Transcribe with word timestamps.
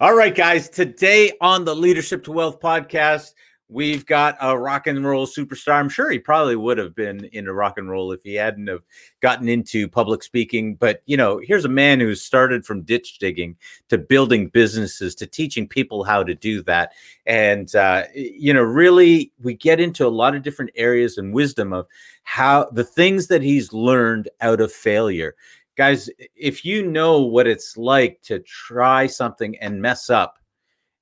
All 0.00 0.14
right, 0.14 0.34
guys. 0.34 0.68
Today 0.68 1.32
on 1.40 1.64
the 1.64 1.74
Leadership 1.74 2.22
to 2.24 2.32
Wealth 2.32 2.60
podcast, 2.60 3.34
we've 3.68 4.06
got 4.06 4.36
a 4.40 4.56
rock 4.56 4.86
and 4.86 5.04
roll 5.04 5.26
superstar. 5.26 5.72
I'm 5.72 5.88
sure 5.88 6.12
he 6.12 6.18
probably 6.20 6.54
would 6.54 6.78
have 6.78 6.94
been 6.94 7.28
into 7.32 7.52
rock 7.52 7.76
and 7.76 7.90
roll 7.90 8.12
if 8.12 8.22
he 8.22 8.34
hadn't 8.34 8.68
have 8.68 8.82
gotten 9.20 9.48
into 9.48 9.88
public 9.88 10.22
speaking. 10.22 10.76
But 10.76 11.02
you 11.06 11.16
know, 11.16 11.40
here's 11.42 11.64
a 11.64 11.68
man 11.68 11.98
who's 11.98 12.22
started 12.22 12.64
from 12.64 12.82
ditch 12.82 13.18
digging 13.18 13.56
to 13.88 13.98
building 13.98 14.46
businesses 14.46 15.16
to 15.16 15.26
teaching 15.26 15.66
people 15.66 16.04
how 16.04 16.22
to 16.22 16.36
do 16.36 16.62
that. 16.62 16.92
And 17.26 17.74
uh, 17.74 18.04
you 18.14 18.54
know, 18.54 18.62
really, 18.62 19.32
we 19.42 19.54
get 19.54 19.80
into 19.80 20.06
a 20.06 20.08
lot 20.08 20.36
of 20.36 20.42
different 20.42 20.70
areas 20.76 21.18
and 21.18 21.34
wisdom 21.34 21.72
of 21.72 21.88
how 22.22 22.70
the 22.70 22.84
things 22.84 23.26
that 23.26 23.42
he's 23.42 23.72
learned 23.72 24.28
out 24.40 24.60
of 24.60 24.70
failure 24.70 25.34
guys, 25.76 26.08
if 26.36 26.64
you 26.64 26.86
know 26.86 27.22
what 27.22 27.48
it's 27.48 27.76
like 27.76 28.20
to 28.22 28.38
try 28.40 29.08
something 29.08 29.56
and 29.58 29.82
mess 29.82 30.08
up 30.08 30.38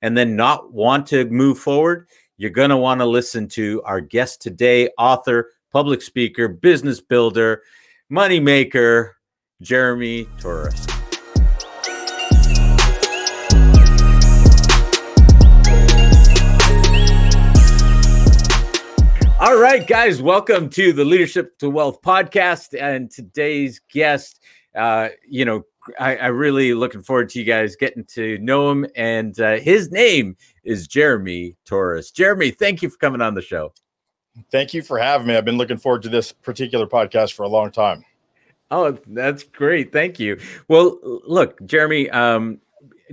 and 0.01 0.17
then 0.17 0.35
not 0.35 0.73
want 0.73 1.05
to 1.05 1.25
move 1.25 1.59
forward, 1.59 2.07
you're 2.37 2.49
going 2.49 2.71
to 2.71 2.77
want 2.77 2.99
to 2.99 3.05
listen 3.05 3.47
to 3.47 3.83
our 3.85 4.01
guest 4.01 4.41
today, 4.41 4.89
author, 4.97 5.51
public 5.71 6.01
speaker, 6.01 6.47
business 6.47 6.99
builder, 6.99 7.61
money 8.09 8.39
maker, 8.39 9.15
Jeremy 9.61 10.25
Torisk. 10.39 10.89
All 19.39 19.57
right, 19.57 19.85
guys, 19.85 20.21
welcome 20.21 20.69
to 20.69 20.93
the 20.93 21.05
Leadership 21.05 21.59
to 21.59 21.69
Wealth 21.69 22.01
podcast. 22.01 22.79
And 22.79 23.11
today's 23.11 23.81
guest 23.91 24.39
uh, 24.75 25.09
you 25.27 25.45
know, 25.45 25.63
I, 25.99 26.15
I, 26.15 26.27
really 26.27 26.73
looking 26.73 27.01
forward 27.01 27.29
to 27.29 27.39
you 27.39 27.45
guys 27.45 27.75
getting 27.75 28.05
to 28.13 28.37
know 28.39 28.71
him. 28.71 28.87
And 28.95 29.37
uh, 29.39 29.57
his 29.57 29.91
name 29.91 30.37
is 30.63 30.87
Jeremy 30.87 31.55
Torisk. 31.65 32.13
Jeremy, 32.13 32.51
thank 32.51 32.81
you 32.81 32.89
for 32.89 32.97
coming 32.97 33.21
on 33.21 33.33
the 33.33 33.41
show. 33.41 33.73
Thank 34.51 34.73
you 34.73 34.81
for 34.81 34.97
having 34.97 35.27
me. 35.27 35.35
I've 35.35 35.45
been 35.45 35.57
looking 35.57 35.77
forward 35.77 36.01
to 36.03 36.09
this 36.09 36.31
particular 36.31 36.87
podcast 36.87 37.33
for 37.33 37.43
a 37.43 37.47
long 37.47 37.71
time. 37.71 38.03
Oh, 38.71 38.97
that's 39.07 39.43
great. 39.43 39.91
Thank 39.91 40.19
you. 40.19 40.39
Well, 40.67 40.97
look, 41.03 41.63
Jeremy, 41.65 42.09
um, 42.09 42.59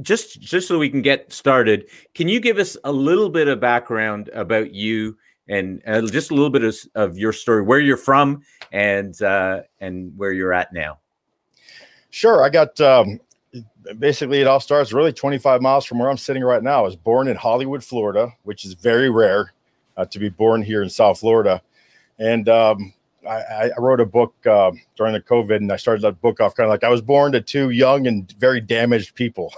just 0.00 0.40
just 0.40 0.66
so 0.66 0.78
we 0.78 0.88
can 0.88 1.02
get 1.02 1.30
started, 1.32 1.90
can 2.14 2.28
you 2.28 2.40
give 2.40 2.56
us 2.56 2.76
a 2.84 2.92
little 2.92 3.28
bit 3.28 3.48
of 3.48 3.60
background 3.60 4.30
about 4.32 4.72
you 4.72 5.18
and 5.48 5.82
uh, 5.86 6.00
just 6.02 6.30
a 6.30 6.34
little 6.34 6.48
bit 6.48 6.62
of, 6.62 6.76
of, 6.94 7.18
your 7.18 7.32
story, 7.32 7.60
where 7.62 7.80
you're 7.80 7.96
from, 7.96 8.40
and 8.72 9.20
uh, 9.20 9.62
and 9.80 10.16
where 10.16 10.32
you're 10.32 10.52
at 10.52 10.72
now? 10.72 10.99
Sure. 12.10 12.42
I 12.42 12.48
got 12.48 12.80
um, 12.80 13.20
basically 13.98 14.40
it 14.40 14.46
all 14.46 14.60
starts 14.60 14.92
really 14.92 15.12
25 15.12 15.62
miles 15.62 15.84
from 15.84 15.98
where 15.98 16.10
I'm 16.10 16.18
sitting 16.18 16.42
right 16.42 16.62
now. 16.62 16.80
I 16.80 16.82
was 16.82 16.96
born 16.96 17.28
in 17.28 17.36
Hollywood, 17.36 17.82
Florida, 17.82 18.32
which 18.42 18.64
is 18.64 18.74
very 18.74 19.10
rare 19.10 19.52
uh, 19.96 20.04
to 20.06 20.18
be 20.18 20.28
born 20.28 20.62
here 20.62 20.82
in 20.82 20.90
South 20.90 21.20
Florida. 21.20 21.62
And 22.18 22.48
um, 22.48 22.92
I, 23.28 23.70
I, 23.76 23.78
wrote 23.78 24.00
a 24.00 24.06
book 24.06 24.34
uh, 24.46 24.72
during 24.96 25.12
the 25.12 25.20
COVID, 25.20 25.56
and 25.56 25.72
I 25.72 25.76
started 25.76 26.02
that 26.02 26.20
book 26.20 26.40
off 26.40 26.54
kind 26.54 26.66
of 26.66 26.70
like 26.70 26.84
I 26.84 26.88
was 26.88 27.00
born 27.00 27.32
to 27.32 27.40
two 27.40 27.70
young 27.70 28.06
and 28.06 28.30
very 28.38 28.60
damaged 28.60 29.14
people. 29.14 29.52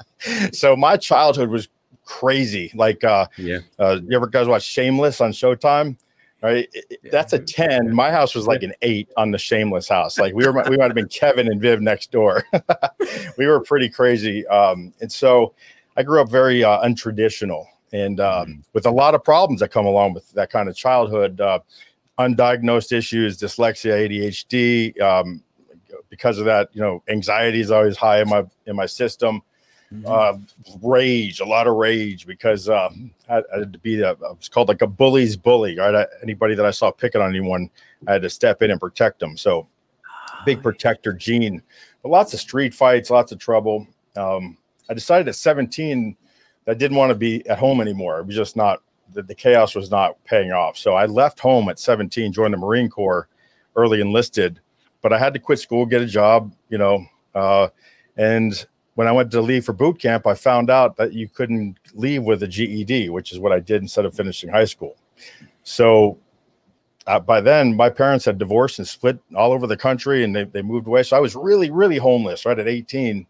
so 0.52 0.76
my 0.76 0.96
childhood 0.96 1.50
was 1.50 1.68
crazy. 2.04 2.70
Like, 2.74 3.04
uh, 3.04 3.26
yeah, 3.36 3.58
uh, 3.78 4.00
you 4.06 4.16
ever 4.16 4.26
guys 4.26 4.46
watch 4.46 4.64
Shameless 4.64 5.20
on 5.20 5.32
Showtime? 5.32 5.96
Right? 6.42 6.68
That's 7.10 7.32
a 7.32 7.38
10. 7.38 7.94
My 7.94 8.10
house 8.10 8.34
was 8.34 8.46
like 8.46 8.62
an 8.62 8.72
eight 8.82 9.08
on 9.16 9.30
the 9.30 9.38
shameless 9.38 9.88
house. 9.88 10.18
Like 10.18 10.34
we 10.34 10.46
were, 10.46 10.52
we 10.68 10.76
might 10.76 10.84
have 10.86 10.94
been 10.94 11.08
Kevin 11.08 11.50
and 11.50 11.60
Viv 11.60 11.80
next 11.80 12.10
door. 12.10 12.44
we 13.38 13.46
were 13.46 13.60
pretty 13.60 13.88
crazy. 13.88 14.46
Um, 14.48 14.92
and 15.00 15.10
so 15.10 15.54
I 15.96 16.02
grew 16.02 16.20
up 16.20 16.30
very 16.30 16.62
uh, 16.62 16.80
untraditional 16.82 17.66
and 17.92 18.20
um, 18.20 18.46
mm-hmm. 18.46 18.60
with 18.72 18.86
a 18.86 18.90
lot 18.90 19.14
of 19.14 19.24
problems 19.24 19.60
that 19.60 19.70
come 19.70 19.86
along 19.86 20.14
with 20.14 20.30
that 20.32 20.50
kind 20.50 20.68
of 20.68 20.76
childhood, 20.76 21.40
uh, 21.40 21.60
undiagnosed 22.18 22.92
issues, 22.92 23.38
dyslexia, 23.38 24.08
ADHD. 24.08 25.00
Um, 25.00 25.42
because 26.08 26.38
of 26.38 26.44
that, 26.44 26.68
you 26.72 26.80
know, 26.80 27.02
anxiety 27.08 27.60
is 27.60 27.70
always 27.70 27.96
high 27.96 28.20
in 28.20 28.28
my, 28.28 28.44
in 28.66 28.76
my 28.76 28.86
system. 28.86 29.42
Mm-hmm. 29.92 30.04
Uh, 30.06 30.78
rage, 30.82 31.38
a 31.40 31.44
lot 31.44 31.68
of 31.68 31.76
rage 31.76 32.26
because 32.26 32.68
uh, 32.68 32.88
I, 33.28 33.36
I, 33.36 33.58
had 33.60 33.72
to 33.72 33.78
be 33.78 34.00
a, 34.02 34.16
it's 34.32 34.48
called 34.48 34.68
like 34.68 34.82
a 34.82 34.86
bully's 34.86 35.36
bully, 35.36 35.78
right? 35.78 35.94
I, 35.94 36.06
anybody 36.22 36.56
that 36.56 36.66
I 36.66 36.72
saw 36.72 36.90
picking 36.90 37.20
on 37.20 37.30
anyone, 37.30 37.70
I 38.08 38.14
had 38.14 38.22
to 38.22 38.30
step 38.30 38.62
in 38.62 38.72
and 38.72 38.80
protect 38.80 39.20
them. 39.20 39.36
So 39.36 39.68
big 40.44 40.62
protector 40.62 41.12
gene, 41.12 41.62
but 42.02 42.08
lots 42.08 42.34
of 42.34 42.40
street 42.40 42.74
fights, 42.74 43.10
lots 43.10 43.30
of 43.30 43.38
trouble. 43.38 43.86
Um, 44.16 44.56
I 44.90 44.94
decided 44.94 45.28
at 45.28 45.36
17 45.36 46.16
that 46.64 46.72
I 46.72 46.74
didn't 46.74 46.96
want 46.96 47.10
to 47.10 47.16
be 47.16 47.46
at 47.48 47.58
home 47.58 47.80
anymore. 47.80 48.18
It 48.18 48.26
was 48.26 48.36
just 48.36 48.56
not, 48.56 48.82
the, 49.12 49.22
the 49.22 49.34
chaos 49.34 49.76
was 49.76 49.90
not 49.90 50.22
paying 50.24 50.50
off. 50.50 50.76
So 50.76 50.94
I 50.94 51.06
left 51.06 51.38
home 51.38 51.68
at 51.68 51.78
17, 51.78 52.32
joined 52.32 52.54
the 52.54 52.58
Marine 52.58 52.88
Corps, 52.88 53.28
early 53.76 54.00
enlisted, 54.00 54.60
but 55.00 55.12
I 55.12 55.18
had 55.18 55.32
to 55.34 55.38
quit 55.38 55.60
school, 55.60 55.86
get 55.86 56.02
a 56.02 56.06
job, 56.06 56.52
you 56.70 56.78
know, 56.78 57.06
uh, 57.36 57.68
and 58.16 58.66
when 58.96 59.06
I 59.06 59.12
went 59.12 59.30
to 59.32 59.42
leave 59.42 59.66
for 59.66 59.74
boot 59.74 60.00
camp, 60.00 60.26
I 60.26 60.34
found 60.34 60.70
out 60.70 60.96
that 60.96 61.12
you 61.12 61.28
couldn't 61.28 61.76
leave 61.94 62.22
with 62.24 62.42
a 62.42 62.48
GED, 62.48 63.10
which 63.10 63.30
is 63.30 63.38
what 63.38 63.52
I 63.52 63.60
did 63.60 63.82
instead 63.82 64.06
of 64.06 64.14
finishing 64.14 64.48
high 64.48 64.64
school. 64.64 64.96
So 65.64 66.18
uh, 67.06 67.20
by 67.20 67.42
then, 67.42 67.76
my 67.76 67.90
parents 67.90 68.24
had 68.24 68.38
divorced 68.38 68.78
and 68.78 68.88
split 68.88 69.18
all 69.34 69.52
over 69.52 69.66
the 69.66 69.76
country 69.76 70.24
and 70.24 70.34
they, 70.34 70.44
they 70.44 70.62
moved 70.62 70.86
away. 70.86 71.02
So 71.02 71.14
I 71.14 71.20
was 71.20 71.36
really, 71.36 71.70
really 71.70 71.98
homeless 71.98 72.46
right 72.46 72.58
at 72.58 72.66
18. 72.66 73.26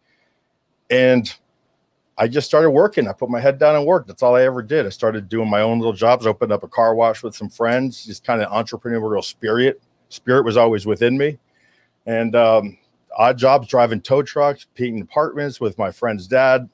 And 0.89 1.35
I 2.17 2.29
just 2.29 2.47
started 2.47 2.71
working. 2.71 3.09
I 3.09 3.13
put 3.13 3.29
my 3.29 3.41
head 3.41 3.59
down 3.59 3.75
and 3.75 3.85
worked. 3.85 4.07
That's 4.07 4.23
all 4.23 4.37
I 4.37 4.45
ever 4.45 4.63
did. 4.63 4.87
I 4.87 4.91
started 4.91 5.29
doing 5.29 5.51
my 5.51 5.63
own 5.63 5.81
little 5.81 5.93
jobs, 5.93 6.29
opened 6.29 6.53
up 6.53 6.63
a 6.63 6.69
car 6.69 6.95
wash 6.95 7.25
with 7.25 7.35
some 7.35 7.49
friends, 7.49 8.05
just 8.05 8.23
kind 8.23 8.41
of 8.41 8.53
entrepreneurial 8.53 9.25
spirit. 9.25 9.83
Spirit 10.11 10.45
was 10.45 10.57
always 10.57 10.87
within 10.87 11.19
me. 11.19 11.39
And 12.07 12.37
um, 12.37 12.79
odd 13.17 13.39
jobs 13.39 13.69
driving 13.69 14.01
tow 14.01 14.23
trucks, 14.23 14.67
painting 14.75 15.03
apartments 15.03 15.61
with 15.61 15.79
my 15.79 15.91
friend's 15.91 16.27
dad, 16.27 16.69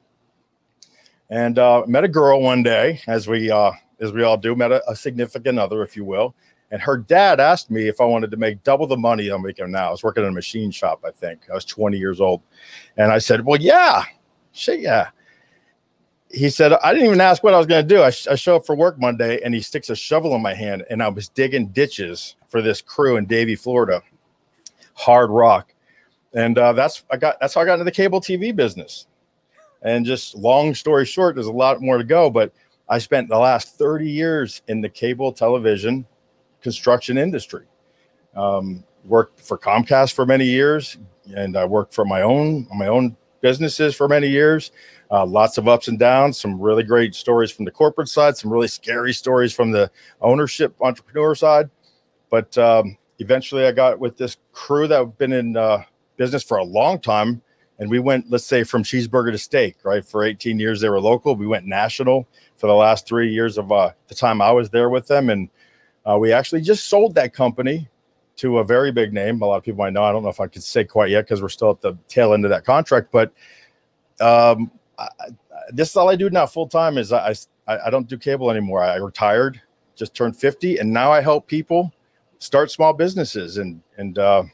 and 1.31 1.59
uh, 1.59 1.83
met 1.87 2.05
a 2.05 2.09
girl 2.09 2.43
one 2.43 2.63
day, 2.63 3.01
as 3.07 3.27
we 3.27 3.51
uh, 3.51 3.73
as 4.01 4.13
we 4.13 4.23
all 4.23 4.37
do, 4.37 4.55
met 4.55 4.73
a, 4.73 4.91
a, 4.91 4.95
significant 4.97 5.59
other, 5.59 5.83
if 5.83 5.97
you 5.97 6.05
will. 6.05 6.35
And 6.71 6.81
her 6.83 6.97
dad 6.97 7.39
asked 7.41 7.71
me 7.71 7.89
if 7.89 8.01
I 8.01 8.05
wanted 8.05 8.31
to 8.33 8.37
make 8.37 8.63
double 8.65 8.87
the 8.87 8.97
money 8.97 9.29
I'm 9.29 9.43
making 9.43 9.71
now. 9.71 9.89
I 9.89 9.91
was 9.91 10.03
working 10.03 10.25
in 10.25 10.31
a 10.31 10.33
machine 10.33 10.71
shop, 10.71 11.05
I 11.07 11.11
think. 11.11 11.43
I 11.51 11.55
was 11.55 11.65
20 11.65 11.99
years 11.99 12.21
old, 12.21 12.43
and 12.97 13.13
I 13.13 13.19
said, 13.19 13.45
"Well, 13.45 13.61
yeah, 13.61 14.05
shit, 14.53 14.81
yeah." 14.81 15.11
He 16.31 16.51
said, 16.51 16.73
"I 16.73 16.93
didn't 16.93 17.07
even 17.07 17.21
ask 17.21 17.43
what 17.43 17.55
I 17.55 17.59
was 17.59 17.67
going 17.67 17.87
to 17.87 17.95
do. 17.95 18.03
I, 18.03 18.11
sh- 18.11 18.27
I 18.27 18.35
show 18.35 18.57
up 18.57 18.67
for 18.67 18.75
work 18.75 18.99
Monday, 18.99 19.41
and 19.43 19.55
he 19.55 19.61
sticks 19.61 19.91
a 19.91 19.97
shovel 19.97 20.35
in 20.35 20.43
my 20.43 20.55
hand, 20.55 20.85
and 20.91 21.03
I 21.03 21.09
was 21.09 21.29
digging 21.29 21.69
ditches 21.69 22.37
for 22.49 22.61
this 22.61 22.83
crew 22.83 23.17
in 23.17 23.27
Davie, 23.27 23.57
Florida, 23.57 24.03
hard 24.95 25.31
rock." 25.31 25.73
And 26.35 26.59
uh, 26.59 26.73
that's 26.73 27.05
I 27.11 27.17
got 27.17 27.39
that's 27.41 27.55
how 27.55 27.61
I 27.61 27.65
got 27.65 27.75
into 27.75 27.85
the 27.85 27.91
cable 27.91 28.21
TV 28.21 28.55
business. 28.55 29.07
And 29.83 30.07
just 30.07 30.35
long 30.37 30.75
story 30.75 31.05
short, 31.05 31.35
there's 31.35 31.47
a 31.47 31.53
lot 31.53 31.83
more 31.83 31.99
to 31.99 32.05
go, 32.05 32.31
but 32.31 32.53
I 32.89 32.99
spent 32.99 33.29
the 33.29 33.39
last 33.39 33.77
30 33.79 34.09
years 34.09 34.63
in 34.69 34.81
the 34.81 34.89
cable 34.89 35.33
television 35.33 36.07
construction 36.61 37.19
industry. 37.19 37.67
Um, 38.37 38.85
worked 39.05 39.41
for 39.41 39.59
Comcast 39.59 40.13
for 40.13 40.25
many 40.25 40.45
years, 40.45 40.97
and 41.35 41.57
I 41.57 41.65
worked 41.65 41.93
for 41.93 42.05
my 42.05 42.23
own 42.23 42.67
my 42.75 42.87
own 42.87 43.17
businesses 43.41 43.95
for 43.95 44.09
many 44.09 44.29
years. 44.29 44.71
Uh, 45.11 45.27
lots 45.27 45.59
of 45.59 45.69
ups 45.69 45.89
and 45.89 45.99
downs, 45.99 46.39
some 46.39 46.59
really 46.59 46.83
great 46.83 47.15
stories 47.15 47.51
from 47.51 47.67
the 47.67 47.71
corporate 47.71 48.09
side, 48.09 48.37
some 48.37 48.51
really 48.51 48.69
scary 48.69 49.13
stories 49.13 49.53
from 49.53 49.71
the 49.71 49.91
ownership 50.23 50.75
entrepreneur 50.81 51.35
side. 51.35 51.69
But 52.31 52.57
um, 52.57 52.97
eventually, 53.19 53.67
I 53.67 53.73
got 53.73 53.99
with 53.99 54.17
this 54.17 54.39
crew 54.53 54.87
that 54.89 54.97
have 54.97 55.19
been 55.19 55.33
in 55.33 55.57
uh, 55.57 55.83
business 56.23 56.45
for 56.45 56.59
a 56.59 56.65
long 56.65 57.01
time. 57.01 57.43
And 57.81 57.91
we 57.91 57.99
went, 57.99 58.31
let's 58.31 58.45
say, 58.45 58.63
from 58.63 58.85
cheeseburger 58.85 59.33
to 59.33 59.39
steak, 59.39 59.75
right? 59.83 60.05
For 60.05 60.23
18 60.23 60.61
years, 60.61 60.81
they 60.81 60.89
were 60.89 61.01
local. 61.01 61.35
We 61.35 61.49
went 61.49 61.67
national 61.67 62.29
for 62.55 62.69
the 62.69 62.75
last 62.75 63.09
three 63.09 63.33
years 63.33 63.59
of 63.59 63.73
uh, 63.73 63.91
the 64.07 64.15
time 64.15 64.41
I 64.41 64.53
was 64.53 64.71
there 64.71 64.89
with 64.89 65.09
them. 65.09 65.31
And 65.31 65.49
uh, 66.09 66.17
we 66.21 66.33
actually 66.33 66.61
just 66.61 66.87
sold 66.87 67.17
that 67.17 67.35
company 67.35 67.89
to 68.37 68.59
a 68.59 68.65
very 68.65 68.93
big 68.93 69.13
name. 69.13 69.43
A 69.43 69.47
lot 69.47 69.57
of 69.57 69.65
people 69.65 69.79
might 69.79 69.93
know. 69.93 70.05
I 70.05 70.13
don't 70.13 70.23
know 70.23 70.29
if 70.29 70.39
I 70.39 70.47
could 70.47 70.63
say 70.63 70.85
quite 70.85 71.11
yet 71.11 71.23
because 71.23 71.43
we're 71.43 71.49
still 71.49 71.71
at 71.71 71.81
the 71.81 71.99
tail 72.07 72.35
end 72.35 72.45
of 72.45 72.51
that 72.51 72.65
contract. 72.65 73.11
But 73.11 73.33
um, 74.21 74.71
I, 74.97 75.09
this 75.73 75.91
is 75.91 75.97
all 75.97 76.09
I 76.09 76.15
do 76.15 76.31
now 76.31 76.47
full 76.47 76.69
time. 76.69 76.99
Is 76.99 77.13
I, 77.13 77.35
I 77.67 77.79
I 77.87 77.91
don't 77.91 78.07
do 78.07 78.17
cable 78.17 78.49
anymore. 78.49 78.81
I 78.83 78.97
retired, 78.97 79.61
just 79.97 80.15
turned 80.15 80.37
50, 80.37 80.79
and 80.79 80.93
now 80.93 81.11
I 81.11 81.21
help 81.21 81.49
people 81.49 81.93
start 82.39 82.71
small 82.71 82.93
businesses 82.93 83.59
and 83.59 83.83
and 83.97 84.19
uh, 84.19 84.45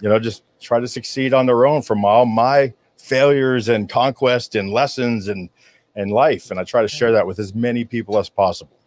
you 0.00 0.08
know 0.08 0.18
just 0.18 0.42
try 0.60 0.80
to 0.80 0.88
succeed 0.88 1.32
on 1.34 1.46
their 1.46 1.66
own 1.66 1.82
from 1.82 2.04
all 2.04 2.26
my 2.26 2.72
failures 2.98 3.68
and 3.68 3.88
conquest 3.88 4.54
and 4.54 4.70
lessons 4.70 5.28
and 5.28 5.48
and 5.96 6.10
life 6.12 6.50
and 6.50 6.60
i 6.60 6.64
try 6.64 6.82
to 6.82 6.88
share 6.88 7.12
that 7.12 7.26
with 7.26 7.38
as 7.38 7.54
many 7.54 7.84
people 7.84 8.18
as 8.18 8.28
possible 8.28 8.80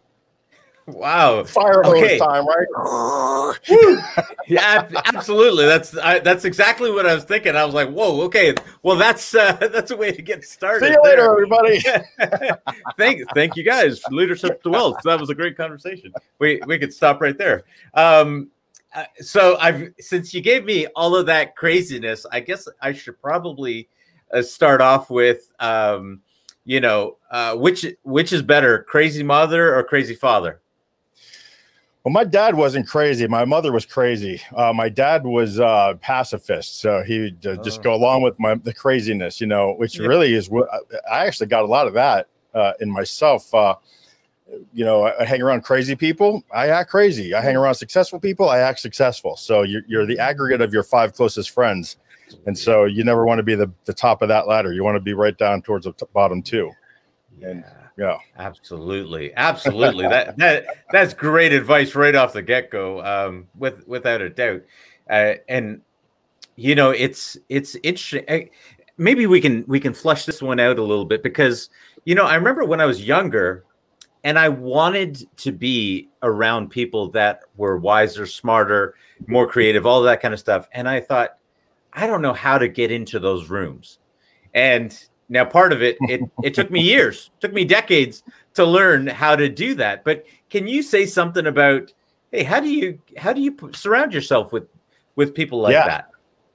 Wow. 0.86 1.44
Fire 1.46 1.82
hose 1.82 1.96
Okay. 1.96 2.18
time, 2.18 2.46
right? 2.46 3.56
yeah, 4.48 4.90
absolutely. 5.06 5.66
That's 5.66 5.98
I, 5.98 6.20
that's 6.20 6.44
exactly 6.44 6.92
what 6.92 7.06
I 7.06 7.14
was 7.14 7.24
thinking. 7.24 7.56
I 7.56 7.64
was 7.64 7.74
like, 7.74 7.90
"Whoa, 7.90 8.22
okay. 8.24 8.54
Well, 8.82 8.98
that's 8.98 9.34
uh, 9.34 9.54
that's 9.72 9.92
a 9.92 9.98
way 9.98 10.12
to 10.12 10.22
get 10.22 10.44
started." 10.44 10.86
See 10.86 10.92
you 10.92 11.00
there. 11.04 11.12
later, 11.12 11.32
everybody. 11.32 11.80
thank 12.98 13.22
thank 13.34 13.56
you 13.56 13.64
guys 13.64 14.04
leadership 14.10 14.62
to 14.64 14.72
wealth. 14.72 15.02
That 15.04 15.20
was 15.20 15.30
a 15.30 15.36
great 15.36 15.56
conversation. 15.56 16.14
We 16.40 16.62
we 16.66 16.78
could 16.78 16.94
stop 16.94 17.22
right 17.22 17.38
there. 17.38 17.64
Um, 17.94 18.50
uh, 18.96 19.06
so 19.20 19.58
I've 19.60 19.90
since 20.00 20.34
you 20.34 20.42
gave 20.42 20.66
me 20.66 20.88
all 20.96 21.16
of 21.16 21.26
that 21.28 21.56
craziness, 21.56 22.26
I 22.32 22.40
guess 22.40 22.68
I 22.82 22.94
should 22.94 23.20
probably 23.22 23.90
uh, 24.34 24.42
start 24.42 24.82
off 24.82 25.10
with 25.10 25.52
um, 25.60 26.22
you 26.66 26.80
know 26.80 27.18
uh, 27.32 27.56
which 27.56 27.86
which 28.04 28.34
is 28.34 28.42
better, 28.42 28.84
crazy 28.84 29.24
mother 29.24 29.76
or 29.76 29.84
crazy 29.84 30.16
father? 30.16 30.62
Well, 32.04 32.12
my 32.12 32.26
dad 32.26 32.56
wasn't 32.56 32.86
crazy. 32.88 33.26
My 33.28 33.46
mother 33.46 33.72
was 33.72 33.86
crazy. 33.86 34.42
Uh, 34.54 34.74
my 34.74 34.90
dad 34.90 35.24
was 35.24 35.58
uh, 35.60 35.94
pacifist, 36.02 36.82
so 36.82 37.02
he'd 37.02 37.46
uh, 37.48 37.56
just 37.64 37.80
Oh. 37.80 37.84
go 37.84 37.94
along 37.94 38.24
with 38.24 38.38
my 38.40 38.56
the 38.56 38.74
craziness, 38.74 39.40
you 39.40 39.48
know, 39.48 39.74
which 39.78 40.00
Yeah. 40.00 40.08
really 40.08 40.34
is 40.34 40.50
what 40.50 40.68
I 41.10 41.26
actually 41.26 41.48
got 41.48 41.64
a 41.64 41.68
lot 41.68 41.88
of 41.88 41.94
that 41.94 42.28
uh, 42.54 42.74
in 42.82 42.92
myself. 42.92 43.54
You 44.74 44.86
know, 44.86 45.04
I, 45.04 45.22
I 45.22 45.26
hang 45.26 45.42
around 45.42 45.64
crazy 45.64 45.96
people. 45.96 46.44
I 46.54 46.68
act 46.70 46.90
crazy. 46.90 47.34
I 47.34 47.42
hang 47.42 47.56
around 47.56 47.76
successful 47.76 48.20
people. 48.20 48.50
I 48.50 48.60
act 48.60 48.80
successful. 48.80 49.36
So 49.36 49.64
you're, 49.64 49.82
you're 49.88 50.06
the 50.06 50.20
aggregate 50.20 50.62
of 50.62 50.74
your 50.74 50.84
five 50.84 51.14
closest 51.14 51.52
friends, 51.52 51.98
and 52.46 52.58
so 52.58 52.86
you 52.86 53.04
never 53.04 53.26
want 53.26 53.40
to 53.40 53.44
be 53.44 53.56
the, 53.56 53.72
the 53.86 53.94
top 53.94 54.22
of 54.22 54.28
that 54.30 54.48
ladder. 54.48 54.74
You 54.74 54.84
want 54.84 54.96
to 54.96 55.02
be 55.02 55.14
right 55.14 55.38
down 55.38 55.62
towards 55.62 55.86
the 55.86 55.94
bottom 56.14 56.42
two. 56.42 56.72
And- 57.42 57.64
Yeah. 57.98 58.18
Absolutely, 58.38 59.32
absolutely. 59.36 60.08
that 60.08 60.36
that 60.44 60.66
that's 60.92 61.14
great 61.14 61.52
advice 61.54 61.94
right 61.96 62.16
off 62.16 62.34
the 62.34 62.42
get 62.42 62.70
go, 62.72 63.04
um, 63.04 63.48
with 63.56 63.88
without 63.88 64.22
a 64.22 64.30
doubt. 64.30 64.62
Uh, 65.10 65.34
and 65.48 65.82
you 66.56 66.76
know, 66.76 66.90
it's 66.92 67.38
it's 67.50 67.76
interesting. 67.84 68.26
I, 68.30 68.50
maybe 68.98 69.26
we 69.28 69.42
can 69.42 69.64
we 69.68 69.80
can 69.80 69.94
flush 69.94 70.26
this 70.26 70.42
one 70.42 70.60
out 70.60 70.80
a 70.80 70.84
little 70.84 71.06
bit 71.06 71.22
because 71.24 71.70
you 72.06 72.16
know 72.16 72.26
I 72.26 72.36
remember 72.36 72.64
when 72.66 72.82
I 72.82 72.86
was 72.86 73.04
younger, 73.06 73.64
and 74.24 74.40
I 74.40 74.50
wanted 74.50 75.26
to 75.38 75.52
be 75.52 76.10
around 76.22 76.70
people 76.70 77.10
that 77.10 77.42
were 77.58 77.78
wiser, 77.78 78.26
smarter, 78.26 78.96
more 79.28 79.48
creative, 79.48 79.86
all 79.86 80.02
that 80.04 80.22
kind 80.22 80.34
of 80.34 80.40
stuff. 80.40 80.68
And 80.72 80.88
I 80.88 81.00
thought, 81.02 81.38
I 81.92 82.08
don't 82.08 82.22
know 82.22 82.34
how 82.34 82.58
to 82.58 82.68
get 82.68 82.92
into 82.92 83.20
those 83.20 83.50
rooms. 83.50 84.00
And 84.54 84.98
now 85.30 85.46
part 85.46 85.74
of 85.74 85.82
it, 85.82 85.98
it 86.02 86.22
it 86.44 86.54
took 86.54 86.72
me 86.72 86.82
years, 86.82 87.32
took 87.40 87.54
me 87.54 87.66
decades 87.66 88.24
to 88.54 88.66
learn 88.66 89.08
how 89.08 89.36
to 89.36 89.50
do 89.50 89.76
that. 89.76 90.04
But 90.04 90.26
can 90.50 90.68
you 90.68 90.82
say 90.84 91.06
something 91.06 91.48
about, 91.48 91.94
hey, 92.32 92.44
how 92.44 92.60
do 92.60 92.70
you 92.70 93.00
how 93.18 93.34
do 93.34 93.42
you 93.42 93.58
surround 93.74 94.14
yourself 94.14 94.52
with 94.54 94.68
with 95.16 95.34
people 95.34 95.60
like 95.60 95.74
Yeah. 95.74 95.88
that? 95.88 96.10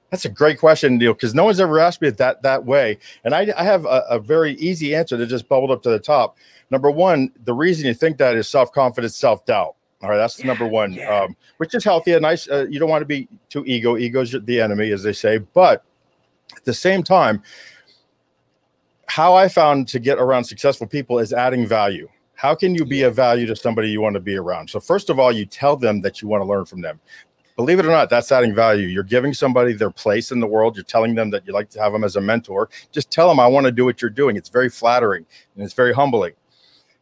That's 0.09 0.25
a 0.25 0.29
great 0.29 0.59
question, 0.59 0.97
Neil, 0.97 1.13
because 1.13 1.35
no 1.35 1.45
one's 1.45 1.59
ever 1.59 1.79
asked 1.79 2.01
me 2.01 2.07
it 2.07 2.17
that 2.17 2.41
that 2.41 2.65
way. 2.65 2.97
And 3.23 3.35
I, 3.35 3.51
I 3.55 3.63
have 3.63 3.85
a, 3.85 4.03
a 4.09 4.19
very 4.19 4.53
easy 4.53 4.95
answer 4.95 5.17
that 5.17 5.27
just 5.27 5.47
bubbled 5.47 5.71
up 5.71 5.83
to 5.83 5.89
the 5.89 5.99
top. 5.99 6.37
Number 6.71 6.89
one, 6.89 7.31
the 7.43 7.53
reason 7.53 7.85
you 7.85 7.93
think 7.93 8.17
that 8.17 8.35
is 8.35 8.47
self 8.47 8.71
confidence, 8.71 9.15
self 9.15 9.45
doubt. 9.45 9.75
All 10.01 10.09
right, 10.09 10.17
that's 10.17 10.37
the 10.37 10.45
number 10.45 10.65
one, 10.65 10.93
yeah. 10.93 11.23
um, 11.23 11.35
which 11.57 11.75
is 11.75 11.83
healthy 11.83 12.13
and 12.13 12.21
nice. 12.21 12.49
Uh, 12.49 12.65
you 12.69 12.79
don't 12.79 12.89
want 12.89 13.01
to 13.01 13.05
be 13.05 13.27
too 13.49 13.65
ego. 13.65 13.97
Ego's 13.97 14.31
the 14.31 14.61
enemy, 14.61 14.91
as 14.91 15.03
they 15.03 15.11
say. 15.11 15.39
But 15.39 15.83
at 16.55 16.63
the 16.63 16.73
same 16.73 17.03
time, 17.03 17.43
how 19.07 19.35
I 19.35 19.49
found 19.49 19.87
to 19.89 19.99
get 19.99 20.17
around 20.17 20.45
successful 20.45 20.87
people 20.87 21.19
is 21.19 21.33
adding 21.33 21.67
value. 21.67 22.07
How 22.35 22.55
can 22.55 22.73
you 22.73 22.85
be 22.85 23.01
a 23.01 23.11
value 23.11 23.45
to 23.47 23.55
somebody 23.55 23.89
you 23.89 23.99
want 23.99 24.13
to 24.13 24.21
be 24.21 24.37
around? 24.37 24.69
So, 24.69 24.79
first 24.79 25.09
of 25.09 25.19
all, 25.19 25.29
you 25.33 25.45
tell 25.45 25.75
them 25.75 25.99
that 26.01 26.21
you 26.21 26.29
want 26.29 26.41
to 26.41 26.45
learn 26.45 26.63
from 26.63 26.79
them. 26.79 27.01
Believe 27.59 27.77
it 27.77 27.85
or 27.85 27.89
not, 27.89 28.09
that's 28.09 28.31
adding 28.31 28.55
value. 28.55 28.87
You're 28.87 29.03
giving 29.03 29.33
somebody 29.33 29.73
their 29.73 29.91
place 29.91 30.31
in 30.31 30.39
the 30.39 30.47
world. 30.47 30.77
You're 30.77 30.85
telling 30.85 31.13
them 31.13 31.29
that 31.31 31.45
you 31.45 31.51
like 31.51 31.69
to 31.71 31.81
have 31.81 31.91
them 31.91 32.05
as 32.05 32.15
a 32.15 32.21
mentor. 32.21 32.69
Just 32.93 33.11
tell 33.11 33.27
them, 33.27 33.37
I 33.37 33.47
want 33.47 33.65
to 33.65 33.71
do 33.73 33.83
what 33.83 34.01
you're 34.01 34.09
doing. 34.09 34.37
It's 34.37 34.47
very 34.47 34.69
flattering 34.69 35.25
and 35.55 35.65
it's 35.65 35.73
very 35.73 35.91
humbling. 35.91 36.31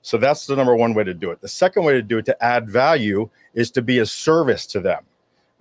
So, 0.02 0.18
that's 0.18 0.48
the 0.48 0.56
number 0.56 0.76
one 0.76 0.96
way 0.96 1.04
to 1.04 1.14
do 1.14 1.30
it. 1.30 1.42
The 1.42 1.48
second 1.48 1.84
way 1.84 1.94
to 1.94 2.02
do 2.02 2.18
it 2.18 2.26
to 2.26 2.44
add 2.44 2.68
value 2.68 3.30
is 3.54 3.70
to 3.70 3.84
be 3.84 4.00
a 4.00 4.06
service 4.08 4.66
to 4.68 4.80
them. 4.80 5.04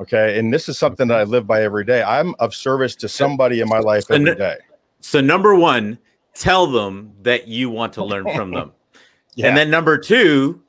Okay. 0.00 0.38
And 0.38 0.50
this 0.50 0.66
is 0.66 0.78
something 0.78 1.08
that 1.08 1.18
I 1.18 1.24
live 1.24 1.46
by 1.46 1.62
every 1.62 1.84
day. 1.84 2.02
I'm 2.02 2.34
of 2.38 2.54
service 2.54 2.96
to 2.96 3.06
somebody 3.06 3.60
in 3.60 3.68
my 3.68 3.80
life 3.80 4.10
every 4.10 4.34
day. 4.34 4.56
So 5.00 5.20
number 5.20 5.54
one, 5.54 5.98
tell 6.32 6.66
them 6.66 7.12
that 7.20 7.48
you 7.48 7.68
want 7.68 7.92
to 7.92 8.02
learn 8.04 8.24
from 8.34 8.50
them. 8.50 8.72
Yeah. 9.34 9.48
And 9.48 9.56
then 9.58 9.68
number 9.68 9.98
two, 9.98 10.62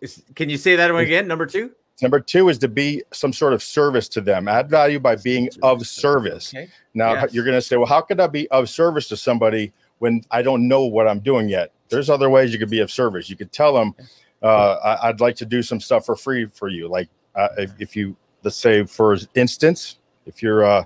is, 0.00 0.20
can 0.34 0.50
you 0.50 0.56
say 0.56 0.74
that 0.74 0.92
one 0.92 1.04
again? 1.04 1.28
Number 1.28 1.46
two? 1.46 1.70
Number 2.02 2.20
two 2.20 2.48
is 2.48 2.58
to 2.58 2.68
be 2.68 3.02
some 3.12 3.32
sort 3.32 3.52
of 3.52 3.62
service 3.62 4.08
to 4.08 4.20
them. 4.20 4.48
Add 4.48 4.70
value 4.70 4.98
by 4.98 5.16
being 5.16 5.48
of 5.62 5.86
service. 5.86 6.54
Okay. 6.54 6.68
Now 6.94 7.12
Yes. 7.14 7.34
you're 7.34 7.44
going 7.44 7.56
to 7.56 7.62
say, 7.62 7.76
well, 7.76 7.86
how 7.86 8.00
could 8.00 8.20
I 8.20 8.26
be 8.26 8.48
of 8.50 8.68
service 8.68 9.08
to 9.08 9.16
somebody 9.16 9.72
when 9.98 10.22
I 10.30 10.42
don't 10.42 10.66
know 10.66 10.84
what 10.84 11.06
I'm 11.06 11.20
doing 11.20 11.48
yet? 11.48 11.72
There's 11.88 12.08
other 12.08 12.30
ways 12.30 12.52
you 12.52 12.58
could 12.58 12.70
be 12.70 12.80
of 12.80 12.90
service. 12.90 13.28
You 13.28 13.36
could 13.36 13.52
tell 13.52 13.74
them, 13.74 13.94
uh, 14.42 14.74
I, 14.84 15.08
I'd 15.08 15.20
like 15.20 15.36
to 15.36 15.44
do 15.46 15.62
some 15.62 15.80
stuff 15.80 16.06
for 16.06 16.16
free 16.16 16.46
for 16.46 16.68
you. 16.68 16.88
Like 16.88 17.08
uh, 17.34 17.48
if, 17.58 17.72
if 17.78 17.96
you, 17.96 18.16
let's 18.42 18.56
say, 18.56 18.84
for 18.86 19.16
instance, 19.34 19.98
if 20.26 20.42
you're 20.42 20.64
uh, 20.64 20.84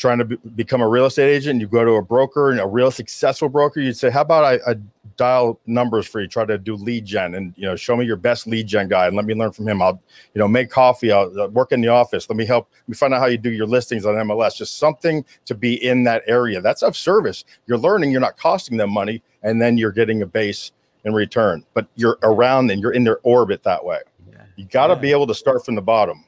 trying 0.00 0.18
to 0.18 0.24
be, 0.24 0.36
become 0.56 0.80
a 0.80 0.88
real 0.88 1.04
estate 1.06 1.30
agent, 1.30 1.60
you 1.60 1.68
go 1.68 1.84
to 1.84 1.92
a 1.92 2.02
broker 2.02 2.50
and 2.50 2.58
a 2.58 2.66
real 2.66 2.90
successful 2.90 3.48
broker, 3.48 3.80
you'd 3.80 3.96
say, 3.96 4.10
how 4.10 4.22
about 4.22 4.44
I, 4.44 4.54
I 4.70 4.74
dial 5.16 5.60
numbers 5.66 6.06
for 6.06 6.22
you, 6.22 6.26
try 6.26 6.46
to 6.46 6.56
do 6.56 6.74
lead 6.74 7.04
gen 7.04 7.34
and, 7.34 7.52
you 7.56 7.66
know, 7.66 7.76
show 7.76 7.94
me 7.96 8.06
your 8.06 8.16
best 8.16 8.46
lead 8.46 8.66
gen 8.66 8.88
guy 8.88 9.06
and 9.06 9.14
let 9.14 9.26
me 9.26 9.34
learn 9.34 9.52
from 9.52 9.68
him. 9.68 9.82
I'll, 9.82 10.00
you 10.34 10.38
know, 10.38 10.48
make 10.48 10.70
coffee, 10.70 11.12
I'll 11.12 11.50
work 11.50 11.72
in 11.72 11.82
the 11.82 11.88
office. 11.88 12.28
Let 12.30 12.36
me 12.38 12.46
help 12.46 12.68
Let 12.72 12.88
me 12.88 12.94
find 12.94 13.12
out 13.12 13.20
how 13.20 13.26
you 13.26 13.36
do 13.36 13.52
your 13.52 13.66
listings 13.66 14.06
on 14.06 14.14
MLS. 14.14 14.56
Just 14.56 14.78
something 14.78 15.22
to 15.44 15.54
be 15.54 15.84
in 15.84 16.04
that 16.04 16.22
area. 16.26 16.62
That's 16.62 16.82
of 16.82 16.96
service. 16.96 17.44
You're 17.66 17.78
learning, 17.78 18.10
you're 18.10 18.22
not 18.22 18.38
costing 18.38 18.78
them 18.78 18.90
money, 18.90 19.22
and 19.42 19.60
then 19.60 19.76
you're 19.76 19.92
getting 19.92 20.22
a 20.22 20.26
base 20.26 20.72
in 21.04 21.12
return. 21.12 21.64
But 21.74 21.86
you're 21.96 22.18
around 22.22 22.70
and 22.70 22.80
you're 22.80 22.92
in 22.92 23.04
their 23.04 23.18
orbit 23.22 23.62
that 23.64 23.84
way. 23.84 24.00
Yeah. 24.32 24.44
You 24.56 24.64
got 24.64 24.86
to 24.86 24.94
Yeah. 24.94 25.00
be 25.00 25.10
able 25.12 25.26
to 25.26 25.34
start 25.34 25.64
from 25.64 25.74
the 25.74 25.82
bottom. 25.82 26.24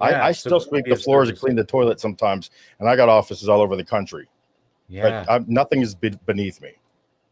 Yeah, 0.00 0.06
I, 0.06 0.26
I 0.28 0.32
so 0.32 0.48
still 0.48 0.60
sweep 0.60 0.86
the 0.86 0.96
floors 0.96 1.28
and 1.28 1.38
clean 1.38 1.54
the 1.56 1.64
toilet 1.64 2.00
sometimes, 2.00 2.50
and 2.80 2.88
I 2.88 2.96
got 2.96 3.08
offices 3.08 3.48
all 3.48 3.60
over 3.60 3.76
the 3.76 3.84
country. 3.84 4.28
Yeah. 4.88 5.24
But 5.26 5.32
I'm, 5.32 5.44
nothing 5.48 5.80
is 5.82 5.94
be- 5.94 6.18
beneath 6.26 6.60
me. 6.60 6.72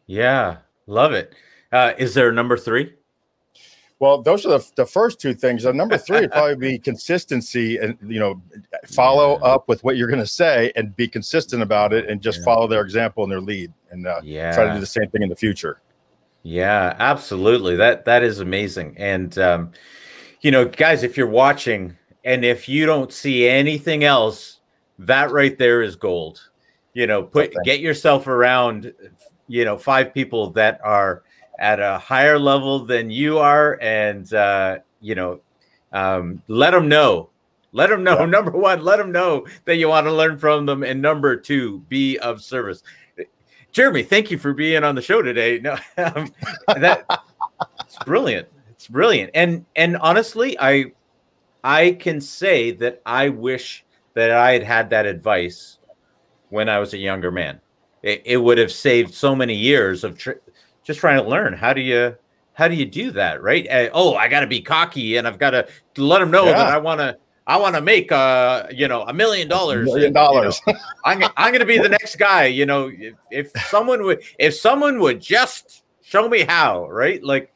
yeah. 0.06 0.58
Love 0.86 1.12
it. 1.12 1.32
Uh, 1.70 1.92
is 1.96 2.12
there 2.12 2.28
a 2.28 2.32
number 2.32 2.56
three? 2.56 2.92
Well, 4.00 4.20
those 4.20 4.44
are 4.44 4.58
the, 4.58 4.68
the 4.74 4.84
first 4.84 5.20
two 5.20 5.32
things. 5.32 5.64
And 5.64 5.78
number 5.78 5.96
three 5.96 6.22
would 6.22 6.32
probably 6.32 6.56
be 6.56 6.76
consistency 6.78 7.78
and, 7.78 7.96
you 8.04 8.18
know, 8.18 8.42
follow 8.88 9.38
Yeah. 9.38 9.46
up 9.46 9.68
with 9.68 9.84
what 9.84 9.96
you're 9.96 10.08
going 10.08 10.18
to 10.18 10.26
say 10.26 10.72
and 10.74 10.94
be 10.96 11.06
consistent 11.06 11.62
about 11.62 11.92
it 11.92 12.08
and 12.10 12.20
just 12.20 12.38
Yeah. 12.40 12.44
follow 12.46 12.66
their 12.66 12.82
example 12.82 13.22
and 13.22 13.30
their 13.30 13.40
lead 13.40 13.72
and 13.92 14.06
uh, 14.08 14.20
Yeah. 14.24 14.52
try 14.52 14.66
to 14.66 14.74
do 14.74 14.80
the 14.80 14.86
same 14.86 15.08
thing 15.10 15.22
in 15.22 15.28
the 15.28 15.36
future. 15.36 15.80
Yeah, 16.42 16.96
absolutely. 16.98 17.76
That 17.76 18.04
that 18.06 18.24
is 18.24 18.40
amazing. 18.40 18.96
And 18.98 19.38
um, 19.38 19.70
you 20.40 20.50
know, 20.50 20.64
guys, 20.64 21.04
if 21.04 21.16
you're 21.16 21.28
watching 21.28 21.96
and 22.24 22.44
if 22.44 22.68
you 22.68 22.86
don't 22.86 23.12
see 23.12 23.48
anything 23.48 24.04
else, 24.04 24.60
that 24.98 25.30
right 25.32 25.56
there 25.58 25.82
is 25.82 25.96
gold. 25.96 26.50
You 26.94 27.06
know, 27.06 27.22
put 27.22 27.50
Okay. 27.50 27.58
get 27.64 27.80
yourself 27.80 28.26
around, 28.26 28.92
you 29.48 29.64
know, 29.64 29.76
five 29.78 30.12
people 30.12 30.50
that 30.50 30.80
are 30.84 31.22
at 31.58 31.80
a 31.80 31.98
higher 31.98 32.38
level 32.38 32.80
than 32.84 33.10
you 33.10 33.38
are, 33.38 33.78
and 33.80 34.32
uh, 34.34 34.78
you 35.00 35.14
know, 35.14 35.40
um, 35.92 36.42
let 36.48 36.70
them 36.72 36.88
know. 36.88 37.30
Let 37.72 37.88
them 37.88 38.04
know. 38.04 38.20
Yeah. 38.20 38.26
Number 38.36 38.50
one, 38.50 38.82
let 38.82 38.98
them 38.98 39.12
know 39.12 39.46
that 39.64 39.76
you 39.76 39.88
want 39.88 40.06
to 40.06 40.12
learn 40.12 40.38
from 40.38 40.66
them, 40.66 40.82
and 40.82 41.00
number 41.00 41.36
two, 41.36 41.80
be 41.88 42.18
of 42.18 42.42
service. 42.42 42.82
Jeremy, 43.72 44.02
thank 44.02 44.30
you 44.30 44.36
for 44.36 44.52
being 44.52 44.84
on 44.84 44.94
the 44.94 45.00
show 45.00 45.22
today. 45.22 45.58
No, 45.58 45.78
um, 45.96 46.30
that 46.76 47.06
it's 47.80 47.98
brilliant. 48.04 48.48
It's 48.70 48.86
brilliant. 48.86 49.30
And 49.34 49.64
and 49.76 49.96
honestly, 49.96 50.58
I 50.60 50.92
I 51.64 51.92
can 51.92 52.20
say 52.20 52.72
that 52.72 53.02
I 53.06 53.28
wish 53.28 53.84
that 54.14 54.30
I 54.30 54.52
had 54.52 54.62
had 54.62 54.90
that 54.90 55.06
advice 55.06 55.78
when 56.50 56.68
I 56.68 56.78
was 56.78 56.92
a 56.92 56.98
younger 56.98 57.30
man. 57.30 57.60
It, 58.02 58.22
it 58.24 58.36
would 58.36 58.58
have 58.58 58.72
saved 58.72 59.14
so 59.14 59.34
many 59.34 59.54
years 59.54 60.04
of 60.04 60.18
tr- 60.18 60.42
just 60.82 61.00
trying 61.00 61.22
to 61.22 61.28
learn 61.28 61.52
how 61.52 61.72
do 61.72 61.80
you 61.80 62.16
how 62.54 62.68
do 62.68 62.74
you 62.74 62.84
do 62.84 63.12
that, 63.12 63.42
right? 63.42 63.66
Uh, 63.70 63.88
oh, 63.94 64.14
I 64.14 64.28
got 64.28 64.40
to 64.40 64.46
be 64.46 64.60
cocky 64.60 65.16
and 65.16 65.26
I've 65.26 65.38
got 65.38 65.50
to 65.50 65.66
let 65.96 66.18
them 66.18 66.30
know 66.30 66.46
Yeah. 66.46 66.52
that 66.58 66.66
I 66.66 66.78
want 66.78 67.00
to 67.00 67.16
I 67.46 67.56
want 67.56 67.74
to 67.76 67.80
make 67.80 68.12
uh 68.12 68.66
you 68.70 68.88
know 68.88 69.02
a 69.02 69.12
million 69.12 69.48
dollars. 69.48 69.86
Million 69.86 70.06
and, 70.08 70.14
you 70.16 70.20
know, 70.20 70.26
dollars. 70.32 70.60
I'm 71.04 71.22
I'm 71.36 71.52
gonna 71.52 71.64
be 71.64 71.78
the 71.78 71.88
next 71.88 72.16
guy. 72.16 72.46
You 72.46 72.66
know, 72.66 72.90
if, 72.92 73.14
if 73.30 73.50
someone 73.68 74.02
would 74.02 74.22
if 74.38 74.54
someone 74.54 74.98
would 75.00 75.20
just 75.20 75.82
show 76.02 76.28
me 76.28 76.40
how, 76.40 76.88
right? 76.90 77.22
Like, 77.22 77.54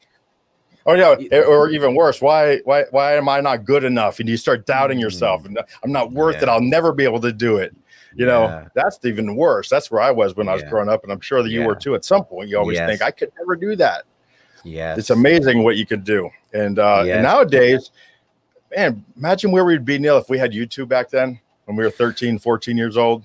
Oh 0.87 0.93
yeah, 0.93 1.39
or 1.41 1.69
even 1.69 1.95
worse, 1.95 2.21
why 2.21 2.59
why 2.63 2.85
why 2.91 3.15
am 3.15 3.27
I 3.27 3.41
not 3.41 3.65
good 3.65 3.83
enough? 3.83 4.21
And 4.21 4.29
you 4.29 4.37
start 4.37 4.65
doubting 4.65 4.99
yourself, 4.99 5.45
and 5.45 5.59
I'm 5.83 5.91
not 5.91 6.13
worth 6.13 6.41
it. 6.41 6.45
Mm. 6.45 6.49
I'll 6.53 6.61
never 6.61 6.93
be 6.93 7.03
able 7.03 7.19
to 7.21 7.33
do 7.33 7.57
it. 7.57 7.75
You 8.15 8.25
know, 8.25 8.45
Yeah. 8.45 8.67
that's 8.73 8.97
even 9.03 9.35
worse. 9.35 9.69
That's 9.69 9.91
where 9.91 10.01
I 10.01 10.11
was 10.11 10.35
when 10.37 10.47
I 10.47 10.53
was 10.53 10.63
Yeah. 10.63 10.69
growing 10.69 10.87
up, 10.87 11.03
and 11.03 11.11
I'm 11.11 11.19
sure 11.19 11.43
that 11.43 11.49
you 11.49 11.63
were 11.63 11.75
too. 11.75 11.93
At 11.93 12.05
some 12.05 12.23
point, 12.23 12.49
you 12.49 12.57
always 12.57 12.77
Yes. 12.77 12.89
think 12.89 13.01
I 13.01 13.11
could 13.11 13.31
never 13.37 13.55
do 13.57 13.75
that. 13.75 14.05
Yeah, 14.63 14.95
it's 14.97 15.09
amazing 15.09 15.63
what 15.63 15.75
you 15.75 15.85
could 15.85 16.05
do. 16.05 16.29
And, 16.53 16.79
uh, 16.79 17.03
Yes. 17.05 17.15
and 17.15 17.23
nowadays, 17.23 17.91
man, 18.75 19.05
imagine 19.17 19.51
where 19.51 19.65
we'd 19.65 19.85
be, 19.85 19.99
Neil, 19.99 20.17
if 20.17 20.29
we 20.29 20.37
had 20.37 20.51
YouTube 20.53 20.87
back 20.87 21.09
then 21.09 21.39
when 21.65 21.75
we 21.77 21.83
were 21.83 21.91
13, 21.91 22.39
14 22.39 22.77
years 22.77 22.97
old. 22.97 23.23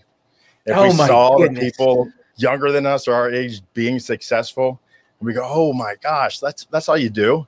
If 0.66 0.76
Oh 0.76 0.90
we 0.90 0.96
my 0.96 1.06
saw 1.06 1.38
the 1.38 1.44
goodness. 1.44 1.76
people 1.76 2.10
younger 2.36 2.72
than 2.72 2.86
us 2.86 3.06
or 3.08 3.14
our 3.14 3.30
age 3.30 3.62
being 3.72 3.98
successful, 3.98 4.80
and 5.20 5.26
we 5.26 5.32
go, 5.32 5.42
oh 5.44 5.72
my 5.72 5.94
gosh, 6.02 6.38
that's 6.40 6.64
that's 6.66 6.88
all 6.88 6.98
you 6.98 7.08
do. 7.08 7.46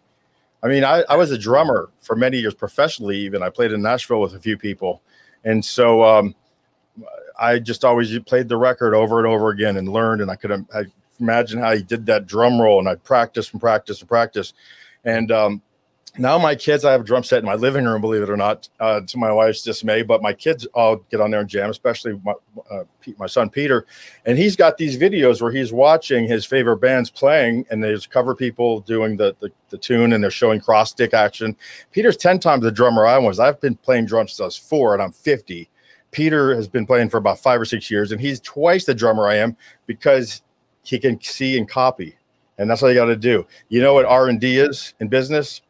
I 0.64 0.68
mean, 0.68 0.82
I, 0.82 1.04
I 1.10 1.16
was 1.16 1.30
a 1.30 1.36
drummer 1.36 1.90
for 2.00 2.16
many 2.16 2.38
years 2.38 2.54
professionally, 2.54 3.18
even. 3.18 3.42
I 3.42 3.50
played 3.50 3.70
in 3.70 3.82
Nashville 3.82 4.20
with 4.20 4.34
a 4.34 4.40
few 4.40 4.56
people. 4.56 5.02
And 5.44 5.62
so 5.62 6.02
um, 6.02 6.34
I 7.38 7.58
just 7.58 7.84
always 7.84 8.18
played 8.20 8.48
the 8.48 8.56
record 8.56 8.94
over 8.94 9.18
and 9.18 9.26
over 9.26 9.50
again 9.50 9.76
and 9.76 9.90
learned. 9.90 10.22
And 10.22 10.30
I 10.30 10.36
could 10.36 10.52
I 10.52 10.84
imagine 11.20 11.60
how 11.60 11.76
he 11.76 11.82
did 11.82 12.06
that 12.06 12.26
drum 12.26 12.58
roll. 12.58 12.78
And 12.78 12.88
I 12.88 12.94
practiced 12.94 13.52
and 13.52 13.60
practiced 13.60 14.00
and 14.00 14.08
practiced. 14.08 14.54
And 15.04 15.30
um, 15.30 15.62
now 16.16 16.38
my 16.38 16.54
kids, 16.54 16.84
I 16.84 16.92
have 16.92 17.00
a 17.00 17.04
drum 17.04 17.24
set 17.24 17.40
in 17.40 17.44
my 17.44 17.54
living 17.54 17.84
room, 17.84 18.00
believe 18.00 18.22
it 18.22 18.30
or 18.30 18.36
not, 18.36 18.68
uh, 18.78 19.00
to 19.00 19.18
my 19.18 19.32
wife's 19.32 19.62
dismay. 19.62 20.02
But 20.02 20.22
my 20.22 20.32
kids 20.32 20.64
all 20.66 20.96
get 21.10 21.20
on 21.20 21.30
there 21.30 21.40
and 21.40 21.48
jam, 21.48 21.70
especially 21.70 22.20
my, 22.24 22.34
uh, 22.70 22.84
Pete, 23.00 23.18
my 23.18 23.26
son 23.26 23.50
Peter. 23.50 23.86
And 24.24 24.38
he's 24.38 24.54
got 24.54 24.78
these 24.78 24.96
videos 24.96 25.42
where 25.42 25.50
he's 25.50 25.72
watching 25.72 26.26
his 26.26 26.44
favorite 26.44 26.76
bands 26.76 27.10
playing, 27.10 27.66
and 27.70 27.82
there's 27.82 28.06
cover 28.06 28.34
people 28.34 28.80
doing 28.80 29.16
the, 29.16 29.34
the, 29.40 29.50
the 29.70 29.78
tune, 29.78 30.12
and 30.12 30.22
they're 30.22 30.30
showing 30.30 30.60
cross 30.60 30.90
stick 30.90 31.14
action. 31.14 31.56
Peter's 31.90 32.16
10 32.16 32.38
times 32.38 32.62
the 32.62 32.70
drummer 32.70 33.06
I 33.06 33.18
was. 33.18 33.40
I've 33.40 33.60
been 33.60 33.74
playing 33.74 34.06
drums 34.06 34.32
since 34.32 34.40
I 34.40 34.44
was 34.44 34.56
four, 34.56 34.94
and 34.94 35.02
I'm 35.02 35.12
50. 35.12 35.68
Peter 36.12 36.54
has 36.54 36.68
been 36.68 36.86
playing 36.86 37.08
for 37.08 37.16
about 37.16 37.40
five 37.40 37.60
or 37.60 37.64
six 37.64 37.90
years, 37.90 38.12
and 38.12 38.20
he's 38.20 38.38
twice 38.38 38.84
the 38.84 38.94
drummer 38.94 39.26
I 39.26 39.34
am 39.34 39.56
because 39.86 40.42
he 40.84 40.96
can 40.98 41.20
see 41.20 41.58
and 41.58 41.68
copy. 41.68 42.16
And 42.56 42.70
that's 42.70 42.84
all 42.84 42.88
you 42.88 42.94
got 42.94 43.06
to 43.06 43.16
do. 43.16 43.44
You 43.68 43.80
know 43.80 43.94
what 43.94 44.04
R 44.04 44.28
and 44.28 44.40
D 44.40 44.58
is 44.58 44.94
in 45.00 45.08
business? 45.08 45.60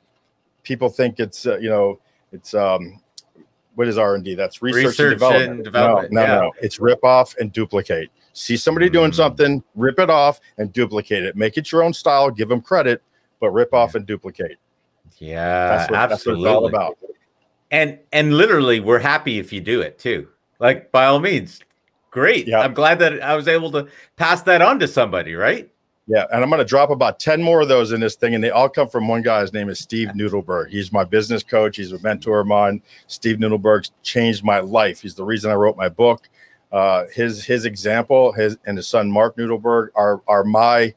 People 0.64 0.88
think 0.88 1.20
it's 1.20 1.46
uh, 1.46 1.58
you 1.58 1.68
know 1.70 2.00
it's 2.32 2.52
um, 2.54 3.00
what 3.76 3.86
is 3.86 3.96
R 3.98 4.16
and 4.16 4.24
D? 4.24 4.34
That's 4.34 4.60
research, 4.62 4.84
Research 4.86 5.00
and 5.12 5.20
development. 5.20 5.50
and 5.52 5.64
development, 5.64 6.12
No, 6.12 6.20
no, 6.20 6.26
yeah. 6.26 6.40
no. 6.40 6.52
It's 6.60 6.80
rip 6.80 7.04
off 7.04 7.34
and 7.38 7.52
duplicate. 7.52 8.10
See 8.32 8.56
somebody 8.56 8.90
doing 8.90 9.12
Mm. 9.12 9.14
something, 9.14 9.62
rip 9.76 9.98
it 10.00 10.10
off 10.10 10.40
and 10.58 10.72
duplicate 10.72 11.22
it. 11.24 11.36
Make 11.36 11.56
it 11.56 11.70
your 11.70 11.82
own 11.84 11.92
style. 11.92 12.30
Give 12.30 12.48
them 12.48 12.60
credit, 12.60 13.00
but 13.40 13.50
rip 13.50 13.72
off 13.72 13.94
and 13.94 14.04
duplicate. 14.04 14.58
yeah, 15.18 15.68
That's 15.76 15.90
what, 15.90 16.08
that's 16.08 16.26
what 16.26 16.36
it's 16.38 16.46
all 16.46 16.66
about. 16.66 16.98
And 17.70 17.98
and 18.12 18.34
literally, 18.36 18.80
we're 18.80 18.98
happy 18.98 19.38
if 19.38 19.52
you 19.52 19.60
do 19.60 19.80
it 19.80 19.98
too. 19.98 20.28
Like 20.60 20.90
by 20.92 21.04
all 21.06 21.18
means, 21.20 21.60
great. 22.10 22.46
Yeah. 22.48 22.60
I'm 22.60 22.74
glad 22.74 22.98
that 23.00 23.20
I 23.22 23.34
was 23.36 23.48
able 23.48 23.70
to 23.72 23.88
pass 24.16 24.42
that 24.42 24.62
on 24.62 24.78
to 24.80 24.88
somebody. 24.88 25.34
Right? 25.34 25.70
Yeah, 26.06 26.26
and 26.30 26.42
I'm 26.42 26.50
going 26.50 26.58
to 26.58 26.66
drop 26.66 26.90
about 26.90 27.18
10 27.18 27.42
more 27.42 27.62
of 27.62 27.68
those 27.68 27.92
in 27.92 28.00
this 28.00 28.14
thing, 28.14 28.34
and 28.34 28.44
they 28.44 28.50
all 28.50 28.68
come 28.68 28.88
from 28.88 29.08
one 29.08 29.22
guy. 29.22 29.40
His 29.40 29.54
name 29.54 29.70
is 29.70 29.80
Steve 29.80 30.08
Nudelberg. 30.08 30.68
He's 30.68 30.92
my 30.92 31.02
business 31.02 31.42
coach. 31.42 31.78
He's 31.78 31.92
a 31.92 31.98
mentor 32.00 32.40
of 32.40 32.46
mine. 32.46 32.82
Steve 33.06 33.38
Nudelberg 33.38 33.90
changed 34.02 34.44
my 34.44 34.60
life. 34.60 35.00
He's 35.00 35.14
the 35.14 35.24
reason 35.24 35.50
I 35.50 35.54
wrote 35.54 35.78
my 35.78 35.88
book. 35.88 36.28
Uh, 36.70 37.04
his 37.14 37.44
his 37.44 37.64
example, 37.64 38.32
his 38.32 38.58
and 38.66 38.76
his 38.76 38.88
son 38.88 39.10
Mark 39.10 39.36
Nudelberg 39.36 39.88
are 39.94 40.20
are 40.26 40.44
my 40.44 40.92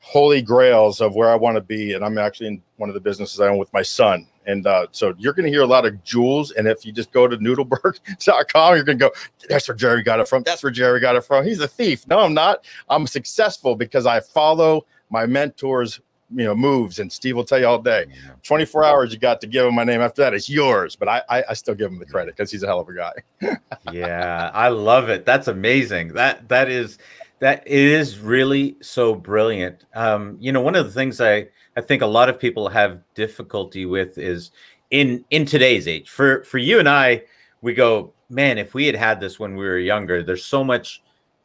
holy 0.00 0.42
grails 0.42 1.00
of 1.00 1.14
where 1.14 1.30
I 1.30 1.36
want 1.36 1.56
to 1.56 1.60
be. 1.60 1.92
And 1.92 2.04
I'm 2.04 2.18
actually 2.18 2.48
in 2.48 2.62
one 2.76 2.88
of 2.90 2.94
the 2.94 3.00
businesses 3.00 3.38
I 3.38 3.48
own 3.48 3.58
with 3.58 3.72
my 3.72 3.82
son. 3.82 4.26
And 4.46 4.66
uh, 4.66 4.86
so 4.90 5.14
you're 5.18 5.32
going 5.32 5.44
to 5.44 5.50
hear 5.50 5.62
a 5.62 5.66
lot 5.66 5.86
of 5.86 6.02
jewels. 6.04 6.50
And 6.52 6.68
if 6.68 6.84
you 6.84 6.92
just 6.92 7.12
go 7.12 7.26
to 7.26 7.36
nudelberg.com, 7.36 8.74
you're 8.74 8.84
going 8.84 8.98
to 8.98 9.08
go, 9.08 9.12
that's 9.48 9.68
where 9.68 9.76
Jerry 9.76 10.02
got 10.02 10.20
it 10.20 10.28
from. 10.28 10.42
That's 10.42 10.62
where 10.62 10.72
Jerry 10.72 11.00
got 11.00 11.16
it 11.16 11.24
from. 11.24 11.44
He's 11.44 11.60
a 11.60 11.68
thief. 11.68 12.06
No, 12.06 12.20
I'm 12.20 12.34
not. 12.34 12.64
I'm 12.88 13.06
successful 13.06 13.74
because 13.76 14.06
I 14.06 14.20
follow 14.20 14.86
my 15.10 15.26
mentors, 15.26 16.00
you 16.34 16.44
know, 16.44 16.54
moves. 16.54 16.98
And 16.98 17.10
Steve 17.10 17.36
will 17.36 17.44
tell 17.44 17.58
you 17.58 17.66
all 17.66 17.78
day 17.78 18.06
24 18.42 18.84
hours 18.84 19.12
you 19.12 19.18
got 19.18 19.40
to 19.40 19.46
give 19.46 19.66
him 19.66 19.74
my 19.74 19.84
name. 19.84 20.00
After 20.00 20.22
that, 20.22 20.34
it's 20.34 20.48
yours. 20.48 20.96
But 20.96 21.08
I, 21.08 21.22
I, 21.28 21.44
I 21.50 21.54
still 21.54 21.74
give 21.74 21.90
him 21.90 21.98
the 21.98 22.06
credit 22.06 22.36
because 22.36 22.50
he's 22.50 22.62
a 22.62 22.66
hell 22.66 22.80
of 22.80 22.88
a 22.88 22.94
guy. 22.94 23.56
yeah, 23.92 24.50
I 24.52 24.68
love 24.68 25.08
it. 25.08 25.24
That's 25.24 25.48
amazing. 25.48 26.08
That 26.14 26.48
that 26.48 26.68
is 26.68 26.98
that 27.40 27.62
it 27.66 27.78
is 27.78 28.18
really 28.18 28.76
so 28.80 29.14
brilliant. 29.14 29.84
Um, 29.94 30.36
you 30.40 30.52
know, 30.52 30.60
one 30.60 30.74
of 30.74 30.86
the 30.86 30.92
things 30.92 31.20
I 31.20 31.48
I 31.76 31.80
think 31.80 32.02
a 32.02 32.06
lot 32.06 32.28
of 32.28 32.38
people 32.38 32.68
have 32.68 33.00
difficulty 33.14 33.86
with 33.86 34.18
is 34.18 34.50
in 34.90 35.24
in 35.30 35.44
today's 35.44 35.88
age. 35.88 36.10
For 36.10 36.44
for 36.44 36.58
you 36.58 36.78
and 36.78 36.88
I, 36.88 37.22
we 37.62 37.74
go, 37.74 38.12
man, 38.28 38.58
if 38.58 38.74
we 38.74 38.86
had 38.86 38.94
had 38.96 39.20
this 39.20 39.38
when 39.38 39.56
we 39.56 39.64
were 39.64 39.78
younger, 39.78 40.22
there's 40.22 40.44
so 40.44 40.62
much 40.62 41.02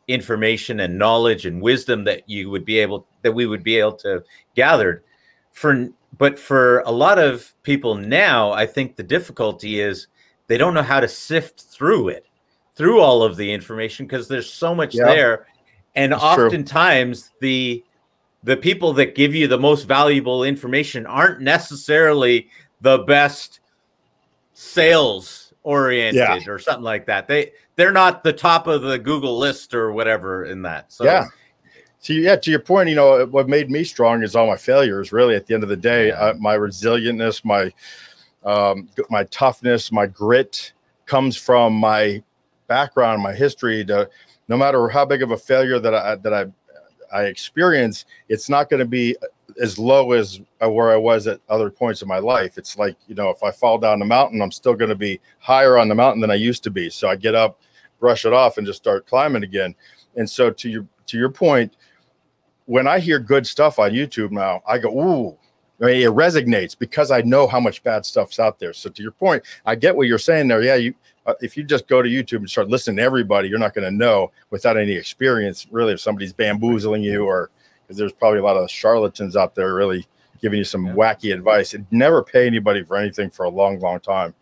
information 0.07 0.79
and 0.81 0.97
knowledge 0.97 1.45
and 1.45 1.61
wisdom 1.61 2.03
that 2.03 2.27
you 2.27 2.49
would 2.49 2.65
be 2.65 2.79
able 2.79 3.05
that 3.21 3.31
we 3.31 3.45
would 3.45 3.63
be 3.63 3.77
able 3.77 3.93
to 3.93 4.23
gathered 4.55 5.03
for 5.51 5.87
but 6.17 6.39
for 6.39 6.79
a 6.87 6.91
lot 6.91 7.19
of 7.19 7.53
people 7.61 7.93
now 7.93 8.51
i 8.51 8.65
think 8.65 8.95
the 8.95 9.03
difficulty 9.03 9.79
is 9.79 10.07
they 10.47 10.57
don't 10.57 10.73
know 10.73 10.81
how 10.81 10.99
to 10.99 11.07
sift 11.07 11.61
through 11.61 12.07
it 12.09 12.25
through 12.75 12.99
all 12.99 13.21
of 13.21 13.37
the 13.37 13.53
information 13.53 14.07
because 14.07 14.27
there's 14.27 14.51
so 14.51 14.73
much 14.73 14.95
Yeah. 14.95 15.05
there 15.05 15.45
and 15.93 16.11
That's 16.11 16.33
true. 16.33 16.45
oftentimes 16.45 17.29
the 17.39 17.83
the 18.43 18.57
people 18.57 18.93
that 18.93 19.15
give 19.15 19.35
you 19.35 19.47
the 19.47 19.57
most 19.57 19.83
valuable 19.83 20.43
information 20.43 21.05
aren't 21.05 21.41
necessarily 21.41 22.47
the 22.81 22.99
best 22.99 23.59
sales 24.53 25.53
oriented 25.63 26.47
or 26.47 26.57
something 26.57 26.83
like 26.83 27.05
that 27.05 27.27
they 27.27 27.51
they're 27.75 27.91
not 27.91 28.23
the 28.23 28.33
top 28.33 28.67
of 28.67 28.81
the 28.81 28.97
google 28.97 29.37
list 29.37 29.73
or 29.73 29.91
whatever 29.91 30.45
in 30.45 30.61
that 30.61 30.91
so 30.91 31.03
yeah. 31.03 31.25
So 32.01 32.13
yeah, 32.13 32.37
to 32.37 32.49
your 32.49 32.61
point, 32.61 32.87
you 32.87 32.95
know, 32.95 33.25
what 33.25 33.49
made 33.49 33.69
me 33.69 33.83
strong 33.83 34.23
is 34.23 34.33
all 34.33 34.47
my 34.47 34.55
failures. 34.55 35.11
Really, 35.11 35.35
at 35.35 35.45
the 35.47 35.53
end 35.53 35.63
of 35.63 35.69
the 35.69 35.75
day, 35.75 36.07
Yeah. 36.07 36.13
uh, 36.13 36.33
my 36.39 36.55
resilientness, 36.57 37.43
my 37.43 37.73
um, 38.45 38.87
my 39.09 39.25
toughness, 39.25 39.91
my 39.91 40.05
grit 40.05 40.71
comes 41.05 41.35
from 41.35 41.73
my 41.73 42.23
background, 42.67 43.21
my 43.21 43.33
history. 43.33 43.83
To 43.85 44.09
no 44.47 44.55
matter 44.55 44.87
how 44.87 45.03
big 45.03 45.21
of 45.21 45.31
a 45.31 45.37
failure 45.37 45.77
that 45.77 45.93
I 45.93 46.15
that 46.15 46.33
I 46.33 46.45
I 47.13 47.23
experience, 47.23 48.05
it's 48.27 48.49
not 48.49 48.69
going 48.69 48.79
to 48.79 48.85
be 48.85 49.15
as 49.61 49.77
low 49.77 50.11
as 50.11 50.41
uh, 50.63 50.69
where 50.69 50.91
I 50.91 50.97
was 50.97 51.27
at 51.27 51.39
other 51.49 51.69
points 51.69 52.01
in 52.01 52.07
my 52.07 52.19
life. 52.19 52.57
It's 52.57 52.77
like 52.77 52.95
you 53.07 53.15
know, 53.15 53.29
if 53.29 53.43
I 53.43 53.51
fall 53.51 53.77
down 53.77 53.99
the 53.99 54.05
mountain, 54.05 54.41
I'm 54.41 54.51
still 54.51 54.75
going 54.75 54.89
to 54.89 54.95
be 54.95 55.19
higher 55.39 55.77
on 55.77 55.87
the 55.87 55.95
mountain 55.95 56.21
than 56.21 56.31
I 56.31 56.35
used 56.35 56.63
to 56.63 56.71
be. 56.71 56.89
So 56.89 57.09
I 57.09 57.15
get 57.15 57.35
up, 57.35 57.59
brush 57.99 58.25
it 58.25 58.33
off, 58.33 58.57
and 58.57 58.65
just 58.65 58.81
start 58.81 59.07
climbing 59.07 59.43
again. 59.43 59.75
And 60.15 60.29
so 60.29 60.51
to 60.51 60.69
your 60.69 60.85
to 61.07 61.17
your 61.17 61.29
point, 61.29 61.75
when 62.65 62.87
I 62.87 62.99
hear 62.99 63.19
good 63.19 63.47
stuff 63.47 63.79
on 63.79 63.91
YouTube 63.91 64.31
now, 64.31 64.61
I 64.67 64.77
go, 64.77 64.89
ooh, 64.89 65.37
I 65.81 65.85
mean, 65.85 66.01
it 66.01 66.11
resonates 66.11 66.77
because 66.77 67.09
I 67.09 67.21
know 67.21 67.47
how 67.47 67.59
much 67.59 67.83
bad 67.83 68.05
stuff's 68.05 68.39
out 68.39 68.59
there. 68.59 68.73
So 68.73 68.89
to 68.89 69.01
your 69.01 69.11
point, 69.11 69.43
I 69.65 69.75
get 69.75 69.95
what 69.95 70.07
you're 70.07 70.17
saying 70.17 70.49
there. 70.49 70.61
Yeah, 70.61 70.75
you 70.75 70.93
uh, 71.25 71.33
if 71.41 71.55
you 71.57 71.63
just 71.63 71.87
go 71.87 72.01
to 72.01 72.09
YouTube 72.09 72.37
and 72.37 72.49
start 72.49 72.69
listening 72.69 72.97
to 72.97 73.03
everybody, 73.03 73.47
you're 73.49 73.59
not 73.59 73.73
going 73.73 73.85
to 73.85 73.95
know 73.95 74.31
without 74.49 74.77
any 74.77 74.93
experience 74.93 75.67
really 75.71 75.93
if 75.93 75.99
somebody's 75.99 76.33
bamboozling 76.33 77.03
you 77.03 77.25
or 77.25 77.49
because 77.83 77.97
there's 77.97 78.13
probably 78.13 78.39
a 78.39 78.43
lot 78.43 78.55
of 78.57 78.69
charlatans 78.69 79.35
out 79.35 79.55
there 79.55 79.73
really 79.75 80.07
giving 80.41 80.57
you 80.57 80.63
some 80.63 80.85
Yeah. 80.87 80.93
wacky 80.93 81.33
advice. 81.33 81.73
And 81.73 81.85
never 81.91 82.23
pay 82.23 82.47
anybody 82.47 82.83
for 82.83 82.95
anything 82.95 83.29
for 83.29 83.43
a 83.45 83.49
long, 83.49 83.79
long 83.79 83.99
time 83.99 84.33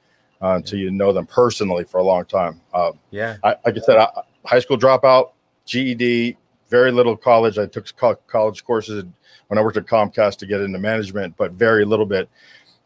uh, 0.42 0.50
until 0.56 0.80
you 0.80 0.92
know 0.92 1.12
them 1.12 1.26
personally 1.26 1.84
for 1.84 1.98
a 1.98 2.04
long 2.04 2.26
time. 2.26 2.62
Um, 2.74 3.00
yeah 3.12 3.38
I, 3.44 3.56
like 3.66 3.78
I 3.78 3.80
said, 3.80 3.98
I, 3.98 4.08
high 4.46 4.60
school 4.60 4.78
dropout, 4.78 5.32
GED, 5.66 6.38
very 6.70 6.92
little 6.92 7.18
college. 7.18 7.58
I 7.58 7.66
took 7.66 7.94
co- 7.96 8.16
college 8.28 8.64
courses 8.64 9.04
when 9.48 9.58
I 9.58 9.62
worked 9.62 9.78
at 9.78 9.86
Comcast 9.86 10.38
to 10.40 10.46
get 10.46 10.62
into 10.62 10.78
management, 10.80 11.36
but 11.38 11.54
very 11.54 11.86
little 11.86 12.06
bit. 12.06 12.30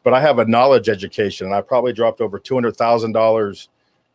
But 0.04 0.14
I 0.14 0.22
have 0.22 0.40
a 0.40 0.46
knowledge 0.46 0.90
education, 0.90 1.48
and 1.48 1.56
I 1.56 1.62
probably 1.62 1.92
dropped 1.94 2.22
over 2.22 2.40
two 2.40 2.54
hundred 2.56 2.78
thousand 2.78 3.12
dollars 3.12 3.70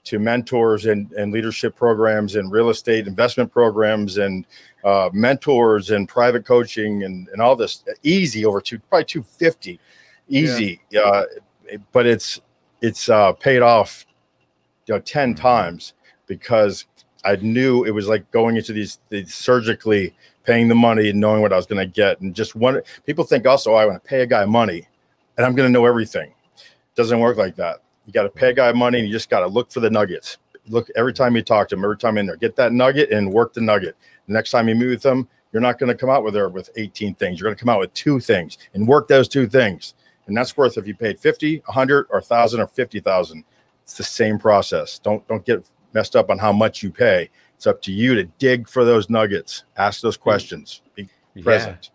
to 0.06 0.18
mentors 0.18 0.86
and, 0.86 1.12
and 1.12 1.32
leadership 1.32 1.76
programs 1.76 2.36
and 2.36 2.50
real 2.50 2.70
estate 2.70 3.06
investment 3.06 3.52
programs 3.52 4.18
and 4.18 4.44
uh, 4.84 5.10
mentors 5.12 5.90
and 5.90 6.08
private 6.08 6.44
coaching 6.44 7.02
and, 7.04 7.28
and 7.28 7.42
all 7.42 7.54
this 7.56 7.84
easy 8.02 8.44
over 8.44 8.60
two 8.60 8.78
probably 8.88 9.04
250 9.04 9.78
easy 10.28 10.80
uh, 11.04 11.24
but 11.92 12.06
it's 12.06 12.40
it's 12.82 13.08
uh, 13.08 13.32
paid 13.32 13.62
off 13.62 14.06
you 14.86 14.94
know 14.94 15.00
10 15.00 15.34
Mhm. 15.34 15.38
times 15.38 15.92
because 16.26 16.86
I 17.24 17.36
knew 17.36 17.84
it 17.84 17.90
was 17.90 18.06
like 18.06 18.30
going 18.30 18.56
into 18.56 18.72
these, 18.72 19.00
these 19.08 19.34
surgically 19.34 20.14
paying 20.44 20.68
the 20.68 20.76
money 20.76 21.10
and 21.10 21.18
knowing 21.20 21.42
what 21.42 21.52
I 21.52 21.56
was 21.56 21.66
going 21.66 21.84
to 21.84 21.92
get. 21.92 22.20
And 22.20 22.32
just 22.32 22.54
one 22.54 22.80
people 23.04 23.24
think 23.24 23.46
also, 23.46 23.72
oh, 23.72 23.74
I 23.74 23.84
want 23.86 24.00
to 24.02 24.08
pay 24.08 24.20
a 24.22 24.26
guy 24.26 24.44
money 24.44 24.86
and 25.36 25.44
I'm 25.44 25.56
going 25.56 25.68
to 25.68 25.72
know 25.72 25.86
everything. 25.86 26.32
doesn't 26.94 27.18
work 27.18 27.36
like 27.36 27.56
that. 27.56 27.78
You 28.06 28.12
got 28.12 28.22
to 28.22 28.30
pay 28.30 28.50
a 28.50 28.54
guy 28.54 28.72
money 28.72 28.98
and 28.98 29.08
you 29.08 29.12
just 29.12 29.28
got 29.28 29.40
to 29.40 29.46
look 29.46 29.70
for 29.70 29.80
the 29.80 29.90
nuggets. 29.90 30.38
Look 30.68 30.88
every 30.96 31.12
time 31.12 31.36
you 31.36 31.42
talk 31.42 31.68
to 31.68 31.76
him, 31.76 31.84
every 31.84 31.98
time 31.98 32.18
in 32.18 32.26
there, 32.26 32.36
get 32.36 32.56
that 32.56 32.72
nugget 32.72 33.10
and 33.10 33.32
work 33.32 33.52
the 33.52 33.60
nugget. 33.60 33.96
The 34.26 34.32
next 34.32 34.50
time 34.50 34.68
you 34.68 34.74
meet 34.74 34.86
with 34.86 35.02
them, 35.02 35.28
you're 35.52 35.62
not 35.62 35.78
going 35.78 35.88
to 35.88 35.94
come 35.94 36.10
out 36.10 36.24
with 36.24 36.34
there 36.34 36.48
with 36.48 36.70
18 36.76 37.14
things. 37.14 37.38
You're 37.38 37.46
going 37.46 37.56
to 37.56 37.60
come 37.60 37.68
out 37.68 37.80
with 37.80 37.94
two 37.94 38.20
things 38.20 38.58
and 38.74 38.86
work 38.86 39.08
those 39.08 39.28
two 39.28 39.46
things. 39.48 39.94
And 40.26 40.36
that's 40.36 40.56
worth 40.56 40.76
if 40.76 40.86
you 40.86 40.94
paid 40.94 41.18
50, 41.18 41.58
100 41.58 42.06
or 42.10 42.18
1000 42.18 42.60
or 42.60 42.66
50,000. 42.66 43.44
It's 43.82 43.94
the 43.96 44.02
same 44.02 44.38
process. 44.38 44.98
Don't 44.98 45.26
don't 45.28 45.44
get 45.44 45.64
messed 45.92 46.16
up 46.16 46.28
on 46.30 46.38
how 46.38 46.52
much 46.52 46.82
you 46.82 46.90
pay. 46.90 47.30
It's 47.54 47.66
up 47.66 47.80
to 47.82 47.92
you 47.92 48.14
to 48.16 48.24
dig 48.24 48.68
for 48.68 48.84
those 48.84 49.08
nuggets, 49.08 49.64
ask 49.76 50.00
those 50.00 50.18
mm. 50.18 50.22
questions, 50.22 50.82
be 50.94 51.08
yeah 51.34 51.42
present. 51.44 51.90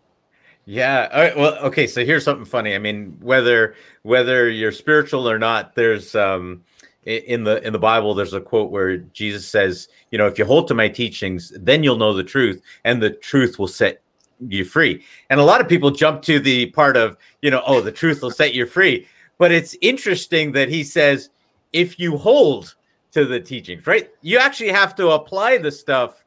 Yeah. 0.72 1.10
All 1.12 1.20
right. 1.22 1.36
Well, 1.36 1.58
okay. 1.66 1.86
So 1.86 2.06
here's 2.06 2.24
something 2.24 2.46
funny. 2.46 2.76
I 2.76 2.80
mean, 2.80 3.18
whether 3.20 3.76
whether 4.04 4.48
you're 4.48 4.72
spiritual 4.72 5.30
or 5.30 5.38
not, 5.38 5.76
there's 5.76 6.16
um 6.16 6.64
in 7.04 7.44
the 7.44 7.62
in 7.68 7.74
the 7.74 7.80
Bible, 7.80 8.14
there's 8.14 8.34
a 8.34 8.40
quote 8.40 8.72
where 8.72 8.96
Jesus 8.98 9.46
says, 9.46 9.90
you 10.12 10.18
know, 10.18 10.28
if 10.28 10.40
you 10.40 10.46
hold 10.46 10.70
to 10.70 10.74
my 10.74 10.88
teachings, 10.88 11.52
then 11.60 11.84
you'll 11.84 11.98
know 11.98 12.14
the 12.14 12.24
truth, 12.24 12.62
and 12.86 13.04
the 13.04 13.10
truth 13.10 13.60
will 13.60 13.68
set 13.68 14.02
you 14.48 14.64
free. 14.64 15.04
And 15.30 15.42
a 15.42 15.44
lot 15.44 15.60
of 15.60 15.68
people 15.68 15.92
jump 15.92 16.22
to 16.22 16.40
the 16.40 16.68
part 16.68 16.96
of, 16.96 17.18
you 17.42 17.52
know, 17.52 17.62
oh, 17.68 17.82
the 17.82 17.92
truth 17.92 18.22
will 18.22 18.32
set 18.32 18.54
you 18.54 18.66
free. 18.66 19.06
But 19.38 19.52
it's 19.52 19.76
interesting 19.82 20.54
that 20.54 20.70
he 20.70 20.86
says, 20.86 21.32
if 21.74 22.00
you 22.00 22.16
hold 22.16 22.76
to 23.12 23.26
the 23.26 23.42
teachings, 23.42 23.86
right? 23.86 24.10
You 24.22 24.38
actually 24.38 24.72
have 24.72 24.96
to 24.96 25.10
apply 25.10 25.58
the 25.58 25.72
stuff, 25.72 26.24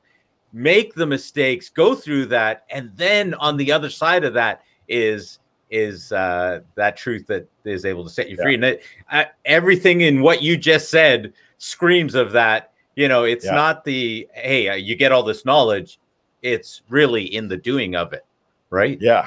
make 0.54 0.94
the 0.94 1.04
mistakes, 1.04 1.68
go 1.68 1.94
through 1.94 2.26
that, 2.26 2.64
and 2.70 2.90
then 2.96 3.34
on 3.34 3.56
the 3.56 3.72
other 3.72 3.90
side 3.90 4.24
of 4.24 4.32
that 4.34 4.62
is 4.88 5.40
is 5.70 6.12
uh, 6.12 6.60
that 6.76 6.96
truth 6.96 7.26
that 7.26 7.48
is 7.64 7.84
able 7.84 8.04
to 8.04 8.10
set 8.10 8.30
you 8.30 8.36
free. 8.36 8.54
And 8.54 8.64
it, 8.64 8.82
uh, 9.10 9.24
everything 9.44 10.02
in 10.02 10.22
what 10.22 10.40
you 10.40 10.56
just 10.56 10.88
said 10.88 11.32
screams 11.58 12.14
of 12.14 12.30
that. 12.32 12.72
You 12.94 13.08
know, 13.08 13.24
it's 13.24 13.44
yeah. 13.44 13.54
not 13.54 13.84
the 13.84 14.28
hey, 14.32 14.68
uh, 14.68 14.74
you 14.74 14.94
get 14.94 15.10
all 15.10 15.24
this 15.24 15.44
knowledge. 15.44 15.98
It's 16.42 16.82
really 16.88 17.24
in 17.24 17.48
the 17.48 17.56
doing 17.56 17.96
of 17.96 18.12
it, 18.12 18.24
right? 18.70 18.98
Yeah, 19.00 19.26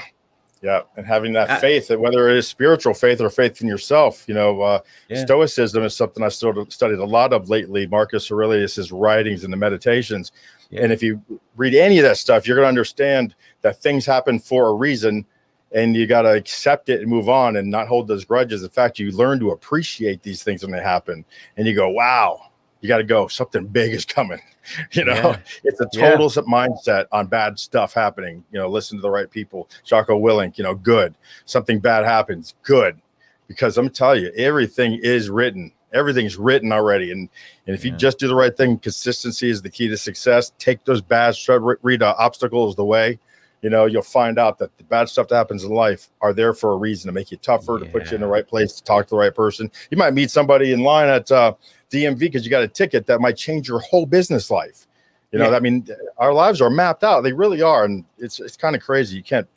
yeah, 0.61 0.81
and 0.95 1.05
having 1.05 1.33
that 1.33 1.49
uh, 1.49 1.59
faith, 1.59 1.87
that 1.89 1.99
whether 1.99 2.29
it 2.29 2.37
is 2.37 2.47
spiritual 2.47 2.93
faith 2.93 3.21
or 3.21 3.29
faith 3.29 3.61
in 3.61 3.67
yourself, 3.67 4.23
you 4.27 4.33
know, 4.33 4.61
uh, 4.61 4.79
yeah. 5.09 5.23
Stoicism 5.25 5.83
is 5.83 5.95
something 5.95 6.23
I 6.23 6.29
still 6.29 6.65
studied 6.69 6.99
a 6.99 7.05
lot 7.05 7.33
of 7.33 7.49
lately. 7.49 7.85
Marcus 7.87 8.31
Aurelius' 8.31 8.91
writings 8.91 9.43
and 9.43 9.51
the 9.51 9.57
meditations, 9.57 10.31
yeah. 10.69 10.83
and 10.83 10.91
if 10.91 11.01
you 11.01 11.21
read 11.55 11.75
any 11.75 11.99
of 11.99 12.03
that 12.03 12.17
stuff, 12.17 12.47
you're 12.47 12.55
going 12.55 12.65
to 12.65 12.69
understand 12.69 13.35
that 13.61 13.81
things 13.81 14.05
happen 14.05 14.39
for 14.39 14.69
a 14.69 14.73
reason 14.73 15.25
and 15.71 15.95
you 15.95 16.07
got 16.07 16.21
to 16.21 16.31
accept 16.31 16.89
it 16.89 17.01
and 17.01 17.09
move 17.09 17.29
on 17.29 17.57
and 17.57 17.69
not 17.69 17.87
hold 17.87 18.07
those 18.07 18.25
grudges. 18.25 18.63
In 18.63 18.69
fact, 18.69 18.99
you 18.99 19.11
learn 19.11 19.39
to 19.39 19.51
appreciate 19.51 20.23
these 20.23 20.43
things 20.43 20.63
when 20.63 20.71
they 20.71 20.81
happen, 20.81 21.25
and 21.57 21.67
you 21.67 21.75
go, 21.75 21.89
"Wow." 21.89 22.41
You 22.79 22.87
got 22.87 22.97
to 22.97 23.03
go. 23.03 23.27
Something 23.27 23.65
big 23.65 23.93
is 23.93 24.05
coming. 24.05 24.39
You 24.91 25.05
know, 25.05 25.13
yeah. 25.13 25.39
it's 25.63 25.79
a 25.79 25.85
total 25.85 26.29
yeah. 26.29 26.41
mindset 26.41 27.05
on 27.13 27.27
bad 27.27 27.57
stuff 27.57 27.93
happening. 27.93 28.43
You 28.51 28.59
know, 28.59 28.67
listen 28.67 28.97
to 28.97 29.01
the 29.01 29.09
right 29.09 29.31
people. 29.31 29.69
Jocko 29.85 30.19
Willink, 30.19 30.57
you 30.57 30.65
know, 30.65 30.75
good. 30.75 31.15
Something 31.45 31.79
bad 31.79 32.03
happens, 32.03 32.53
good. 32.63 32.99
Because 33.47 33.77
I'm 33.77 33.89
telling 33.89 34.23
you, 34.23 34.31
everything 34.35 34.99
is 35.01 35.29
written. 35.29 35.71
Everything's 35.93 36.37
written 36.37 36.71
already. 36.71 37.11
And 37.11 37.29
and 37.65 37.75
if 37.75 37.85
yeah. 37.85 37.91
you 37.91 37.97
just 37.97 38.19
do 38.19 38.27
the 38.27 38.35
right 38.35 38.55
thing, 38.55 38.77
consistency 38.77 39.49
is 39.49 39.61
the 39.61 39.69
key 39.69 39.87
to 39.87 39.97
success. 39.97 40.51
Take 40.57 40.83
those 40.85 41.01
bad, 41.01 41.35
read 41.81 42.03
uh, 42.03 42.15
obstacles 42.17 42.75
the 42.75 42.85
way 42.85 43.19
you 43.61 43.69
know, 43.69 43.85
you'll 43.85 44.03
find 44.03 44.37
out 44.37 44.59
that 44.59 44.75
the 44.77 44.83
bad 44.83 45.09
stuff 45.09 45.27
that 45.29 45.35
happens 45.35 45.63
in 45.63 45.71
life 45.71 46.09
are 46.21 46.33
there 46.33 46.53
for 46.53 46.73
a 46.73 46.77
reason 46.77 47.07
to 47.07 47.11
make 47.11 47.31
you 47.31 47.37
tougher, 47.37 47.77
yeah. 47.79 47.85
to 47.85 47.91
put 47.91 48.11
you 48.11 48.15
in 48.15 48.21
the 48.21 48.27
right 48.27 48.47
place, 48.47 48.73
to 48.73 48.83
talk 48.83 49.07
to 49.07 49.09
the 49.11 49.17
right 49.17 49.33
person. 49.33 49.71
You 49.89 49.97
might 49.97 50.13
meet 50.13 50.29
somebody 50.29 50.73
in 50.73 50.81
line 50.81 51.09
at 51.09 51.31
uh, 51.31 51.53
DMV 51.91 52.19
because 52.19 52.45
you 52.45 52.51
got 52.51 52.63
a 52.63 52.67
ticket 52.67 53.07
that 53.07 53.19
might 53.19 53.35
change 53.35 53.67
your 53.67 53.79
whole 53.79 54.05
business 54.05 54.51
life. 54.51 54.87
You 55.31 55.39
know, 55.39 55.49
yeah. 55.49 55.57
I 55.57 55.59
mean, 55.59 55.87
our 56.17 56.33
lives 56.33 56.61
are 56.61 56.69
mapped 56.69 57.03
out; 57.03 57.21
they 57.21 57.33
really 57.33 57.61
are, 57.61 57.83
and 57.83 58.05
it's 58.17 58.39
it's 58.39 58.55
kind 58.55 58.75
of 58.75 58.81
crazy. 58.81 59.17
You 59.17 59.23
can't 59.23 59.47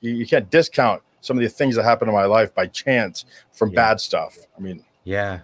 you, 0.00 0.12
you, 0.14 0.26
can't 0.26 0.48
discount 0.50 1.02
some 1.20 1.36
of 1.36 1.42
the 1.42 1.48
things 1.50 1.76
that 1.76 1.82
happen 1.82 2.08
in 2.08 2.14
my 2.14 2.24
life 2.24 2.54
by 2.54 2.66
chance 2.66 3.26
from 3.52 3.68
yeah. 3.70 3.74
bad 3.74 4.00
stuff. 4.00 4.38
I 4.56 4.60
mean, 4.60 4.82
yeah, 5.04 5.40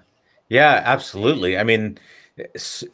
yeah, 0.48 0.82
absolutely. 0.84 1.58
I 1.58 1.64
mean, 1.64 1.98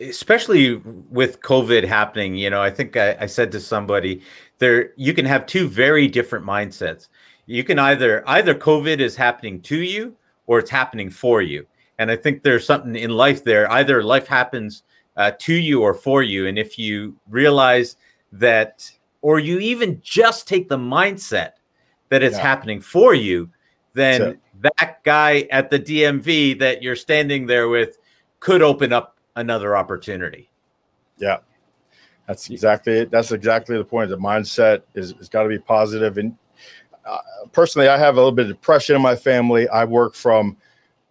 especially 0.00 0.76
with 0.76 1.40
COVID 1.40 1.84
happening, 1.84 2.36
you 2.36 2.50
know, 2.50 2.62
I 2.62 2.70
think 2.70 2.96
I, 2.96 3.16
I 3.20 3.26
said 3.26 3.52
to 3.52 3.60
somebody, 3.60 4.22
there 4.58 4.92
you 4.96 5.12
can 5.12 5.26
have 5.26 5.46
two 5.46 5.68
very 5.68 6.06
different 6.08 6.44
mindsets. 6.46 7.08
You 7.46 7.64
can 7.64 7.78
either 7.78 8.22
either 8.28 8.54
COVID 8.54 9.00
is 9.00 9.16
happening 9.16 9.60
to 9.62 9.76
you 9.76 10.16
or 10.46 10.58
it's 10.58 10.70
happening 10.70 11.10
for 11.10 11.42
you. 11.42 11.66
And 11.98 12.10
I 12.10 12.16
think 12.16 12.42
there's 12.42 12.66
something 12.66 12.96
in 12.96 13.10
life 13.10 13.44
there. 13.44 13.70
Either 13.70 14.02
life 14.02 14.26
happens 14.26 14.82
uh, 15.16 15.32
to 15.38 15.54
you 15.54 15.82
or 15.82 15.94
for 15.94 16.22
you. 16.22 16.46
And 16.46 16.58
if 16.58 16.78
you 16.78 17.16
realize 17.28 17.96
that, 18.32 18.90
or 19.20 19.38
you 19.38 19.58
even 19.58 20.00
just 20.02 20.48
take 20.48 20.68
the 20.68 20.78
mindset 20.78 21.52
that 22.08 22.22
it's 22.22 22.36
yeah. 22.36 22.42
happening 22.42 22.80
for 22.80 23.14
you, 23.14 23.50
then 23.94 24.38
that 24.62 25.02
guy 25.04 25.48
at 25.50 25.70
the 25.70 25.78
DMV 25.78 26.58
that 26.58 26.82
you're 26.82 26.96
standing 26.96 27.46
there 27.46 27.68
with 27.68 27.98
could 28.40 28.62
open 28.62 28.92
up 28.92 29.16
another 29.36 29.76
opportunity. 29.76 30.50
Yeah. 31.18 31.38
That's 32.26 32.48
exactly 32.50 32.94
it. 32.94 33.10
That's 33.10 33.32
exactly 33.32 33.76
the 33.76 33.84
point. 33.84 34.10
The 34.10 34.16
mindset 34.16 34.82
is 34.94 35.12
has 35.18 35.28
got 35.28 35.42
to 35.42 35.48
be 35.48 35.58
positive. 35.58 36.18
And 36.18 36.36
uh, 37.04 37.18
personally, 37.52 37.88
I 37.88 37.98
have 37.98 38.14
a 38.14 38.18
little 38.18 38.32
bit 38.32 38.46
of 38.46 38.52
depression 38.52 38.96
in 38.96 39.02
my 39.02 39.16
family. 39.16 39.68
I 39.68 39.84
work 39.84 40.14
from 40.14 40.56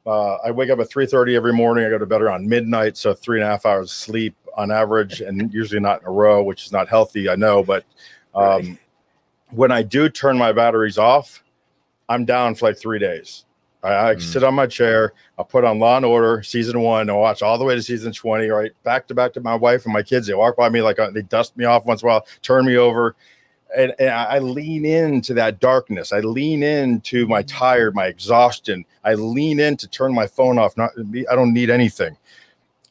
uh, 0.05 0.35
I 0.35 0.51
wake 0.51 0.69
up 0.69 0.79
at 0.79 0.89
three 0.89 1.05
thirty 1.05 1.35
every 1.35 1.53
morning. 1.53 1.85
I 1.85 1.89
go 1.89 1.97
to 1.97 2.05
bed 2.05 2.21
around 2.21 2.47
midnight, 2.47 2.97
so 2.97 3.13
three 3.13 3.39
and 3.39 3.47
a 3.47 3.51
half 3.51 3.65
hours 3.65 3.91
of 3.91 3.95
sleep 3.95 4.35
on 4.55 4.71
average, 4.71 5.21
and 5.21 5.53
usually 5.53 5.79
not 5.79 6.01
in 6.01 6.07
a 6.07 6.11
row, 6.11 6.41
which 6.41 6.65
is 6.65 6.71
not 6.71 6.87
healthy. 6.87 7.29
I 7.29 7.35
know, 7.35 7.61
but 7.61 7.85
um, 8.33 8.43
right. 8.43 8.77
when 9.51 9.71
I 9.71 9.83
do 9.83 10.09
turn 10.09 10.37
my 10.37 10.53
batteries 10.53 10.97
off, 10.97 11.43
I'm 12.12 12.26
down 12.26 12.56
for 12.56 12.67
like 12.67 12.78
three 12.78 13.00
days. 13.00 13.45
I, 13.84 14.10
I 14.10 14.15
mm. 14.15 14.21
sit 14.21 14.43
on 14.43 14.54
my 14.54 14.67
chair. 14.67 15.13
I'll 15.38 15.45
put 15.45 15.63
on 15.63 15.80
Law 15.80 15.97
and 15.97 16.06
Order 16.06 16.43
season 16.43 16.80
one. 16.82 17.10
I 17.10 17.13
watch 17.13 17.41
all 17.41 17.58
the 17.58 17.63
way 17.63 17.76
to 17.76 17.82
season 17.82 18.12
20, 18.12 18.47
right? 18.50 18.71
Back 18.84 19.08
to 19.08 19.15
back 19.15 19.34
to 19.34 19.41
my 19.41 19.56
wife 19.56 19.86
and 19.86 19.93
my 19.93 20.04
kids. 20.04 20.28
They 20.28 20.34
walk 20.34 20.58
by 20.58 20.69
me 20.69 20.82
like 20.82 21.00
uh, 21.00 21.12
they 21.12 21.21
dust 21.21 21.56
me 21.58 21.65
off 21.65 21.86
once 21.86 22.02
in 22.02 22.08
a 22.08 22.12
while, 22.12 22.28
turn 22.41 22.65
me 22.65 22.78
over. 22.78 23.15
And, 23.76 23.93
and 24.00 24.10
I 24.10 24.39
lean 24.39 24.84
into 24.84 25.34
that 25.36 25.62
darkness. 25.62 26.12
I 26.12 26.19
lean 26.19 26.62
into 26.62 27.26
my 27.28 27.41
tired, 27.43 27.95
my 27.95 28.08
exhaustion. 28.08 28.84
I 29.06 29.13
lean 29.13 29.62
in 29.62 29.78
to 29.78 29.88
turn 29.88 30.13
my 30.13 30.28
phone 30.28 30.60
off. 30.60 30.76
Not, 30.76 30.91
I 31.32 31.36
don't 31.36 31.54
need 31.54 31.69
anything. 31.69 32.17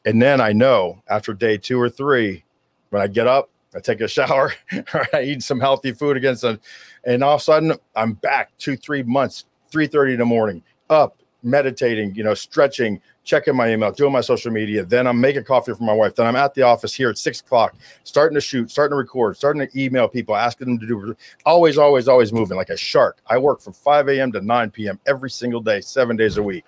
And 0.05 0.19
then 0.19 0.41
I 0.41 0.53
know 0.53 1.03
after 1.07 1.35
day 1.35 1.57
two 1.57 1.79
or 1.79 1.87
three, 1.87 2.43
when 2.89 2.99
I 2.99 3.05
get 3.05 3.27
up, 3.27 3.51
I 3.75 3.79
take 3.79 4.01
a 4.01 4.07
shower, 4.07 4.53
I 5.13 5.21
eat 5.21 5.43
some 5.43 5.59
healthy 5.59 5.91
food 5.91 6.17
against 6.17 6.41
them, 6.41 6.59
and 7.03 7.23
all 7.23 7.35
of 7.35 7.41
a 7.41 7.43
sudden 7.43 7.73
I'm 7.95 8.13
back 8.13 8.51
two, 8.57 8.75
three 8.75 9.03
months, 9.03 9.45
3:30 9.71 10.13
in 10.13 10.19
the 10.19 10.25
morning, 10.25 10.63
up, 10.89 11.17
meditating, 11.43 12.13
you 12.15 12.23
know, 12.23 12.33
stretching, 12.33 13.01
checking 13.23 13.55
my 13.55 13.71
email, 13.71 13.91
doing 13.91 14.11
my 14.11 14.21
social 14.21 14.51
media. 14.51 14.83
Then 14.83 15.07
I'm 15.07 15.19
making 15.19 15.43
coffee 15.43 15.73
for 15.73 15.83
my 15.83 15.93
wife. 15.93 16.15
Then 16.15 16.27
I'm 16.27 16.35
at 16.35 16.53
the 16.53 16.63
office 16.63 16.93
here 16.93 17.09
at 17.09 17.17
six 17.17 17.39
o'clock, 17.39 17.75
starting 18.03 18.35
to 18.35 18.41
shoot, 18.41 18.69
starting 18.71 18.93
to 18.93 18.97
record, 18.97 19.37
starting 19.37 19.65
to 19.67 19.79
email 19.79 20.07
people, 20.07 20.35
asking 20.35 20.67
them 20.67 20.79
to 20.79 20.87
do 20.87 21.15
always, 21.45 21.77
always, 21.77 22.07
always 22.07 22.33
moving 22.33 22.57
like 22.57 22.69
a 22.69 22.77
shark. 22.77 23.19
I 23.27 23.37
work 23.37 23.61
from 23.61 23.73
5 23.73 24.09
a.m. 24.09 24.31
to 24.33 24.41
9 24.41 24.71
p.m. 24.71 24.99
every 25.07 25.29
single 25.29 25.61
day, 25.61 25.81
seven 25.81 26.15
days 26.15 26.37
a 26.37 26.43
week. 26.43 26.65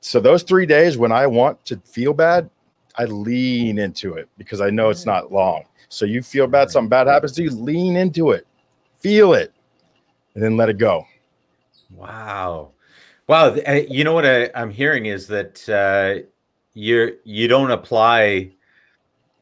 So 0.00 0.20
those 0.20 0.42
three 0.42 0.66
days 0.66 0.96
when 0.96 1.12
I 1.12 1.26
want 1.26 1.64
to 1.66 1.76
feel 1.84 2.14
bad, 2.14 2.48
I 2.96 3.04
lean 3.04 3.78
into 3.78 4.14
it 4.14 4.28
because 4.38 4.60
I 4.60 4.70
know 4.70 4.90
it's 4.90 5.06
not 5.06 5.32
long. 5.32 5.64
So 5.88 6.04
you 6.04 6.22
feel 6.22 6.46
bad, 6.46 6.70
something 6.70 6.88
bad 6.88 7.06
happens 7.06 7.32
to 7.32 7.42
you, 7.42 7.50
lean 7.50 7.96
into 7.96 8.32
it, 8.32 8.46
feel 9.00 9.34
it, 9.34 9.52
and 10.34 10.42
then 10.42 10.56
let 10.56 10.68
it 10.68 10.78
go. 10.78 11.04
Wow. 11.90 12.72
Wow. 13.26 13.56
You 13.88 14.04
know 14.04 14.12
what 14.12 14.26
I, 14.26 14.50
am 14.54 14.70
hearing 14.70 15.06
is 15.06 15.26
that 15.28 15.68
uh, 15.68 16.26
you're 16.74 17.12
you 17.24 17.48
don't 17.48 17.70
apply, 17.70 18.52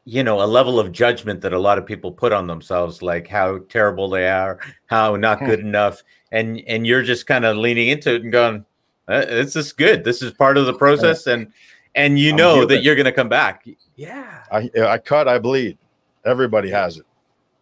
you 0.05 0.23
know, 0.23 0.41
a 0.41 0.45
level 0.45 0.79
of 0.79 0.91
judgment 0.91 1.41
that 1.41 1.53
a 1.53 1.59
lot 1.59 1.77
of 1.77 1.85
people 1.85 2.11
put 2.11 2.33
on 2.33 2.47
themselves, 2.47 3.01
like 3.01 3.27
how 3.27 3.59
terrible 3.69 4.09
they 4.09 4.27
are, 4.27 4.59
how 4.87 5.15
not 5.15 5.39
good 5.39 5.61
hmm. 5.61 5.67
enough, 5.67 6.03
and 6.31 6.61
and 6.67 6.85
you're 6.85 7.03
just 7.03 7.27
kind 7.27 7.45
of 7.45 7.57
leaning 7.57 7.89
into 7.89 8.15
it 8.15 8.23
and 8.23 8.31
going, 8.31 8.65
uh, 9.07 9.25
"This 9.25 9.55
is 9.55 9.71
good. 9.71 10.03
This 10.03 10.21
is 10.21 10.31
part 10.33 10.57
of 10.57 10.65
the 10.65 10.73
process," 10.73 11.27
and 11.27 11.51
and 11.95 12.19
you 12.19 12.33
know 12.33 12.65
that 12.65 12.83
you're 12.83 12.95
going 12.95 13.05
to 13.05 13.11
come 13.11 13.29
back. 13.29 13.65
Yeah. 13.95 14.43
I 14.51 14.69
I 14.79 14.97
cut, 14.97 15.27
I 15.27 15.39
bleed. 15.39 15.77
Everybody 16.25 16.69
has 16.69 16.97
it. 16.97 17.05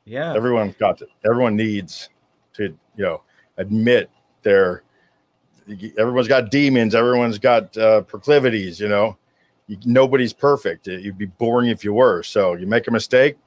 Yeah. 0.06 0.36
Everyone 0.36 0.76
got 0.80 1.02
it. 1.02 1.10
Everyone 1.26 1.56
needs 1.56 2.10
to 2.54 2.64
you 2.96 3.04
know 3.04 3.24
admit 3.58 4.10
their 4.44 4.84
everyone's 5.98 6.28
got 6.28 6.52
demons 6.52 6.94
everyone's 6.94 7.40
got 7.40 7.76
uh, 7.78 8.02
proclivities 8.02 8.80
you 8.80 8.88
know? 8.88 9.18
You, 9.68 9.78
nobody's 9.84 10.32
perfect. 10.32 10.86
You'd 10.86 11.18
be 11.18 11.26
boring 11.26 11.70
if 11.70 11.84
you 11.84 11.92
were. 11.92 12.22
So 12.22 12.54
you 12.54 12.68
make 12.68 12.88
a 12.88 12.92
mistake 12.92 13.38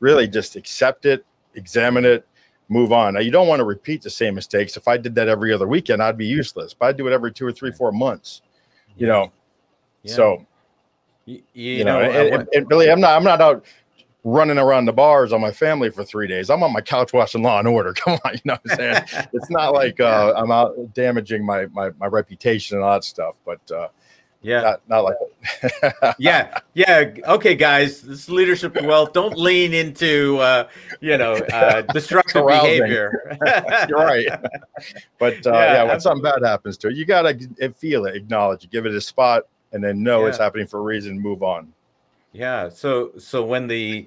really 0.00 0.28
just 0.28 0.56
accept 0.56 1.06
it 1.06 1.24
examine 1.54 2.04
it 2.04 2.26
move 2.68 2.92
on. 2.92 3.14
Now 3.14 3.20
you 3.20 3.30
don't 3.30 3.48
want 3.48 3.60
to 3.60 3.64
repeat 3.64 4.02
the 4.02 4.10
same 4.10 4.34
mistakes. 4.34 4.76
If 4.76 4.88
i 4.88 4.96
did 4.96 5.14
that 5.14 5.28
every 5.28 5.52
other 5.52 5.66
weekend 5.66 6.02
i'd 6.02 6.18
be 6.18 6.26
useless 6.26 6.74
but 6.74 6.86
i'd 6.86 6.96
do 6.96 7.06
it 7.06 7.12
every 7.12 7.32
two 7.32 7.46
or 7.46 7.52
three 7.52 7.72
four 7.72 7.92
months 7.92 8.42
you 8.96 9.06
know? 9.06 9.32
Yeah. 10.02 10.14
so 10.14 10.46
you, 11.24 11.42
you, 11.54 11.72
you 11.78 11.84
know, 11.84 12.00
know 12.00 12.10
and, 12.10 12.34
and, 12.34 12.48
and 12.52 12.70
really 12.70 12.90
i'm 12.90 13.00
not 13.00 13.16
i'm 13.16 13.24
not 13.24 13.40
out 13.40 13.64
running 14.24 14.56
around 14.56 14.86
the 14.86 14.92
bars 14.92 15.32
on 15.32 15.40
my 15.40 15.52
family 15.52 15.90
for 15.90 16.02
three 16.02 16.26
days. 16.26 16.48
I'm 16.48 16.62
on 16.62 16.72
my 16.72 16.80
couch 16.80 17.12
watching 17.12 17.42
Law 17.42 17.58
and 17.58 17.68
Order. 17.68 17.92
Come 17.96 18.18
on, 18.24 18.32
you 18.32 18.40
know 18.44 18.56
what 18.62 18.72
I'm 18.72 18.76
saying? 18.76 19.28
it's 19.32 19.50
not 19.50 19.74
like 19.74 20.00
uh, 20.00 20.32
I'm 20.36 20.50
out 20.50 20.94
damaging 20.94 21.44
my, 21.44 21.66
my 21.66 21.90
my 22.00 22.06
reputation 22.06 22.76
and 22.76 22.84
all 22.84 22.94
that 22.94 23.04
stuff. 23.04 23.36
But 23.44 23.70
uh, 23.70 23.88
Yeah. 24.40 24.60
Not, 24.60 24.80
not 24.88 25.04
like 25.04 26.14
yeah. 26.18 26.58
Yeah. 26.72 27.14
Okay, 27.26 27.54
guys. 27.54 28.02
This 28.02 28.28
leadership 28.28 28.76
and 28.76 28.86
wealth. 28.86 29.12
Don't 29.12 29.36
lean 29.36 29.74
into 29.74 30.38
uh, 30.38 30.68
you 31.00 31.18
know 31.18 31.34
uh, 31.34 31.82
destructive 31.82 32.46
behavior. 32.46 33.38
You're 33.88 33.98
right. 33.98 34.26
But 35.18 35.46
uh, 35.46 35.52
yeah, 35.52 35.72
yeah, 35.72 35.84
when 35.84 36.00
something 36.00 36.22
bad 36.22 36.42
happens 36.42 36.78
to 36.78 36.88
it, 36.88 36.96
you 36.96 37.04
gotta 37.04 37.38
feel 37.76 38.06
it, 38.06 38.16
acknowledge 38.16 38.64
it, 38.64 38.70
give 38.70 38.86
it 38.86 38.94
a 38.94 39.00
spot, 39.00 39.44
and 39.72 39.84
then 39.84 40.02
know 40.02 40.22
yeah. 40.22 40.28
it's 40.28 40.38
happening 40.38 40.66
for 40.66 40.78
a 40.78 40.82
reason. 40.82 41.20
Move 41.20 41.42
on. 41.42 41.72
Yeah. 42.34 42.68
So 42.68 43.12
so 43.16 43.44
when 43.44 43.66
the 43.68 44.06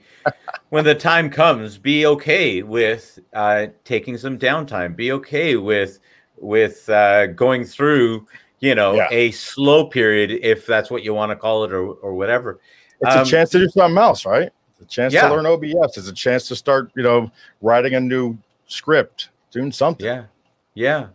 when 0.70 0.84
the 0.84 0.94
time 0.94 1.32
comes, 1.32 1.80
be 1.80 2.06
okay 2.06 2.62
with 2.62 3.18
uh, 3.34 3.68
taking 3.86 4.18
some 4.18 4.38
downtime. 4.38 4.96
Be 4.96 5.12
okay 5.14 5.56
with 5.56 6.00
with 6.38 6.88
uh, 6.90 7.28
going 7.28 7.66
through 7.66 8.28
you 8.60 8.76
know, 8.76 8.96
yeah. 8.96 9.08
a 9.12 9.32
slow 9.32 9.86
period, 9.86 10.32
if 10.42 10.66
that's 10.66 10.90
what 10.90 11.04
you 11.04 11.14
want 11.14 11.30
to 11.32 11.36
call 11.36 11.64
it, 11.64 11.72
or 11.72 11.94
or 11.94 12.14
whatever. 12.14 12.60
It's 13.02 13.16
um, 13.16 13.22
a 13.22 13.26
chance 13.26 13.52
to 13.52 13.60
do 13.60 13.70
something 13.70 13.98
else, 13.98 14.26
right? 14.26 14.52
It's 14.72 14.82
a 14.82 14.86
chance 14.86 15.14
yeah. 15.14 15.28
to 15.28 15.36
learn 15.36 15.46
OBS. 15.46 15.98
It's 15.98 16.08
a 16.08 16.14
chance 16.14 16.48
to 16.48 16.56
start, 16.56 16.92
you 16.96 17.04
know, 17.04 17.32
writing 17.62 17.94
a 17.96 18.00
new 18.00 18.38
script, 18.66 19.30
doing 19.52 19.72
something. 19.72 20.06
Yeah, 20.06 20.26
yeah. 20.74 21.08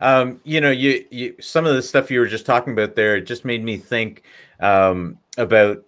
Um, 0.00 0.40
you 0.44 0.60
know, 0.60 0.70
you, 0.70 1.04
you 1.10 1.36
some 1.40 1.66
of 1.66 1.74
the 1.74 1.82
stuff 1.82 2.10
you 2.10 2.20
were 2.20 2.26
just 2.26 2.46
talking 2.46 2.72
about 2.72 2.96
there, 2.96 3.20
just 3.20 3.44
made 3.44 3.62
me 3.62 3.76
think 3.76 4.22
um, 4.58 5.18
about, 5.36 5.84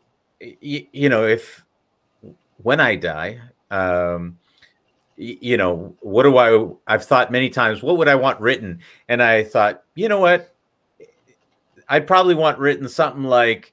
you, 0.60 0.86
you 0.92 1.08
know, 1.08 1.26
if 1.26 1.64
when 2.62 2.80
I 2.80 2.96
die, 2.96 3.40
um, 3.70 4.38
you 5.16 5.56
know, 5.56 5.94
what 6.00 6.24
do 6.24 6.36
I? 6.36 6.68
I've 6.92 7.04
thought 7.04 7.30
many 7.30 7.50
times, 7.50 7.82
what 7.82 7.96
would 7.98 8.08
I 8.08 8.14
want 8.14 8.40
written? 8.40 8.80
And 9.08 9.22
I 9.22 9.44
thought, 9.44 9.84
you 9.94 10.08
know 10.08 10.18
what? 10.18 10.54
I'd 11.88 12.06
probably 12.06 12.34
want 12.34 12.58
written 12.58 12.88
something 12.88 13.24
like 13.24 13.72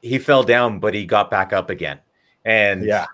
he 0.00 0.18
fell 0.18 0.42
down, 0.42 0.78
but 0.78 0.94
he 0.94 1.04
got 1.04 1.30
back 1.30 1.52
up 1.52 1.70
again. 1.70 1.98
And 2.44 2.84
yeah, 2.84 3.06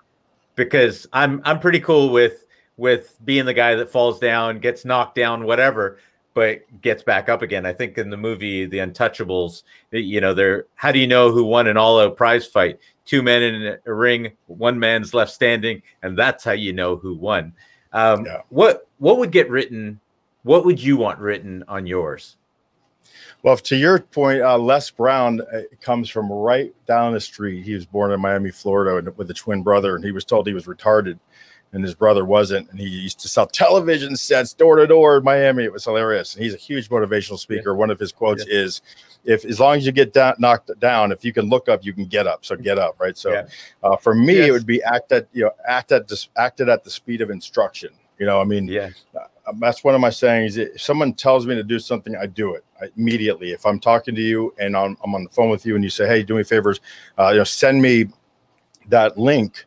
because 0.55 1.07
I'm 1.11 1.41
I'm 1.43 1.59
pretty 1.59 1.79
cool 1.79 2.09
with 2.09 2.45
with 2.77 3.17
being 3.25 3.45
the 3.45 3.53
guy 3.53 3.75
that 3.75 3.89
falls 3.89 4.19
down, 4.19 4.59
gets 4.59 4.85
knocked 4.85 5.15
down, 5.15 5.45
whatever, 5.45 5.97
but 6.35 6.59
gets 6.81 7.01
back 7.01 7.29
up 7.29 7.41
again. 7.41 7.65
I 7.65 7.73
think 7.73 7.97
in 7.97 8.11
the 8.11 8.17
movie 8.17 8.65
The 8.65 8.79
Untouchables, 8.79 9.63
you 9.91 10.21
know, 10.21 10.35
they're 10.35 10.67
how 10.75 10.91
do 10.91 10.99
you 10.99 11.07
know 11.07 11.31
who 11.31 11.45
won 11.45 11.65
an 11.65 11.77
all-out 11.77 12.17
prize 12.17 12.45
fight? 12.45 12.77
Two 13.05 13.23
men 13.23 13.41
in 13.41 13.77
a 13.85 13.93
ring, 13.93 14.33
one 14.47 14.77
man's 14.77 15.13
left 15.13 15.31
standing, 15.31 15.81
and 16.03 16.17
that's 16.17 16.43
how 16.43 16.51
you 16.51 16.73
know 16.73 16.97
who 16.97 17.15
won. 17.15 17.53
Um, 17.93 18.25
yeah. 18.25 18.41
What 18.49 18.87
what 18.99 19.17
would 19.17 19.31
get 19.31 19.49
written? 19.49 19.99
What 20.43 20.65
would 20.65 20.83
you 20.83 20.97
want 20.97 21.19
written 21.19 21.63
on 21.67 21.87
yours? 21.87 22.37
Well, 23.41 23.57
to 23.57 23.75
your 23.75 23.99
point, 23.99 24.41
uh, 24.41 24.57
Les 24.57 24.89
Brown 24.89 25.39
uh, 25.39 25.61
comes 25.79 26.09
from 26.09 26.31
right 26.31 26.73
down 26.87 27.13
the 27.13 27.19
street. 27.19 27.63
He 27.63 27.75
was 27.75 27.85
born 27.85 28.11
in 28.11 28.19
Miami, 28.19 28.51
Florida, 28.51 29.11
with 29.15 29.29
a 29.29 29.33
twin 29.33 29.61
brother, 29.61 29.95
and 29.95 30.03
he 30.03 30.11
was 30.11 30.25
told 30.25 30.47
he 30.47 30.53
was 30.53 30.65
retarded, 30.65 31.19
and 31.75 31.83
his 31.83 31.93
brother 31.93 32.23
wasn't. 32.23 32.71
And 32.71 32.79
he 32.79 32.87
used 32.87 33.19
to 33.19 33.27
sell 33.27 33.45
television 33.45 34.15
sets 34.15 34.53
door 34.53 34.77
to 34.77 34.87
door 34.87 35.17
in 35.17 35.23
Miami. 35.23 35.65
It 35.65 35.73
was 35.73 35.83
hilarious. 35.83 36.33
And 36.33 36.43
he's 36.43 36.53
a 36.53 36.57
huge 36.57 36.89
motivational 36.89 37.37
speaker. 37.37 37.71
Yeah. 37.71 37.77
One 37.77 37.91
of 37.91 37.99
his 37.99 38.13
quotes 38.13 38.45
yeah. 38.47 38.55
is, 38.55 38.81
"If 39.25 39.43
as 39.43 39.59
long 39.59 39.77
as 39.77 39.85
you 39.85 39.91
get 39.91 40.13
down, 40.13 40.35
knocked 40.39 40.71
down, 40.79 41.11
if 41.11 41.25
you 41.25 41.33
can 41.33 41.49
look 41.49 41.67
up, 41.67 41.85
you 41.85 41.93
can 41.93 42.05
get 42.05 42.27
up. 42.27 42.45
So 42.45 42.55
get 42.55 42.79
up, 42.79 42.95
right? 42.99 43.17
So, 43.17 43.33
yeah. 43.33 43.47
uh, 43.83 43.97
for 43.97 44.15
me, 44.15 44.37
yes. 44.37 44.47
it 44.47 44.51
would 44.51 44.65
be 44.65 44.81
act 44.83 45.11
at 45.11 45.27
you 45.33 45.43
know 45.43 45.51
act 45.67 45.91
at 45.91 46.09
acted 46.37 46.69
at 46.69 46.85
the 46.85 46.89
speed 46.89 47.21
of 47.21 47.29
instruction. 47.29 47.89
You 48.17 48.25
know, 48.25 48.39
I 48.39 48.45
mean, 48.45 48.69
yeah. 48.69 48.91
Uh, 49.13 49.51
that's 49.59 49.83
one 49.83 49.93
of 49.93 50.01
my 50.01 50.09
sayings. 50.09 50.57
If 50.57 50.81
someone 50.81 51.13
tells 51.13 51.45
me 51.45 51.55
to 51.55 51.63
do 51.63 51.77
something, 51.77 52.15
I 52.15 52.25
do 52.25 52.55
it 52.55 52.63
I, 52.81 52.87
immediately. 52.97 53.51
If 53.51 53.65
I'm 53.65 53.79
talking 53.79 54.15
to 54.15 54.21
you 54.21 54.53
and 54.59 54.75
I'm, 54.75 54.97
I'm, 55.03 55.13
on 55.13 55.25
the 55.25 55.29
phone 55.29 55.49
with 55.49 55.65
you 55.65 55.75
and 55.75 55.83
you 55.83 55.89
say, 55.89 56.07
"Hey, 56.07 56.23
do 56.23 56.35
me 56.35 56.43
favors, 56.43 56.79
uh, 57.19 57.29
you 57.31 57.39
know, 57.39 57.43
send 57.43 57.81
me 57.81 58.05
that 58.87 59.17
link," 59.17 59.65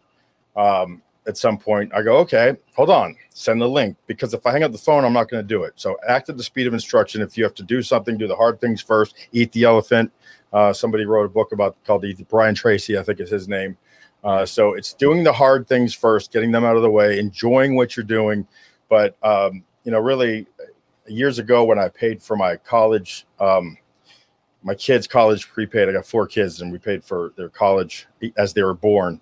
um, 0.56 1.02
at 1.28 1.36
some 1.36 1.58
point, 1.58 1.92
I 1.94 2.02
go, 2.02 2.16
"Okay, 2.18 2.56
hold 2.74 2.90
on, 2.90 3.14
send 3.28 3.60
the 3.60 3.68
link," 3.68 3.96
because 4.06 4.34
if 4.34 4.44
I 4.46 4.52
hang 4.52 4.64
up 4.64 4.72
the 4.72 4.78
phone, 4.78 5.04
I'm 5.04 5.12
not 5.12 5.28
going 5.28 5.42
to 5.42 5.46
do 5.46 5.62
it. 5.64 5.74
So 5.76 5.96
act 6.08 6.28
at 6.28 6.36
the 6.36 6.42
speed 6.42 6.66
of 6.66 6.74
instruction. 6.74 7.22
If 7.22 7.36
you 7.36 7.44
have 7.44 7.54
to 7.54 7.62
do 7.62 7.82
something, 7.82 8.16
do 8.16 8.26
the 8.26 8.34
hard 8.34 8.60
things 8.60 8.80
first. 8.80 9.14
Eat 9.32 9.52
the 9.52 9.64
elephant. 9.64 10.10
Uh, 10.52 10.72
somebody 10.72 11.04
wrote 11.04 11.26
a 11.26 11.28
book 11.28 11.52
about 11.52 11.76
called 11.84 12.02
the 12.02 12.14
Brian 12.28 12.54
Tracy, 12.54 12.98
I 12.98 13.02
think 13.02 13.20
is 13.20 13.30
his 13.30 13.46
name. 13.46 13.76
Uh, 14.24 14.44
so 14.44 14.74
it's 14.74 14.94
doing 14.94 15.22
the 15.22 15.32
hard 15.32 15.68
things 15.68 15.94
first, 15.94 16.32
getting 16.32 16.50
them 16.50 16.64
out 16.64 16.76
of 16.76 16.82
the 16.82 16.90
way, 16.90 17.18
enjoying 17.18 17.76
what 17.76 17.96
you're 17.96 18.04
doing. 18.04 18.46
But 18.88 19.16
um, 19.22 19.62
you 19.84 19.92
know, 19.92 20.00
really, 20.00 20.46
years 21.06 21.38
ago 21.38 21.64
when 21.64 21.78
I 21.78 21.88
paid 21.88 22.22
for 22.22 22.36
my 22.36 22.56
college, 22.56 23.26
um, 23.38 23.76
my 24.62 24.74
kids' 24.74 25.06
college 25.06 25.48
prepaid. 25.48 25.88
I 25.88 25.92
got 25.92 26.06
four 26.06 26.26
kids, 26.26 26.60
and 26.60 26.72
we 26.72 26.78
paid 26.78 27.04
for 27.04 27.32
their 27.36 27.48
college 27.48 28.06
as 28.36 28.52
they 28.52 28.62
were 28.62 28.74
born. 28.74 29.20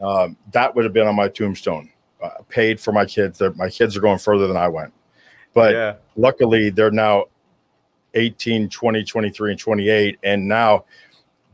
Um, 0.00 0.36
that 0.52 0.74
would 0.74 0.84
have 0.84 0.92
been 0.92 1.06
on 1.06 1.16
my 1.16 1.28
tombstone. 1.28 1.90
Uh, 2.22 2.30
paid 2.48 2.80
for 2.80 2.92
my 2.92 3.04
kids. 3.04 3.38
They're, 3.38 3.52
my 3.52 3.68
kids 3.68 3.96
are 3.96 4.00
going 4.00 4.18
further 4.18 4.46
than 4.46 4.56
I 4.56 4.68
went. 4.68 4.92
But 5.54 5.74
yeah. 5.74 5.94
luckily, 6.16 6.70
they're 6.70 6.90
now 6.90 7.26
18, 8.14 8.68
20, 8.68 9.04
23, 9.04 9.50
and 9.52 9.60
28. 9.60 10.18
And 10.22 10.48
now 10.48 10.84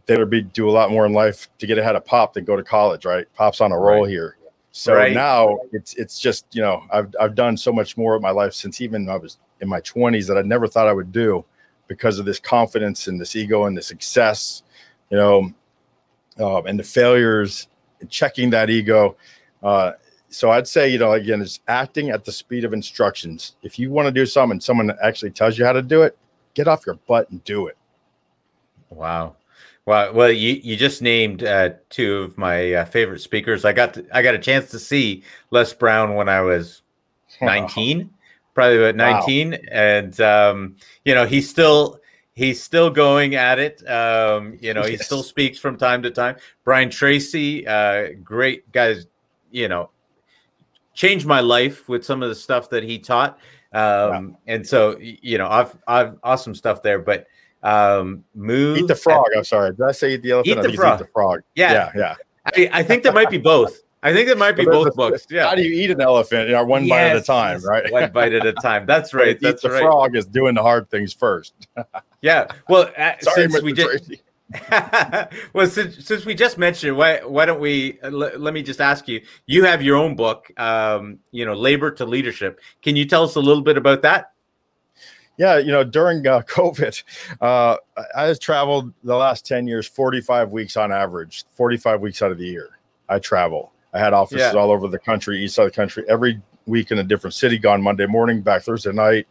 they 0.06 0.16
would 0.16 0.30
be 0.30 0.42
do 0.42 0.68
a 0.68 0.72
lot 0.72 0.90
more 0.90 1.06
in 1.06 1.12
life 1.12 1.48
to 1.58 1.66
get 1.66 1.78
ahead 1.78 1.96
of 1.96 2.04
Pop 2.04 2.34
than 2.34 2.44
go 2.44 2.56
to 2.56 2.62
college, 2.62 3.04
right? 3.04 3.26
Pop's 3.34 3.60
on 3.60 3.72
a 3.72 3.78
roll 3.78 4.02
right. 4.02 4.10
here. 4.10 4.36
So 4.72 4.94
right. 4.94 5.14
now 5.14 5.58
it's 5.70 5.94
it's 5.94 6.18
just 6.18 6.46
you 6.50 6.60
know 6.60 6.82
I've 6.90 7.14
I've 7.20 7.36
done 7.36 7.56
so 7.56 7.72
much 7.72 7.96
more 7.96 8.16
of 8.16 8.22
my 8.22 8.30
life 8.30 8.54
since 8.54 8.80
even 8.80 9.08
I 9.08 9.16
was 9.16 9.38
in 9.60 9.68
my 9.68 9.80
20s 9.80 10.26
that 10.26 10.36
I 10.36 10.42
never 10.42 10.66
thought 10.66 10.88
I 10.88 10.92
would 10.92 11.12
do 11.12 11.44
because 11.86 12.18
of 12.18 12.26
this 12.26 12.40
confidence 12.40 13.06
and 13.06 13.20
this 13.20 13.36
ego 13.36 13.66
and 13.66 13.76
the 13.76 13.82
success, 13.82 14.64
you 15.10 15.16
know, 15.16 15.52
uh, 16.40 16.62
and 16.62 16.76
the 16.76 16.82
failures 16.82 17.68
and 18.04 18.10
checking 18.10 18.50
that 18.50 18.68
ego. 18.68 19.16
Uh, 19.62 19.92
so 20.28 20.50
I'd 20.50 20.68
say 20.68 20.88
you 20.88 20.98
know 20.98 21.12
again 21.12 21.40
it's 21.40 21.60
acting 21.68 22.10
at 22.10 22.24
the 22.24 22.32
speed 22.32 22.64
of 22.64 22.72
instructions. 22.72 23.56
If 23.62 23.78
you 23.78 23.90
want 23.90 24.06
to 24.06 24.12
do 24.12 24.26
something, 24.26 24.60
someone 24.60 24.92
actually 25.02 25.30
tells 25.30 25.58
you 25.58 25.64
how 25.64 25.72
to 25.72 25.82
do 25.82 26.02
it, 26.02 26.16
get 26.54 26.68
off 26.68 26.84
your 26.86 26.96
butt 27.06 27.30
and 27.30 27.42
do 27.44 27.66
it. 27.66 27.76
Wow. 28.90 29.36
Well, 29.86 30.14
well, 30.14 30.30
you, 30.30 30.60
you 30.62 30.76
just 30.76 31.02
named 31.02 31.44
uh, 31.44 31.70
two 31.90 32.22
of 32.22 32.38
my 32.38 32.72
uh, 32.72 32.84
favorite 32.86 33.20
speakers. 33.20 33.66
I 33.66 33.72
got 33.72 33.94
to, 33.94 34.06
I 34.12 34.22
got 34.22 34.34
a 34.34 34.38
chance 34.38 34.70
to 34.70 34.78
see 34.78 35.22
Les 35.50 35.74
Brown 35.74 36.14
when 36.14 36.28
I 36.28 36.40
was 36.40 36.82
nineteen, 37.40 38.10
probably 38.54 38.78
about 38.78 38.96
nineteen, 38.96 39.50
wow. 39.52 39.58
and 39.72 40.20
um, 40.20 40.76
you 41.04 41.14
know 41.14 41.26
he's 41.26 41.48
still 41.48 42.00
he's 42.34 42.62
still 42.62 42.90
going 42.90 43.34
at 43.34 43.58
it. 43.58 43.88
Um, 43.88 44.58
you 44.60 44.74
know 44.74 44.82
yes. 44.82 44.90
he 44.90 44.96
still 44.98 45.22
speaks 45.22 45.58
from 45.58 45.76
time 45.76 46.02
to 46.02 46.10
time. 46.10 46.36
Brian 46.64 46.90
Tracy, 46.90 47.66
uh, 47.66 48.08
great 48.22 48.70
guys. 48.72 49.06
You 49.50 49.68
know, 49.68 49.90
changed 50.94 51.26
my 51.26 51.40
life 51.40 51.88
with 51.88 52.04
some 52.04 52.22
of 52.22 52.28
the 52.28 52.34
stuff 52.34 52.70
that 52.70 52.82
he 52.82 52.98
taught. 52.98 53.38
Um, 53.72 54.36
yeah. 54.46 54.54
And 54.54 54.66
so 54.66 54.98
you 55.00 55.38
know, 55.38 55.48
I've 55.48 55.76
I've 55.86 56.16
awesome 56.22 56.54
stuff 56.54 56.82
there, 56.82 56.98
but 56.98 57.26
um, 57.64 58.24
move. 58.34 58.78
Eat 58.78 58.86
the 58.86 58.94
frog. 58.94 59.26
I'm 59.36 59.44
sorry. 59.44 59.70
Did 59.70 59.82
I 59.82 59.92
say 59.92 60.14
eat 60.14 60.22
the 60.22 60.32
elephant? 60.32 60.58
Eat 60.58 60.70
the, 60.70 60.76
frog. 60.76 61.00
Eat 61.00 61.04
the 61.04 61.10
frog. 61.12 61.40
Yeah, 61.54 61.72
yeah. 61.72 61.90
yeah. 61.96 62.14
I, 62.46 62.80
I, 62.80 62.82
think 62.82 63.02
there 63.02 63.12
might 63.12 63.30
be 63.30 63.38
both. 63.38 63.80
I 64.02 64.12
think 64.12 64.26
there 64.26 64.36
might 64.36 64.54
be 64.54 64.64
both 64.70 64.84
the, 64.84 64.92
books. 64.92 65.26
Yeah. 65.30 65.48
How 65.48 65.54
do 65.54 65.62
you 65.62 65.72
eat 65.72 65.90
an 65.90 66.02
elephant? 66.02 66.48
You 66.48 66.54
know, 66.54 66.64
one 66.64 66.84
yes, 66.84 66.90
bite 66.90 67.06
at 67.06 67.16
a 67.16 67.22
time, 67.22 67.64
right? 67.64 67.90
one 67.90 68.12
bite 68.12 68.34
at 68.34 68.46
a 68.46 68.52
time. 68.52 68.84
That's 68.84 69.14
right. 69.14 69.38
That's 69.40 69.62
the 69.62 69.70
right. 69.70 69.80
frog 69.82 70.14
is 70.14 70.26
doing 70.26 70.54
the 70.54 70.62
hard 70.62 70.90
things 70.90 71.14
first. 71.14 71.54
yeah. 72.24 72.46
Well, 72.70 72.90
uh, 72.96 73.12
sorry, 73.20 73.50
since 73.50 73.62
we 73.62 73.72
just. 73.74 74.10
well, 75.52 75.66
since, 75.66 76.06
since 76.06 76.24
we 76.24 76.34
just 76.34 76.58
mentioned 76.58 76.96
why 76.96 77.18
why 77.18 77.44
don't 77.44 77.60
we 77.60 77.98
uh, 78.02 78.06
l- 78.06 78.38
let 78.38 78.54
me 78.54 78.62
just 78.62 78.80
ask 78.80 79.06
you? 79.08 79.20
You 79.46 79.64
have 79.64 79.82
your 79.82 79.96
own 79.96 80.16
book, 80.16 80.50
um, 80.58 81.18
you 81.32 81.44
know, 81.44 81.54
labor 81.54 81.90
to 81.92 82.04
leadership. 82.04 82.60
Can 82.82 82.96
you 82.96 83.04
tell 83.04 83.24
us 83.24 83.36
a 83.36 83.40
little 83.40 83.62
bit 83.62 83.76
about 83.76 84.02
that? 84.02 84.32
Yeah, 85.36 85.58
you 85.58 85.72
know, 85.72 85.84
during 85.84 86.26
uh, 86.26 86.40
COVID, 86.46 87.02
uh, 87.40 87.76
I 88.16 88.24
have 88.24 88.38
traveled 88.38 88.92
the 89.02 89.16
last 89.16 89.44
10 89.46 89.66
years, 89.66 89.86
45 89.86 90.52
weeks 90.52 90.76
on 90.76 90.92
average, 90.92 91.44
45 91.56 92.00
weeks 92.00 92.22
out 92.22 92.30
of 92.30 92.38
the 92.38 92.46
year. 92.46 92.78
I 93.08 93.18
travel. 93.18 93.72
I 93.92 93.98
had 93.98 94.12
offices 94.12 94.52
yeah. 94.54 94.58
all 94.58 94.70
over 94.70 94.88
the 94.88 94.98
country, 94.98 95.44
east 95.44 95.56
side 95.56 95.64
of 95.66 95.72
the 95.72 95.76
country, 95.76 96.04
every 96.08 96.40
week 96.66 96.90
in 96.90 96.98
a 96.98 97.04
different 97.04 97.34
city, 97.34 97.58
gone 97.58 97.82
Monday 97.82 98.06
morning, 98.06 98.40
back 98.40 98.62
Thursday 98.62 98.92
night. 98.92 99.26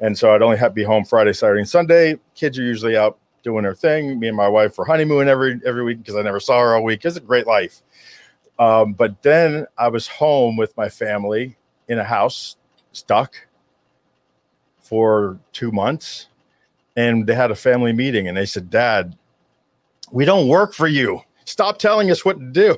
And 0.00 0.16
so 0.16 0.34
I'd 0.34 0.42
only 0.42 0.56
have 0.56 0.70
to 0.70 0.74
be 0.74 0.84
home 0.84 1.04
Friday, 1.04 1.32
Saturday, 1.32 1.60
and 1.60 1.68
Sunday. 1.68 2.18
Kids 2.34 2.58
are 2.58 2.62
usually 2.62 2.96
out 2.96 3.18
doing 3.42 3.64
their 3.64 3.74
thing. 3.74 4.18
Me 4.18 4.28
and 4.28 4.36
my 4.36 4.48
wife 4.48 4.78
were 4.78 4.84
honeymoon 4.84 5.28
every 5.28 5.60
every 5.66 5.82
week 5.82 5.98
because 5.98 6.16
I 6.16 6.22
never 6.22 6.40
saw 6.40 6.60
her 6.60 6.74
all 6.74 6.84
week. 6.84 7.04
It's 7.04 7.16
a 7.16 7.20
great 7.20 7.46
life. 7.46 7.82
Um, 8.58 8.92
but 8.92 9.22
then 9.22 9.66
I 9.76 9.88
was 9.88 10.06
home 10.08 10.56
with 10.56 10.76
my 10.76 10.88
family 10.88 11.56
in 11.88 11.98
a 11.98 12.04
house, 12.04 12.56
stuck 12.92 13.46
for 14.80 15.38
two 15.52 15.70
months 15.70 16.28
and 16.98 17.28
they 17.28 17.34
had 17.34 17.52
a 17.52 17.54
family 17.54 17.92
meeting 17.92 18.26
and 18.26 18.36
they 18.36 18.44
said, 18.44 18.70
Dad, 18.70 19.16
we 20.10 20.24
don't 20.24 20.48
work 20.48 20.74
for 20.74 20.88
you. 20.88 21.22
Stop 21.44 21.78
telling 21.78 22.10
us 22.10 22.24
what 22.24 22.40
to 22.40 22.46
do. 22.46 22.76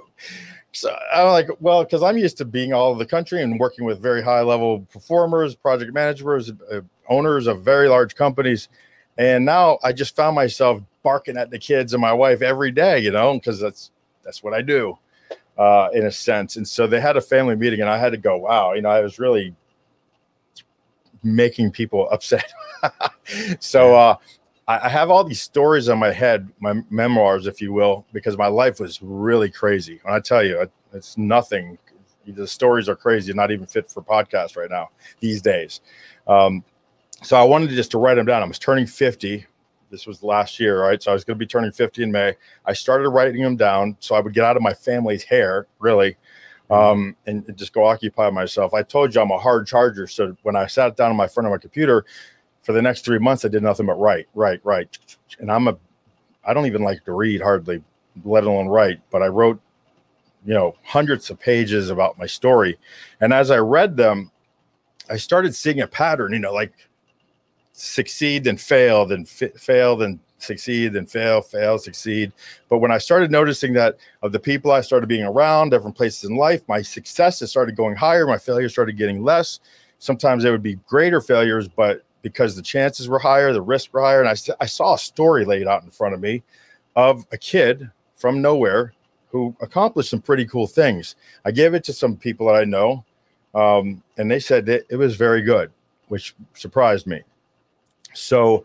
So 0.73 0.95
I'm 1.13 1.29
like, 1.29 1.49
well, 1.59 1.83
because 1.85 2.03
I'm 2.03 2.19
used 2.19 2.37
to 2.37 2.45
being 2.45 2.75
all 2.75 2.91
over 2.91 2.99
the 2.99 3.09
country 3.09 3.43
and 3.43 3.59
working 3.59 3.87
with 3.87 4.01
very 4.01 4.23
high 4.23 4.43
level 4.43 4.87
performers, 4.93 5.55
project 5.55 5.95
managers, 5.95 6.53
uh, 6.71 6.83
owners 7.11 7.47
of 7.47 7.63
very 7.63 7.89
large 7.89 8.15
companies. 8.15 8.69
And 9.19 9.45
now 9.45 9.79
I 9.83 9.93
just 9.93 10.17
found 10.17 10.35
myself 10.35 10.81
barking 11.03 11.37
at 11.37 11.51
the 11.51 11.59
kids 11.59 11.93
and 11.93 12.01
my 12.01 12.13
wife 12.13 12.41
every 12.41 12.71
day, 12.71 13.01
you 13.01 13.11
know, 13.11 13.35
because 13.35 13.61
that's 13.61 13.91
that's 14.23 14.43
what 14.43 14.55
I 14.55 14.63
do, 14.63 14.97
uh, 15.59 15.89
in 15.93 16.07
a 16.07 16.13
sense. 16.13 16.57
And 16.57 16.67
so 16.67 16.87
they 16.87 17.01
had 17.01 17.17
a 17.17 17.21
family 17.21 17.57
meeting, 17.57 17.81
and 17.81 17.91
I 17.91 17.99
had 17.99 18.13
to 18.13 18.19
go. 18.19 18.39
Wow, 18.39 18.73
you 18.75 18.83
know, 18.83 18.91
I 18.91 19.01
was 19.01 19.19
really 19.19 19.55
making 21.23 21.71
people 21.71 22.09
upset. 22.13 22.53
so 23.59 23.95
uh, 23.95 24.17
I, 24.69 24.87
I 24.87 24.89
have 24.89 25.11
all 25.11 25.25
these 25.25 25.43
stories 25.43 25.89
on 25.89 25.99
my 25.99 26.13
head, 26.13 26.49
my 26.61 26.83
memoirs, 26.91 27.47
if 27.47 27.61
you 27.61 27.73
will, 27.73 28.07
because 28.13 28.39
my 28.39 28.47
life 28.47 28.81
was 28.81 29.03
really 29.03 29.51
crazy. 29.51 30.01
And 30.05 30.15
I 30.15 30.21
tell 30.21 30.45
you, 30.45 30.67
it's 30.93 31.19
nothing. 31.19 31.79
The 32.27 32.47
stories 32.47 32.89
are 32.89 32.97
crazy, 32.97 33.33
not 33.33 33.51
even 33.51 33.67
fit 33.67 33.91
for 33.91 34.03
podcast 34.03 34.57
right 34.57 34.71
now 34.71 34.91
these 35.21 35.43
days. 35.43 35.81
Um, 36.29 36.63
so 37.23 37.37
I 37.37 37.43
wanted 37.43 37.69
to 37.71 37.77
just 37.77 37.91
to 37.93 37.99
write 37.99 38.15
them 38.15 38.27
down. 38.27 38.43
I 38.43 38.47
was 38.47 38.59
turning 38.59 38.87
50. 38.87 39.47
This 39.91 40.07
was 40.07 40.23
last 40.23 40.61
year, 40.61 40.83
right? 40.83 41.03
So 41.03 41.11
I 41.11 41.15
was 41.15 41.25
going 41.25 41.37
to 41.37 41.39
be 41.39 41.47
turning 41.47 41.73
50 41.73 42.03
in 42.03 42.13
May. 42.13 42.35
I 42.65 42.73
started 42.73 43.09
writing 43.11 43.43
them 43.43 43.57
down 43.57 43.97
so 44.01 44.15
I 44.15 44.21
would 44.21 44.33
get 44.33 44.45
out 44.45 44.57
of 44.57 44.63
my 44.63 44.73
family's 44.73 45.25
hair, 45.25 45.67
really, 45.81 46.17
mm-hmm. 46.71 46.73
um, 46.73 47.17
and, 47.27 47.47
and, 47.49 47.57
just 47.57 47.73
go 47.73 47.85
occupy 47.85 48.31
myself. 48.31 48.73
I 48.73 48.83
told 48.83 49.15
you 49.15 49.21
I'm 49.21 49.33
a 49.33 49.39
hard 49.39 49.67
charger. 49.67 50.07
So 50.07 50.37
when 50.43 50.55
I 50.57 50.67
sat 50.67 50.97
down 50.97 51.11
in 51.11 51.17
my 51.17 51.27
front 51.27 51.47
of 51.47 51.51
my 51.51 51.59
computer 51.59 52.05
for 52.63 52.73
the 52.73 52.81
next 52.81 53.05
three 53.05 53.19
months, 53.19 53.45
I 53.45 53.49
did 53.49 53.63
nothing 53.63 53.87
but 53.87 53.99
write, 53.99 54.29
write, 54.35 54.61
write. 54.63 54.99
And 55.41 55.51
I'm 55.51 55.67
a, 55.67 55.77
I 56.45 56.55
don't 56.55 56.67
even 56.67 56.83
like 56.83 57.05
to 57.05 57.13
read 57.13 57.43
hardly, 57.43 57.83
let 58.25 58.45
alone 58.45 58.69
write, 58.69 59.01
but 59.11 59.23
I 59.23 59.27
wrote, 59.27 59.61
you 60.47 60.55
know, 60.55 60.77
hundreds 60.85 61.29
of 61.31 61.39
pages 61.39 61.91
about 61.91 62.19
my 62.19 62.27
story. 62.27 62.79
And 63.21 63.33
as 63.33 63.51
I 63.51 63.59
read 63.59 63.97
them, 63.97 64.31
I 65.11 65.17
started 65.17 65.55
seeing 65.55 65.81
a 65.81 65.87
pattern, 65.87 66.33
you 66.33 66.39
know, 66.39 66.55
like 66.55 66.73
succeed 67.81 68.45
then 68.45 68.57
fail, 68.57 69.07
then 69.07 69.25
fail, 69.25 69.97
then 69.97 70.21
succeed, 70.39 70.93
then 70.93 71.07
fail, 71.07 71.41
fail, 71.41 71.79
succeed. 71.79 72.33
But 72.69 72.79
when 72.79 72.91
I 72.91 72.99
started 72.99 73.31
noticing 73.31 73.73
that 73.75 73.97
of 74.23 74.33
the 74.33 74.39
people 74.39 74.71
I 74.71 74.81
started 74.81 75.09
being 75.09 75.25
around, 75.25 75.71
different 75.71 75.97
places 75.97 76.29
in 76.29 76.37
life, 76.37 76.63
my 76.69 76.83
successes 76.83 77.51
started 77.51 77.77
going 77.77 77.97
higher, 77.97 78.27
my 78.27 78.39
failures 78.39 78.73
started 78.73 78.97
getting 78.97 79.23
less. 79.23 79.61
Sometimes 79.99 80.43
they 80.43 80.51
would 80.51 80.63
be 80.63 80.77
greater 80.87 81.21
failures, 81.21 81.69
but 81.69 82.05
because 82.23 82.55
the 82.55 82.63
chances 82.63 83.09
were 83.09 83.19
higher, 83.19 83.53
the 83.53 83.63
risks 83.63 83.93
were 83.93 84.03
higher. 84.03 84.21
And 84.21 84.29
I, 84.29 84.37
I 84.63 84.67
saw 84.67 84.95
a 84.95 84.99
story 84.99 85.45
laid 85.45 85.67
out 85.67 85.83
in 85.83 85.91
front 85.91 86.15
of 86.15 86.21
me 86.21 86.43
of 86.97 87.27
a 87.33 87.39
kid 87.39 87.91
from 88.15 88.43
nowhere 88.43 88.93
who 89.31 89.55
accomplished 89.61 90.11
some 90.11 90.21
pretty 90.21 90.45
cool 90.45 90.67
things. 90.67 91.17
I 91.45 91.51
gave 91.51 91.73
it 91.75 91.85
to 91.85 91.93
some 91.93 92.17
people 92.17 92.47
that 92.49 92.57
I 92.57 92.65
know, 92.65 93.05
um, 93.55 94.03
and 94.19 94.31
they 94.31 94.41
said 94.41 94.69
it 94.69 94.97
was 94.97 95.17
very 95.17 95.41
good, 95.41 95.71
which 96.09 96.35
surprised 96.55 97.07
me. 97.07 97.23
So 98.15 98.65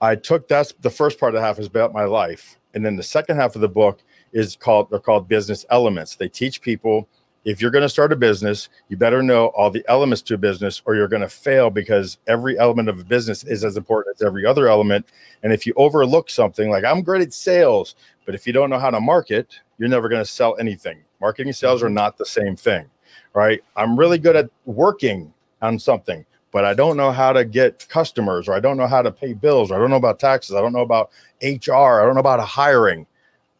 I 0.00 0.16
took 0.16 0.48
that's 0.48 0.72
the 0.80 0.90
first 0.90 1.18
part 1.18 1.34
of 1.34 1.40
the 1.40 1.46
half 1.46 1.58
is 1.58 1.66
about 1.66 1.92
my 1.92 2.04
life. 2.04 2.58
And 2.74 2.84
then 2.84 2.96
the 2.96 3.02
second 3.02 3.36
half 3.36 3.54
of 3.54 3.60
the 3.60 3.68
book 3.68 4.00
is 4.32 4.56
called 4.56 4.90
they're 4.90 4.98
called 4.98 5.28
business 5.28 5.64
elements. 5.70 6.16
They 6.16 6.28
teach 6.28 6.60
people 6.60 7.08
if 7.44 7.60
you're 7.60 7.70
going 7.70 7.82
to 7.82 7.88
start 7.88 8.12
a 8.12 8.16
business, 8.16 8.68
you 8.88 8.96
better 8.96 9.22
know 9.22 9.46
all 9.48 9.70
the 9.70 9.84
elements 9.88 10.22
to 10.22 10.34
a 10.34 10.38
business 10.38 10.80
or 10.84 10.94
you're 10.94 11.08
going 11.08 11.22
to 11.22 11.28
fail 11.28 11.70
because 11.70 12.18
every 12.26 12.58
element 12.58 12.88
of 12.88 13.00
a 13.00 13.04
business 13.04 13.42
is 13.44 13.64
as 13.64 13.76
important 13.76 14.14
as 14.16 14.24
every 14.24 14.46
other 14.46 14.68
element. 14.68 15.06
And 15.42 15.52
if 15.52 15.66
you 15.66 15.72
overlook 15.76 16.30
something 16.30 16.70
like 16.70 16.84
I'm 16.84 17.02
great 17.02 17.22
at 17.22 17.32
sales, 17.32 17.96
but 18.26 18.34
if 18.34 18.46
you 18.46 18.52
don't 18.52 18.70
know 18.70 18.78
how 18.78 18.90
to 18.90 19.00
market, 19.00 19.58
you're 19.78 19.88
never 19.88 20.08
going 20.08 20.22
to 20.22 20.30
sell 20.30 20.56
anything. 20.58 21.00
Marketing 21.20 21.48
and 21.48 21.56
sales 21.56 21.82
are 21.82 21.86
mm-hmm. 21.86 21.94
not 21.94 22.16
the 22.16 22.26
same 22.26 22.54
thing, 22.54 22.88
right? 23.34 23.62
I'm 23.76 23.98
really 23.98 24.18
good 24.18 24.36
at 24.36 24.48
working 24.64 25.32
on 25.60 25.78
something, 25.78 26.24
but 26.52 26.64
I 26.66 26.74
don't 26.74 26.96
know 26.96 27.10
how 27.10 27.32
to 27.32 27.44
get 27.44 27.88
customers 27.88 28.46
or 28.46 28.52
I 28.52 28.60
don't 28.60 28.76
know 28.76 28.86
how 28.86 29.02
to 29.02 29.10
pay 29.10 29.32
bills 29.32 29.70
or 29.70 29.76
I 29.76 29.78
don't 29.78 29.90
know 29.90 29.96
about 29.96 30.20
taxes. 30.20 30.54
I 30.54 30.60
don't 30.60 30.74
know 30.74 30.82
about 30.82 31.10
HR. 31.42 31.72
I 31.72 32.04
don't 32.04 32.14
know 32.14 32.20
about 32.20 32.40
hiring. 32.40 33.06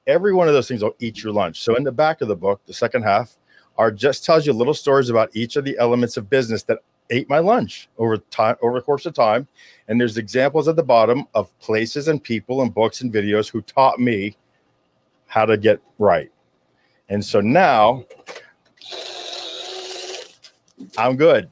Every 0.07 0.35
one 0.35 0.47
of 0.47 0.55
those 0.55 0.69
things 0.69 0.83
will 0.83 0.95
eat 0.99 1.23
your 1.23 1.33
lunch. 1.33 1.63
So 1.63 1.75
in 1.75 1.85
the 1.85 1.93
back 1.93 2.21
of 2.21 2.29
the 2.29 2.37
book, 2.37 2.61
the 2.67 2.75
second 2.75 3.03
half 3.03 3.37
are 3.79 3.91
just 3.91 4.25
tells 4.25 4.47
you 4.47 4.53
little 4.53 4.75
stories 4.75 5.09
about 5.09 5.31
each 5.35 5.57
of 5.57 5.65
the 5.65 5.77
elements 5.79 6.19
of 6.19 6.29
business 6.29 6.63
that 6.65 6.79
ate 7.11 7.29
my 7.29 7.39
lunch 7.39 7.89
over 7.99 8.19
time 8.19 8.57
over 8.63 8.79
the 8.79 8.85
course 8.85 9.07
of 9.07 9.15
time. 9.15 9.49
And 9.89 9.99
there's 9.99 10.19
examples 10.19 10.69
at 10.69 10.77
the 10.77 10.83
bottom 10.83 11.27
of 11.35 11.57
places 11.61 12.09
and 12.09 12.23
people 12.23 12.61
and 12.61 12.75
books 12.75 13.01
and 13.01 13.13
videos 13.13 13.51
who 13.51 13.63
taught 13.63 13.99
me 13.99 14.37
how 15.27 15.47
to 15.47 15.57
get 15.57 15.81
right. 15.99 16.31
And 17.09 17.25
so 17.25 17.41
now 17.41 18.05
I'm 20.99 21.17
good. 21.17 21.51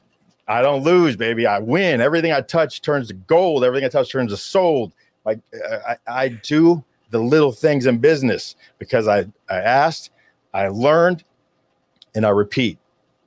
I 0.51 0.61
don't 0.61 0.83
lose, 0.83 1.15
baby. 1.15 1.47
I 1.47 1.59
win. 1.59 2.01
Everything 2.01 2.33
I 2.33 2.41
touch 2.41 2.81
turns 2.81 3.07
to 3.07 3.13
gold. 3.13 3.63
Everything 3.63 3.85
I 3.85 3.89
touch 3.89 4.11
turns 4.11 4.31
to 4.31 4.37
sold. 4.37 4.91
Like 5.23 5.39
I, 5.87 5.95
I 6.05 6.27
do 6.27 6.83
the 7.09 7.19
little 7.19 7.53
things 7.53 7.85
in 7.85 7.99
business 7.99 8.57
because 8.77 9.07
I, 9.07 9.19
I 9.49 9.57
asked, 9.59 10.09
I 10.53 10.67
learned, 10.67 11.23
and 12.15 12.25
I 12.25 12.29
repeat. 12.29 12.77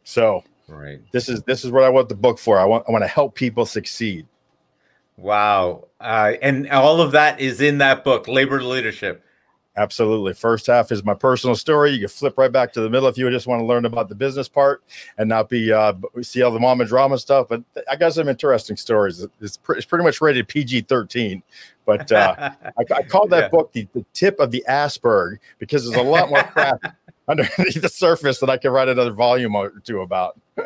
So 0.05 0.45
right. 0.69 1.01
This 1.13 1.31
is 1.31 1.43
this 1.45 1.65
is 1.65 1.71
what 1.71 1.83
I 1.83 1.89
want 1.89 2.11
the 2.11 2.15
book 2.15 2.39
for. 2.39 2.59
I 2.59 2.65
want 2.67 2.85
I 2.87 2.93
want 2.93 3.05
to 3.05 3.09
help 3.09 3.35
people 3.35 3.65
succeed. 3.65 4.27
Wow. 5.17 5.89
Uh, 6.01 6.35
and 6.43 6.69
all 6.69 7.01
of 7.01 7.13
that 7.13 7.41
is 7.41 7.63
in 7.63 7.79
that 7.79 8.05
book, 8.05 8.29
Labor 8.29 8.63
Leadership. 8.63 9.25
Absolutely. 9.77 10.35
First 10.35 10.69
half 10.69 10.93
is 10.93 11.05
my 11.05 11.15
personal 11.15 11.57
story. 11.57 11.91
You 11.91 12.01
can 12.01 12.09
flip 12.09 12.39
right 12.39 12.53
back 12.53 12.73
to 12.75 12.81
the 12.81 12.89
middle 12.89 13.09
if 13.09 13.19
you 13.19 13.29
just 13.31 13.49
want 13.49 13.61
to 13.61 13.67
learn 13.67 13.85
about 13.85 14.09
the 14.09 14.15
business 14.15 14.49
part 14.49 14.85
and 15.19 15.29
not 15.29 15.49
be 15.49 15.73
uh, 15.73 15.95
see 16.23 16.43
all 16.43 16.53
the 16.53 16.61
mom 16.61 16.81
and 16.81 16.89
drama 16.89 17.19
stuff. 17.19 17.49
But 17.49 17.65
I 17.91 17.97
got 17.97 18.15
some 18.15 18.29
interesting 18.29 18.77
stories. 18.77 19.27
It's, 19.41 19.57
pre- 19.57 19.77
it's 19.77 19.87
pretty 19.87 20.05
much 20.05 20.21
rated 20.21 20.47
PG 20.47 20.83
thirteen, 20.83 21.43
but 21.87 22.11
uh, 22.13 22.53
I, 22.79 22.95
I 22.95 23.03
call 23.03 23.27
that 23.29 23.45
yeah. 23.45 23.49
book 23.49 23.73
the, 23.73 23.89
the 23.95 24.05
tip 24.13 24.39
of 24.39 24.53
the 24.53 24.65
iceberg 24.69 25.41
because 25.59 25.85
there's 25.85 26.01
a 26.01 26.09
lot 26.09 26.29
more 26.29 26.45
crap 26.45 26.97
underneath 27.29 27.83
the 27.83 27.89
surface 27.89 28.39
that 28.39 28.51
I 28.51 28.59
can 28.59 28.71
write 28.71 28.89
another 28.89 29.13
volume 29.13 29.57
or 29.57 29.71
two 29.83 30.03
about. 30.03 30.39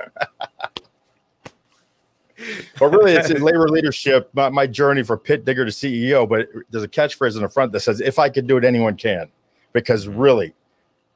but 2.78 2.86
really, 2.88 3.12
it's 3.12 3.30
in 3.30 3.42
labor 3.42 3.68
leadership, 3.68 4.30
my, 4.32 4.48
my, 4.48 4.66
journey 4.66 5.02
for 5.02 5.16
pit 5.16 5.44
digger 5.44 5.64
to 5.64 5.70
CEO. 5.70 6.28
But 6.28 6.48
there's 6.70 6.84
a 6.84 6.88
catchphrase 6.88 7.36
in 7.36 7.42
the 7.42 7.48
front 7.48 7.72
that 7.72 7.80
says, 7.80 8.00
"If 8.00 8.18
I 8.18 8.28
could 8.28 8.46
do 8.46 8.56
it, 8.56 8.64
anyone 8.64 8.96
can," 8.96 9.28
because 9.72 10.06
mm-hmm. 10.06 10.18
really, 10.18 10.54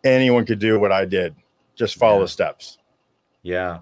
anyone 0.05 0.45
could 0.45 0.59
do 0.59 0.79
what 0.79 0.93
I 0.93 1.05
did. 1.05 1.35
Just 1.75 1.97
follow 1.97 2.19
yeah. 2.19 2.23
the 2.23 2.29
steps. 2.29 2.79
Yeah, 3.43 3.79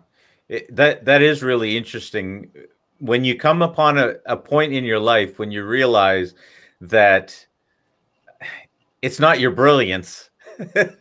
it, 0.48 0.74
that 0.74 1.04
that 1.06 1.22
is 1.22 1.42
really 1.42 1.76
interesting. 1.76 2.50
When 2.98 3.24
you 3.24 3.36
come 3.36 3.62
upon 3.62 3.98
a, 3.98 4.16
a 4.26 4.36
point 4.36 4.74
in 4.74 4.84
your 4.84 5.00
life 5.00 5.38
when 5.38 5.50
you 5.50 5.64
realize 5.64 6.34
that 6.82 7.46
it's 9.00 9.18
not 9.18 9.40
your 9.40 9.50
brilliance 9.50 10.28
that 10.58 10.96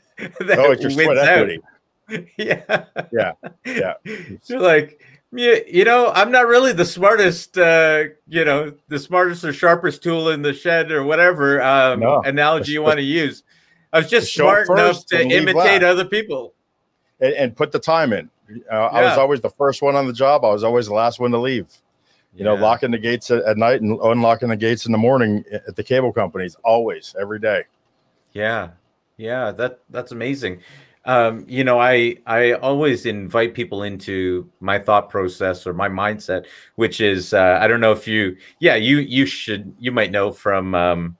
oh, 0.57 0.71
it's 0.71 0.81
your 0.81 0.91
sweat 0.91 1.17
equity. 1.17 1.59
Yeah, 2.37 2.85
yeah, 3.11 3.33
yeah. 3.63 3.93
You're 4.47 4.59
like 4.59 4.99
you, 5.31 5.63
you 5.67 5.83
know, 5.83 6.11
I'm 6.13 6.31
not 6.31 6.47
really 6.47 6.73
the 6.73 6.85
smartest, 6.85 7.57
uh, 7.57 8.05
you 8.27 8.45
know, 8.45 8.73
the 8.87 8.99
smartest 8.99 9.43
or 9.43 9.53
sharpest 9.53 10.01
tool 10.01 10.29
in 10.29 10.41
the 10.41 10.53
shed 10.53 10.91
or 10.91 11.03
whatever 11.03 11.61
um, 11.61 11.99
no. 11.99 12.21
analogy 12.21 12.71
you 12.71 12.81
want 12.81 12.97
to 12.97 13.03
use. 13.03 13.43
I 13.93 13.99
was 13.99 14.09
just 14.09 14.33
smart 14.33 14.69
enough 14.69 15.05
to 15.07 15.21
imitate 15.21 15.83
other 15.83 16.05
people 16.05 16.53
and, 17.19 17.33
and, 17.33 17.55
put 17.55 17.71
the 17.71 17.79
time 17.79 18.13
in. 18.13 18.29
Uh, 18.49 18.55
yeah. 18.71 18.87
I 18.87 19.01
was 19.03 19.17
always 19.17 19.41
the 19.41 19.49
first 19.49 19.81
one 19.81 19.95
on 19.95 20.07
the 20.07 20.13
job. 20.13 20.43
I 20.45 20.49
was 20.49 20.63
always 20.63 20.87
the 20.87 20.93
last 20.93 21.19
one 21.19 21.31
to 21.31 21.39
leave. 21.39 21.67
You 22.35 22.45
yeah. 22.45 22.45
know, 22.45 22.55
locking 22.55 22.91
the 22.91 22.99
gates 22.99 23.31
at, 23.31 23.43
at 23.43 23.57
night 23.57 23.81
and 23.81 23.99
unlocking 24.01 24.49
the 24.49 24.55
gates 24.55 24.85
in 24.85 24.91
the 24.91 24.97
morning 24.97 25.43
at 25.51 25.75
the 25.75 25.83
cable 25.83 26.13
companies, 26.13 26.55
always, 26.63 27.15
every 27.19 27.39
day. 27.39 27.63
Yeah, 28.33 28.69
yeah, 29.17 29.51
that 29.51 29.79
that's 29.89 30.11
amazing. 30.11 30.61
Um, 31.05 31.45
you 31.47 31.63
know, 31.63 31.79
I 31.79 32.17
I 32.25 32.53
always 32.53 33.05
invite 33.05 33.53
people 33.53 33.83
into 33.83 34.49
my 34.59 34.77
thought 34.77 35.09
process 35.09 35.65
or 35.65 35.73
my 35.73 35.87
mindset, 35.89 36.45
which 36.75 37.01
is 37.01 37.33
uh, 37.33 37.57
I 37.61 37.67
don't 37.67 37.79
know 37.79 37.93
if 37.93 38.07
you, 38.07 38.35
yeah, 38.59 38.75
you 38.75 38.97
you 38.99 39.25
should 39.25 39.73
you 39.79 39.91
might 39.91 40.11
know 40.11 40.31
from 40.31 40.75
um, 40.75 41.17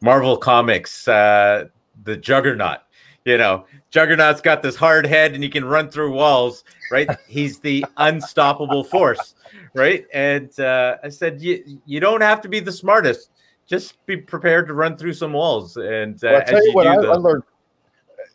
Marvel 0.00 0.36
Comics, 0.36 1.06
uh, 1.08 1.64
the 2.04 2.16
Juggernaut. 2.16 2.78
You 3.24 3.38
know, 3.38 3.66
Juggernaut's 3.90 4.40
got 4.40 4.62
this 4.62 4.76
hard 4.76 5.04
head 5.04 5.34
and 5.34 5.42
he 5.42 5.48
can 5.48 5.64
run 5.64 5.90
through 5.90 6.12
walls, 6.12 6.62
right? 6.92 7.08
He's 7.28 7.58
the 7.58 7.84
unstoppable 7.96 8.84
force, 8.84 9.34
right? 9.74 10.06
And 10.14 10.58
uh, 10.60 10.98
I 11.02 11.08
said, 11.08 11.42
you 11.42 11.80
you 11.86 11.98
don't 11.98 12.20
have 12.20 12.40
to 12.42 12.48
be 12.48 12.60
the 12.60 12.72
smartest, 12.72 13.30
just 13.66 14.04
be 14.06 14.16
prepared 14.16 14.68
to 14.68 14.74
run 14.74 14.96
through 14.96 15.14
some 15.14 15.32
walls. 15.32 15.76
And 15.76 16.14
uh, 16.22 16.28
well, 16.32 16.36
I 16.36 16.44
tell 16.44 16.62
you, 16.62 16.68
you 16.68 16.74
what, 16.74 16.86
I, 16.86 16.94
I 16.94 17.16
learned 17.16 17.42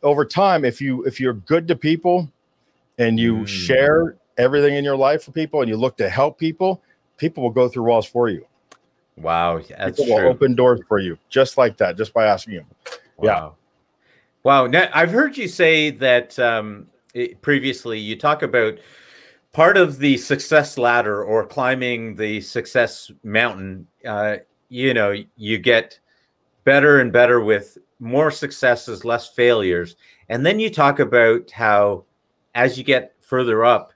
over 0.04 0.26
time, 0.26 0.66
if 0.66 0.82
you 0.82 1.04
if 1.04 1.20
you're 1.20 1.34
good 1.34 1.68
to 1.68 1.76
people 1.76 2.30
and 2.98 3.20
you 3.20 3.38
mm. 3.38 3.48
share 3.48 4.18
everything 4.38 4.76
in 4.76 4.84
your 4.84 4.96
life 4.96 5.24
for 5.24 5.32
people 5.32 5.62
and 5.62 5.70
you 5.70 5.78
look 5.78 5.98
to 5.98 6.10
help 6.10 6.38
people, 6.38 6.82
people 7.18 7.44
will 7.44 7.52
go 7.52 7.68
through 7.68 7.84
walls 7.84 8.06
for 8.06 8.30
you. 8.30 8.46
Wow, 9.18 9.62
that's 9.70 10.00
people 10.00 10.18
true. 10.18 10.26
will 10.26 10.32
open 10.32 10.56
doors 10.56 10.82
for 10.88 11.00
you 11.00 11.18
just 11.30 11.58
like 11.58 11.78
that, 11.78 11.98
just 11.98 12.14
by 12.14 12.26
asking 12.26 12.56
them. 12.56 12.66
Wow. 13.18 13.26
Yeah. 13.26 13.50
Wow. 14.44 14.68
Now, 14.68 14.90
I've 14.94 15.12
heard 15.12 15.38
you 15.38 15.48
say 15.48 15.92
that 15.92 16.40
um, 16.40 16.88
it, 17.14 17.42
previously. 17.42 18.00
You 18.00 18.18
talk 18.18 18.42
about 18.42 18.80
part 19.54 19.78
of 19.78 20.00
the 20.00 20.18
success 20.18 20.78
ladder 20.78 21.24
or 21.24 21.46
climbing 21.46 22.16
the 22.16 22.42
success 22.42 23.12
mountain 23.24 23.86
uh, 24.06 24.38
you 24.70 24.94
know 24.94 25.14
you 25.36 25.58
get 25.58 26.00
better 26.64 27.00
and 27.00 27.12
better 27.12 27.42
with 27.42 27.78
more 28.02 28.32
successes, 28.32 29.06
less 29.06 29.30
failures, 29.30 29.96
and 30.28 30.46
then 30.46 30.60
you 30.60 30.70
talk 30.70 31.00
about 31.00 31.50
how 31.52 32.04
as 32.56 32.78
you 32.78 32.84
get 32.84 33.16
further 33.22 33.64
up, 33.64 33.94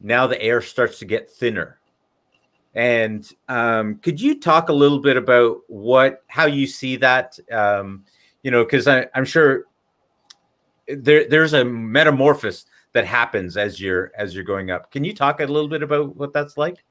now 0.00 0.26
the 0.26 0.40
air 0.42 0.60
starts 0.60 0.98
to 0.98 1.04
get 1.04 1.30
thinner. 1.30 1.78
And 2.74 3.26
um, 3.48 3.96
could 3.96 4.20
you 4.20 4.38
talk 4.38 4.68
a 4.68 4.74
little 4.74 4.98
bit 4.98 5.16
about 5.16 5.58
what 5.68 6.22
how 6.26 6.46
you 6.46 6.66
see 6.66 6.96
that? 6.96 7.38
Um, 7.50 8.04
you 8.42 8.50
know, 8.50 8.64
because 8.64 8.86
I'm 8.86 9.24
sure 9.24 9.64
there 10.86 11.28
there's 11.28 11.54
a 11.54 11.64
metamorphosis 11.64 12.66
that 12.92 13.06
happens 13.06 13.56
as 13.56 13.80
you're 13.80 14.12
as 14.16 14.34
you're 14.34 14.44
going 14.44 14.70
up. 14.70 14.90
Can 14.90 15.04
you 15.04 15.14
talk 15.14 15.40
a 15.40 15.46
little 15.46 15.68
bit 15.68 15.82
about 15.82 16.16
what 16.16 16.32
that's 16.32 16.56
like? 16.56 16.84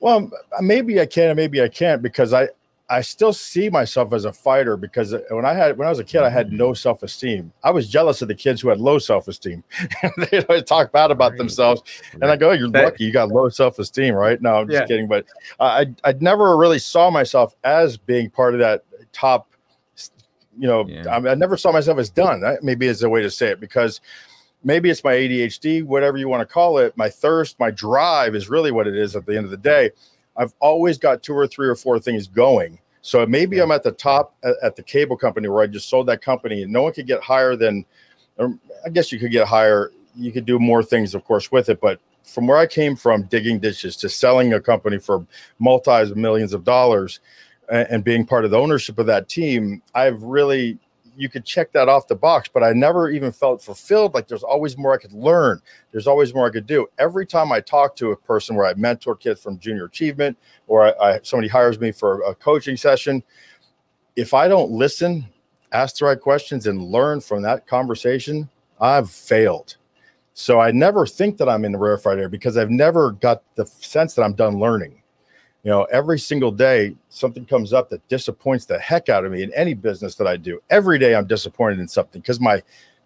Well, 0.00 0.30
maybe 0.60 1.00
I 1.00 1.06
can, 1.06 1.36
maybe 1.36 1.62
I 1.62 1.68
can't, 1.68 2.02
because 2.02 2.32
I 2.32 2.48
I 2.92 3.00
still 3.00 3.32
see 3.32 3.70
myself 3.70 4.12
as 4.12 4.26
a 4.26 4.32
fighter 4.34 4.76
because 4.76 5.14
when 5.30 5.46
I 5.46 5.54
had 5.54 5.78
when 5.78 5.86
I 5.86 5.90
was 5.90 5.98
a 5.98 6.04
kid, 6.04 6.24
I 6.24 6.28
had 6.28 6.48
mm-hmm. 6.48 6.58
no 6.58 6.74
self 6.74 7.02
esteem. 7.02 7.50
I 7.64 7.70
was 7.70 7.88
jealous 7.88 8.20
of 8.20 8.28
the 8.28 8.34
kids 8.34 8.60
who 8.60 8.68
had 8.68 8.80
low 8.80 8.98
self 8.98 9.28
esteem. 9.28 9.64
they 10.30 10.44
always 10.44 10.64
talk 10.64 10.92
bad 10.92 11.10
about 11.10 11.38
themselves, 11.38 11.82
and 12.12 12.24
I 12.24 12.36
go, 12.36 12.50
oh, 12.50 12.52
"You're 12.52 12.68
lucky, 12.68 13.04
you 13.04 13.10
got 13.10 13.30
low 13.30 13.48
self 13.48 13.78
esteem, 13.78 14.14
right?" 14.14 14.40
No, 14.42 14.56
I'm 14.56 14.68
just 14.68 14.82
yeah. 14.82 14.86
kidding. 14.86 15.08
But 15.08 15.24
I 15.58 15.86
I 16.04 16.12
never 16.20 16.54
really 16.58 16.78
saw 16.78 17.10
myself 17.10 17.56
as 17.64 17.96
being 17.96 18.28
part 18.28 18.52
of 18.52 18.60
that 18.60 18.84
top. 19.12 19.48
You 20.58 20.68
know, 20.68 20.86
yeah. 20.86 21.08
I, 21.08 21.30
I, 21.30 21.34
never 21.34 21.56
saw 21.56 21.72
myself 21.72 21.98
as 21.98 22.10
done. 22.10 22.42
That 22.42 22.62
maybe 22.62 22.86
is 22.86 23.02
a 23.02 23.08
way 23.08 23.22
to 23.22 23.30
say 23.30 23.48
it 23.48 23.58
because 23.58 24.02
maybe 24.62 24.90
it's 24.90 25.02
my 25.02 25.14
ADHD, 25.14 25.82
whatever 25.82 26.18
you 26.18 26.28
want 26.28 26.46
to 26.46 26.52
call 26.52 26.76
it. 26.76 26.94
My 26.94 27.08
thirst, 27.08 27.58
my 27.58 27.70
drive 27.70 28.34
is 28.34 28.50
really 28.50 28.70
what 28.70 28.86
it 28.86 28.94
is 28.94 29.16
at 29.16 29.24
the 29.24 29.34
end 29.34 29.46
of 29.46 29.50
the 29.50 29.56
day. 29.56 29.92
I've 30.36 30.52
always 30.60 30.98
got 30.98 31.22
two 31.22 31.32
or 31.32 31.46
three 31.46 31.68
or 31.68 31.74
four 31.74 31.98
things 31.98 32.26
going 32.26 32.78
so 33.02 33.26
maybe 33.26 33.56
yeah. 33.56 33.64
I'm 33.64 33.72
at 33.72 33.82
the 33.82 33.90
top 33.90 34.34
at, 34.44 34.54
at, 34.62 34.76
the 34.76 34.82
cable 34.82 35.16
company 35.16 35.48
where 35.48 35.62
I 35.62 35.66
just 35.66 35.88
sold 35.88 36.06
that 36.06 36.22
company 36.22 36.62
and 36.62 36.72
no 36.72 36.82
one 36.82 36.92
could 36.92 37.06
get 37.06 37.20
higher 37.20 37.56
than, 37.56 37.84
I 38.40 38.88
guess 38.90 39.10
you 39.10 39.18
could 39.18 39.32
get 39.32 39.46
higher. 39.46 39.90
You 40.14 40.30
could 40.30 40.46
do 40.46 40.58
more 40.58 40.82
things, 40.82 41.14
of 41.14 41.24
course, 41.24 41.50
with 41.50 41.68
it. 41.68 41.80
But 41.80 42.00
from 42.22 42.46
where 42.46 42.58
I 42.58 42.66
came 42.66 42.94
from, 42.94 43.24
digging 43.24 43.58
ditches 43.58 43.96
to 43.96 44.08
selling 44.08 44.52
a 44.52 44.60
company 44.60 44.98
for 44.98 45.26
multi 45.58 46.14
millions 46.14 46.52
of 46.52 46.64
dollars 46.64 47.18
and, 47.68 47.88
and 47.90 48.04
being 48.04 48.24
part 48.24 48.44
of 48.44 48.52
the 48.52 48.58
ownership 48.58 48.98
of 48.98 49.06
that 49.06 49.28
team, 49.28 49.82
I've 49.94 50.22
really 50.22 50.78
you 51.16 51.28
could 51.28 51.44
check 51.44 51.72
that 51.72 51.88
off 51.88 52.06
the 52.06 52.14
box, 52.14 52.48
but 52.52 52.62
I 52.62 52.72
never 52.72 53.10
even 53.10 53.32
felt 53.32 53.62
fulfilled. 53.62 54.14
Like 54.14 54.28
there's 54.28 54.42
always 54.42 54.76
more 54.76 54.94
I 54.94 54.98
could 54.98 55.12
learn. 55.12 55.60
There's 55.90 56.06
always 56.06 56.34
more 56.34 56.46
I 56.46 56.50
could 56.50 56.66
do. 56.66 56.86
Every 56.98 57.26
time 57.26 57.52
I 57.52 57.60
talk 57.60 57.96
to 57.96 58.12
a 58.12 58.16
person 58.16 58.56
where 58.56 58.66
I 58.66 58.74
mentor 58.74 59.16
kids 59.16 59.42
from 59.42 59.58
junior 59.58 59.84
achievement 59.84 60.36
or 60.66 60.86
I, 60.86 61.14
I, 61.14 61.20
somebody 61.22 61.48
hires 61.48 61.78
me 61.78 61.92
for 61.92 62.22
a 62.22 62.34
coaching 62.34 62.76
session, 62.76 63.22
if 64.16 64.34
I 64.34 64.48
don't 64.48 64.70
listen, 64.70 65.26
ask 65.72 65.96
the 65.96 66.06
right 66.06 66.20
questions, 66.20 66.66
and 66.66 66.82
learn 66.82 67.20
from 67.20 67.42
that 67.42 67.66
conversation, 67.66 68.48
I've 68.80 69.10
failed. 69.10 69.76
So 70.34 70.60
I 70.60 70.70
never 70.70 71.06
think 71.06 71.36
that 71.38 71.48
I'm 71.48 71.64
in 71.64 71.72
the 71.72 71.78
rarefied 71.78 72.18
air 72.18 72.28
because 72.28 72.56
I've 72.56 72.70
never 72.70 73.12
got 73.12 73.42
the 73.54 73.66
sense 73.66 74.14
that 74.14 74.22
I'm 74.22 74.34
done 74.34 74.58
learning 74.58 75.01
you 75.62 75.70
know 75.70 75.84
every 75.84 76.18
single 76.18 76.50
day 76.50 76.96
something 77.08 77.44
comes 77.44 77.72
up 77.72 77.88
that 77.88 78.06
disappoints 78.08 78.64
the 78.64 78.78
heck 78.78 79.08
out 79.08 79.24
of 79.24 79.32
me 79.32 79.42
in 79.42 79.52
any 79.54 79.74
business 79.74 80.14
that 80.16 80.26
i 80.26 80.36
do. 80.36 80.60
Every 80.70 80.98
day 80.98 81.14
i'm 81.14 81.26
disappointed 81.26 81.78
in 81.78 81.88
something 81.88 82.20
because 82.20 82.40
my 82.40 82.62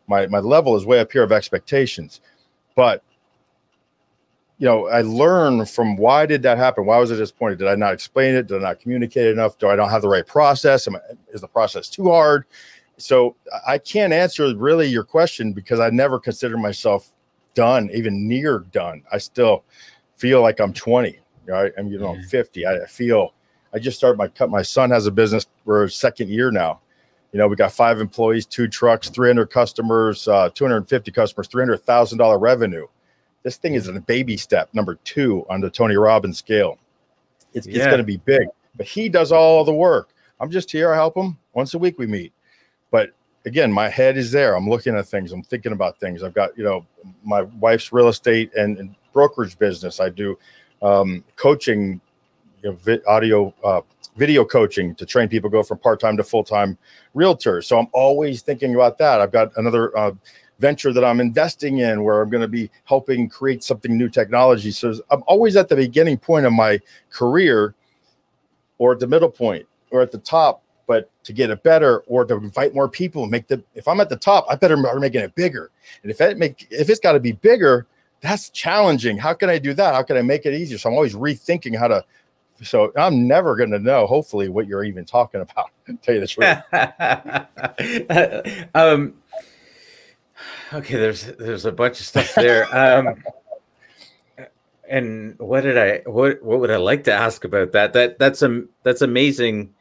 my 0.06 0.26
my 0.26 0.38
level 0.38 0.76
is 0.76 0.86
way 0.86 1.00
up 1.00 1.12
here 1.12 1.22
of 1.22 1.32
expectations. 1.32 2.20
But 2.74 3.02
you 4.58 4.66
know 4.66 4.88
i 4.88 5.02
learn 5.02 5.66
from 5.66 5.96
why 5.96 6.26
did 6.26 6.42
that 6.42 6.58
happen? 6.58 6.86
Why 6.86 6.98
was 6.98 7.12
i 7.12 7.16
disappointed? 7.16 7.58
Did 7.58 7.68
i 7.68 7.74
not 7.74 7.92
explain 7.92 8.34
it? 8.34 8.46
Did 8.46 8.58
i 8.58 8.62
not 8.62 8.80
communicate 8.80 9.26
enough? 9.28 9.58
Do 9.58 9.68
i 9.68 9.76
don't 9.76 9.90
have 9.90 10.02
the 10.02 10.08
right 10.08 10.26
process? 10.26 10.88
Am 10.88 10.96
I, 10.96 11.00
is 11.32 11.40
the 11.42 11.48
process 11.48 11.88
too 11.88 12.10
hard? 12.10 12.46
So 12.96 13.36
i 13.66 13.76
can't 13.76 14.12
answer 14.14 14.54
really 14.56 14.86
your 14.86 15.04
question 15.04 15.52
because 15.52 15.80
i 15.80 15.90
never 15.90 16.18
consider 16.18 16.56
myself 16.56 17.10
done 17.54 17.90
even 17.92 18.26
near 18.26 18.60
done. 18.72 19.02
I 19.12 19.18
still 19.18 19.64
feel 20.16 20.40
like 20.40 20.60
i'm 20.60 20.72
20 20.72 21.18
I'm 21.52 21.88
you 21.88 21.98
know 21.98 22.14
I'm 22.14 22.22
50. 22.22 22.66
I 22.66 22.86
feel 22.86 23.32
I 23.72 23.78
just 23.78 23.98
started 23.98 24.18
my 24.18 24.28
cut. 24.28 24.50
My 24.50 24.62
son 24.62 24.90
has 24.90 25.06
a 25.06 25.10
business. 25.10 25.46
We're 25.64 25.88
second 25.88 26.30
year 26.30 26.50
now. 26.50 26.80
You 27.32 27.38
know, 27.38 27.48
we 27.48 27.56
got 27.56 27.72
five 27.72 28.00
employees, 28.00 28.46
two 28.46 28.68
trucks, 28.68 29.10
300 29.10 29.50
customers, 29.50 30.26
uh, 30.28 30.48
250 30.54 31.10
customers, 31.10 31.48
$300,000 31.48 32.40
revenue. 32.40 32.86
This 33.42 33.58
thing 33.58 33.74
is 33.74 33.88
a 33.88 34.00
baby 34.00 34.38
step, 34.38 34.70
number 34.72 34.94
two 35.04 35.44
on 35.50 35.60
the 35.60 35.68
Tony 35.68 35.96
Robbins 35.96 36.38
scale. 36.38 36.78
It's, 37.52 37.66
yeah. 37.66 37.76
it's 37.76 37.86
going 37.86 37.98
to 37.98 38.04
be 38.04 38.16
big, 38.16 38.48
but 38.76 38.86
he 38.86 39.08
does 39.08 39.32
all 39.32 39.64
the 39.64 39.74
work. 39.74 40.14
I'm 40.40 40.50
just 40.50 40.70
here. 40.70 40.92
I 40.92 40.94
help 40.94 41.16
him 41.16 41.36
once 41.52 41.74
a 41.74 41.78
week. 41.78 41.98
We 41.98 42.06
meet, 42.06 42.32
but 42.90 43.10
again, 43.44 43.72
my 43.72 43.88
head 43.88 44.16
is 44.16 44.30
there. 44.30 44.56
I'm 44.56 44.68
looking 44.68 44.96
at 44.96 45.06
things. 45.06 45.32
I'm 45.32 45.42
thinking 45.42 45.72
about 45.72 45.98
things. 46.00 46.22
I've 46.22 46.34
got, 46.34 46.56
you 46.56 46.64
know, 46.64 46.86
my 47.22 47.42
wife's 47.42 47.92
real 47.92 48.08
estate 48.08 48.52
and, 48.54 48.78
and 48.78 48.94
brokerage 49.12 49.58
business. 49.58 50.00
I 50.00 50.08
do 50.08 50.38
um, 50.82 51.24
coaching, 51.36 52.00
you 52.62 52.70
know, 52.70 52.76
vi- 52.76 53.02
audio, 53.06 53.54
uh, 53.64 53.80
video 54.16 54.44
coaching 54.44 54.94
to 54.94 55.06
train 55.06 55.28
people 55.28 55.50
go 55.50 55.62
from 55.62 55.78
part 55.78 56.00
time 56.00 56.16
to 56.16 56.24
full 56.24 56.44
time 56.44 56.76
realtors. 57.14 57.64
So 57.64 57.78
I'm 57.78 57.88
always 57.92 58.42
thinking 58.42 58.74
about 58.74 58.98
that. 58.98 59.20
I've 59.20 59.32
got 59.32 59.56
another 59.56 59.96
uh, 59.96 60.12
venture 60.58 60.92
that 60.92 61.04
I'm 61.04 61.20
investing 61.20 61.78
in 61.78 62.02
where 62.02 62.22
I'm 62.22 62.30
going 62.30 62.42
to 62.42 62.48
be 62.48 62.70
helping 62.84 63.28
create 63.28 63.62
something 63.62 63.96
new 63.96 64.08
technology. 64.08 64.70
So 64.70 64.94
I'm 65.10 65.22
always 65.26 65.56
at 65.56 65.68
the 65.68 65.76
beginning 65.76 66.18
point 66.18 66.46
of 66.46 66.52
my 66.52 66.80
career 67.10 67.74
or 68.78 68.92
at 68.92 69.00
the 69.00 69.06
middle 69.06 69.30
point 69.30 69.66
or 69.90 70.02
at 70.02 70.10
the 70.10 70.18
top 70.18 70.62
but 70.86 71.10
to 71.24 71.32
get 71.32 71.50
it 71.50 71.62
better 71.62 71.98
or 72.00 72.24
to 72.24 72.36
invite 72.36 72.74
more 72.74 72.88
people 72.88 73.22
and 73.22 73.30
make 73.30 73.48
the 73.48 73.62
if 73.74 73.88
I'm 73.88 74.00
at 74.00 74.08
the 74.08 74.16
top, 74.16 74.46
I 74.48 74.54
better 74.54 74.76
be 74.76 74.82
making 74.98 75.20
it 75.20 75.34
bigger. 75.34 75.70
And 76.02 76.10
if 76.10 76.20
it 76.20 76.38
make 76.38 76.66
if 76.70 76.88
it's 76.88 77.00
got 77.00 77.12
to 77.12 77.20
be 77.20 77.32
bigger, 77.32 77.86
that's 78.26 78.50
challenging. 78.50 79.16
How 79.16 79.34
can 79.34 79.48
I 79.48 79.58
do 79.58 79.72
that? 79.74 79.94
How 79.94 80.02
can 80.02 80.16
I 80.16 80.22
make 80.22 80.46
it 80.46 80.54
easier? 80.54 80.78
So 80.78 80.88
I'm 80.88 80.94
always 80.94 81.14
rethinking 81.14 81.78
how 81.78 81.88
to. 81.88 82.04
So 82.62 82.90
I'm 82.96 83.28
never 83.28 83.54
going 83.54 83.70
to 83.70 83.78
know, 83.78 84.06
hopefully, 84.06 84.48
what 84.48 84.66
you're 84.66 84.84
even 84.84 85.04
talking 85.04 85.42
about. 85.42 85.70
tell 86.02 86.14
you 86.14 86.20
the 86.20 86.26
truth. 86.26 86.58
um, 88.74 89.14
okay, 90.72 90.94
there's 90.94 91.24
there's 91.36 91.66
a 91.66 91.72
bunch 91.72 92.00
of 92.00 92.06
stuff 92.06 92.34
there. 92.34 92.66
Um, 92.74 93.22
and 94.88 95.36
what 95.38 95.62
did 95.62 95.76
I 95.76 96.08
what 96.08 96.42
what 96.42 96.60
would 96.60 96.70
I 96.70 96.76
like 96.76 97.04
to 97.04 97.12
ask 97.12 97.44
about 97.44 97.72
that? 97.72 97.92
That 97.92 98.18
that's 98.18 98.42
a 98.42 98.64
that's 98.82 99.02
amazing. 99.02 99.74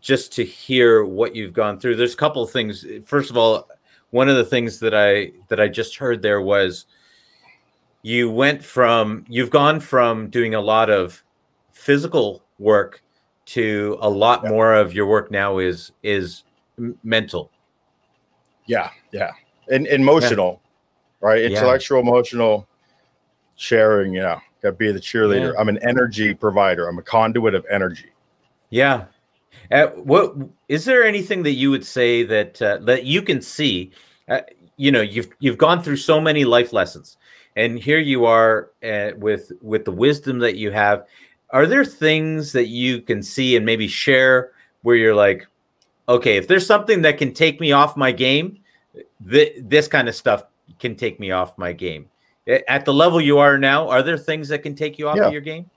Just 0.00 0.32
to 0.32 0.44
hear 0.44 1.04
what 1.04 1.36
you've 1.36 1.52
gone 1.52 1.78
through. 1.78 1.96
There's 1.96 2.12
a 2.12 2.16
couple 2.16 2.42
of 2.42 2.50
things. 2.50 2.84
First 3.04 3.30
of 3.30 3.36
all, 3.36 3.68
one 4.10 4.28
of 4.28 4.36
the 4.36 4.44
things 4.44 4.80
that 4.80 4.94
I 4.94 5.32
that 5.48 5.60
I 5.60 5.68
just 5.68 5.96
heard 5.96 6.22
there 6.22 6.42
was 6.42 6.86
you 8.06 8.30
went 8.30 8.64
from 8.64 9.24
you've 9.28 9.50
gone 9.50 9.80
from 9.80 10.30
doing 10.30 10.54
a 10.54 10.60
lot 10.60 10.88
of 10.88 11.24
physical 11.72 12.40
work 12.60 13.02
to 13.46 13.98
a 14.00 14.08
lot 14.08 14.44
yeah. 14.44 14.50
more 14.50 14.74
of 14.74 14.94
your 14.94 15.06
work 15.06 15.28
now 15.32 15.58
is 15.58 15.90
is 16.04 16.44
mental. 17.02 17.50
Yeah 18.66 18.90
yeah. 19.10 19.32
And 19.68 19.88
emotional 19.88 20.62
yeah. 20.62 21.28
right? 21.28 21.42
Intellectual 21.42 21.98
yeah. 21.98 22.08
emotional 22.08 22.68
sharing 23.56 24.14
yeah 24.14 24.38
got 24.62 24.70
to 24.70 24.76
be 24.76 24.92
the 24.92 25.00
cheerleader. 25.00 25.52
I'm 25.58 25.68
an 25.68 25.78
energy 25.82 26.32
provider. 26.32 26.86
I'm 26.86 26.98
a 26.98 27.02
conduit 27.02 27.56
of 27.56 27.66
energy. 27.68 28.12
Yeah. 28.70 29.06
Uh, 29.72 29.88
what 29.88 30.36
is 30.68 30.84
there 30.84 31.02
anything 31.02 31.42
that 31.42 31.54
you 31.54 31.72
would 31.72 31.84
say 31.84 32.22
that 32.22 32.62
uh, 32.62 32.78
that 32.82 33.02
you 33.02 33.20
can 33.20 33.42
see? 33.42 33.90
Uh, 34.28 34.42
you 34.76 34.92
know 34.92 35.00
you've 35.00 35.28
you've 35.40 35.58
gone 35.58 35.82
through 35.82 35.96
so 35.96 36.20
many 36.20 36.44
life 36.44 36.72
lessons 36.72 37.16
and 37.56 37.78
here 37.78 37.98
you 37.98 38.26
are 38.26 38.70
uh, 38.84 39.10
with 39.16 39.50
with 39.60 39.84
the 39.84 39.92
wisdom 39.92 40.38
that 40.38 40.56
you 40.56 40.70
have 40.70 41.06
are 41.50 41.66
there 41.66 41.84
things 41.84 42.52
that 42.52 42.66
you 42.66 43.00
can 43.00 43.22
see 43.22 43.56
and 43.56 43.64
maybe 43.64 43.88
share 43.88 44.52
where 44.82 44.96
you're 44.96 45.14
like 45.14 45.46
okay 46.08 46.36
if 46.36 46.46
there's 46.46 46.66
something 46.66 47.02
that 47.02 47.18
can 47.18 47.32
take 47.32 47.60
me 47.60 47.72
off 47.72 47.96
my 47.96 48.12
game 48.12 48.58
th- 49.28 49.54
this 49.62 49.88
kind 49.88 50.08
of 50.08 50.14
stuff 50.14 50.44
can 50.78 50.94
take 50.94 51.18
me 51.18 51.30
off 51.30 51.56
my 51.58 51.72
game 51.72 52.08
at 52.68 52.84
the 52.84 52.94
level 52.94 53.20
you 53.20 53.38
are 53.38 53.58
now 53.58 53.88
are 53.88 54.02
there 54.02 54.18
things 54.18 54.48
that 54.48 54.62
can 54.62 54.74
take 54.74 54.98
you 54.98 55.08
off 55.08 55.16
yeah. 55.16 55.26
of 55.26 55.32
your 55.32 55.40
game 55.40 55.68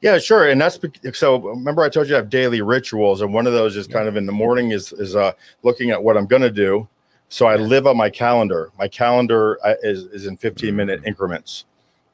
yeah 0.00 0.18
sure 0.18 0.48
and 0.48 0.60
that's 0.60 0.78
so 1.12 1.38
remember 1.38 1.82
i 1.82 1.88
told 1.88 2.08
you 2.08 2.14
i 2.14 2.18
have 2.18 2.28
daily 2.28 2.60
rituals 2.60 3.20
and 3.20 3.32
one 3.32 3.46
of 3.46 3.52
those 3.52 3.76
is 3.76 3.86
yeah. 3.86 3.94
kind 3.94 4.08
of 4.08 4.16
in 4.16 4.26
the 4.26 4.32
morning 4.32 4.72
is 4.72 4.92
is 4.94 5.16
uh 5.16 5.32
looking 5.62 5.90
at 5.90 6.02
what 6.02 6.16
i'm 6.16 6.26
going 6.26 6.42
to 6.42 6.50
do 6.50 6.86
so 7.32 7.46
I 7.46 7.56
live 7.56 7.86
on 7.86 7.96
my 7.96 8.10
calendar. 8.10 8.70
My 8.78 8.88
calendar 8.88 9.58
uh, 9.64 9.74
is, 9.82 10.04
is 10.04 10.26
in 10.26 10.36
15 10.36 10.76
minute 10.76 11.00
mm. 11.00 11.06
increments. 11.06 11.64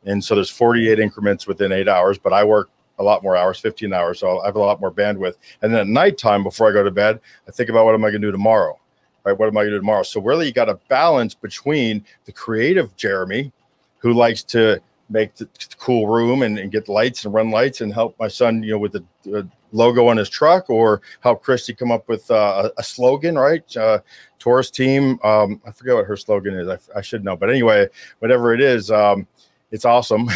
And 0.04 0.22
so 0.22 0.36
there's 0.36 0.48
48 0.48 1.00
increments 1.00 1.44
within 1.44 1.72
eight 1.72 1.88
hours, 1.88 2.18
but 2.18 2.32
I 2.32 2.44
work 2.44 2.70
a 3.00 3.02
lot 3.02 3.24
more 3.24 3.36
hours, 3.36 3.58
15 3.58 3.92
hours. 3.92 4.20
So 4.20 4.38
I 4.38 4.46
have 4.46 4.54
a 4.54 4.60
lot 4.60 4.80
more 4.80 4.92
bandwidth. 4.92 5.34
And 5.60 5.72
then 5.72 5.80
at 5.80 5.86
nighttime, 5.88 6.44
before 6.44 6.70
I 6.70 6.72
go 6.72 6.84
to 6.84 6.92
bed, 6.92 7.18
I 7.48 7.50
think 7.50 7.68
about 7.68 7.84
what 7.84 7.96
am 7.96 8.04
I 8.04 8.10
going 8.10 8.22
to 8.22 8.28
do 8.28 8.32
tomorrow? 8.32 8.78
Right? 9.24 9.36
What 9.36 9.48
am 9.48 9.56
I 9.56 9.62
going 9.62 9.70
to 9.70 9.76
do 9.76 9.80
tomorrow? 9.80 10.04
So 10.04 10.20
really, 10.20 10.46
you 10.46 10.52
got 10.52 10.68
a 10.68 10.78
balance 10.88 11.34
between 11.34 12.04
the 12.24 12.32
creative 12.32 12.94
Jeremy, 12.94 13.50
who 13.98 14.12
likes 14.12 14.44
to 14.44 14.80
make 15.10 15.34
the 15.34 15.48
cool 15.80 16.06
room 16.06 16.42
and, 16.42 16.60
and, 16.60 16.70
get 16.70 16.88
lights 16.88 17.24
and 17.24 17.34
run 17.34 17.50
lights 17.50 17.80
and 17.80 17.92
help 17.92 18.14
my 18.20 18.28
son, 18.28 18.62
you 18.62 18.70
know, 18.70 18.78
with 18.78 18.92
the 18.92 19.04
uh, 19.36 19.42
logo 19.72 20.06
on 20.06 20.16
his 20.16 20.28
truck 20.28 20.70
or 20.70 21.02
help 21.20 21.42
Christy 21.42 21.74
come 21.74 21.90
up 21.90 22.08
with 22.08 22.30
uh, 22.30 22.70
a, 22.76 22.82
slogan, 22.82 23.36
right? 23.36 23.76
Uh, 23.76 24.00
Torisk 24.38 24.72
team. 24.72 25.18
Um, 25.22 25.60
I 25.66 25.70
forget 25.70 25.94
what 25.94 26.06
her 26.06 26.16
slogan 26.16 26.54
is. 26.54 26.68
I, 26.68 26.78
I, 26.98 27.00
should 27.00 27.24
know, 27.24 27.36
but 27.36 27.50
anyway, 27.50 27.88
whatever 28.20 28.54
it 28.54 28.60
is, 28.60 28.90
um, 28.90 29.26
it's 29.70 29.84
awesome. 29.84 30.26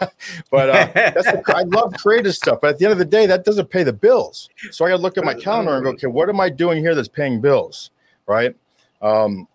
but 0.50 0.68
uh, 0.68 0.90
that's 0.94 1.24
the, 1.24 1.42
I 1.54 1.62
love 1.62 1.94
creative 1.94 2.34
stuff. 2.34 2.60
But 2.60 2.70
at 2.70 2.78
the 2.78 2.84
end 2.84 2.92
of 2.92 2.98
the 2.98 3.04
day, 3.04 3.26
that 3.26 3.44
doesn't 3.44 3.70
pay 3.70 3.82
the 3.82 3.92
bills. 3.92 4.50
So 4.70 4.84
I 4.84 4.90
got 4.90 4.96
to 4.96 5.02
look 5.02 5.16
at 5.16 5.24
my 5.24 5.34
calendar 5.34 5.74
and 5.74 5.84
go, 5.84 5.90
okay, 5.90 6.06
what 6.08 6.28
am 6.28 6.40
I 6.40 6.48
doing 6.48 6.82
here 6.82 6.94
that's 6.94 7.08
paying 7.08 7.40
bills, 7.40 7.90
right? 8.26 8.54
Um, 9.00 9.48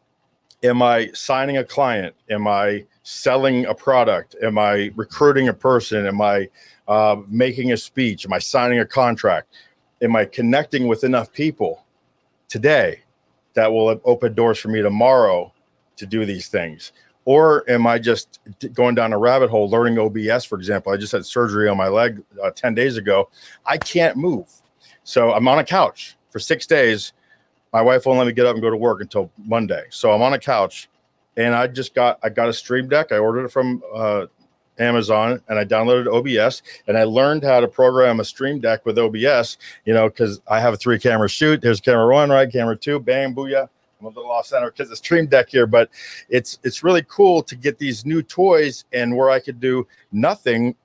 am 0.64 0.82
I 0.82 1.10
signing 1.14 1.58
a 1.58 1.64
client? 1.64 2.16
Am 2.30 2.48
I 2.48 2.86
selling 3.08 3.66
a 3.68 3.74
product? 3.74 4.36
Am 4.44 4.58
I 4.58 4.92
recruiting 4.98 5.48
a 5.48 5.54
person? 5.54 6.06
Am 6.06 6.20
I 6.20 6.50
uh, 6.90 7.16
making 7.30 7.72
a 7.72 7.78
speech? 7.78 8.26
Am 8.26 8.34
I 8.34 8.40
signing 8.40 8.80
a 8.80 8.86
contract? 8.86 9.54
Am 10.02 10.14
I 10.14 10.26
connecting 10.26 10.90
with 10.90 11.06
enough 11.06 11.32
people 11.32 11.86
today 12.50 13.04
that 13.54 13.72
will 13.72 14.02
open 14.04 14.34
doors 14.34 14.60
for 14.60 14.68
me 14.68 14.82
tomorrow 14.82 15.54
to 15.96 16.06
do 16.06 16.26
these 16.26 16.50
things? 16.50 16.92
Or 17.24 17.64
am 17.70 17.88
I 17.88 17.98
just 17.98 18.40
going 18.74 18.96
down 18.96 19.14
a 19.14 19.18
rabbit 19.18 19.50
hole 19.50 19.70
learning 19.70 19.98
OBS, 19.98 20.44
for 20.44 20.58
example? 20.58 20.92
I 20.92 20.98
just 20.98 21.14
had 21.14 21.26
surgery 21.26 21.70
on 21.70 21.78
my 21.78 21.88
leg 21.88 22.22
uh, 22.44 22.52
10 22.52 22.76
days 22.76 22.98
ago. 22.98 23.30
I 23.66 23.78
can't 23.78 24.18
move. 24.18 24.52
So 25.06 25.32
I'm 25.32 25.48
on 25.48 25.60
a 25.60 25.64
couch 25.64 26.18
for 26.30 26.40
six 26.40 26.68
days. 26.68 27.14
My 27.72 27.82
wife 27.82 28.06
won't 28.06 28.20
let 28.20 28.28
me 28.28 28.34
get 28.34 28.46
up 28.46 28.56
and 28.56 28.62
go 28.62 28.70
to 28.70 28.76
work 28.76 29.00
until 29.00 29.32
Monday. 29.38 29.86
So 29.92 30.12
I'm 30.12 30.22
on 30.22 30.34
a 30.34 30.40
couch 30.40 30.90
and 31.38 31.56
I 31.56 31.68
just 31.68 31.96
got 31.96 32.20
I 32.24 32.30
got 32.30 32.50
a 32.50 32.54
stream 32.54 32.90
deck. 32.90 33.12
I 33.12 33.18
ordered 33.18 33.46
it 33.46 33.52
from 33.52 33.82
uh, 33.94 34.26
Amazon 34.80 35.42
and 35.48 35.58
I 35.58 35.64
downloaded 35.64 36.08
OBS 36.12 36.64
and 36.88 36.98
I 36.98 37.04
learned 37.04 37.44
how 37.44 37.60
to 37.60 37.68
program 37.68 38.20
a 38.20 38.26
stream 38.26 38.60
deck 38.60 38.86
with 38.86 38.98
OBS, 38.98 39.58
you 39.86 39.94
know, 39.94 40.10
because 40.10 40.42
I 40.48 40.60
have 40.60 40.74
a 40.74 40.78
three 40.78 41.00
camera 41.00 41.30
shoot. 41.30 41.62
There's 41.62 41.80
camera 41.80 42.12
one, 42.12 42.30
right? 42.30 42.52
Camera 42.52 42.76
two, 42.76 43.00
bam, 43.00 43.34
booyah. 43.34 43.70
I'm 44.00 44.06
a 44.06 44.10
little 44.10 44.32
off 44.32 44.46
center 44.46 44.70
because 44.70 44.92
it's 44.92 45.00
stream 45.00 45.26
deck 45.26 45.50
here, 45.50 45.66
but 45.66 45.90
it's 46.30 46.60
it's 46.64 46.84
really 46.84 47.04
cool 47.08 47.42
to 47.44 47.56
get 47.56 47.80
these 47.80 48.06
new 48.06 48.22
toys 48.22 48.86
and 48.92 49.16
where 49.16 49.30
I 49.30 49.40
could 49.40 49.60
do 49.60 49.88
nothing 50.12 50.76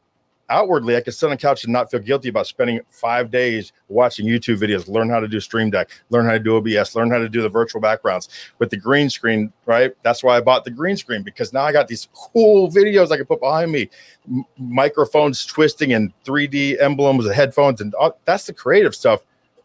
outwardly, 0.52 0.96
I 0.96 1.00
could 1.00 1.14
sit 1.14 1.26
on 1.26 1.30
the 1.30 1.36
couch 1.36 1.64
and 1.64 1.72
not 1.72 1.90
feel 1.90 2.00
guilty 2.00 2.28
about 2.28 2.46
spending 2.46 2.80
five 2.88 3.30
days 3.30 3.72
watching 3.88 4.26
YouTube 4.26 4.58
videos, 4.58 4.86
learn 4.88 5.08
how 5.08 5.18
to 5.18 5.26
do 5.26 5.40
Stream 5.40 5.70
Deck, 5.70 5.90
learn 6.10 6.26
how 6.26 6.32
to 6.32 6.38
do 6.38 6.56
OBS, 6.56 6.94
learn 6.94 7.10
how 7.10 7.18
to 7.18 7.28
do 7.28 7.40
the 7.40 7.48
virtual 7.48 7.80
backgrounds 7.80 8.28
with 8.58 8.70
the 8.70 8.76
green 8.76 9.08
screen, 9.08 9.52
right? 9.66 9.92
That's 10.02 10.22
why 10.22 10.36
I 10.36 10.40
bought 10.40 10.64
the 10.64 10.70
green 10.70 10.96
screen 10.96 11.22
because 11.22 11.52
now 11.52 11.62
I 11.62 11.72
got 11.72 11.88
these 11.88 12.08
cool 12.12 12.70
videos 12.70 13.10
I 13.10 13.16
can 13.16 13.26
put 13.26 13.40
behind 13.40 13.72
me, 13.72 13.88
M- 14.28 14.44
microphones 14.58 15.46
twisting 15.46 15.94
and 15.94 16.12
3D 16.24 16.80
emblems, 16.80 17.24
the 17.24 17.34
headphones, 17.34 17.80
and 17.80 17.94
all, 17.94 18.18
that's 18.24 18.46
the 18.46 18.52
creative 18.52 18.94
stuff. 18.94 19.22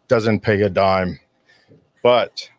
Doesn't 0.08 0.40
pay 0.40 0.62
a 0.62 0.70
dime, 0.70 1.20
but 2.02 2.50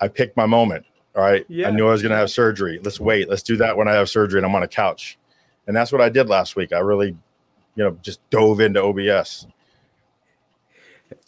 I 0.00 0.08
picked 0.08 0.36
my 0.36 0.46
moment. 0.46 0.84
All 1.14 1.22
right. 1.22 1.46
Yeah. 1.48 1.68
I 1.68 1.70
knew 1.70 1.86
I 1.88 1.92
was 1.92 2.02
going 2.02 2.10
to 2.10 2.18
have 2.18 2.30
surgery. 2.30 2.78
Let's 2.82 3.00
wait. 3.00 3.28
Let's 3.28 3.42
do 3.42 3.56
that 3.56 3.76
when 3.76 3.88
I 3.88 3.92
have 3.92 4.10
surgery 4.10 4.38
and 4.38 4.46
I'm 4.46 4.54
on 4.54 4.62
a 4.62 4.68
couch. 4.68 5.18
And 5.66 5.74
that's 5.74 5.90
what 5.90 6.00
I 6.00 6.08
did 6.08 6.28
last 6.28 6.56
week. 6.56 6.72
I 6.72 6.78
really 6.80 7.16
you 7.76 7.84
know 7.84 7.96
just 8.02 8.28
dove 8.30 8.60
into 8.60 8.82
OBS. 8.82 9.46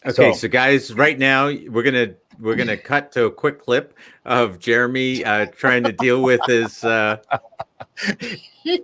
Okay, 0.05 0.33
so, 0.33 0.33
so 0.33 0.49
guys, 0.49 0.93
right 0.95 1.19
now 1.19 1.47
we're 1.47 1.83
gonna 1.83 2.15
we're 2.41 2.57
gonna 2.57 2.77
cut 2.93 3.13
to 3.13 3.27
a 3.27 3.31
quick 3.31 3.61
clip 3.61 3.95
of 4.25 4.59
Jeremy 4.59 5.25
uh, 5.25 5.47
trying 5.47 5.85
to 5.85 5.93
deal 5.93 6.23
with 6.23 6.41
his 6.47 6.83
uh, 6.83 7.19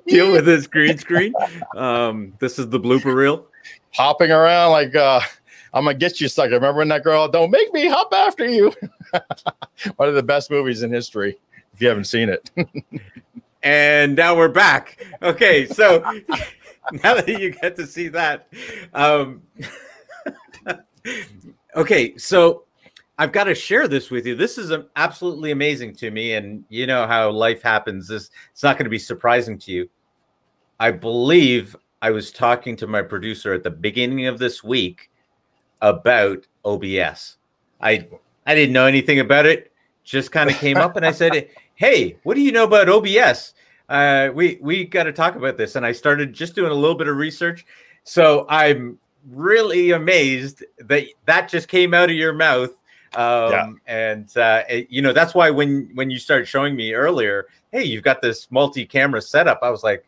deal 0.06 0.32
with 0.32 0.46
his 0.46 0.66
green 0.66 0.98
screen. 0.98 1.32
Um, 1.76 2.34
this 2.38 2.58
is 2.58 2.68
the 2.68 2.80
blooper 2.80 3.14
reel. 3.14 3.46
Hopping 3.92 4.30
around 4.30 4.72
like 4.72 4.94
uh, 4.94 5.20
I'm 5.74 5.84
gonna 5.84 5.98
get 5.98 6.20
you, 6.20 6.28
sucker. 6.28 6.54
Remember 6.54 6.78
when 6.78 6.88
that 6.88 7.02
girl? 7.02 7.26
Don't 7.28 7.50
make 7.50 7.72
me 7.72 7.88
hop 7.88 8.12
after 8.12 8.48
you. 8.48 8.72
One 9.96 10.08
of 10.08 10.14
the 10.14 10.22
best 10.22 10.50
movies 10.50 10.82
in 10.82 10.92
history. 10.92 11.36
If 11.72 11.82
you 11.82 11.88
haven't 11.88 12.04
seen 12.04 12.28
it. 12.28 12.50
and 13.62 14.14
now 14.14 14.36
we're 14.36 14.48
back. 14.48 15.04
Okay, 15.20 15.66
so 15.66 16.04
now 17.02 17.14
that 17.14 17.28
you 17.28 17.50
get 17.50 17.76
to 17.76 17.86
see 17.86 18.08
that. 18.08 18.48
Um, 18.92 19.42
okay, 21.76 22.16
so 22.16 22.64
I've 23.18 23.32
got 23.32 23.44
to 23.44 23.54
share 23.54 23.88
this 23.88 24.10
with 24.10 24.26
you. 24.26 24.34
This 24.34 24.58
is 24.58 24.72
absolutely 24.96 25.52
amazing 25.52 25.94
to 25.96 26.10
me, 26.10 26.34
and 26.34 26.64
you 26.68 26.86
know 26.86 27.06
how 27.06 27.30
life 27.30 27.62
happens. 27.62 28.08
This 28.08 28.30
it's 28.52 28.62
not 28.62 28.76
going 28.76 28.84
to 28.84 28.90
be 28.90 28.98
surprising 28.98 29.58
to 29.60 29.72
you. 29.72 29.88
I 30.80 30.90
believe 30.90 31.76
I 32.02 32.10
was 32.10 32.32
talking 32.32 32.76
to 32.76 32.86
my 32.86 33.02
producer 33.02 33.54
at 33.54 33.62
the 33.62 33.70
beginning 33.70 34.26
of 34.26 34.38
this 34.38 34.64
week 34.64 35.10
about 35.80 36.46
OBS. 36.64 37.36
I 37.80 38.08
I 38.46 38.54
didn't 38.54 38.72
know 38.72 38.86
anything 38.86 39.20
about 39.20 39.46
it. 39.46 39.72
Just 40.02 40.32
kind 40.32 40.50
of 40.50 40.56
came 40.56 40.76
up, 40.76 40.96
and 40.96 41.06
I 41.06 41.12
said, 41.12 41.48
"Hey, 41.76 42.18
what 42.24 42.34
do 42.34 42.40
you 42.40 42.52
know 42.52 42.64
about 42.64 42.88
OBS?" 42.88 43.54
Uh, 43.88 44.30
we 44.34 44.58
we 44.60 44.84
got 44.84 45.04
to 45.04 45.12
talk 45.12 45.36
about 45.36 45.56
this. 45.56 45.76
And 45.76 45.84
I 45.84 45.92
started 45.92 46.32
just 46.32 46.54
doing 46.54 46.70
a 46.70 46.74
little 46.74 46.96
bit 46.96 47.08
of 47.08 47.16
research. 47.16 47.66
So 48.04 48.46
I'm 48.48 48.98
really 49.30 49.92
amazed 49.92 50.64
that 50.78 51.06
that 51.26 51.48
just 51.48 51.68
came 51.68 51.94
out 51.94 52.10
of 52.10 52.16
your 52.16 52.32
mouth. 52.32 52.70
Um, 53.14 53.50
yeah. 53.50 53.72
And 53.86 54.36
uh, 54.36 54.62
it, 54.68 54.88
you 54.90 55.02
know 55.02 55.12
that's 55.12 55.34
why 55.34 55.50
when 55.50 55.90
when 55.94 56.10
you 56.10 56.18
started 56.18 56.46
showing 56.46 56.76
me 56.76 56.94
earlier, 56.94 57.46
hey, 57.70 57.84
you've 57.84 58.02
got 58.02 58.20
this 58.20 58.50
multi-camera 58.50 59.22
setup. 59.22 59.60
I 59.62 59.70
was 59.70 59.82
like, 59.82 60.04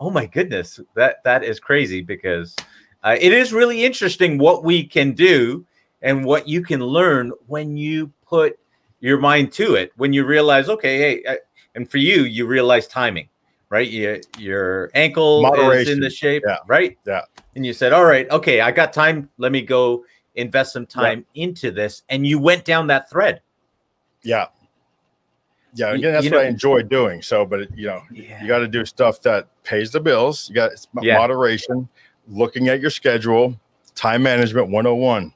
oh 0.00 0.10
my 0.10 0.26
goodness, 0.26 0.80
that 0.94 1.22
that 1.24 1.44
is 1.44 1.60
crazy 1.60 2.00
because 2.00 2.56
uh, 3.04 3.16
it 3.20 3.32
is 3.32 3.52
really 3.52 3.84
interesting 3.84 4.38
what 4.38 4.64
we 4.64 4.84
can 4.84 5.12
do 5.12 5.64
and 6.02 6.24
what 6.24 6.48
you 6.48 6.62
can 6.62 6.80
learn 6.80 7.32
when 7.46 7.76
you 7.76 8.12
put 8.26 8.58
your 9.00 9.18
mind 9.18 9.52
to 9.52 9.74
it. 9.74 9.92
When 9.96 10.12
you 10.12 10.24
realize, 10.24 10.68
okay, 10.68 10.98
hey, 10.98 11.38
and 11.74 11.90
for 11.90 11.98
you, 11.98 12.24
you 12.24 12.46
realize 12.46 12.86
timing, 12.86 13.28
right? 13.68 13.88
You, 13.88 14.20
your 14.38 14.90
ankle 14.94 15.42
Moderation. 15.42 15.80
is 15.80 15.88
in 15.90 16.00
the 16.00 16.10
shape, 16.10 16.42
yeah. 16.46 16.58
right? 16.66 16.98
Yeah. 17.06 17.22
And 17.54 17.64
you 17.64 17.72
said, 17.72 17.92
all 17.92 18.04
right, 18.04 18.30
okay, 18.30 18.60
I 18.60 18.70
got 18.70 18.92
time. 18.92 19.28
Let 19.38 19.52
me 19.52 19.62
go 19.62 20.04
invest 20.34 20.72
some 20.72 20.86
time 20.86 21.24
yeah. 21.34 21.44
into 21.44 21.70
this. 21.70 22.02
And 22.08 22.26
you 22.26 22.38
went 22.38 22.64
down 22.64 22.86
that 22.88 23.10
thread. 23.10 23.42
Yeah. 24.22 24.46
Yeah, 25.72 25.92
again, 25.92 26.12
that's 26.12 26.24
you 26.24 26.32
what 26.32 26.38
know, 26.38 26.44
I 26.44 26.48
enjoy 26.48 26.82
doing. 26.82 27.22
So, 27.22 27.44
but 27.44 27.76
you 27.78 27.86
know, 27.86 28.02
yeah. 28.10 28.42
you 28.42 28.48
got 28.48 28.58
to 28.58 28.68
do 28.68 28.84
stuff 28.84 29.20
that 29.22 29.46
pays 29.62 29.92
the 29.92 30.00
bills. 30.00 30.48
You 30.48 30.56
got 30.56 30.72
yeah. 31.00 31.16
moderation, 31.16 31.88
looking 32.26 32.68
at 32.68 32.80
your 32.80 32.90
schedule, 32.90 33.58
time 33.94 34.22
management 34.22 34.68
101. 34.70 35.32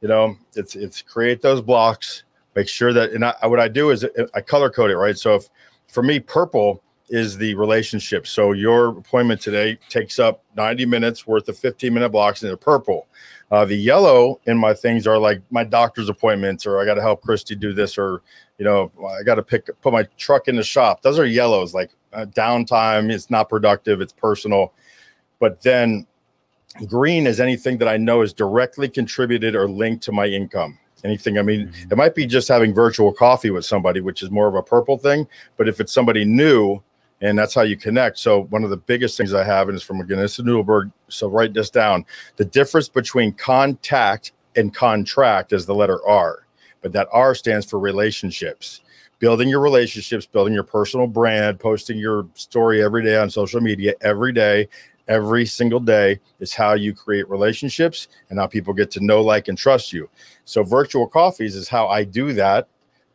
You 0.00 0.08
know, 0.08 0.36
it's 0.54 0.76
it's 0.76 1.02
create 1.02 1.42
those 1.42 1.60
blocks, 1.60 2.22
make 2.58 2.68
sure 2.68 2.92
that 2.92 3.12
and 3.12 3.24
I, 3.24 3.46
what 3.46 3.60
I 3.60 3.68
do 3.68 3.90
is 3.90 4.04
I 4.34 4.40
color 4.40 4.68
code 4.68 4.90
it 4.90 4.96
right. 4.96 5.16
So 5.16 5.36
if 5.36 5.48
for 5.86 6.02
me, 6.02 6.18
purple 6.18 6.82
is 7.08 7.38
the 7.38 7.54
relationship. 7.54 8.26
So 8.26 8.50
your 8.52 8.88
appointment 8.98 9.40
today 9.40 9.78
takes 9.88 10.18
up 10.18 10.42
90 10.56 10.84
minutes 10.84 11.26
worth 11.26 11.48
of 11.48 11.56
15 11.56 11.94
minute 11.94 12.08
blocks 12.10 12.42
in 12.42 12.50
the 12.50 12.56
purple. 12.56 13.06
Uh, 13.52 13.64
the 13.64 13.76
yellow 13.76 14.40
in 14.46 14.58
my 14.58 14.74
things 14.74 15.06
are 15.06 15.18
like 15.18 15.40
my 15.50 15.62
doctor's 15.62 16.08
appointments, 16.08 16.66
or 16.66 16.80
I 16.80 16.84
got 16.84 16.94
to 16.94 17.00
help 17.00 17.22
Christy 17.22 17.54
do 17.54 17.72
this, 17.72 17.96
or 17.96 18.22
you 18.58 18.64
know, 18.64 18.90
I 19.18 19.22
got 19.22 19.36
to 19.36 19.42
pick 19.42 19.70
put 19.80 19.92
my 19.92 20.02
truck 20.18 20.48
in 20.48 20.56
the 20.56 20.64
shop. 20.64 21.00
Those 21.02 21.18
are 21.18 21.26
yellows, 21.26 21.72
like 21.74 21.92
uh, 22.12 22.26
downtime. 22.26 23.10
It's 23.10 23.30
not 23.30 23.48
productive. 23.48 24.00
It's 24.00 24.12
personal. 24.12 24.74
But 25.38 25.62
then 25.62 26.08
green 26.86 27.26
is 27.28 27.38
anything 27.38 27.78
that 27.78 27.88
I 27.88 27.96
know 27.96 28.22
is 28.22 28.32
directly 28.32 28.88
contributed 28.88 29.54
or 29.54 29.70
linked 29.70 30.02
to 30.04 30.12
my 30.12 30.26
income 30.26 30.76
anything. 31.04 31.38
I 31.38 31.42
mean, 31.42 31.68
mm-hmm. 31.68 31.92
it 31.92 31.96
might 31.96 32.14
be 32.14 32.26
just 32.26 32.48
having 32.48 32.74
virtual 32.74 33.12
coffee 33.12 33.50
with 33.50 33.64
somebody, 33.64 34.00
which 34.00 34.22
is 34.22 34.30
more 34.30 34.48
of 34.48 34.54
a 34.54 34.62
purple 34.62 34.98
thing. 34.98 35.26
But 35.56 35.68
if 35.68 35.80
it's 35.80 35.92
somebody 35.92 36.24
new, 36.24 36.82
and 37.20 37.38
that's 37.38 37.54
how 37.54 37.62
you 37.62 37.76
connect. 37.76 38.18
So 38.18 38.44
one 38.44 38.64
of 38.64 38.70
the 38.70 38.76
biggest 38.76 39.16
things 39.16 39.34
I 39.34 39.44
have, 39.44 39.68
and 39.68 39.76
it's 39.76 39.84
from 39.84 40.00
again, 40.00 40.18
this 40.18 40.38
is 40.38 40.44
Nudelberg. 40.44 40.92
So 41.08 41.28
write 41.28 41.52
this 41.52 41.70
down. 41.70 42.04
The 42.36 42.44
difference 42.44 42.88
between 42.88 43.32
contact 43.32 44.32
and 44.56 44.72
contract 44.72 45.52
is 45.52 45.66
the 45.66 45.74
letter 45.74 46.04
R, 46.06 46.46
but 46.80 46.92
that 46.92 47.08
R 47.12 47.34
stands 47.34 47.66
for 47.66 47.78
relationships. 47.78 48.82
Building 49.18 49.48
your 49.48 49.60
relationships, 49.60 50.26
building 50.26 50.54
your 50.54 50.62
personal 50.62 51.08
brand, 51.08 51.58
posting 51.58 51.98
your 51.98 52.28
story 52.34 52.84
every 52.84 53.02
day 53.02 53.16
on 53.16 53.30
social 53.30 53.60
media 53.60 53.94
every 54.00 54.32
day, 54.32 54.68
every 55.08 55.46
single 55.46 55.80
day 55.80 56.20
is 56.40 56.54
how 56.54 56.74
you 56.74 56.94
create 56.94 57.28
relationships 57.28 58.08
and 58.30 58.38
how 58.38 58.46
people 58.46 58.72
get 58.74 58.90
to 58.92 59.04
know, 59.04 59.20
like, 59.20 59.48
and 59.48 59.58
trust 59.58 59.92
you. 59.92 60.08
So, 60.44 60.62
virtual 60.62 61.06
coffees 61.06 61.56
is 61.56 61.68
how 61.68 61.88
I 61.88 62.04
do 62.04 62.32
that. 62.34 62.68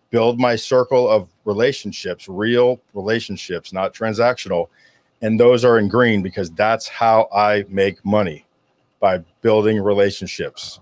Build 0.09 0.39
my 0.39 0.55
circle 0.55 1.09
of 1.09 1.29
relationships, 1.45 2.27
real 2.27 2.79
relationships, 2.93 3.73
not 3.73 3.93
transactional. 3.93 4.67
And 5.21 5.39
those 5.39 5.63
are 5.63 5.79
in 5.79 5.87
green 5.87 6.21
because 6.21 6.51
that's 6.51 6.87
how 6.87 7.29
I 7.33 7.65
make 7.69 8.03
money 8.05 8.45
by 8.99 9.19
building 9.41 9.81
relationships. 9.81 10.79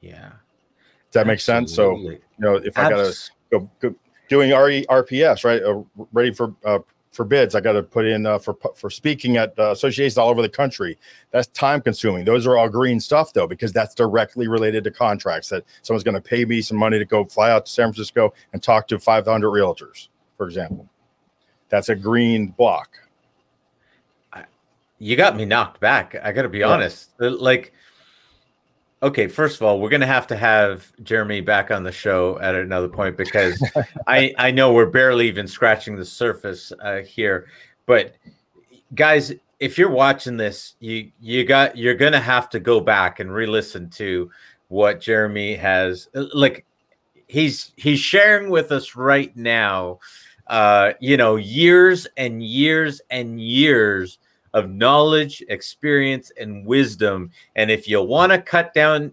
Yeah. 0.00 0.30
Does 1.10 1.14
that 1.14 1.26
make 1.26 1.40
sense? 1.40 1.74
So, 1.74 1.96
you 1.96 2.20
know, 2.38 2.56
if 2.56 2.78
I 2.78 2.88
got 2.88 2.96
to 2.96 3.30
go, 3.50 3.70
go, 3.80 3.94
doing 4.28 4.50
RE, 4.50 4.86
RPS, 4.86 5.44
right? 5.44 5.62
Uh, 5.62 5.82
ready 6.12 6.32
for 6.32 6.54
uh, 6.64 6.78
for 7.12 7.24
bids. 7.24 7.54
I 7.54 7.60
got 7.60 7.72
to 7.72 7.82
put 7.82 8.06
in 8.06 8.26
uh, 8.26 8.38
for 8.38 8.56
for 8.74 8.90
speaking 8.90 9.36
at 9.36 9.56
uh, 9.58 9.70
associations 9.70 10.18
all 10.18 10.28
over 10.28 10.42
the 10.42 10.48
country. 10.48 10.98
That's 11.30 11.46
time 11.48 11.80
consuming. 11.80 12.24
Those 12.24 12.46
are 12.46 12.56
all 12.56 12.68
green 12.68 12.98
stuff 12.98 13.32
though, 13.32 13.46
because 13.46 13.72
that's 13.72 13.94
directly 13.94 14.48
related 14.48 14.82
to 14.84 14.90
contracts. 14.90 15.48
That 15.50 15.64
someone's 15.82 16.04
going 16.04 16.14
to 16.14 16.20
pay 16.20 16.44
me 16.44 16.62
some 16.62 16.76
money 16.76 16.98
to 16.98 17.04
go 17.04 17.24
fly 17.26 17.50
out 17.50 17.66
to 17.66 17.72
San 17.72 17.86
Francisco 17.92 18.32
and 18.52 18.62
talk 18.62 18.88
to 18.88 18.98
500 18.98 19.48
realtors, 19.48 20.08
for 20.36 20.46
example. 20.46 20.88
That's 21.68 21.90
a 21.90 21.94
green 21.94 22.48
block. 22.48 22.98
You 24.98 25.16
got 25.16 25.36
me 25.36 25.44
knocked 25.44 25.80
back. 25.80 26.14
I 26.22 26.30
got 26.30 26.42
to 26.42 26.48
be 26.48 26.58
yeah. 26.58 26.68
honest. 26.68 27.10
Like 27.18 27.72
Okay, 29.02 29.26
first 29.26 29.56
of 29.56 29.62
all, 29.62 29.80
we're 29.80 29.90
gonna 29.90 30.06
have 30.06 30.28
to 30.28 30.36
have 30.36 30.92
Jeremy 31.02 31.40
back 31.40 31.72
on 31.72 31.82
the 31.82 31.90
show 31.90 32.38
at 32.38 32.54
another 32.54 32.86
point 32.86 33.16
because 33.16 33.60
I 34.06 34.32
I 34.38 34.52
know 34.52 34.72
we're 34.72 34.86
barely 34.86 35.26
even 35.26 35.48
scratching 35.48 35.96
the 35.96 36.04
surface 36.04 36.72
uh, 36.80 36.98
here. 36.98 37.48
But 37.86 38.14
guys, 38.94 39.32
if 39.58 39.76
you're 39.76 39.90
watching 39.90 40.36
this, 40.36 40.76
you 40.78 41.10
you 41.20 41.44
got 41.44 41.76
you're 41.76 41.96
gonna 41.96 42.20
have 42.20 42.48
to 42.50 42.60
go 42.60 42.80
back 42.80 43.18
and 43.18 43.34
re-listen 43.34 43.90
to 43.90 44.30
what 44.68 45.00
Jeremy 45.00 45.56
has 45.56 46.08
like. 46.14 46.64
He's 47.26 47.72
he's 47.76 47.98
sharing 47.98 48.50
with 48.50 48.70
us 48.70 48.94
right 48.94 49.36
now. 49.36 49.98
Uh, 50.46 50.92
you 51.00 51.16
know, 51.16 51.36
years 51.36 52.06
and 52.16 52.40
years 52.40 53.00
and 53.10 53.40
years 53.40 54.18
of 54.54 54.70
knowledge, 54.70 55.42
experience, 55.48 56.30
and 56.38 56.66
wisdom. 56.66 57.30
And 57.56 57.70
if 57.70 57.88
you 57.88 58.02
want 58.02 58.32
to 58.32 58.40
cut 58.40 58.74
down, 58.74 59.12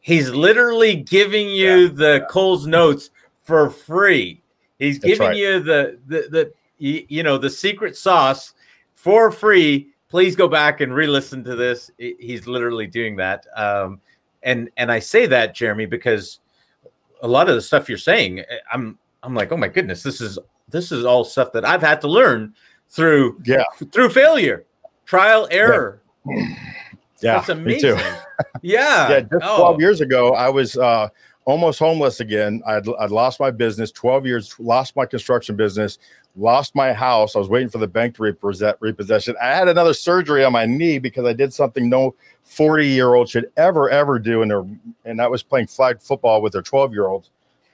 he's 0.00 0.30
literally 0.30 0.96
giving 0.96 1.48
you 1.48 1.76
yeah, 1.76 1.88
the 1.92 2.18
yeah. 2.20 2.26
Coles 2.26 2.66
notes 2.66 3.10
for 3.42 3.70
free. 3.70 4.42
He's 4.78 4.98
That's 4.98 5.12
giving 5.12 5.28
right. 5.28 5.36
you 5.36 5.60
the, 5.60 5.98
the 6.06 6.28
the 6.30 6.52
you 6.78 7.22
know 7.22 7.38
the 7.38 7.50
secret 7.50 7.96
sauce 7.96 8.54
for 8.94 9.30
free. 9.30 9.88
Please 10.08 10.34
go 10.34 10.48
back 10.48 10.80
and 10.80 10.92
re-listen 10.92 11.44
to 11.44 11.54
this. 11.54 11.90
He's 11.98 12.46
literally 12.46 12.86
doing 12.86 13.16
that. 13.16 13.46
Um, 13.54 14.00
and 14.42 14.70
and 14.76 14.90
I 14.90 14.98
say 14.98 15.26
that, 15.26 15.54
Jeremy, 15.54 15.86
because 15.86 16.40
a 17.22 17.28
lot 17.28 17.48
of 17.48 17.54
the 17.54 17.62
stuff 17.62 17.88
you're 17.88 17.98
saying, 17.98 18.42
I'm 18.72 18.98
I'm 19.22 19.34
like, 19.34 19.52
oh 19.52 19.56
my 19.56 19.68
goodness, 19.68 20.02
this 20.02 20.20
is 20.20 20.38
this 20.68 20.90
is 20.90 21.04
all 21.04 21.24
stuff 21.24 21.52
that 21.52 21.64
I've 21.64 21.82
had 21.82 22.00
to 22.00 22.08
learn 22.08 22.54
through 22.88 23.40
yeah 23.44 23.62
through 23.92 24.10
failure 24.10 24.64
trial 25.10 25.48
error. 25.50 26.00
Yeah, 26.24 26.34
yeah 27.20 27.34
that's 27.34 27.48
amazing. 27.48 27.98
yeah, 28.62 29.10
yeah. 29.10 29.20
Just 29.20 29.42
oh. 29.42 29.56
twelve 29.58 29.80
years 29.80 30.00
ago, 30.00 30.34
I 30.34 30.48
was 30.48 30.76
uh, 30.76 31.08
almost 31.44 31.80
homeless 31.80 32.20
again. 32.20 32.62
I'd, 32.64 32.88
I'd 32.98 33.10
lost 33.10 33.40
my 33.40 33.50
business. 33.50 33.90
Twelve 33.90 34.24
years, 34.24 34.54
lost 34.60 34.94
my 34.94 35.04
construction 35.04 35.56
business, 35.56 35.98
lost 36.36 36.76
my 36.76 36.92
house. 36.92 37.34
I 37.34 37.40
was 37.40 37.48
waiting 37.48 37.68
for 37.68 37.78
the 37.78 37.88
bank 37.88 38.14
to 38.16 38.22
repossess, 38.22 38.76
repossession. 38.78 39.34
I 39.42 39.48
had 39.48 39.66
another 39.66 39.94
surgery 39.94 40.44
on 40.44 40.52
my 40.52 40.64
knee 40.64 41.00
because 41.00 41.24
I 41.24 41.32
did 41.32 41.52
something 41.52 41.88
no 41.88 42.14
forty-year-old 42.44 43.28
should 43.28 43.50
ever 43.56 43.90
ever 43.90 44.20
do, 44.20 44.42
and 44.42 44.50
their 44.50 44.64
and 45.04 45.18
that 45.18 45.30
was 45.30 45.42
playing 45.42 45.66
flag 45.66 46.00
football 46.00 46.40
with 46.40 46.52
their 46.52 46.62
twelve-year-olds. 46.62 47.30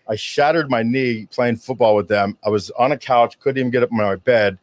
I 0.09 0.17
shattered 0.17 0.71
my 0.71 0.83
knee 0.83 1.27
playing 1.31 1.57
football 1.57 1.97
with 1.97 2.09
them. 2.09 2.39
I 2.47 2.49
was 2.49 2.71
on 2.79 2.93
a 2.93 2.97
couch, 2.97 3.39
couldn't 3.41 3.59
even 3.59 3.73
get 3.73 3.83
up 3.83 3.91
my 3.93 4.17
bed 4.17 4.57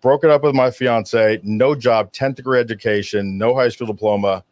broken 0.00 0.30
up 0.30 0.42
with 0.42 0.54
my 0.54 0.70
fiance, 0.70 1.40
no 1.42 1.74
job, 1.74 2.12
10th 2.12 2.36
degree 2.36 2.60
education, 2.60 3.38
no 3.38 3.54
high 3.54 3.68
school 3.68 3.86
diploma, 3.86 4.44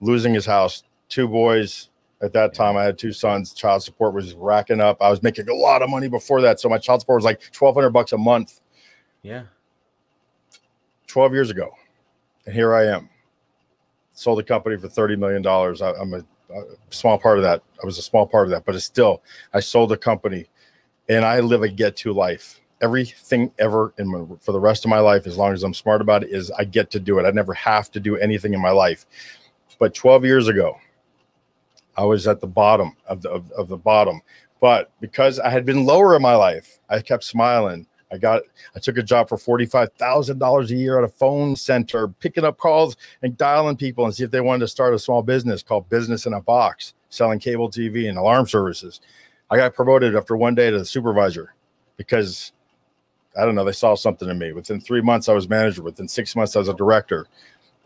losing 0.00 0.34
his 0.34 0.46
house, 0.46 0.84
two 1.08 1.28
boys. 1.28 1.88
At 2.22 2.34
that 2.34 2.52
time, 2.52 2.76
I 2.76 2.82
had 2.84 2.98
two 2.98 3.12
sons. 3.12 3.54
Child 3.54 3.82
support 3.82 4.12
was 4.12 4.34
racking 4.34 4.80
up. 4.80 5.00
I 5.00 5.08
was 5.08 5.22
making 5.22 5.48
a 5.48 5.54
lot 5.54 5.80
of 5.80 5.88
money 5.88 6.08
before 6.08 6.42
that. 6.42 6.60
So 6.60 6.68
my 6.68 6.76
child 6.76 7.00
support 7.00 7.18
was 7.18 7.24
like 7.24 7.40
1200 7.58 7.90
bucks 7.90 8.12
a 8.12 8.18
month. 8.18 8.60
Yeah. 9.22 9.44
12 11.06 11.32
years 11.32 11.50
ago. 11.50 11.70
And 12.44 12.54
here 12.54 12.74
I 12.74 12.86
am. 12.86 13.08
Sold 14.12 14.38
a 14.38 14.42
company 14.42 14.76
for 14.76 14.88
$30 14.88 15.18
million. 15.18 15.46
I, 15.46 16.00
am 16.00 16.12
a, 16.12 16.18
a 16.54 16.64
small 16.90 17.18
part 17.18 17.38
of 17.38 17.44
that. 17.44 17.62
I 17.82 17.86
was 17.86 17.96
a 17.96 18.02
small 18.02 18.26
part 18.26 18.46
of 18.46 18.50
that, 18.50 18.66
but 18.66 18.74
it's 18.74 18.84
still, 18.84 19.22
I 19.54 19.60
sold 19.60 19.90
a 19.92 19.96
company 19.96 20.46
and 21.08 21.24
I 21.24 21.40
live 21.40 21.62
a 21.62 21.68
get 21.68 21.96
to 21.96 22.12
life 22.12 22.59
everything 22.80 23.52
ever 23.58 23.92
in 23.98 24.08
my, 24.08 24.24
for 24.40 24.52
the 24.52 24.60
rest 24.60 24.84
of 24.84 24.88
my 24.88 24.98
life, 24.98 25.26
as 25.26 25.36
long 25.36 25.52
as 25.52 25.62
I'm 25.62 25.74
smart 25.74 26.00
about 26.00 26.24
it, 26.24 26.30
is 26.30 26.50
I 26.52 26.64
get 26.64 26.90
to 26.92 27.00
do 27.00 27.18
it. 27.18 27.26
I 27.26 27.30
never 27.30 27.54
have 27.54 27.90
to 27.92 28.00
do 28.00 28.16
anything 28.16 28.54
in 28.54 28.60
my 28.60 28.70
life. 28.70 29.06
But 29.78 29.94
12 29.94 30.24
years 30.24 30.48
ago, 30.48 30.76
I 31.96 32.04
was 32.04 32.26
at 32.26 32.40
the 32.40 32.46
bottom 32.46 32.96
of 33.06 33.22
the 33.22 33.30
of, 33.30 33.50
of 33.52 33.68
the 33.68 33.76
bottom. 33.76 34.20
But 34.60 34.90
because 35.00 35.38
I 35.38 35.50
had 35.50 35.64
been 35.64 35.84
lower 35.84 36.14
in 36.14 36.22
my 36.22 36.34
life, 36.34 36.78
I 36.88 37.00
kept 37.00 37.24
smiling. 37.24 37.86
I 38.12 38.18
got 38.18 38.42
I 38.74 38.80
took 38.80 38.98
a 38.98 39.02
job 39.02 39.28
for 39.28 39.36
$45,000 39.36 40.70
a 40.70 40.74
year 40.74 40.98
at 40.98 41.04
a 41.04 41.08
phone 41.08 41.56
center, 41.56 42.08
picking 42.08 42.44
up 42.44 42.58
calls 42.58 42.96
and 43.22 43.36
dialing 43.36 43.76
people 43.76 44.04
and 44.04 44.14
see 44.14 44.24
if 44.24 44.30
they 44.30 44.40
wanted 44.40 44.60
to 44.60 44.68
start 44.68 44.94
a 44.94 44.98
small 44.98 45.22
business 45.22 45.62
called 45.62 45.88
Business 45.88 46.26
in 46.26 46.34
a 46.34 46.40
Box, 46.40 46.94
selling 47.08 47.38
cable 47.38 47.70
TV 47.70 48.08
and 48.08 48.18
alarm 48.18 48.46
services. 48.46 49.00
I 49.50 49.56
got 49.56 49.74
promoted 49.74 50.14
after 50.14 50.36
one 50.36 50.54
day 50.54 50.70
to 50.70 50.78
the 50.78 50.84
supervisor 50.84 51.54
because 51.96 52.52
I 53.38 53.44
don't 53.44 53.54
know, 53.54 53.64
they 53.64 53.72
saw 53.72 53.94
something 53.94 54.28
in 54.28 54.38
me. 54.38 54.52
Within 54.52 54.80
three 54.80 55.00
months, 55.00 55.28
I 55.28 55.32
was 55.32 55.48
manager. 55.48 55.82
Within 55.82 56.08
six 56.08 56.34
months, 56.34 56.56
I 56.56 56.58
was 56.58 56.68
a 56.68 56.74
director. 56.74 57.26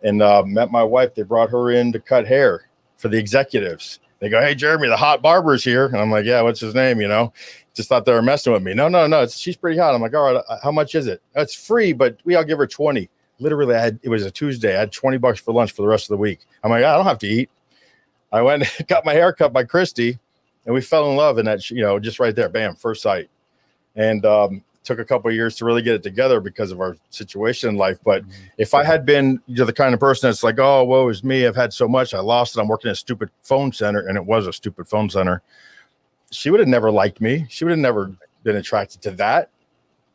And 0.02 0.22
uh, 0.22 0.42
met 0.44 0.70
my 0.70 0.82
wife. 0.82 1.14
They 1.14 1.22
brought 1.22 1.50
her 1.50 1.70
in 1.70 1.92
to 1.92 2.00
cut 2.00 2.26
hair 2.26 2.68
for 2.98 3.08
the 3.08 3.18
executives. 3.18 4.00
They 4.20 4.28
go, 4.28 4.40
"Hey, 4.40 4.54
Jeremy, 4.54 4.88
the 4.88 4.96
hot 4.96 5.22
barber's 5.22 5.64
here," 5.64 5.86
and 5.86 5.96
I'm 5.96 6.10
like, 6.10 6.24
"Yeah, 6.24 6.40
what's 6.42 6.60
his 6.60 6.74
name?" 6.74 7.00
You 7.00 7.08
know, 7.08 7.32
just 7.74 7.88
thought 7.88 8.04
they 8.06 8.12
were 8.12 8.22
messing 8.22 8.52
with 8.52 8.62
me. 8.62 8.72
No, 8.72 8.88
no, 8.88 9.06
no, 9.06 9.26
she's 9.26 9.56
pretty 9.56 9.78
hot. 9.78 9.94
I'm 9.94 10.00
like, 10.00 10.14
"All 10.14 10.32
right, 10.32 10.42
uh, 10.48 10.58
how 10.62 10.70
much 10.70 10.94
is 10.94 11.06
it?" 11.06 11.20
It's 11.34 11.54
free, 11.54 11.92
but 11.92 12.18
we 12.24 12.34
all 12.34 12.44
give 12.44 12.58
her 12.58 12.66
twenty. 12.66 13.10
Literally, 13.38 13.74
I 13.74 13.80
had 13.80 13.98
it 14.02 14.08
was 14.08 14.24
a 14.24 14.30
Tuesday. 14.30 14.76
I 14.76 14.80
had 14.80 14.92
twenty 14.92 15.18
bucks 15.18 15.40
for 15.40 15.52
lunch 15.52 15.72
for 15.72 15.82
the 15.82 15.88
rest 15.88 16.04
of 16.04 16.08
the 16.14 16.16
week. 16.18 16.40
I'm 16.62 16.70
like, 16.70 16.84
I 16.84 16.96
don't 16.96 17.04
have 17.04 17.18
to 17.18 17.26
eat. 17.26 17.50
I 18.32 18.42
went 18.42 18.64
got 18.88 19.04
my 19.04 19.12
hair 19.12 19.32
cut 19.32 19.52
by 19.52 19.64
Christy, 19.64 20.18
and 20.64 20.74
we 20.74 20.80
fell 20.80 21.10
in 21.10 21.16
love. 21.16 21.38
And 21.38 21.46
that, 21.48 21.70
you 21.70 21.82
know, 21.82 21.98
just 21.98 22.18
right 22.18 22.34
there, 22.34 22.48
bam, 22.48 22.76
first 22.76 23.02
sight. 23.02 23.28
And 23.96 24.24
um, 24.24 24.62
took 24.84 24.98
a 24.98 25.04
couple 25.04 25.32
years 25.32 25.56
to 25.56 25.64
really 25.64 25.82
get 25.82 25.94
it 25.94 26.02
together 26.02 26.40
because 26.40 26.70
of 26.70 26.80
our 26.80 26.96
situation 27.10 27.70
in 27.70 27.76
life. 27.76 27.98
But 28.04 28.22
mm-hmm. 28.22 28.44
if 28.58 28.74
I 28.74 28.84
had 28.84 29.04
been 29.04 29.40
you 29.46 29.56
know, 29.56 29.64
the 29.64 29.72
kind 29.72 29.94
of 29.94 30.00
person 30.00 30.28
that's 30.28 30.44
like, 30.44 30.58
oh, 30.58 30.84
woe 30.84 31.08
is 31.08 31.24
me, 31.24 31.46
I've 31.46 31.56
had 31.56 31.72
so 31.72 31.88
much, 31.88 32.14
I 32.14 32.20
lost 32.20 32.56
it. 32.56 32.60
I'm 32.60 32.68
working 32.68 32.90
at 32.90 32.92
a 32.92 32.96
stupid 32.96 33.30
phone 33.42 33.72
center, 33.72 34.06
and 34.06 34.16
it 34.16 34.24
was 34.24 34.46
a 34.46 34.52
stupid 34.52 34.86
phone 34.86 35.10
center. 35.10 35.42
She 36.30 36.50
would 36.50 36.60
have 36.60 36.68
never 36.68 36.90
liked 36.90 37.20
me. 37.20 37.46
She 37.48 37.64
would 37.64 37.70
have 37.70 37.78
never 37.78 38.14
been 38.42 38.56
attracted 38.56 39.00
to 39.02 39.10
that. 39.12 39.50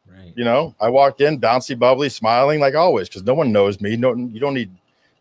Right. 0.08 0.34
You 0.36 0.44
know, 0.44 0.76
I 0.80 0.90
walked 0.90 1.22
in, 1.22 1.40
bouncy, 1.40 1.78
bubbly, 1.78 2.10
smiling 2.10 2.60
like 2.60 2.76
always, 2.76 3.10
because 3.10 3.24
no 3.24 3.34
one 3.34 3.52
knows 3.52 3.82
me. 3.82 3.96
No, 3.98 4.16
you 4.16 4.40
don't 4.40 4.54
need 4.54 4.72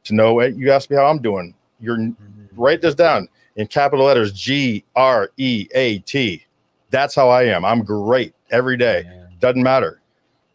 to 0.05 0.15
know 0.15 0.41
it. 0.41 0.55
You 0.57 0.71
ask 0.73 0.91
me 0.91 0.97
how 0.97 1.07
I'm 1.07 1.21
doing. 1.21 1.55
You're 1.81 1.97
mm-hmm. 1.97 2.61
write 2.61 2.81
this 2.81 2.95
down 2.95 3.29
in 3.57 3.67
capital 3.67 4.07
letters: 4.07 4.33
G 4.33 4.85
R 4.97 5.31
E 5.37 5.69
A 5.75 5.99
T. 6.01 6.45
That's 6.91 7.15
how 7.15 7.29
I 7.29 7.45
am. 7.45 7.65
I'm 7.65 7.83
great 7.83 8.35
every 8.51 8.79
day. 8.79 9.05
Yeah 9.05 9.18
doesn't 9.41 9.63
matter. 9.63 10.01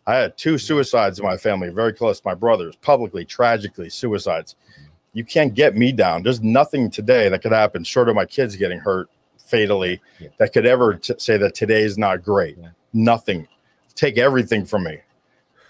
I 0.05 0.15
had 0.15 0.37
two 0.37 0.57
suicides 0.57 1.19
in 1.19 1.25
my 1.25 1.37
family, 1.37 1.69
very 1.69 1.93
close 1.93 2.19
to 2.19 2.27
my 2.27 2.35
brothers, 2.35 2.75
publicly, 2.77 3.23
tragically, 3.23 3.89
suicides. 3.89 4.55
You 5.13 5.23
can't 5.23 5.53
get 5.53 5.75
me 5.75 5.91
down. 5.91 6.23
There's 6.23 6.41
nothing 6.41 6.89
today 6.89 7.29
that 7.29 7.41
could 7.41 7.51
happen 7.51 7.83
short 7.83 8.09
of 8.09 8.15
my 8.15 8.25
kids 8.25 8.55
getting 8.55 8.79
hurt 8.79 9.09
fatally 9.37 10.01
yeah. 10.19 10.29
that 10.39 10.51
could 10.51 10.65
ever 10.65 10.95
t- 10.95 11.13
say 11.17 11.37
that 11.37 11.53
today 11.53 11.83
is 11.83 11.97
not 11.97 12.23
great. 12.23 12.57
Yeah. 12.57 12.69
Nothing. 12.91 13.47
Take 13.95 14.17
everything 14.17 14.65
from 14.65 14.83
me. 14.83 14.97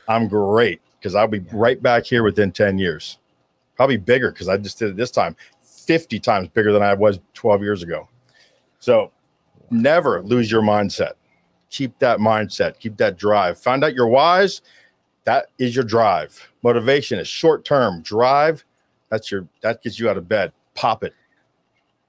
I'm 0.08 0.28
great 0.28 0.82
because 0.98 1.16
I'll 1.16 1.28
be 1.28 1.40
yeah. 1.40 1.52
right 1.52 1.82
back 1.82 2.06
here 2.06 2.24
within 2.24 2.52
10 2.52 2.78
years. 2.78 3.20
Probably 3.76 3.98
bigger 3.98 4.32
because 4.32 4.48
I 4.48 4.58
just 4.58 4.80
did 4.80 4.92
it 4.92 4.96
this 4.96 5.12
time 5.12 5.36
50 5.62 6.20
times 6.20 6.48
bigger 6.48 6.72
than 6.72 6.82
I 6.82 6.94
was 6.94 7.20
12 7.34 7.62
years 7.62 7.84
ago. 7.84 8.08
So 8.80 9.12
never 9.70 10.22
lose 10.22 10.50
your 10.50 10.62
mindset 10.62 11.14
keep 11.74 11.98
that 12.00 12.20
mindset, 12.20 12.80
keep 12.80 12.96
that 12.98 13.18
drive. 13.18 13.60
Find 13.60 13.84
out 13.84 13.96
your 13.96 14.08
whys. 14.08 14.62
That 15.26 15.48
is 15.58 15.76
your 15.76 15.84
drive. 15.84 16.50
Motivation 16.62 17.18
is 17.18 17.28
short 17.28 17.66
term. 17.66 18.02
Drive, 18.02 18.64
that's 19.10 19.32
your 19.32 19.48
that 19.62 19.82
gets 19.82 20.00
you 20.00 20.10
out 20.10 20.18
of 20.18 20.30
bed. 20.30 20.54
Pop 20.76 21.04
it. 21.04 21.14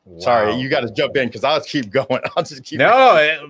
Wow. 0.04 0.20
Sorry, 0.20 0.54
you 0.56 0.68
got 0.68 0.80
to 0.80 0.90
jump 0.90 1.16
in 1.16 1.28
because 1.28 1.44
I'll 1.44 1.62
keep 1.62 1.90
going. 1.90 2.20
I'll 2.36 2.44
just 2.44 2.64
keep. 2.64 2.78
No, 2.78 3.16
it, 3.16 3.40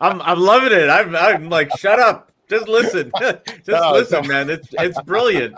I'm 0.00 0.20
I'm 0.22 0.38
loving 0.38 0.72
it. 0.72 0.90
I'm 0.90 1.16
I'm 1.16 1.48
like, 1.48 1.76
shut 1.78 1.98
up. 1.98 2.30
Just 2.48 2.68
listen. 2.68 3.10
just 3.20 3.40
no, 3.68 3.92
listen, 3.92 4.22
no. 4.22 4.28
man. 4.28 4.50
It's 4.50 4.68
it's 4.72 5.00
brilliant. 5.02 5.54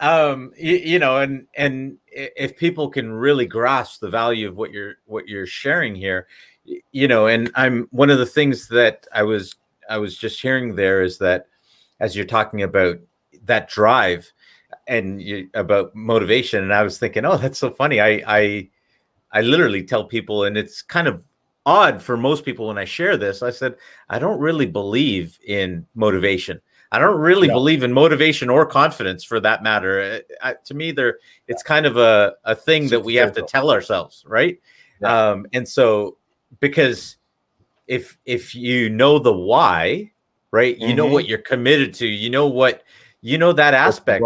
Um, 0.00 0.52
you, 0.56 0.76
you 0.76 0.98
know, 0.98 1.18
and 1.18 1.46
and 1.54 1.98
if 2.06 2.56
people 2.56 2.88
can 2.88 3.12
really 3.12 3.46
grasp 3.46 4.00
the 4.00 4.08
value 4.08 4.48
of 4.48 4.56
what 4.56 4.72
you're 4.72 4.94
what 5.06 5.28
you're 5.28 5.46
sharing 5.46 5.94
here, 5.94 6.28
you 6.92 7.08
know, 7.08 7.26
and 7.26 7.50
I'm 7.54 7.88
one 7.90 8.10
of 8.10 8.18
the 8.18 8.26
things 8.26 8.68
that 8.68 9.06
I 9.12 9.22
was 9.22 9.56
I 9.88 9.98
was 9.98 10.16
just 10.16 10.40
hearing 10.40 10.74
there 10.74 11.02
is 11.02 11.18
that 11.18 11.46
as 12.00 12.14
you're 12.14 12.26
talking 12.26 12.62
about 12.62 12.98
that 13.44 13.68
drive 13.68 14.30
and 14.86 15.20
you, 15.22 15.48
about 15.54 15.94
motivation, 15.94 16.62
and 16.62 16.72
I 16.72 16.82
was 16.82 16.98
thinking, 16.98 17.24
oh, 17.24 17.36
that's 17.36 17.58
so 17.58 17.70
funny. 17.70 18.00
I 18.00 18.22
I 18.26 18.68
I 19.32 19.40
literally 19.42 19.82
tell 19.82 20.04
people, 20.04 20.44
and 20.44 20.56
it's 20.56 20.82
kind 20.82 21.08
of 21.08 21.22
odd 21.66 22.02
for 22.02 22.16
most 22.16 22.44
people 22.44 22.68
when 22.68 22.78
I 22.78 22.84
share 22.84 23.16
this. 23.16 23.42
I 23.42 23.50
said 23.50 23.76
I 24.08 24.18
don't 24.18 24.40
really 24.40 24.66
believe 24.66 25.38
in 25.46 25.86
motivation. 25.94 26.60
I 26.90 26.98
don't 26.98 27.18
really 27.20 27.48
believe 27.48 27.82
in 27.82 27.92
motivation 27.92 28.48
or 28.48 28.64
confidence 28.64 29.22
for 29.22 29.40
that 29.40 29.62
matter. 29.62 30.22
I, 30.42 30.54
to 30.64 30.74
me, 30.74 30.90
there 30.90 31.18
it's 31.46 31.62
kind 31.62 31.84
of 31.84 31.98
a, 31.98 32.34
a 32.44 32.54
thing 32.54 32.88
that 32.88 33.00
we 33.00 33.14
have 33.16 33.32
to 33.32 33.42
tell 33.42 33.70
ourselves, 33.70 34.24
right? 34.26 34.58
Yeah. 35.00 35.30
Um, 35.30 35.46
and 35.52 35.68
so 35.68 36.17
because 36.60 37.16
if 37.86 38.18
if 38.24 38.54
you 38.54 38.90
know 38.90 39.18
the 39.18 39.32
why, 39.32 40.10
right, 40.50 40.76
you 40.78 40.88
mm-hmm. 40.88 40.96
know 40.96 41.06
what 41.06 41.28
you're 41.28 41.38
committed 41.38 41.94
to, 41.94 42.06
you 42.06 42.30
know 42.30 42.46
what 42.46 42.82
you 43.20 43.38
know 43.38 43.52
that 43.52 43.74
aspect. 43.74 44.24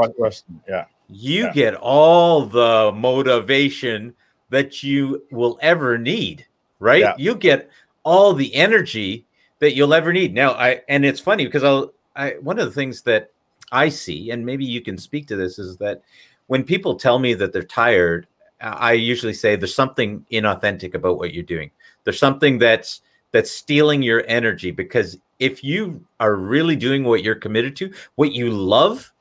Yeah. 0.68 0.84
You 1.08 1.44
yeah. 1.44 1.52
get 1.52 1.74
all 1.74 2.46
the 2.46 2.92
motivation 2.94 4.14
that 4.50 4.82
you 4.82 5.22
will 5.30 5.58
ever 5.60 5.98
need, 5.98 6.46
right? 6.78 7.00
Yeah. 7.00 7.14
You 7.18 7.34
get 7.34 7.70
all 8.02 8.32
the 8.32 8.54
energy 8.54 9.26
that 9.58 9.74
you'll 9.74 9.94
ever 9.94 10.12
need. 10.12 10.34
Now, 10.34 10.52
I 10.52 10.82
and 10.88 11.04
it's 11.04 11.20
funny 11.20 11.44
because 11.44 11.64
I'll 11.64 11.92
I 12.16 12.36
one 12.40 12.58
of 12.58 12.66
the 12.66 12.72
things 12.72 13.02
that 13.02 13.30
I 13.70 13.88
see, 13.88 14.30
and 14.30 14.44
maybe 14.44 14.64
you 14.64 14.80
can 14.80 14.98
speak 14.98 15.26
to 15.28 15.36
this, 15.36 15.58
is 15.58 15.76
that 15.78 16.02
when 16.46 16.64
people 16.64 16.96
tell 16.96 17.18
me 17.18 17.34
that 17.34 17.52
they're 17.52 17.62
tired, 17.62 18.26
I 18.60 18.92
usually 18.92 19.34
say 19.34 19.56
there's 19.56 19.74
something 19.74 20.24
inauthentic 20.30 20.94
about 20.94 21.18
what 21.18 21.32
you're 21.32 21.42
doing. 21.42 21.70
There's 22.04 22.18
something 22.18 22.58
that's 22.58 23.02
that's 23.32 23.50
stealing 23.50 24.02
your 24.02 24.24
energy 24.26 24.70
because 24.70 25.18
if 25.38 25.64
you 25.64 26.04
are 26.20 26.36
really 26.36 26.76
doing 26.76 27.04
what 27.04 27.22
you're 27.22 27.34
committed 27.34 27.74
to, 27.76 27.92
what 28.14 28.32
you 28.32 28.50
love, 28.50 29.12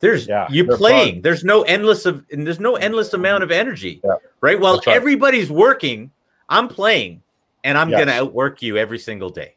there's 0.00 0.28
yeah, 0.28 0.46
you're 0.50 0.76
playing. 0.76 1.16
Fun. 1.16 1.22
There's 1.22 1.44
no 1.44 1.62
endless 1.62 2.06
of 2.06 2.24
and 2.30 2.46
there's 2.46 2.60
no 2.60 2.76
endless 2.76 3.12
amount 3.14 3.42
of 3.42 3.50
energy. 3.50 4.00
Yeah. 4.04 4.16
Right. 4.40 4.58
While 4.58 4.76
right. 4.76 4.88
everybody's 4.88 5.50
working, 5.50 6.10
I'm 6.48 6.68
playing 6.68 7.22
and 7.64 7.76
I'm 7.76 7.90
yes. 7.90 8.00
gonna 8.00 8.12
outwork 8.12 8.62
you 8.62 8.76
every 8.76 8.98
single 8.98 9.30
day. 9.30 9.54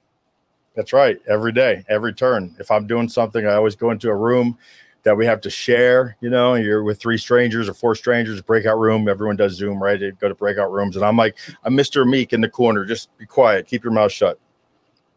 That's 0.75 0.93
right. 0.93 1.21
Every 1.27 1.51
day, 1.51 1.83
every 1.89 2.13
turn. 2.13 2.55
If 2.59 2.71
I'm 2.71 2.87
doing 2.87 3.09
something, 3.09 3.45
I 3.45 3.53
always 3.53 3.75
go 3.75 3.91
into 3.91 4.09
a 4.09 4.15
room 4.15 4.57
that 5.03 5.17
we 5.17 5.25
have 5.25 5.41
to 5.41 5.49
share. 5.49 6.15
You 6.21 6.29
know, 6.29 6.55
you're 6.55 6.83
with 6.83 6.99
three 6.99 7.17
strangers 7.17 7.67
or 7.67 7.73
four 7.73 7.95
strangers, 7.95 8.41
breakout 8.41 8.79
room. 8.79 9.07
Everyone 9.07 9.35
does 9.35 9.53
Zoom, 9.53 9.81
right? 9.81 9.99
They 9.99 10.11
go 10.11 10.27
to 10.27 10.35
breakout 10.35 10.71
rooms. 10.71 10.95
And 10.95 11.05
I'm 11.05 11.17
like, 11.17 11.37
I'm 11.63 11.73
Mr. 11.73 12.07
Meek 12.07 12.33
in 12.33 12.41
the 12.41 12.49
corner. 12.49 12.85
Just 12.85 13.15
be 13.17 13.25
quiet. 13.25 13.67
Keep 13.67 13.83
your 13.83 13.93
mouth 13.93 14.11
shut. 14.11 14.39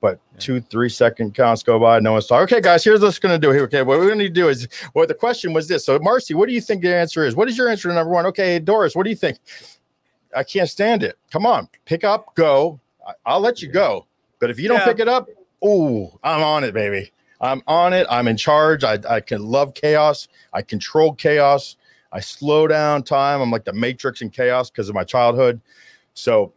But 0.00 0.20
yeah. 0.34 0.40
two, 0.40 0.60
three 0.60 0.90
second 0.90 1.34
counts 1.34 1.62
go 1.62 1.78
by. 1.78 1.98
No 1.98 2.12
one's 2.12 2.26
talking. 2.26 2.44
Okay, 2.44 2.60
guys, 2.60 2.84
here's 2.84 3.00
what's 3.00 3.18
going 3.18 3.38
to 3.38 3.46
do. 3.46 3.52
Here. 3.52 3.62
Okay, 3.64 3.82
what 3.82 3.98
we're 3.98 4.06
going 4.06 4.18
to 4.18 4.28
do 4.28 4.48
is, 4.48 4.68
well, 4.94 5.06
the 5.06 5.14
question 5.14 5.54
was 5.54 5.66
this. 5.66 5.86
So, 5.86 5.98
Marcy, 5.98 6.34
what 6.34 6.46
do 6.46 6.54
you 6.54 6.60
think 6.60 6.82
the 6.82 6.94
answer 6.94 7.24
is? 7.24 7.34
What 7.34 7.48
is 7.48 7.56
your 7.56 7.70
answer 7.70 7.88
to 7.88 7.94
number 7.94 8.12
one? 8.12 8.26
Okay, 8.26 8.58
Doris, 8.58 8.94
what 8.94 9.04
do 9.04 9.10
you 9.10 9.16
think? 9.16 9.38
I 10.36 10.44
can't 10.44 10.68
stand 10.68 11.02
it. 11.02 11.16
Come 11.30 11.46
on, 11.46 11.68
pick 11.86 12.04
up, 12.04 12.34
go. 12.34 12.80
I'll 13.24 13.40
let 13.40 13.62
you 13.62 13.68
go. 13.68 14.06
But 14.40 14.50
if 14.50 14.58
you 14.58 14.68
don't 14.68 14.80
yeah. 14.80 14.84
pick 14.84 14.98
it 14.98 15.08
up, 15.08 15.28
oh, 15.62 16.18
I'm 16.22 16.42
on 16.42 16.64
it, 16.64 16.74
baby. 16.74 17.12
I'm 17.44 17.62
on 17.66 17.92
it. 17.92 18.06
I'm 18.08 18.26
in 18.26 18.36
charge. 18.38 18.84
I, 18.84 18.98
I 19.08 19.20
can 19.20 19.44
love 19.44 19.74
chaos. 19.74 20.28
I 20.52 20.62
control 20.62 21.12
chaos. 21.14 21.76
I 22.10 22.20
slow 22.20 22.66
down 22.66 23.02
time. 23.02 23.42
I'm 23.42 23.50
like 23.50 23.64
the 23.64 23.72
matrix 23.72 24.22
in 24.22 24.30
chaos 24.30 24.70
because 24.70 24.88
of 24.88 24.94
my 24.94 25.04
childhood. 25.04 25.60
So 26.14 26.54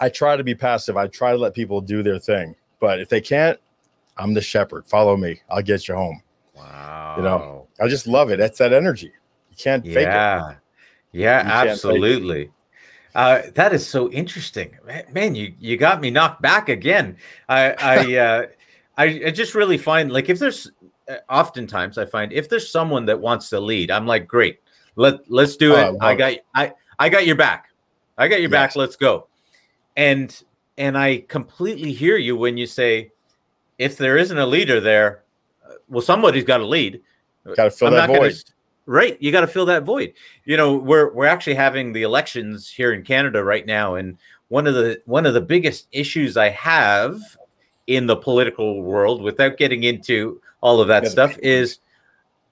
I 0.00 0.08
try 0.08 0.36
to 0.36 0.44
be 0.44 0.54
passive. 0.54 0.96
I 0.96 1.08
try 1.08 1.32
to 1.32 1.36
let 1.36 1.52
people 1.52 1.82
do 1.82 2.02
their 2.02 2.18
thing. 2.18 2.54
But 2.80 3.00
if 3.00 3.10
they 3.10 3.20
can't, 3.20 3.58
I'm 4.16 4.32
the 4.32 4.40
shepherd. 4.40 4.86
Follow 4.86 5.16
me. 5.16 5.40
I'll 5.50 5.62
get 5.62 5.88
you 5.88 5.94
home. 5.94 6.22
Wow. 6.54 7.14
You 7.18 7.22
know, 7.22 7.66
I 7.80 7.88
just 7.88 8.06
love 8.06 8.30
it. 8.30 8.38
That's 8.38 8.58
that 8.58 8.72
energy. 8.72 9.12
You 9.50 9.56
can't 9.56 9.84
fake 9.84 10.06
yeah. 10.06 10.52
it. 10.52 10.56
Yeah, 11.12 11.42
absolutely. 11.44 12.50
Uh, 13.14 13.42
that 13.54 13.72
is 13.72 13.86
so 13.86 14.10
interesting, 14.10 14.76
man. 15.10 15.34
You 15.34 15.54
you 15.58 15.76
got 15.76 16.00
me 16.00 16.10
knocked 16.10 16.42
back 16.42 16.68
again. 16.68 17.16
I 17.48 17.72
I 17.72 18.16
uh, 18.18 18.46
I, 18.98 19.22
I 19.26 19.30
just 19.30 19.54
really 19.54 19.78
find 19.78 20.12
like 20.12 20.28
if 20.28 20.38
there's 20.38 20.70
uh, 21.08 21.16
oftentimes 21.30 21.96
I 21.96 22.04
find 22.04 22.32
if 22.32 22.48
there's 22.48 22.70
someone 22.70 23.06
that 23.06 23.18
wants 23.18 23.48
to 23.50 23.60
lead, 23.60 23.90
I'm 23.90 24.06
like, 24.06 24.26
great, 24.26 24.60
let 24.96 25.30
let's 25.30 25.56
do 25.56 25.74
it. 25.74 25.78
Uh, 25.78 25.96
I 26.00 26.14
got 26.14 26.34
I 26.54 26.72
I 26.98 27.08
got 27.08 27.26
your 27.26 27.36
back. 27.36 27.70
I 28.18 28.26
got 28.26 28.40
your 28.40 28.50
yes. 28.50 28.74
back. 28.74 28.76
Let's 28.76 28.96
go. 28.96 29.28
And 29.96 30.42
and 30.76 30.98
I 30.98 31.24
completely 31.28 31.92
hear 31.92 32.16
you 32.16 32.36
when 32.36 32.58
you 32.58 32.66
say, 32.66 33.12
if 33.78 33.96
there 33.96 34.16
isn't 34.16 34.36
a 34.36 34.46
leader 34.46 34.80
there, 34.80 35.22
uh, 35.64 35.74
well, 35.88 36.02
somebody's 36.02 36.44
got 36.44 36.58
to 36.58 36.66
lead. 36.66 37.00
Got 37.56 37.64
to 37.64 37.70
fill 37.70 37.88
I'm 37.88 37.94
that 37.94 38.08
void. 38.08 38.18
Gonna, 38.18 38.32
right 38.86 39.18
you 39.20 39.30
got 39.30 39.42
to 39.42 39.46
fill 39.46 39.66
that 39.66 39.82
void 39.82 40.14
you 40.46 40.56
know 40.56 40.74
we're 40.74 41.12
we're 41.12 41.26
actually 41.26 41.54
having 41.54 41.92
the 41.92 42.02
elections 42.02 42.70
here 42.70 42.94
in 42.94 43.02
canada 43.02 43.44
right 43.44 43.66
now 43.66 43.96
and 43.96 44.16
one 44.48 44.66
of 44.66 44.74
the 44.74 44.98
one 45.04 45.26
of 45.26 45.34
the 45.34 45.40
biggest 45.42 45.88
issues 45.92 46.38
i 46.38 46.48
have 46.48 47.20
in 47.88 48.06
the 48.06 48.16
political 48.16 48.82
world 48.82 49.20
without 49.22 49.56
getting 49.56 49.82
into 49.82 50.40
all 50.60 50.80
of 50.80 50.88
that 50.88 51.06
stuff 51.08 51.36
is 51.42 51.80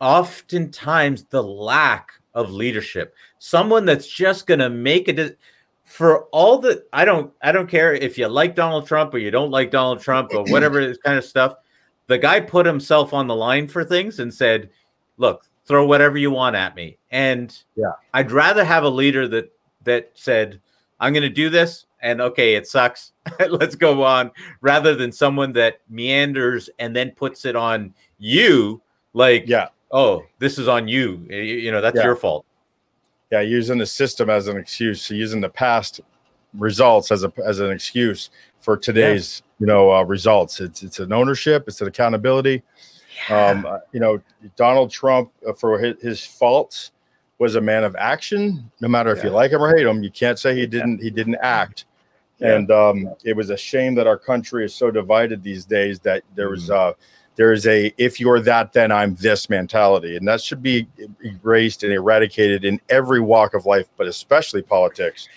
oftentimes 0.00 1.24
the 1.24 1.42
lack 1.42 2.10
of 2.34 2.50
leadership. 2.50 3.14
Someone 3.38 3.84
that's 3.84 4.06
just 4.06 4.46
going 4.46 4.60
to 4.60 4.68
make 4.68 5.08
it 5.08 5.38
for 5.84 6.24
all 6.32 6.58
the 6.58 6.84
i 6.92 7.04
don't 7.04 7.32
i 7.42 7.52
don't 7.52 7.68
care 7.68 7.94
if 7.94 8.18
you 8.18 8.26
like 8.26 8.56
donald 8.56 8.88
trump 8.88 9.14
or 9.14 9.18
you 9.18 9.30
don't 9.30 9.52
like 9.52 9.70
donald 9.70 10.00
trump 10.00 10.34
or 10.34 10.42
whatever 10.46 10.92
kind 10.96 11.16
of 11.16 11.24
stuff 11.24 11.54
the 12.08 12.18
guy 12.18 12.40
put 12.40 12.66
himself 12.66 13.14
on 13.14 13.28
the 13.28 13.36
line 13.36 13.68
for 13.68 13.84
things 13.84 14.18
and 14.18 14.34
said 14.34 14.68
look 15.16 15.46
throw 15.66 15.84
whatever 15.84 16.16
you 16.16 16.30
want 16.30 16.56
at 16.56 16.74
me. 16.74 16.96
And 17.10 17.56
yeah, 17.74 17.92
I'd 18.14 18.30
rather 18.30 18.64
have 18.64 18.84
a 18.84 18.88
leader 18.88 19.28
that 19.28 19.52
that 19.82 20.10
said, 20.14 20.60
I'm 20.98 21.12
going 21.12 21.22
to 21.22 21.28
do 21.28 21.50
this 21.50 21.86
and 22.06 22.20
okay, 22.20 22.54
it 22.54 22.66
sucks. 22.66 23.12
Let's 23.48 23.74
go 23.74 24.02
on 24.02 24.30
rather 24.60 24.94
than 24.94 25.12
someone 25.12 25.52
that 25.52 25.80
meanders 25.88 26.70
and 26.78 26.94
then 26.94 27.10
puts 27.10 27.44
it 27.44 27.56
on 27.56 27.94
you 28.18 28.80
like, 29.12 29.44
yeah, 29.46 29.68
oh, 29.90 30.24
this 30.38 30.58
is 30.58 30.68
on 30.68 30.88
you. 30.88 31.26
You, 31.28 31.38
you 31.38 31.70
know, 31.70 31.80
that's 31.80 31.96
yeah. 31.96 32.04
your 32.04 32.16
fault. 32.16 32.46
Yeah, 33.30 33.40
using 33.40 33.78
the 33.78 33.86
system 33.86 34.30
as 34.30 34.46
an 34.48 34.56
excuse, 34.56 35.02
so 35.02 35.14
using 35.14 35.40
the 35.40 35.48
past 35.48 36.00
results 36.54 37.10
as 37.10 37.24
a 37.24 37.32
as 37.44 37.60
an 37.60 37.70
excuse 37.70 38.30
for 38.60 38.76
today's, 38.76 39.42
yeah. 39.44 39.60
you 39.60 39.66
know, 39.66 39.92
uh, 39.92 40.02
results. 40.02 40.60
It's 40.60 40.82
it's 40.82 41.00
an 41.00 41.12
ownership, 41.12 41.64
it's 41.66 41.80
an 41.80 41.88
accountability 41.88 42.62
yeah. 43.28 43.46
Um, 43.46 43.66
uh, 43.66 43.78
you 43.92 44.00
know, 44.00 44.20
Donald 44.56 44.90
Trump, 44.90 45.32
uh, 45.46 45.52
for 45.52 45.78
his, 45.78 46.00
his, 46.00 46.24
faults, 46.24 46.92
was 47.38 47.54
a 47.54 47.60
man 47.60 47.84
of 47.84 47.96
action. 47.96 48.70
No 48.80 48.88
matter 48.88 49.10
if 49.10 49.18
yeah. 49.18 49.24
you 49.24 49.30
like 49.30 49.52
him 49.52 49.62
or 49.62 49.74
hate 49.74 49.86
him, 49.86 50.02
you 50.02 50.10
can't 50.10 50.38
say 50.38 50.54
he 50.54 50.66
didn't. 50.66 51.02
He 51.02 51.10
didn't 51.10 51.36
act. 51.42 51.84
Yeah. 52.38 52.54
And 52.54 52.70
um, 52.70 53.14
it 53.24 53.34
was 53.34 53.50
a 53.50 53.56
shame 53.56 53.94
that 53.94 54.06
our 54.06 54.18
country 54.18 54.64
is 54.64 54.74
so 54.74 54.90
divided 54.90 55.42
these 55.42 55.64
days 55.64 56.00
that 56.00 56.22
there 56.34 56.50
was 56.50 56.68
mm. 56.68 56.74
uh, 56.74 56.92
there 57.36 57.52
is 57.52 57.66
a 57.66 57.92
if 57.96 58.18
you're 58.20 58.40
that 58.40 58.72
then 58.72 58.92
I'm 58.92 59.14
this 59.14 59.48
mentality, 59.48 60.16
and 60.16 60.26
that 60.28 60.40
should 60.40 60.62
be 60.62 60.86
erased 61.22 61.82
and 61.82 61.92
eradicated 61.92 62.64
in 62.64 62.80
every 62.88 63.20
walk 63.20 63.54
of 63.54 63.66
life, 63.66 63.86
but 63.96 64.06
especially 64.06 64.62
politics. 64.62 65.28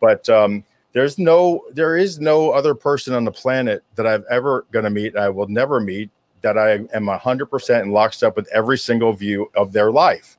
But 0.00 0.28
um, 0.28 0.64
there's 0.92 1.18
no 1.18 1.62
there 1.72 1.96
is 1.96 2.20
no 2.20 2.50
other 2.50 2.74
person 2.74 3.14
on 3.14 3.24
the 3.24 3.32
planet 3.32 3.82
that 3.96 4.06
I've 4.06 4.24
ever 4.30 4.66
going 4.70 4.84
to 4.84 4.90
meet. 4.90 5.16
I 5.16 5.28
will 5.28 5.48
never 5.48 5.80
meet 5.80 6.10
that 6.42 6.56
I 6.56 6.72
am 6.72 7.06
100% 7.06 7.82
in 7.82 7.90
lockstep 7.90 8.36
with 8.36 8.48
every 8.52 8.78
single 8.78 9.12
view 9.12 9.50
of 9.56 9.72
their 9.72 9.90
life. 9.90 10.38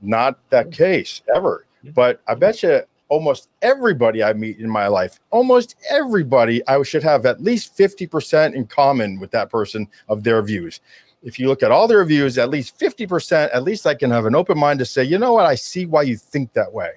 Not 0.00 0.38
that 0.50 0.70
case 0.70 1.22
ever. 1.34 1.64
But 1.94 2.20
I 2.28 2.34
bet 2.34 2.62
you 2.62 2.82
almost 3.10 3.48
everybody 3.60 4.22
I 4.22 4.32
meet 4.32 4.58
in 4.58 4.70
my 4.70 4.86
life, 4.86 5.20
almost 5.30 5.76
everybody, 5.90 6.66
I 6.66 6.82
should 6.82 7.02
have 7.02 7.26
at 7.26 7.42
least 7.42 7.76
50% 7.76 8.54
in 8.54 8.66
common 8.66 9.20
with 9.20 9.30
that 9.32 9.50
person 9.50 9.86
of 10.08 10.24
their 10.24 10.40
views. 10.40 10.80
If 11.22 11.38
you 11.38 11.48
look 11.48 11.62
at 11.62 11.70
all 11.70 11.86
their 11.86 12.04
views, 12.06 12.38
at 12.38 12.48
least 12.48 12.78
50%, 12.80 13.50
at 13.52 13.62
least 13.62 13.86
I 13.86 13.94
can 13.94 14.10
have 14.10 14.24
an 14.24 14.34
open 14.34 14.58
mind 14.58 14.78
to 14.78 14.86
say, 14.86 15.04
you 15.04 15.18
know 15.18 15.34
what, 15.34 15.44
I 15.44 15.54
see 15.54 15.84
why 15.84 16.02
you 16.02 16.16
think 16.16 16.54
that 16.54 16.72
way. 16.72 16.92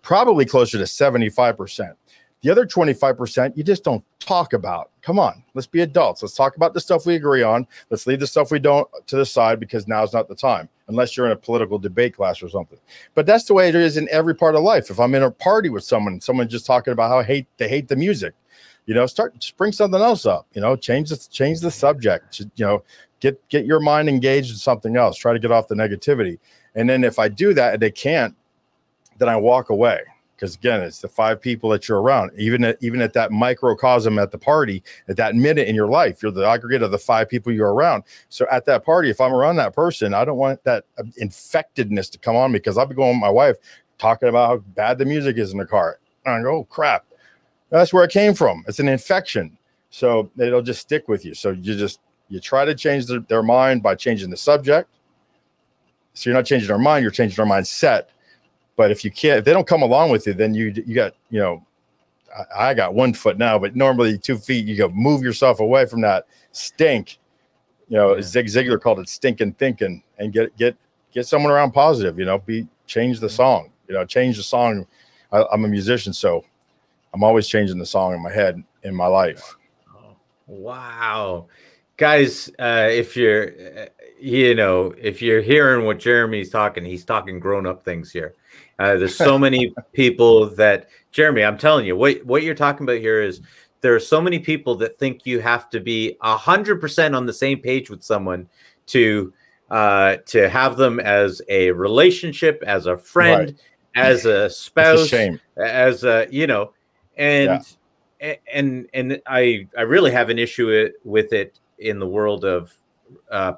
Probably 0.00 0.46
closer 0.46 0.78
to 0.78 0.84
75%. 0.84 1.92
The 2.40 2.50
other 2.50 2.64
25%, 2.64 3.56
you 3.56 3.64
just 3.64 3.82
don't 3.82 4.04
talk 4.20 4.52
about. 4.52 4.90
Come 5.02 5.18
on, 5.18 5.42
let's 5.54 5.66
be 5.66 5.80
adults. 5.80 6.22
Let's 6.22 6.36
talk 6.36 6.56
about 6.56 6.72
the 6.72 6.80
stuff 6.80 7.04
we 7.04 7.16
agree 7.16 7.42
on. 7.42 7.66
Let's 7.90 8.06
leave 8.06 8.20
the 8.20 8.26
stuff 8.26 8.52
we 8.52 8.60
don't 8.60 8.88
to 9.08 9.16
the 9.16 9.26
side 9.26 9.58
because 9.58 9.88
now's 9.88 10.12
not 10.12 10.28
the 10.28 10.36
time, 10.36 10.68
unless 10.88 11.16
you're 11.16 11.26
in 11.26 11.32
a 11.32 11.36
political 11.36 11.78
debate 11.78 12.16
class 12.16 12.42
or 12.42 12.48
something. 12.48 12.78
But 13.14 13.26
that's 13.26 13.44
the 13.44 13.54
way 13.54 13.68
it 13.68 13.74
is 13.74 13.96
in 13.96 14.08
every 14.10 14.34
part 14.34 14.54
of 14.54 14.62
life. 14.62 14.90
If 14.90 14.98
I'm 14.98 15.14
in 15.14 15.22
a 15.22 15.30
party 15.30 15.68
with 15.68 15.84
someone, 15.84 16.20
someone 16.20 16.48
just 16.48 16.66
talking 16.66 16.92
about 16.92 17.10
how 17.10 17.22
hate 17.22 17.46
they 17.58 17.68
hate 17.68 17.88
the 17.88 17.96
music, 17.96 18.34
you 18.86 18.94
know, 18.94 19.06
start 19.06 19.38
just 19.38 19.56
bring 19.56 19.72
something 19.72 20.00
else 20.00 20.26
up. 20.26 20.46
You 20.54 20.60
know, 20.60 20.76
change 20.76 21.10
the 21.10 21.16
change 21.30 21.60
the 21.60 21.70
subject. 21.70 22.40
You 22.40 22.64
know, 22.64 22.84
get 23.20 23.46
get 23.48 23.66
your 23.66 23.80
mind 23.80 24.08
engaged 24.08 24.50
in 24.50 24.56
something 24.56 24.96
else. 24.96 25.16
Try 25.16 25.32
to 25.32 25.38
get 25.38 25.52
off 25.52 25.68
the 25.68 25.74
negativity. 25.74 26.38
And 26.74 26.88
then 26.88 27.04
if 27.04 27.18
I 27.18 27.28
do 27.28 27.54
that 27.54 27.74
and 27.74 27.82
they 27.82 27.90
can't, 27.90 28.34
then 29.18 29.28
I 29.28 29.36
walk 29.36 29.70
away 29.70 30.00
because 30.38 30.54
again 30.54 30.80
it's 30.80 31.00
the 31.00 31.08
five 31.08 31.40
people 31.40 31.68
that 31.70 31.88
you're 31.88 32.00
around. 32.00 32.30
Even 32.38 32.62
at 32.62 32.78
even 32.80 33.02
at 33.02 33.12
that 33.12 33.32
microcosm 33.32 34.18
at 34.18 34.30
the 34.30 34.38
party 34.38 34.84
at 35.08 35.16
that 35.16 35.34
minute 35.34 35.66
in 35.66 35.74
your 35.74 35.88
life 35.88 36.22
you're 36.22 36.30
the 36.30 36.46
aggregate 36.46 36.82
of 36.82 36.92
the 36.92 36.98
five 36.98 37.28
people 37.28 37.52
you're 37.52 37.74
around. 37.74 38.04
So 38.28 38.46
at 38.50 38.64
that 38.66 38.84
party 38.84 39.10
if 39.10 39.20
i'm 39.20 39.34
around 39.34 39.56
that 39.56 39.74
person 39.74 40.14
i 40.14 40.24
don't 40.24 40.38
want 40.38 40.62
that 40.62 40.84
uh, 40.96 41.02
infectedness 41.20 42.08
to 42.12 42.18
come 42.18 42.36
on 42.36 42.52
me 42.52 42.60
because 42.60 42.78
i'll 42.78 42.86
be 42.86 42.94
going 42.94 43.16
with 43.16 43.20
my 43.20 43.28
wife 43.28 43.56
talking 43.98 44.28
about 44.28 44.48
how 44.48 44.56
bad 44.76 44.96
the 44.96 45.04
music 45.04 45.36
is 45.38 45.50
in 45.52 45.58
the 45.58 45.66
car. 45.66 45.98
And 46.24 46.34
i 46.36 46.42
go 46.42 46.58
oh 46.58 46.64
crap. 46.64 47.04
That's 47.70 47.92
where 47.92 48.04
it 48.04 48.12
came 48.12 48.32
from. 48.34 48.64
It's 48.68 48.78
an 48.78 48.88
infection. 48.88 49.58
So 49.90 50.30
it'll 50.38 50.62
just 50.62 50.80
stick 50.80 51.08
with 51.08 51.24
you. 51.24 51.34
So 51.34 51.50
you 51.50 51.76
just 51.76 52.00
You 52.28 52.40
try 52.40 52.64
to 52.64 52.74
change 52.74 53.06
their, 53.06 53.20
their 53.20 53.42
mind 53.42 53.82
by 53.82 53.94
changing 53.94 54.30
the 54.30 54.36
subject. 54.36 54.88
So 56.14 56.28
you're 56.30 56.36
not 56.36 56.46
changing 56.46 56.68
their 56.68 56.78
mind, 56.78 57.02
you're 57.02 57.10
changing 57.10 57.36
their 57.36 57.46
mindset. 57.46 58.06
But 58.78 58.92
if 58.92 59.04
you 59.04 59.10
can't, 59.10 59.40
if 59.40 59.44
they 59.44 59.52
don't 59.52 59.66
come 59.66 59.82
along 59.82 60.12
with 60.12 60.24
you, 60.28 60.34
then 60.34 60.54
you 60.54 60.72
you 60.86 60.94
got, 60.94 61.12
you 61.30 61.40
know, 61.40 61.66
I, 62.56 62.70
I 62.70 62.74
got 62.74 62.94
one 62.94 63.12
foot 63.12 63.36
now, 63.36 63.58
but 63.58 63.74
normally 63.74 64.16
two 64.16 64.38
feet, 64.38 64.64
you 64.66 64.76
go 64.76 64.88
move 64.90 65.20
yourself 65.20 65.58
away 65.58 65.84
from 65.84 66.00
that 66.02 66.28
stink. 66.52 67.18
You 67.88 67.96
know, 67.96 68.14
yeah. 68.14 68.22
Zig 68.22 68.46
Ziglar 68.46 68.80
called 68.80 69.00
it 69.00 69.08
stinking 69.08 69.54
thinking 69.54 70.04
and 70.18 70.32
get 70.32 70.56
get 70.56 70.76
get 71.12 71.26
someone 71.26 71.50
around 71.50 71.72
positive, 71.72 72.20
you 72.20 72.24
know, 72.24 72.38
be 72.38 72.68
change 72.86 73.18
the 73.18 73.28
song, 73.28 73.72
you 73.88 73.94
know, 73.94 74.04
change 74.04 74.36
the 74.36 74.44
song. 74.44 74.86
I, 75.32 75.44
I'm 75.52 75.64
a 75.64 75.68
musician, 75.68 76.12
so 76.12 76.44
I'm 77.12 77.24
always 77.24 77.48
changing 77.48 77.78
the 77.78 77.86
song 77.86 78.14
in 78.14 78.22
my 78.22 78.32
head 78.32 78.62
in 78.84 78.94
my 78.94 79.08
life. 79.08 79.56
Wow. 80.46 81.48
Guys, 81.96 82.48
uh, 82.60 82.86
if 82.88 83.16
you're, 83.16 83.48
uh, 83.76 83.86
you 84.20 84.54
know, 84.54 84.94
if 84.96 85.20
you're 85.20 85.42
hearing 85.42 85.84
what 85.84 85.98
Jeremy's 85.98 86.48
talking, 86.48 86.84
he's 86.84 87.04
talking 87.04 87.40
grown 87.40 87.66
up 87.66 87.84
things 87.84 88.12
here. 88.12 88.34
Uh, 88.78 88.96
there's 88.96 89.16
so 89.16 89.38
many 89.46 89.74
people 89.92 90.46
that, 90.50 90.88
Jeremy, 91.10 91.44
I'm 91.44 91.58
telling 91.58 91.86
you, 91.86 91.96
what, 91.96 92.24
what 92.24 92.42
you're 92.42 92.54
talking 92.54 92.84
about 92.84 92.98
here 92.98 93.22
is 93.22 93.40
there 93.80 93.94
are 93.94 94.00
so 94.00 94.20
many 94.20 94.38
people 94.38 94.74
that 94.76 94.98
think 94.98 95.26
you 95.26 95.40
have 95.40 95.70
to 95.70 95.80
be 95.80 96.16
100% 96.22 97.16
on 97.16 97.26
the 97.26 97.32
same 97.32 97.60
page 97.60 97.90
with 97.90 98.02
someone 98.02 98.48
to 98.86 99.32
uh, 99.70 100.16
to 100.24 100.48
have 100.48 100.78
them 100.78 100.98
as 100.98 101.42
a 101.50 101.70
relationship, 101.72 102.62
as 102.66 102.86
a 102.86 102.96
friend, 102.96 103.54
right. 103.94 104.06
as 104.06 104.24
a 104.24 104.48
spouse, 104.48 105.12
a 105.12 105.38
as 105.58 106.04
a, 106.04 106.26
you 106.30 106.46
know, 106.46 106.72
and 107.18 107.62
yeah. 108.20 108.34
and 108.52 108.88
and 108.94 109.20
I 109.26 109.68
I 109.76 109.82
really 109.82 110.10
have 110.10 110.30
an 110.30 110.38
issue 110.38 110.88
with 111.04 111.34
it 111.34 111.60
in 111.78 111.98
the 111.98 112.06
world 112.06 112.46
of 112.46 112.72
uh, 113.30 113.54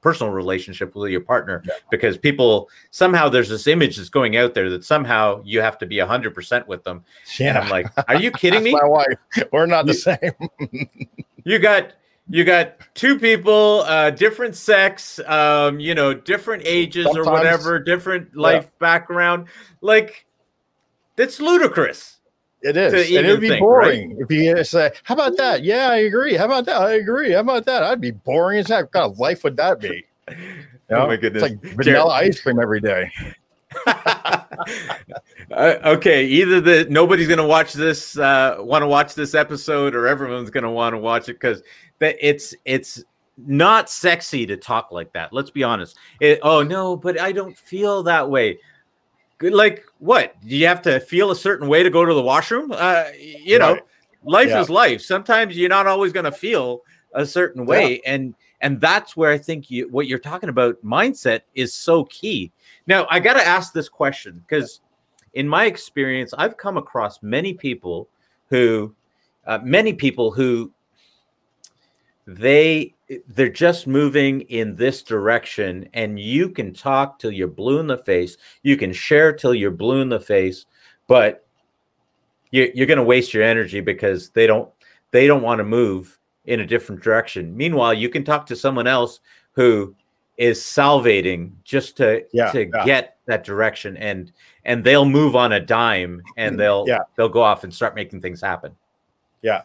personal 0.00 0.32
relationship 0.32 0.94
with 0.94 1.10
your 1.10 1.20
partner 1.20 1.62
yeah. 1.66 1.74
because 1.90 2.16
people 2.16 2.68
somehow 2.90 3.28
there's 3.28 3.48
this 3.48 3.66
image 3.66 3.96
that's 3.96 4.08
going 4.08 4.36
out 4.36 4.54
there 4.54 4.70
that 4.70 4.84
somehow 4.84 5.42
you 5.44 5.60
have 5.60 5.78
to 5.78 5.86
be 5.86 5.96
100% 5.96 6.66
with 6.66 6.84
them. 6.84 7.04
Yeah. 7.38 7.48
and 7.48 7.58
i'm 7.58 7.68
like 7.68 7.86
are 8.08 8.16
you 8.16 8.30
kidding 8.30 8.62
me? 8.64 8.72
my 8.72 8.84
wife. 8.84 9.18
We're 9.52 9.66
not 9.66 9.86
the 9.86 9.94
same. 9.94 10.32
You 11.44 11.58
got 11.58 11.94
you 12.28 12.44
got 12.44 12.74
two 12.94 13.18
people 13.18 13.82
uh 13.86 14.10
different 14.10 14.54
sex 14.54 15.18
um 15.20 15.80
you 15.80 15.94
know 15.94 16.12
different 16.12 16.62
ages 16.66 17.06
Sometimes, 17.06 17.26
or 17.26 17.32
whatever 17.32 17.78
different 17.78 18.36
life 18.36 18.64
yeah. 18.64 18.70
background. 18.80 19.46
Like 19.80 20.26
that's 21.16 21.40
ludicrous 21.40 22.17
it 22.62 22.76
is. 22.76 22.92
And 23.16 23.26
it 23.26 23.30
would 23.30 23.40
be 23.40 23.48
think, 23.48 23.60
boring 23.60 24.10
right? 24.10 24.18
if 24.20 24.30
you 24.30 24.64
say, 24.64 24.90
"How 25.04 25.14
about 25.14 25.36
that?" 25.36 25.62
Yeah, 25.62 25.88
I 25.90 25.98
agree. 25.98 26.34
How 26.34 26.46
about 26.46 26.66
that? 26.66 26.80
I 26.80 26.94
agree. 26.94 27.32
How 27.32 27.40
about 27.40 27.64
that? 27.66 27.82
I'd 27.82 28.00
be 28.00 28.10
boring 28.10 28.58
as 28.58 28.68
heck. 28.68 28.86
What 28.86 28.92
kind 28.92 29.12
of 29.12 29.18
life 29.18 29.44
would 29.44 29.56
that 29.56 29.80
be? 29.80 30.04
You 30.28 30.36
know? 30.90 31.04
Oh 31.04 31.06
my 31.06 31.16
goodness! 31.16 31.44
It's 31.44 31.64
like 31.64 31.74
vanilla 31.76 32.10
Jared. 32.10 32.30
ice 32.30 32.40
cream 32.40 32.58
every 32.60 32.80
day. 32.80 33.10
uh, 33.86 34.44
okay, 35.52 36.24
either 36.24 36.60
the 36.60 36.86
nobody's 36.90 37.28
going 37.28 37.38
to 37.38 37.46
watch 37.46 37.74
this, 37.74 38.18
uh, 38.18 38.56
want 38.58 38.82
to 38.82 38.88
watch 38.88 39.14
this 39.14 39.34
episode, 39.34 39.94
or 39.94 40.06
everyone's 40.06 40.50
going 40.50 40.64
to 40.64 40.70
want 40.70 40.94
to 40.94 40.98
watch 40.98 41.28
it 41.28 41.34
because 41.34 41.62
it's 42.00 42.54
it's 42.64 43.04
not 43.36 43.88
sexy 43.88 44.46
to 44.46 44.56
talk 44.56 44.90
like 44.90 45.12
that. 45.12 45.32
Let's 45.32 45.50
be 45.50 45.62
honest. 45.62 45.96
It, 46.20 46.40
oh 46.42 46.62
no, 46.62 46.96
but 46.96 47.20
I 47.20 47.30
don't 47.32 47.56
feel 47.56 48.02
that 48.04 48.28
way 48.28 48.58
like 49.40 49.84
what? 49.98 50.34
Do 50.46 50.56
you 50.56 50.66
have 50.66 50.82
to 50.82 51.00
feel 51.00 51.30
a 51.30 51.36
certain 51.36 51.68
way 51.68 51.82
to 51.82 51.90
go 51.90 52.04
to 52.04 52.14
the 52.14 52.22
washroom? 52.22 52.72
Uh, 52.72 53.04
you 53.16 53.58
know, 53.58 53.74
right. 53.74 53.82
life 54.24 54.48
yeah. 54.48 54.60
is 54.60 54.70
life. 54.70 55.00
Sometimes 55.00 55.56
you're 55.56 55.68
not 55.68 55.86
always 55.86 56.12
going 56.12 56.24
to 56.24 56.32
feel 56.32 56.82
a 57.14 57.24
certain 57.24 57.66
way, 57.66 58.00
yeah. 58.04 58.12
and 58.12 58.34
and 58.60 58.80
that's 58.80 59.16
where 59.16 59.30
I 59.30 59.38
think 59.38 59.70
you 59.70 59.88
what 59.88 60.06
you're 60.06 60.18
talking 60.18 60.48
about 60.48 60.84
mindset 60.84 61.42
is 61.54 61.72
so 61.72 62.04
key. 62.04 62.52
Now 62.86 63.06
I 63.10 63.20
got 63.20 63.34
to 63.34 63.46
ask 63.46 63.72
this 63.72 63.88
question 63.88 64.42
because 64.46 64.80
in 65.34 65.48
my 65.48 65.66
experience, 65.66 66.34
I've 66.36 66.56
come 66.56 66.76
across 66.76 67.22
many 67.22 67.54
people 67.54 68.08
who, 68.48 68.94
uh, 69.46 69.58
many 69.62 69.92
people 69.92 70.30
who 70.30 70.72
they 72.26 72.94
they're 73.28 73.48
just 73.48 73.86
moving 73.86 74.42
in 74.42 74.76
this 74.76 75.02
direction 75.02 75.88
and 75.94 76.20
you 76.20 76.50
can 76.50 76.74
talk 76.74 77.18
till 77.18 77.30
you're 77.30 77.48
blue 77.48 77.80
in 77.80 77.86
the 77.86 77.96
face 77.96 78.36
you 78.62 78.76
can 78.76 78.92
share 78.92 79.32
till 79.32 79.54
you're 79.54 79.70
blue 79.70 80.00
in 80.00 80.08
the 80.08 80.20
face 80.20 80.66
but 81.06 81.46
you're, 82.50 82.68
you're 82.74 82.86
going 82.86 82.98
to 82.98 83.04
waste 83.04 83.32
your 83.32 83.42
energy 83.42 83.80
because 83.80 84.30
they 84.30 84.46
don't 84.46 84.68
they 85.10 85.26
don't 85.26 85.42
want 85.42 85.58
to 85.58 85.64
move 85.64 86.18
in 86.44 86.60
a 86.60 86.66
different 86.66 87.02
direction 87.02 87.56
meanwhile 87.56 87.94
you 87.94 88.08
can 88.08 88.24
talk 88.24 88.44
to 88.46 88.56
someone 88.56 88.86
else 88.86 89.20
who 89.52 89.94
is 90.36 90.64
salvating 90.64 91.56
just 91.64 91.96
to 91.96 92.24
yeah, 92.32 92.50
to 92.52 92.66
yeah. 92.66 92.84
get 92.84 93.16
that 93.26 93.42
direction 93.42 93.96
and 93.96 94.32
and 94.64 94.84
they'll 94.84 95.04
move 95.04 95.34
on 95.34 95.52
a 95.52 95.60
dime 95.60 96.22
and 96.36 96.54
mm, 96.54 96.58
they'll 96.58 96.84
yeah. 96.86 97.00
they'll 97.16 97.28
go 97.28 97.42
off 97.42 97.64
and 97.64 97.74
start 97.74 97.94
making 97.94 98.20
things 98.20 98.40
happen 98.40 98.74
yeah 99.42 99.62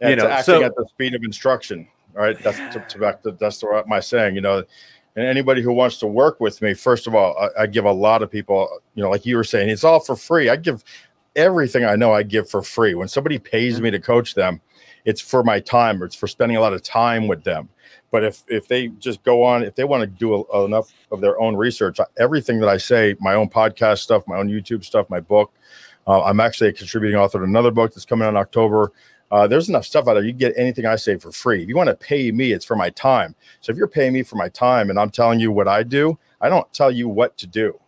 and 0.00 0.10
you 0.10 0.16
know, 0.16 0.26
acting 0.26 0.54
so, 0.54 0.64
at 0.64 0.74
the 0.76 0.86
speed 0.88 1.14
of 1.14 1.22
instruction. 1.22 1.88
Right. 2.12 2.40
That's 2.42 2.58
to, 2.74 2.84
to 2.88 2.98
back 2.98 3.22
to, 3.22 3.32
that's 3.32 3.62
what 3.62 3.88
my 3.88 3.98
saying. 3.98 4.36
You 4.36 4.40
know, 4.40 4.58
and 5.16 5.26
anybody 5.26 5.62
who 5.62 5.72
wants 5.72 5.98
to 5.98 6.06
work 6.06 6.40
with 6.40 6.62
me, 6.62 6.74
first 6.74 7.06
of 7.06 7.14
all, 7.14 7.36
I, 7.38 7.62
I, 7.62 7.66
give 7.66 7.84
a 7.84 7.92
lot 7.92 8.22
of 8.22 8.30
people. 8.30 8.68
You 8.94 9.02
know, 9.02 9.10
like 9.10 9.26
you 9.26 9.36
were 9.36 9.44
saying, 9.44 9.68
it's 9.68 9.84
all 9.84 10.00
for 10.00 10.14
free. 10.14 10.48
I 10.48 10.56
give 10.56 10.84
everything 11.34 11.84
I 11.84 11.96
know. 11.96 12.12
I 12.12 12.22
give 12.22 12.48
for 12.48 12.62
free. 12.62 12.94
When 12.94 13.08
somebody 13.08 13.38
pays 13.38 13.80
me 13.80 13.90
to 13.90 13.98
coach 13.98 14.34
them, 14.34 14.60
it's 15.04 15.20
for 15.20 15.42
my 15.42 15.60
time 15.60 16.02
or 16.02 16.06
it's 16.06 16.14
for 16.14 16.28
spending 16.28 16.56
a 16.56 16.60
lot 16.60 16.72
of 16.72 16.82
time 16.82 17.26
with 17.26 17.44
them. 17.44 17.68
But 18.10 18.24
if 18.24 18.44
if 18.48 18.68
they 18.68 18.88
just 18.88 19.22
go 19.24 19.42
on, 19.42 19.64
if 19.64 19.74
they 19.74 19.84
want 19.84 20.02
to 20.02 20.06
do 20.06 20.46
a, 20.52 20.64
enough 20.64 20.92
of 21.10 21.20
their 21.20 21.40
own 21.40 21.56
research, 21.56 21.98
everything 22.16 22.60
that 22.60 22.68
I 22.68 22.76
say, 22.76 23.16
my 23.18 23.34
own 23.34 23.48
podcast 23.48 23.98
stuff, 23.98 24.22
my 24.26 24.36
own 24.36 24.48
YouTube 24.48 24.84
stuff, 24.84 25.10
my 25.10 25.20
book. 25.20 25.52
Uh, 26.06 26.22
I'm 26.22 26.38
actually 26.38 26.68
a 26.68 26.72
contributing 26.72 27.18
author 27.18 27.38
to 27.38 27.44
another 27.44 27.70
book 27.70 27.94
that's 27.94 28.04
coming 28.04 28.26
out 28.26 28.30
in 28.30 28.36
October. 28.36 28.92
Uh, 29.30 29.46
there's 29.46 29.68
enough 29.68 29.84
stuff 29.84 30.06
out 30.06 30.14
there. 30.14 30.24
You 30.24 30.32
get 30.32 30.52
anything 30.56 30.86
I 30.86 30.96
say 30.96 31.16
for 31.16 31.32
free. 31.32 31.62
If 31.62 31.68
you 31.68 31.76
want 31.76 31.88
to 31.88 31.94
pay 31.94 32.30
me, 32.30 32.52
it's 32.52 32.64
for 32.64 32.76
my 32.76 32.90
time. 32.90 33.34
So 33.60 33.72
if 33.72 33.78
you're 33.78 33.88
paying 33.88 34.12
me 34.12 34.22
for 34.22 34.36
my 34.36 34.48
time 34.48 34.90
and 34.90 34.98
I'm 34.98 35.10
telling 35.10 35.40
you 35.40 35.50
what 35.50 35.66
I 35.66 35.82
do, 35.82 36.18
I 36.40 36.48
don't 36.48 36.70
tell 36.72 36.90
you 36.90 37.08
what 37.08 37.36
to 37.38 37.46
do. 37.46 37.78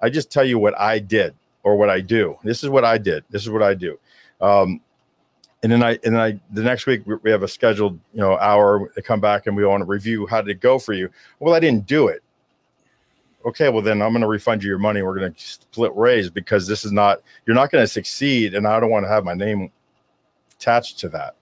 I 0.00 0.08
just 0.08 0.30
tell 0.30 0.44
you 0.44 0.58
what 0.58 0.78
I 0.78 0.98
did 0.98 1.34
or 1.62 1.76
what 1.76 1.90
I 1.90 2.00
do. 2.00 2.36
This 2.44 2.62
is 2.62 2.70
what 2.70 2.84
I 2.84 2.98
did. 2.98 3.24
This 3.30 3.42
is 3.42 3.50
what 3.50 3.62
I 3.62 3.74
do. 3.74 3.98
Um, 4.40 4.80
and 5.62 5.72
then 5.72 5.82
I 5.82 5.98
and 6.04 6.14
then 6.14 6.20
I 6.20 6.40
the 6.52 6.62
next 6.62 6.86
week 6.86 7.02
we 7.22 7.30
have 7.30 7.42
a 7.42 7.48
scheduled 7.48 7.98
you 8.14 8.20
know 8.20 8.38
hour 8.38 8.88
to 8.94 9.02
come 9.02 9.20
back 9.20 9.46
and 9.46 9.56
we 9.56 9.66
want 9.66 9.80
to 9.80 9.86
review 9.86 10.26
how 10.26 10.40
did 10.40 10.50
it 10.50 10.60
go 10.60 10.78
for 10.78 10.92
you. 10.92 11.10
Well, 11.40 11.54
I 11.54 11.60
didn't 11.60 11.86
do 11.86 12.08
it. 12.08 12.22
Okay, 13.44 13.68
well 13.68 13.82
then 13.82 14.00
I'm 14.00 14.12
going 14.12 14.22
to 14.22 14.28
refund 14.28 14.62
you 14.62 14.68
your 14.68 14.78
money. 14.78 15.02
We're 15.02 15.18
going 15.18 15.32
to 15.32 15.40
split 15.40 15.94
ways 15.94 16.30
because 16.30 16.66
this 16.66 16.84
is 16.84 16.92
not 16.92 17.20
you're 17.44 17.56
not 17.56 17.72
going 17.72 17.82
to 17.82 17.88
succeed, 17.88 18.54
and 18.54 18.66
I 18.66 18.78
don't 18.78 18.90
want 18.90 19.04
to 19.04 19.08
have 19.08 19.24
my 19.24 19.34
name 19.34 19.72
attached 20.58 20.98
to 21.00 21.08
that. 21.10 21.34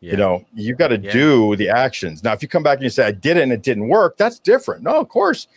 Yeah. 0.00 0.12
You 0.12 0.16
know, 0.18 0.44
you've 0.54 0.78
got 0.78 0.88
to 0.88 0.98
yeah. 0.98 1.12
do 1.12 1.56
the 1.56 1.68
actions. 1.68 2.22
Now, 2.22 2.32
if 2.32 2.42
you 2.42 2.48
come 2.48 2.62
back 2.62 2.76
and 2.76 2.84
you 2.84 2.90
say, 2.90 3.06
I 3.06 3.12
did 3.12 3.36
it 3.36 3.42
and 3.42 3.52
it 3.52 3.62
didn't 3.62 3.88
work, 3.88 4.16
that's 4.16 4.38
different. 4.38 4.82
No, 4.82 5.00
of 5.00 5.08
course, 5.08 5.48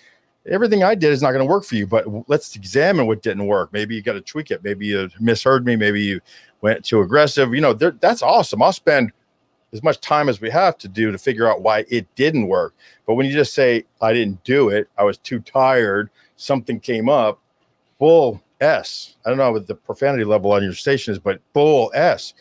everything 0.50 0.84
I 0.84 0.96
did 0.96 1.12
is 1.12 1.22
not 1.22 1.32
going 1.32 1.46
to 1.46 1.52
work 1.52 1.66
for 1.66 1.76
you, 1.76 1.86
but 1.86 2.06
let's 2.30 2.56
examine 2.56 3.08
what 3.08 3.22
didn't 3.22 3.46
work. 3.46 3.74
Maybe 3.74 3.96
you 3.96 4.02
got 4.02 4.14
to 4.14 4.22
tweak 4.22 4.52
it. 4.52 4.64
Maybe 4.64 4.88
you 4.88 5.10
misheard 5.20 5.66
me. 5.66 5.76
Maybe 5.76 6.02
you 6.02 6.22
went 6.62 6.86
too 6.86 7.02
aggressive. 7.02 7.54
You 7.54 7.62
know, 7.62 7.74
that's 7.74 8.22
awesome. 8.22 8.62
I'll 8.62 8.72
spend 8.72 9.12
as 9.74 9.84
much 9.84 10.00
time 10.00 10.30
as 10.30 10.40
we 10.40 10.50
have 10.50 10.78
to 10.78 10.88
do 10.88 11.12
to 11.12 11.18
figure 11.18 11.50
out 11.50 11.62
why 11.62 11.86
it 11.90 12.08
didn't 12.16 12.48
work. 12.48 12.74
But 13.06 13.16
when 13.16 13.26
you 13.26 13.34
just 13.34 13.54
say, 13.54 13.84
I 14.02 14.14
didn't 14.14 14.44
do 14.46 14.70
it, 14.70 14.90
I 14.98 15.04
was 15.04 15.18
too 15.18 15.40
tired, 15.40 16.10
something 16.38 16.80
came 16.80 17.10
up, 17.10 17.42
bull 18.00 18.42
S. 18.62 19.16
I 19.26 19.30
don't 19.30 19.38
know 19.38 19.52
what 19.52 19.68
the 19.68 19.76
profanity 19.76 20.24
level 20.24 20.54
on 20.54 20.64
your 20.64 20.74
station 20.74 21.12
is, 21.12 21.20
but 21.20 21.42
bull 21.52 21.92
S 21.94 22.34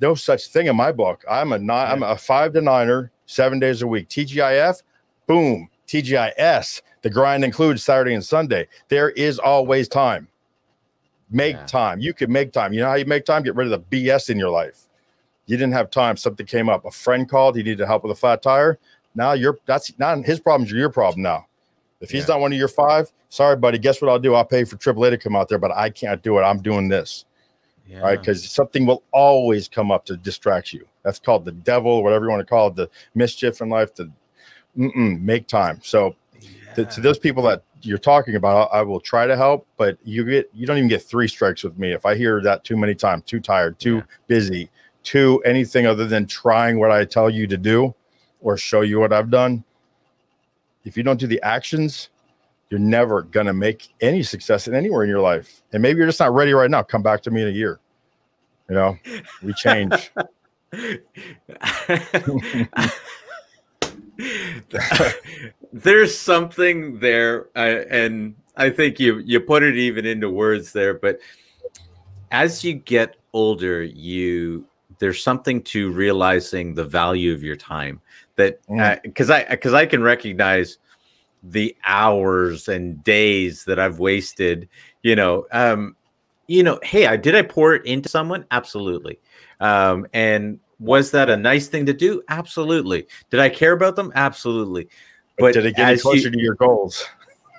no 0.00 0.14
such 0.14 0.48
thing 0.48 0.66
in 0.66 0.76
my 0.76 0.92
book. 0.92 1.24
I'm 1.28 1.52
a 1.52 1.58
nine, 1.58 1.90
I'm 1.90 2.02
a 2.02 2.16
five 2.16 2.52
to 2.54 2.60
niner, 2.60 3.10
seven 3.26 3.58
days 3.58 3.82
a 3.82 3.86
week. 3.86 4.08
TGIF, 4.08 4.82
boom. 5.26 5.68
TGIS, 5.86 6.82
the 7.02 7.10
grind 7.10 7.44
includes 7.44 7.84
Saturday 7.84 8.14
and 8.14 8.24
Sunday. 8.24 8.66
There 8.88 9.10
is 9.10 9.38
always 9.38 9.88
time. 9.88 10.28
Make 11.30 11.56
yeah. 11.56 11.66
time. 11.66 12.00
You 12.00 12.12
can 12.12 12.30
make 12.30 12.52
time. 12.52 12.72
You 12.72 12.80
know 12.80 12.88
how 12.88 12.94
you 12.94 13.04
make 13.04 13.24
time? 13.24 13.42
Get 13.42 13.54
rid 13.54 13.70
of 13.70 13.88
the 13.90 14.04
BS 14.06 14.30
in 14.30 14.38
your 14.38 14.50
life. 14.50 14.88
You 15.46 15.56
didn't 15.56 15.74
have 15.74 15.90
time. 15.90 16.16
Something 16.16 16.46
came 16.46 16.68
up. 16.68 16.84
A 16.84 16.90
friend 16.90 17.28
called. 17.28 17.56
He 17.56 17.62
needed 17.62 17.86
help 17.86 18.02
with 18.02 18.12
a 18.12 18.16
flat 18.16 18.42
tire. 18.42 18.78
Now 19.14 19.32
you're 19.32 19.58
that's 19.66 19.96
not 19.98 20.24
his 20.24 20.40
problem. 20.40 20.68
Your 20.68 20.90
problem 20.90 21.22
now. 21.22 21.46
If 22.00 22.10
he's 22.10 22.28
yeah. 22.28 22.34
not 22.34 22.40
one 22.40 22.52
of 22.52 22.58
your 22.58 22.68
five, 22.68 23.10
sorry, 23.28 23.56
buddy. 23.56 23.78
Guess 23.78 24.02
what 24.02 24.10
I'll 24.10 24.18
do? 24.18 24.34
I'll 24.34 24.44
pay 24.44 24.64
for 24.64 24.76
AAA 24.76 25.10
to 25.10 25.18
come 25.18 25.34
out 25.34 25.48
there, 25.48 25.58
but 25.58 25.72
I 25.72 25.88
can't 25.88 26.22
do 26.22 26.38
it. 26.38 26.42
I'm 26.42 26.60
doing 26.60 26.88
this 26.88 27.24
yeah. 27.88 28.00
right? 28.00 28.18
Because 28.18 28.50
something 28.50 28.86
will 28.86 29.02
always 29.12 29.68
come 29.68 29.90
up 29.90 30.04
to 30.06 30.16
distract 30.16 30.72
you. 30.72 30.86
That's 31.02 31.18
called 31.18 31.44
the 31.44 31.52
devil, 31.52 32.02
whatever 32.02 32.24
you 32.24 32.30
want 32.30 32.40
to 32.40 32.46
call 32.46 32.68
it, 32.68 32.76
the 32.76 32.90
mischief 33.14 33.60
in 33.60 33.68
life. 33.68 33.94
To 33.94 34.10
make 34.76 35.46
time. 35.46 35.80
So, 35.82 36.16
yeah. 36.40 36.74
to, 36.74 36.84
to, 36.84 37.00
those 37.00 37.18
people 37.18 37.42
that 37.44 37.62
you're 37.82 37.98
talking 37.98 38.36
about, 38.36 38.68
I, 38.72 38.82
will 38.82 39.00
try 39.00 39.26
to 39.26 39.36
help, 39.36 39.66
but 39.76 39.98
you 40.04 40.24
get 40.24 40.50
you 40.54 40.66
don't 40.66 40.76
even 40.76 40.88
get 40.88 41.02
three 41.02 41.28
strikes 41.28 41.64
with 41.64 41.78
me 41.78 41.92
if 41.92 42.04
I 42.04 42.14
hear 42.14 42.42
that 42.42 42.64
too 42.64 42.76
many 42.76 42.94
times. 42.94 43.24
Too 43.24 43.40
tired, 43.40 43.78
too 43.78 43.96
yeah. 43.96 44.02
busy, 44.26 44.70
to 45.04 45.40
anything 45.44 45.86
other 45.86 46.06
than 46.06 46.26
trying 46.26 46.78
what 46.78 46.90
I 46.90 47.04
tell 47.04 47.30
you 47.30 47.46
to 47.46 47.56
do 47.56 47.94
or 48.40 48.56
show 48.56 48.82
you 48.82 49.00
what 49.00 49.12
I've 49.12 49.30
done, 49.30 49.64
if 50.84 50.96
you 50.96 51.02
don't 51.02 51.18
do 51.18 51.26
the 51.26 51.40
actions, 51.42 52.10
you're 52.70 52.80
never 52.80 53.22
going 53.22 53.46
to 53.46 53.52
make 53.52 53.88
any 54.00 54.22
success 54.22 54.66
in 54.68 54.74
anywhere 54.74 55.02
in 55.04 55.08
your 55.08 55.20
life. 55.20 55.62
And 55.72 55.82
maybe 55.82 55.98
you're 55.98 56.06
just 56.06 56.20
not 56.20 56.34
ready 56.34 56.52
right 56.52 56.70
now. 56.70 56.82
Come 56.82 57.02
back 57.02 57.22
to 57.22 57.30
me 57.30 57.42
in 57.42 57.48
a 57.48 57.52
year. 57.52 57.80
You 58.68 58.74
know, 58.74 58.98
we 59.42 59.52
change. 59.54 60.10
There's 65.72 66.16
something 66.16 66.98
there, 66.98 67.46
uh, 67.54 67.84
and 67.90 68.34
I 68.56 68.70
think 68.70 68.98
you 68.98 69.18
you 69.18 69.38
put 69.40 69.62
it 69.62 69.76
even 69.76 70.04
into 70.06 70.28
words 70.30 70.72
there. 70.72 70.94
But 70.94 71.20
as 72.32 72.64
you 72.64 72.74
get 72.74 73.16
older, 73.32 73.84
you 73.84 74.66
there's 74.98 75.22
something 75.22 75.62
to 75.62 75.92
realizing 75.92 76.74
the 76.74 76.84
value 76.84 77.32
of 77.32 77.42
your 77.42 77.56
time. 77.56 78.00
That 78.36 78.60
because 79.02 79.28
mm. 79.28 79.30
uh, 79.30 79.46
I 79.46 79.50
because 79.50 79.74
I 79.74 79.86
can 79.86 80.02
recognize 80.02 80.78
the 81.50 81.76
hours 81.84 82.68
and 82.68 83.02
days 83.04 83.64
that 83.64 83.78
I've 83.78 83.98
wasted. 83.98 84.68
You 85.02 85.16
know, 85.16 85.46
um, 85.52 85.96
you 86.46 86.62
know, 86.62 86.78
hey, 86.82 87.06
I 87.06 87.16
did 87.16 87.34
I 87.34 87.42
pour 87.42 87.74
it 87.74 87.84
into 87.86 88.08
someone? 88.08 88.44
Absolutely. 88.50 89.18
Um, 89.60 90.06
and 90.12 90.60
was 90.78 91.10
that 91.12 91.30
a 91.30 91.36
nice 91.36 91.68
thing 91.68 91.86
to 91.86 91.94
do? 91.94 92.22
Absolutely. 92.28 93.06
Did 93.30 93.40
I 93.40 93.48
care 93.48 93.72
about 93.72 93.96
them? 93.96 94.12
Absolutely. 94.14 94.84
But, 95.38 95.42
but 95.42 95.54
did 95.54 95.66
it 95.66 95.76
get 95.76 95.90
you 95.96 96.00
closer 96.00 96.18
you, 96.18 96.30
to 96.30 96.40
your 96.40 96.54
goals? 96.54 97.04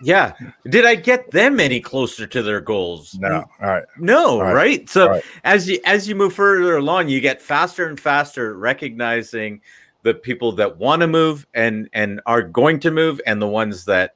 Yeah. 0.01 0.33
Did 0.69 0.85
I 0.85 0.95
get 0.95 1.31
them 1.31 1.59
any 1.59 1.79
closer 1.79 2.27
to 2.27 2.43
their 2.43 2.61
goals? 2.61 3.17
No. 3.19 3.45
All 3.61 3.67
right. 3.67 3.83
No, 3.97 4.27
All 4.27 4.43
right. 4.43 4.53
right? 4.53 4.89
So 4.89 5.09
right. 5.09 5.23
as 5.43 5.67
you 5.67 5.79
as 5.85 6.07
you 6.07 6.15
move 6.15 6.33
further 6.33 6.77
along, 6.77 7.09
you 7.09 7.19
get 7.19 7.41
faster 7.41 7.87
and 7.87 7.99
faster 7.99 8.55
recognizing 8.55 9.61
the 10.07 10.13
people 10.13 10.53
that 10.53 10.77
want 10.77 11.01
to 11.01 11.07
move 11.07 11.45
and 11.53 11.89
and 11.91 12.21
are 12.25 12.41
going 12.41 12.79
to 12.79 12.91
move 12.91 13.19
and 13.25 13.41
the 13.41 13.47
ones 13.47 13.85
that 13.85 14.15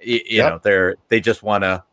you, 0.00 0.20
yep. 0.26 0.52
know 0.52 0.60
they're 0.62 0.96
they 1.08 1.20
just 1.20 1.42
want 1.42 1.62
to 1.62 1.84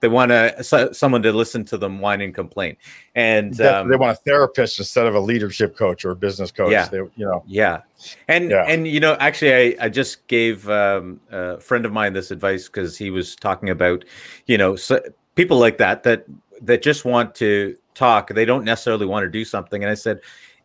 they 0.00 0.08
want 0.08 0.30
to 0.30 0.62
so, 0.62 0.92
someone 0.92 1.22
to 1.22 1.32
listen 1.32 1.64
to 1.66 1.78
them 1.78 2.00
whine 2.00 2.20
and 2.20 2.34
complain, 2.34 2.76
and 3.14 3.54
they, 3.54 3.66
um, 3.66 3.88
they, 3.88 3.96
want 3.96 4.16
a 4.16 4.20
therapist 4.20 4.78
instead 4.78 5.06
of 5.06 5.14
a 5.14 5.20
leadership 5.20 5.76
coach 5.76 6.04
or 6.04 6.10
a 6.10 6.16
business 6.16 6.50
coach. 6.50 6.72
Yeah, 6.72 6.88
they, 6.88 6.98
you 6.98 7.10
know. 7.16 7.42
Yeah, 7.46 7.82
and 8.28 8.50
yeah. 8.50 8.64
and 8.66 8.88
you 8.88 9.00
know, 9.00 9.14
actually, 9.20 9.76
I 9.78 9.86
I 9.86 9.88
just 9.90 10.26
gave 10.26 10.68
um, 10.70 11.20
a 11.30 11.60
friend 11.60 11.84
of 11.84 11.92
mine 11.92 12.14
this 12.14 12.30
advice 12.30 12.66
because 12.66 12.96
he 12.96 13.10
was 13.10 13.36
talking 13.36 13.68
about, 13.68 14.04
you 14.46 14.56
know, 14.56 14.74
so, 14.74 15.00
people 15.34 15.58
like 15.58 15.76
that 15.78 16.02
that 16.04 16.24
that 16.62 16.82
just 16.82 17.04
want 17.04 17.34
to 17.36 17.76
talk. 17.94 18.30
They 18.30 18.46
don't 18.46 18.64
necessarily 18.64 19.06
want 19.06 19.24
to 19.24 19.30
do 19.30 19.44
something, 19.44 19.82
and 19.82 19.90
I 19.90 19.94
said, 19.94 20.20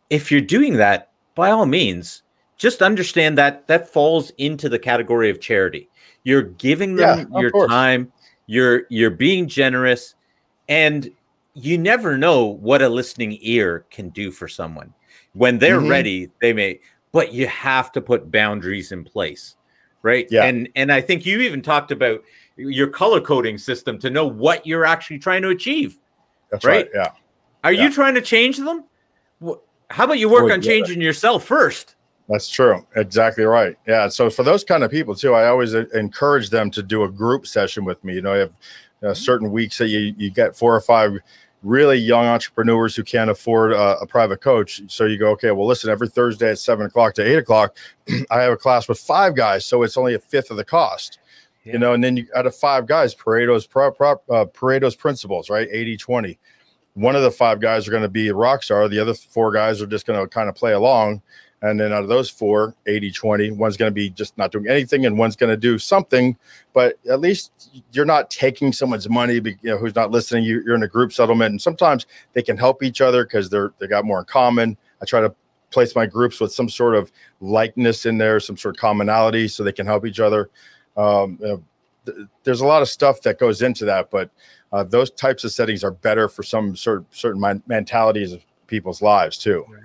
if 0.08 0.30
you're 0.30 0.40
doing 0.40 0.74
that, 0.74 1.10
by 1.36 1.52
all 1.52 1.66
means, 1.66 2.24
just 2.56 2.82
understand 2.82 3.38
that 3.38 3.68
that 3.68 3.88
falls 3.88 4.30
into 4.38 4.68
the 4.68 4.78
category 4.78 5.30
of 5.30 5.40
charity. 5.40 5.88
You're 6.24 6.42
giving 6.42 6.96
them 6.96 7.28
yeah, 7.30 7.40
your 7.40 7.52
course. 7.52 7.70
time 7.70 8.12
you're 8.46 8.84
you're 8.88 9.10
being 9.10 9.46
generous 9.46 10.14
and 10.68 11.10
you 11.54 11.78
never 11.78 12.16
know 12.16 12.44
what 12.46 12.82
a 12.82 12.88
listening 12.88 13.38
ear 13.40 13.84
can 13.90 14.08
do 14.10 14.30
for 14.30 14.48
someone 14.48 14.92
when 15.32 15.58
they're 15.58 15.80
mm-hmm. 15.80 15.90
ready 15.90 16.30
they 16.40 16.52
may 16.52 16.80
but 17.12 17.32
you 17.32 17.46
have 17.46 17.92
to 17.92 18.00
put 18.00 18.30
boundaries 18.30 18.92
in 18.92 19.04
place 19.04 19.56
right 20.02 20.28
yeah 20.30 20.44
and 20.44 20.68
and 20.76 20.92
i 20.92 21.00
think 21.00 21.26
you 21.26 21.40
even 21.40 21.60
talked 21.60 21.90
about 21.90 22.22
your 22.56 22.88
color 22.88 23.20
coding 23.20 23.58
system 23.58 23.98
to 23.98 24.10
know 24.10 24.26
what 24.26 24.66
you're 24.66 24.84
actually 24.84 25.18
trying 25.18 25.42
to 25.42 25.48
achieve 25.48 25.98
that's 26.50 26.64
right, 26.64 26.86
right 26.86 26.90
yeah 26.94 27.10
are 27.64 27.72
yeah. 27.72 27.84
you 27.84 27.92
trying 27.92 28.14
to 28.14 28.22
change 28.22 28.58
them 28.58 28.84
how 29.90 30.04
about 30.04 30.18
you 30.18 30.28
work 30.28 30.50
on 30.50 30.60
changing 30.60 31.00
yeah. 31.00 31.06
yourself 31.06 31.44
first 31.44 31.96
that's 32.28 32.48
true. 32.48 32.84
Exactly 32.96 33.44
right. 33.44 33.76
Yeah. 33.86 34.08
So 34.08 34.30
for 34.30 34.42
those 34.42 34.64
kind 34.64 34.82
of 34.82 34.90
people 34.90 35.14
too, 35.14 35.34
I 35.34 35.46
always 35.46 35.74
encourage 35.74 36.50
them 36.50 36.70
to 36.72 36.82
do 36.82 37.04
a 37.04 37.10
group 37.10 37.46
session 37.46 37.84
with 37.84 38.02
me. 38.02 38.14
You 38.14 38.22
know, 38.22 38.32
I 38.32 38.38
have 38.38 38.52
uh, 39.04 39.14
certain 39.14 39.52
weeks 39.52 39.78
that 39.78 39.88
you, 39.88 40.14
you 40.16 40.30
get 40.30 40.56
four 40.56 40.74
or 40.74 40.80
five 40.80 41.18
really 41.62 41.98
young 41.98 42.26
entrepreneurs 42.26 42.96
who 42.96 43.04
can't 43.04 43.30
afford 43.30 43.72
a, 43.72 43.98
a, 43.98 44.06
private 44.06 44.40
coach. 44.40 44.82
So 44.88 45.04
you 45.04 45.18
go, 45.18 45.30
okay, 45.30 45.50
well, 45.50 45.66
listen, 45.66 45.90
every 45.90 46.08
Thursday 46.08 46.50
at 46.50 46.58
seven 46.58 46.86
o'clock 46.86 47.14
to 47.14 47.22
eight 47.22 47.36
o'clock, 47.36 47.76
I 48.30 48.42
have 48.42 48.52
a 48.52 48.56
class 48.56 48.88
with 48.88 48.98
five 48.98 49.34
guys. 49.34 49.64
So 49.64 49.82
it's 49.82 49.96
only 49.96 50.14
a 50.14 50.18
fifth 50.18 50.50
of 50.50 50.56
the 50.56 50.64
cost. 50.64 51.18
Yeah. 51.64 51.74
You 51.74 51.78
know, 51.78 51.92
and 51.92 52.02
then 52.02 52.16
you 52.16 52.26
out 52.34 52.46
of 52.46 52.54
five 52.54 52.86
guys, 52.86 53.14
Pareto's 53.14 53.66
pro, 53.66 53.90
pro, 53.90 54.12
uh, 54.30 54.46
Pareto's 54.46 54.94
principles, 54.94 55.50
right? 55.50 55.68
80 55.70 55.96
20. 55.96 56.38
One 56.96 57.14
of 57.14 57.22
the 57.22 57.30
five 57.30 57.60
guys 57.60 57.86
are 57.86 57.90
going 57.92 58.02
to 58.02 58.08
be 58.08 58.28
a 58.28 58.34
rock 58.34 58.62
star. 58.62 58.88
The 58.88 58.98
other 58.98 59.14
four 59.14 59.52
guys 59.52 59.80
are 59.80 59.86
just 59.86 60.06
going 60.06 60.18
to 60.18 60.26
kind 60.26 60.48
of 60.48 60.54
play 60.54 60.72
along 60.72 61.22
and 61.62 61.80
then 61.80 61.92
out 61.92 62.02
of 62.02 62.08
those 62.08 62.28
four, 62.28 62.74
80 62.86 63.10
20, 63.12 63.50
one's 63.52 63.76
going 63.76 63.90
to 63.90 63.94
be 63.94 64.10
just 64.10 64.36
not 64.36 64.52
doing 64.52 64.68
anything 64.68 65.06
and 65.06 65.18
one's 65.18 65.36
going 65.36 65.50
to 65.50 65.56
do 65.56 65.78
something. 65.78 66.36
But 66.74 66.98
at 67.10 67.20
least 67.20 67.82
you're 67.92 68.04
not 68.04 68.30
taking 68.30 68.72
someone's 68.72 69.08
money, 69.08 69.34
you 69.34 69.56
know, 69.62 69.78
who's 69.78 69.94
not 69.94 70.10
listening. 70.10 70.44
You, 70.44 70.62
are 70.68 70.74
in 70.74 70.82
a 70.82 70.88
group 70.88 71.12
settlement. 71.12 71.50
And 71.52 71.62
sometimes 71.62 72.06
they 72.34 72.42
can 72.42 72.58
help 72.58 72.82
each 72.82 73.00
other 73.00 73.24
because 73.24 73.48
they're, 73.48 73.72
they 73.78 73.86
got 73.86 74.04
more 74.04 74.18
in 74.18 74.26
common. 74.26 74.76
I 75.00 75.06
try 75.06 75.20
to 75.20 75.34
place 75.70 75.96
my 75.96 76.06
groups 76.06 76.40
with 76.40 76.52
some 76.52 76.68
sort 76.68 76.94
of 76.94 77.10
likeness 77.40 78.06
in 78.06 78.18
there, 78.18 78.38
some 78.38 78.56
sort 78.56 78.76
of 78.76 78.80
commonality 78.80 79.48
so 79.48 79.64
they 79.64 79.72
can 79.72 79.86
help 79.86 80.06
each 80.06 80.20
other. 80.20 80.50
Um, 80.96 81.38
you 81.40 81.46
know, 81.46 81.64
th- 82.04 82.18
there's 82.44 82.60
a 82.60 82.66
lot 82.66 82.82
of 82.82 82.88
stuff 82.88 83.22
that 83.22 83.38
goes 83.38 83.62
into 83.62 83.86
that, 83.86 84.10
but 84.10 84.30
uh, 84.72 84.84
those 84.84 85.10
types 85.10 85.44
of 85.44 85.52
settings 85.52 85.84
are 85.84 85.90
better 85.90 86.28
for 86.28 86.42
some 86.42 86.76
certain 86.76 87.06
certain 87.10 87.62
mentalities 87.66 88.32
of 88.32 88.42
people's 88.66 89.02
lives 89.02 89.38
too. 89.38 89.64
Right. 89.68 89.82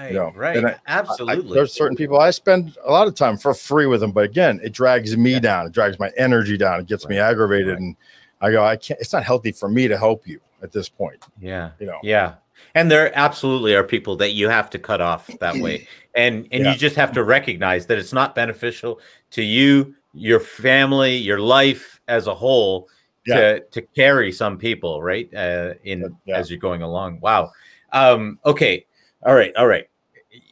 Right, 0.00 0.12
you 0.12 0.18
know, 0.18 0.32
right. 0.34 0.64
I, 0.64 0.76
Absolutely. 0.86 1.50
I, 1.50 1.54
there's 1.54 1.74
certain 1.74 1.96
people 1.96 2.18
I 2.18 2.30
spend 2.30 2.78
a 2.86 2.90
lot 2.90 3.06
of 3.06 3.14
time 3.14 3.36
for 3.36 3.52
free 3.52 3.84
with 3.84 4.00
them, 4.00 4.12
but 4.12 4.24
again, 4.24 4.58
it 4.62 4.72
drags 4.72 5.14
me 5.16 5.32
yeah. 5.32 5.40
down. 5.40 5.66
It 5.66 5.72
drags 5.72 5.98
my 5.98 6.10
energy 6.16 6.56
down. 6.56 6.80
It 6.80 6.86
gets 6.86 7.04
right. 7.04 7.10
me 7.10 7.18
aggravated, 7.18 7.68
right. 7.68 7.78
and 7.78 7.96
I 8.40 8.50
go, 8.50 8.64
I 8.64 8.76
can't. 8.76 8.98
It's 9.00 9.12
not 9.12 9.24
healthy 9.24 9.52
for 9.52 9.68
me 9.68 9.88
to 9.88 9.98
help 9.98 10.26
you 10.26 10.40
at 10.62 10.72
this 10.72 10.88
point. 10.88 11.22
Yeah, 11.38 11.72
you 11.78 11.86
know. 11.86 11.98
Yeah, 12.02 12.34
and 12.74 12.90
there 12.90 13.10
absolutely 13.18 13.74
are 13.74 13.84
people 13.84 14.16
that 14.16 14.30
you 14.30 14.48
have 14.48 14.70
to 14.70 14.78
cut 14.78 15.00
off 15.00 15.26
that 15.40 15.56
way, 15.56 15.86
and 16.14 16.46
and 16.50 16.64
yeah. 16.64 16.72
you 16.72 16.78
just 16.78 16.96
have 16.96 17.12
to 17.12 17.24
recognize 17.24 17.86
that 17.86 17.98
it's 17.98 18.12
not 18.12 18.34
beneficial 18.34 19.00
to 19.32 19.42
you, 19.42 19.94
your 20.14 20.40
family, 20.40 21.16
your 21.16 21.40
life 21.40 22.00
as 22.08 22.26
a 22.26 22.34
whole. 22.34 22.88
Yeah. 23.30 23.54
To, 23.54 23.60
to 23.60 23.82
carry 23.82 24.32
some 24.32 24.58
people 24.58 25.02
right 25.02 25.32
uh, 25.34 25.74
in 25.84 26.16
as 26.28 26.50
you're 26.50 26.58
going 26.58 26.82
along. 26.82 27.20
Wow. 27.20 27.52
Um, 27.92 28.38
okay. 28.44 28.86
All 29.24 29.34
right. 29.34 29.54
All 29.56 29.66
right 29.66 29.86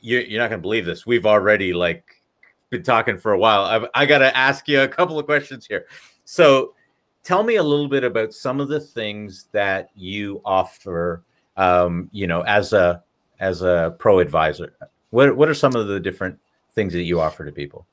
you're, 0.00 0.22
you're 0.22 0.40
not 0.40 0.48
going 0.48 0.60
to 0.60 0.62
believe 0.62 0.86
this. 0.86 1.06
We've 1.06 1.26
already 1.26 1.72
like 1.72 2.04
been 2.70 2.82
talking 2.82 3.18
for 3.18 3.32
a 3.32 3.38
while. 3.38 3.62
I've, 3.62 3.86
I 3.94 4.06
got 4.06 4.18
to 4.18 4.36
ask 4.36 4.68
you 4.68 4.80
a 4.80 4.88
couple 4.88 5.18
of 5.18 5.26
questions 5.26 5.66
here. 5.66 5.86
So, 6.24 6.74
tell 7.24 7.42
me 7.42 7.56
a 7.56 7.62
little 7.62 7.88
bit 7.88 8.04
about 8.04 8.32
some 8.32 8.60
of 8.60 8.68
the 8.68 8.80
things 8.80 9.48
that 9.52 9.90
you 9.94 10.40
offer. 10.44 11.24
Um, 11.56 12.08
you 12.12 12.26
know, 12.26 12.42
as 12.42 12.72
a 12.72 13.02
as 13.40 13.62
a 13.62 13.94
pro 13.98 14.18
advisor, 14.20 14.74
what 15.10 15.36
what 15.36 15.48
are 15.48 15.54
some 15.54 15.74
of 15.74 15.88
the 15.88 15.98
different 15.98 16.38
things 16.74 16.92
that 16.92 17.02
you 17.02 17.20
offer 17.20 17.44
to 17.44 17.52
people? 17.52 17.86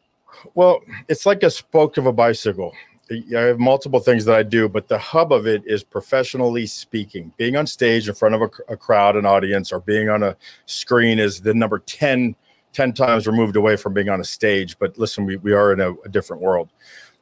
Well, 0.53 0.81
it's 1.07 1.25
like 1.25 1.43
a 1.43 1.49
spoke 1.49 1.97
of 1.97 2.05
a 2.05 2.13
bicycle. 2.13 2.73
I 3.11 3.39
have 3.39 3.59
multiple 3.59 3.99
things 3.99 4.25
that 4.25 4.35
I 4.35 4.41
do, 4.41 4.67
but 4.67 4.87
the 4.87 4.97
hub 4.97 5.31
of 5.31 5.45
it 5.45 5.63
is 5.65 5.83
professionally 5.83 6.65
speaking. 6.65 7.31
Being 7.37 7.55
on 7.55 7.67
stage 7.67 8.09
in 8.09 8.15
front 8.15 8.33
of 8.33 8.41
a, 8.41 8.73
a, 8.73 8.77
crowd, 8.77 9.15
an 9.15 9.27
audience, 9.27 9.71
or 9.71 9.79
being 9.79 10.09
on 10.09 10.23
a 10.23 10.35
screen 10.65 11.19
is 11.19 11.39
the 11.39 11.53
number 11.53 11.79
10, 11.79 12.35
10 12.73 12.93
times 12.93 13.27
removed 13.27 13.55
away 13.57 13.75
from 13.75 13.93
being 13.93 14.09
on 14.09 14.21
a 14.21 14.23
stage. 14.23 14.79
But 14.79 14.97
listen, 14.97 15.25
we, 15.25 15.35
we 15.37 15.53
are 15.53 15.71
in 15.71 15.81
a, 15.81 15.93
a 15.93 16.09
different 16.09 16.41
world. 16.41 16.69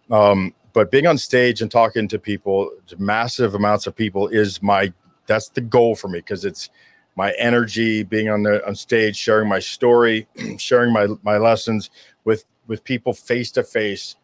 Um, 0.10 0.54
but 0.72 0.90
being 0.90 1.06
on 1.06 1.18
stage 1.18 1.62
and 1.62 1.70
talking 1.70 2.08
to 2.08 2.18
people, 2.18 2.72
to 2.88 3.02
massive 3.02 3.54
amounts 3.54 3.86
of 3.86 3.96
people, 3.96 4.30
is 4.30 4.62
my 4.62 4.92
that's 5.26 5.50
the 5.50 5.62
goal 5.62 5.96
for 5.96 6.08
me 6.08 6.20
because 6.20 6.46
it's 6.46 6.70
my 7.16 7.32
energy 7.38 8.04
being 8.04 8.30
on 8.30 8.44
the 8.44 8.66
on 8.66 8.76
stage, 8.76 9.16
sharing 9.16 9.48
my 9.48 9.60
story, 9.60 10.28
sharing 10.58 10.94
my 10.94 11.08
my 11.24 11.38
lessons 11.38 11.90
with 12.24 12.46
with 12.68 12.84
people 12.84 13.14
face 13.14 13.52
to 13.52 13.64
face. 13.64 14.16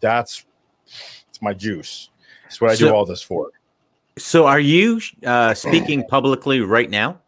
That's 0.00 0.44
it's 1.28 1.42
my 1.42 1.54
juice. 1.54 2.10
That's 2.44 2.60
what 2.60 2.70
I 2.70 2.74
so, 2.74 2.88
do 2.88 2.94
all 2.94 3.04
this 3.04 3.22
for. 3.22 3.50
So, 4.16 4.46
are 4.46 4.60
you 4.60 5.00
uh, 5.26 5.54
speaking 5.54 6.04
publicly 6.04 6.60
right 6.60 6.88
now? 6.88 7.20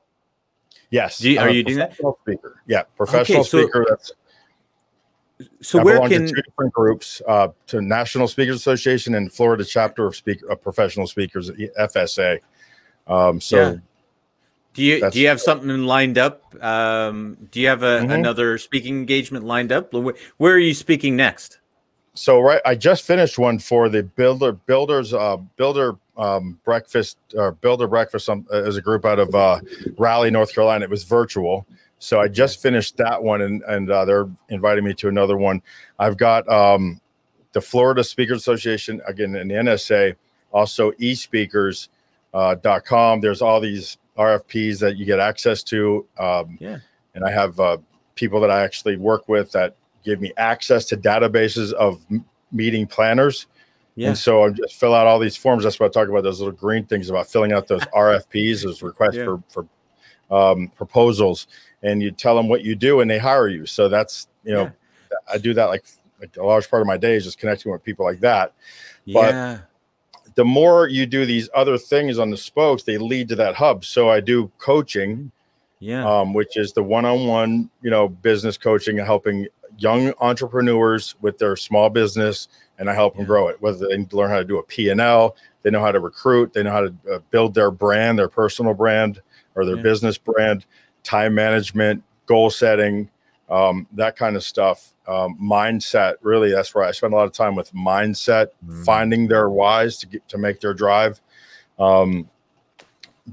Yes. 0.90 1.20
You, 1.20 1.38
are 1.40 1.50
you 1.50 1.64
doing 1.64 1.78
that? 1.78 1.94
Speaker. 1.94 2.62
Yeah, 2.66 2.82
professional 2.96 3.40
okay, 3.40 3.48
so, 3.48 3.62
speaker. 3.62 3.86
That's 3.88 4.12
so 5.61 5.80
I 5.80 5.84
where 5.84 6.09
can 6.09 6.26
two 6.26 6.42
different 6.42 6.72
groups 6.72 7.20
uh, 7.26 7.48
to 7.66 7.82
National 7.82 8.28
Speakers 8.28 8.57
Association 8.57 9.14
and 9.14 9.32
Florida 9.32 9.64
chapter 9.64 10.07
of 10.07 10.16
speak 10.16 10.42
of 10.48 10.62
professional 10.62 11.07
speakers 11.07 11.50
FSA. 11.50 12.40
Um, 13.07 13.40
so. 13.40 13.57
Yeah. 13.57 13.76
Do 14.74 14.82
you 14.82 15.11
do 15.11 15.18
you 15.18 15.28
have 15.28 15.40
something 15.40 15.84
lined 15.84 16.18
up? 16.18 16.54
Um, 16.62 17.38
do 17.50 17.61
you 17.62 17.68
have 17.68 17.82
a, 17.82 18.00
mm-hmm. 18.00 18.11
another 18.11 18.59
speaking 18.59 18.98
engagement 18.98 19.46
lined 19.46 19.72
up? 19.72 19.90
Where, 19.94 20.14
where 20.36 20.52
are 20.52 20.59
you 20.59 20.74
speaking 20.74 21.16
next? 21.16 21.61
So 22.16 22.40
right, 22.40 22.60
I 22.64 22.74
just 22.74 23.04
finished 23.04 23.38
one 23.38 23.58
for 23.58 23.88
the 23.88 24.02
builder 24.02 24.52
builders 24.52 25.14
uh, 25.14 25.36
builder 25.56 25.96
um, 26.16 26.58
breakfast 26.64 27.18
or 27.34 27.52
builder 27.52 27.86
breakfast 27.86 28.28
um, 28.28 28.46
as 28.52 28.76
a 28.76 28.82
group 28.82 29.04
out 29.04 29.18
of 29.18 29.34
uh, 29.34 29.60
Raleigh, 29.98 30.30
North 30.30 30.52
Carolina. 30.54 30.84
It 30.84 30.90
was 30.90 31.04
virtual, 31.04 31.66
so 31.98 32.20
I 32.20 32.28
just 32.28 32.60
finished 32.60 32.96
that 32.96 33.22
one, 33.22 33.42
and 33.42 33.62
and 33.68 33.90
uh, 33.90 34.04
they're 34.04 34.28
inviting 34.48 34.84
me 34.84 34.94
to 34.94 35.08
another 35.08 35.36
one. 35.36 35.62
I've 35.98 36.16
got 36.16 36.48
um, 36.48 37.00
the 37.52 37.60
Florida 37.60 38.02
Speakers 38.02 38.38
Association 38.38 39.00
again 39.06 39.36
in 39.36 39.48
the 39.48 39.54
NSA, 39.54 40.16
also 40.52 40.90
eSpeakers.com. 40.92 41.92
Uh, 42.34 42.54
dot 42.56 42.84
com. 42.84 43.18
There's 43.22 43.40
all 43.40 43.60
these 43.60 43.96
RFPs 44.18 44.78
that 44.80 44.98
you 44.98 45.06
get 45.06 45.18
access 45.20 45.62
to. 45.62 46.04
Um, 46.18 46.58
Yeah. 46.60 46.78
and 47.14 47.24
I 47.24 47.30
have 47.30 47.58
uh, 47.58 47.78
people 48.14 48.40
that 48.40 48.50
I 48.50 48.62
actually 48.62 48.96
work 48.98 49.26
with 49.26 49.52
that 49.52 49.74
give 50.07 50.20
me 50.22 50.32
access 50.38 50.86
to 50.86 50.96
databases 50.96 51.72
of 51.74 52.07
meeting 52.52 52.86
planners. 52.86 53.46
Yeah. 53.96 54.09
And 54.09 54.16
so 54.18 54.44
I 54.44 54.50
just 54.50 54.76
fill 54.76 54.94
out 54.94 55.07
all 55.07 55.18
these 55.18 55.36
forms. 55.36 55.64
That's 55.64 55.80
what 55.80 55.86
I 55.86 55.90
talk 55.90 56.09
about 56.09 56.22
those 56.22 56.38
little 56.38 56.54
green 56.54 56.86
things 56.86 57.11
about 57.11 57.26
filling 57.26 57.52
out 57.52 57.66
those 57.66 57.80
RFPs, 57.94 58.62
those 58.62 58.82
requests 58.82 59.16
Yeah. 59.16 59.36
for, 59.50 59.66
for 60.28 60.52
um, 60.52 60.68
proposals. 60.76 61.48
And 61.82 62.00
you 62.02 62.11
tell 62.12 62.36
them 62.36 62.48
what 62.48 62.62
you 62.64 62.76
do 62.76 63.00
and 63.00 63.11
they 63.11 63.18
hire 63.18 63.48
you. 63.48 63.66
So 63.66 63.88
that's, 63.88 64.28
you 64.44 64.54
know, 64.54 64.70
I 65.32 65.38
do 65.38 65.52
that 65.54 65.66
like, 65.66 65.84
like 66.20 66.36
a 66.36 66.42
large 66.44 66.70
part 66.70 66.80
of 66.82 66.86
my 66.86 66.96
day 66.96 67.14
is 67.16 67.24
just 67.24 67.38
connecting 67.38 67.72
with 67.72 67.82
people 67.82 68.07
like 68.07 68.20
that. 68.20 68.54
but- 69.12 69.34
Yeah. 69.34 69.59
The 70.34 70.44
more 70.44 70.86
you 70.86 71.07
do 71.07 71.24
these 71.24 71.48
other 71.54 71.78
things 71.78 72.18
on 72.18 72.28
the 72.28 72.36
spokes, 72.36 72.82
they 72.82 72.98
lead 72.98 73.26
to 73.30 73.36
that 73.36 73.54
hub. 73.54 73.86
So 73.86 74.11
I 74.11 74.20
do 74.20 74.52
coaching 74.59 75.32
Yeah. 75.80 76.04
um, 76.07 76.34
which 76.34 76.59
is 76.59 76.74
the 76.74 76.82
one-on-one, 76.82 77.70
you 77.80 77.90
know, 77.90 78.07
business 78.09 78.59
coaching 78.59 78.98
and 78.98 79.07
helping 79.07 79.46
young 79.79 80.12
entrepreneurs 80.20 81.14
with 81.20 81.39
their 81.39 81.57
small 81.57 81.91
business, 81.91 82.49
and 82.79 82.89
I 82.91 82.95
help 82.95 83.16
them 83.16 83.24
grow 83.24 83.49
it. 83.49 83.61
Whether 83.61 83.89
they 83.89 83.97
learn 84.12 84.31
how 84.31 84.39
to 84.39 84.45
do 84.45 84.59
a 84.59 84.62
P 84.62 84.91
and 84.91 85.01
L, 85.01 85.37
they 85.62 85.70
know 85.70 85.81
how 85.81 85.93
to 85.93 86.01
recruit, 86.01 86.53
they 86.53 86.62
know 86.62 86.70
how 86.70 86.83
to 86.83 86.95
uh, 87.12 87.18
build 87.31 87.55
their 87.55 87.70
brand, 87.70 88.18
their 88.18 88.29
personal 88.29 88.74
brand 88.74 89.20
or 89.55 89.64
their 89.64 89.77
Yeah. 89.77 89.83
business 89.83 90.18
brand, 90.18 90.64
time 91.03 91.35
management, 91.35 92.03
goal 92.27 92.51
setting, 92.51 93.09
um, 93.49 93.87
that 93.93 94.16
kind 94.16 94.37
of 94.37 94.43
stuff. 94.43 94.93
Um, 95.07 95.39
mindset, 95.41 96.14
really, 96.22 96.51
that's 96.51 96.74
where 96.74 96.85
I 96.85 96.91
spend 96.91 97.12
a 97.12 97.16
lot 97.16 97.27
of 97.27 97.33
time 97.33 97.55
with 97.55 97.72
mindset, 97.72 98.49
Mm. 98.68 98.85
finding 98.85 99.29
their 99.29 99.49
whys 99.49 99.99
to 99.99 100.07
get 100.07 100.27
to 100.29 100.39
make 100.39 100.61
their 100.61 100.74
drive. 100.74 101.20
Um, 101.79 102.29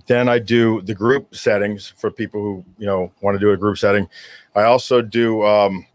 then 0.08 0.28
I 0.28 0.40
do 0.40 0.82
the 0.82 0.94
group 0.94 1.36
settings 1.36 1.94
for 1.98 2.10
people 2.12 2.42
who 2.42 2.66
you 2.78 2.86
know 2.86 3.12
want 3.22 3.36
to 3.36 3.40
do 3.40 3.52
a 3.52 3.58
group 3.58 3.78
setting. 3.78 4.08
I 4.56 4.64
also 4.64 5.02
do 5.02 5.44
um, 5.44 5.86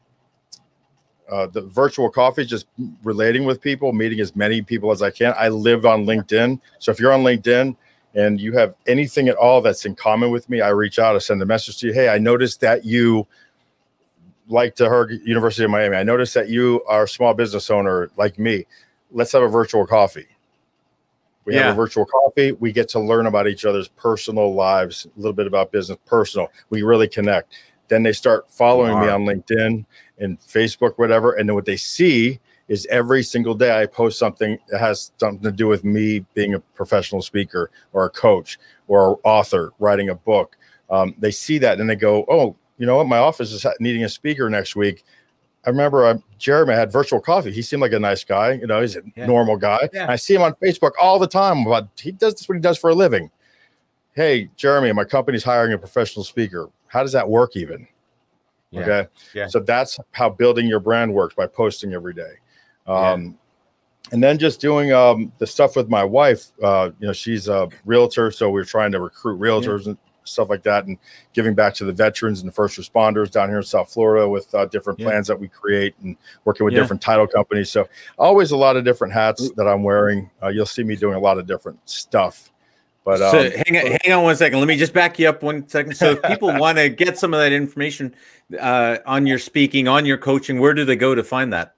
uh, 1.31 1.47
the 1.47 1.63
virtual 1.63 2.11
coffee, 2.11 2.45
just 2.45 2.67
relating 3.03 3.45
with 3.45 3.61
people, 3.61 3.93
meeting 3.93 4.21
as 4.21 4.35
many 4.35 4.63
people 4.63 4.91
as 4.91 5.03
I 5.03 5.11
can. 5.11 5.35
I 5.37 5.49
live 5.49 5.85
on 5.87 6.05
LinkedIn, 6.07 6.61
so 6.79 6.91
if 6.91 6.99
you're 6.99 7.13
on 7.13 7.23
LinkedIn 7.23 7.77
and 8.15 8.41
you 8.41 8.53
have 8.55 8.75
anything 8.87 9.29
at 9.29 9.37
all 9.37 9.61
that's 9.61 9.85
in 9.85 9.95
common 9.95 10.31
with 10.31 10.49
me, 10.49 10.61
I 10.61 10.71
reach 10.71 10.99
out, 10.99 11.15
I 11.15 11.19
send 11.19 11.43
a 11.43 11.47
message 11.47 11.79
to 11.79 11.89
you. 11.89 11.93
Hey, 11.93 12.09
I 12.09 12.19
noticed 12.19 12.61
that 12.61 12.85
you 12.85 13.27
like 14.49 14.75
to 14.77 14.89
her 14.89 15.11
University 15.11 15.65
of 15.65 15.71
Miami. 15.71 15.97
I 15.97 16.03
noticed 16.03 16.33
that 16.35 16.49
you 16.49 16.83
are 16.89 17.05
a 17.05 17.09
small 17.09 17.35
business 17.35 17.71
owner 17.71 18.11
like 18.17 18.39
me. 18.39 18.67
Let's 19.11 19.33
have 19.33 19.43
a 19.43 19.49
virtual 19.49 19.87
coffee. 19.87 20.27
We 21.45 21.55
Yeah. 21.55 21.65
have 21.65 21.73
a 21.75 21.77
virtual 21.77 22.07
coffee. 22.07 22.53
We 22.53 22.73
get 22.73 22.89
to 22.91 22.99
learn 23.01 23.27
about 23.27 23.47
each 23.47 23.65
other's 23.65 23.89
personal 23.89 24.55
lives, 24.55 25.07
a 25.07 25.19
little 25.19 25.33
bit 25.33 25.47
about 25.47 25.73
business, 25.73 25.99
personal. 26.07 26.49
We 26.71 26.83
really 26.83 27.09
connect. 27.09 27.55
Then 27.89 28.03
they 28.03 28.13
start 28.13 28.51
following 28.51 29.01
me 29.01 29.09
on 29.09 29.25
LinkedIn 29.25 29.87
and 30.21 30.39
Facebook, 30.41 30.95
whatever. 30.97 31.33
And 31.33 31.49
then 31.49 31.55
what 31.55 31.65
they 31.65 31.77
see 31.77 32.41
is 32.69 32.87
every 32.91 33.23
single 33.23 33.55
day 33.55 33.81
I 33.81 33.87
post 33.87 34.19
something 34.19 34.59
that 34.69 34.79
has 34.79 35.13
something 35.19 35.43
to 35.43 35.53
do 35.53 35.67
with 35.67 35.85
me 35.85 36.21
being 36.35 36.55
a 36.55 36.61
professional 36.61 37.23
speaker 37.23 37.71
or 37.93 38.05
a 38.05 38.11
coach 38.11 38.59
or 38.89 39.13
an 39.13 39.17
author 39.25 39.73
writing 39.79 40.11
a 40.11 40.15
book. 40.15 40.57
Um, 40.91 41.15
they 41.19 41.31
see 41.31 41.59
that 41.59 41.81
and 41.81 41.89
they 41.89 41.97
go, 41.97 42.25
"Oh, 42.29 42.57
you 42.79 42.87
know 42.87 42.97
what? 42.97 43.07
My 43.07 43.19
office 43.19 43.53
is 43.53 43.67
needing 43.81 44.05
a 44.05 44.09
speaker 44.09 44.49
next 44.51 44.77
week." 44.77 45.05
I 45.67 45.71
remember 45.71 46.07
uh, 46.07 46.19
Jeremy 46.39 46.75
had 46.75 46.91
virtual 46.93 47.21
coffee. 47.21 47.51
He 47.53 47.63
seemed 47.63 47.83
like 47.83 47.93
a 47.93 47.99
nice 47.99 48.25
guy. 48.25 48.53
You 48.53 48.67
know, 48.67 48.81
he's 48.81 48.97
a 48.97 49.03
Yeah. 49.17 49.27
normal 49.27 49.57
guy. 49.57 49.89
Yeah. 49.93 50.07
I 50.11 50.17
see 50.17 50.35
him 50.35 50.43
on 50.43 50.55
Facebook 50.55 50.93
all 51.01 51.19
the 51.19 51.27
time. 51.27 51.65
But 51.65 51.89
he 52.01 52.13
does 52.13 52.35
this 52.35 52.49
what 52.49 52.55
he 52.55 52.61
does 52.61 52.79
for 52.79 52.91
a 52.91 52.95
living. 52.95 53.31
Hey, 54.15 54.51
Jeremy, 54.57 54.93
my 54.93 55.05
company's 55.05 55.45
hiring 55.45 55.73
a 55.73 55.79
professional 55.79 56.25
speaker. 56.25 56.71
How 56.87 57.03
does 57.03 57.13
that 57.13 57.29
work? 57.29 57.55
Even 57.57 57.87
Yeah. 58.71 58.81
okay. 58.83 59.07
Yeah. 59.35 59.47
So 59.49 59.61
that's 59.61 59.99
how 60.13 60.31
building 60.31 60.67
your 60.67 60.81
brand 60.81 61.13
works 61.13 61.35
by 61.35 61.47
posting 61.47 61.95
every 61.95 62.15
day. 62.15 62.35
Um, 62.87 63.39
And 64.11 64.23
then 64.23 64.39
just 64.39 64.59
doing 64.61 64.91
um, 64.93 65.31
the 65.39 65.47
stuff 65.47 65.77
with 65.77 65.91
my 65.91 66.03
wife. 66.03 66.47
Uh, 66.63 66.91
you 66.99 67.07
know, 67.07 67.13
she's 67.13 67.47
a 67.49 67.69
realtor, 67.85 68.31
so 68.31 68.49
we're 68.51 68.65
trying 68.65 68.91
to 68.93 69.01
recruit 69.01 69.39
realtors 69.39 69.87
and 69.87 69.99
stuff 70.25 70.49
like 70.49 70.63
that, 70.63 70.87
and 70.87 70.97
giving 71.35 71.55
back 71.55 71.75
to 71.75 71.85
the 71.85 71.93
veterans 71.93 72.41
and 72.41 72.49
the 72.49 72.53
first 72.53 72.79
responders 72.79 73.31
down 73.31 73.49
here 73.51 73.59
in 73.59 73.63
South 73.65 73.93
Florida 73.93 74.27
with 74.29 74.55
uh, 74.55 74.65
different 74.67 74.99
Yeah. 74.99 75.09
plans 75.09 75.27
that 75.27 75.39
we 75.39 75.49
create 75.49 75.95
and 76.03 76.17
working 76.47 76.65
with 76.65 76.73
Yeah. 76.73 76.81
different 76.81 77.03
title 77.03 77.27
companies. 77.27 77.71
So 77.71 77.87
always 78.19 78.51
a 78.51 78.57
lot 78.57 78.77
of 78.77 78.85
different 78.85 79.13
hats 79.13 79.51
that 79.57 79.67
I'm 79.69 79.83
wearing. 79.83 80.31
Uh, 80.43 80.49
you'll 80.49 80.65
see 80.67 80.85
me 80.85 80.97
doing 80.97 81.15
a 81.15 81.21
lot 81.21 81.37
of 81.39 81.47
different 81.47 81.79
stuff. 81.87 82.51
But 83.09 83.23
um, 83.23 83.31
so 83.31 83.51
hang 83.65 83.79
on, 83.79 83.99
hang 84.05 84.13
on 84.13 84.23
one 84.23 84.37
second. 84.37 84.59
Let 84.59 84.69
me 84.69 84.77
just 84.77 84.93
back 84.93 85.19
you 85.19 85.31
up 85.31 85.43
one 85.43 85.67
second. 85.67 85.97
So 85.97 86.11
if 86.11 86.23
people 86.25 86.55
want 86.59 86.77
to 86.77 86.91
get 86.91 87.19
some 87.19 87.33
of 87.33 87.41
that 87.41 87.53
information 87.53 88.15
uh, 88.61 88.99
on 89.07 89.27
your 89.27 89.39
speaking, 89.39 89.89
on 89.89 90.05
your 90.05 90.19
coaching, 90.19 90.61
where 90.61 90.75
do 90.75 90.85
they 90.85 90.95
go 90.95 91.15
to 91.15 91.25
find 91.25 91.51
that? 91.55 91.75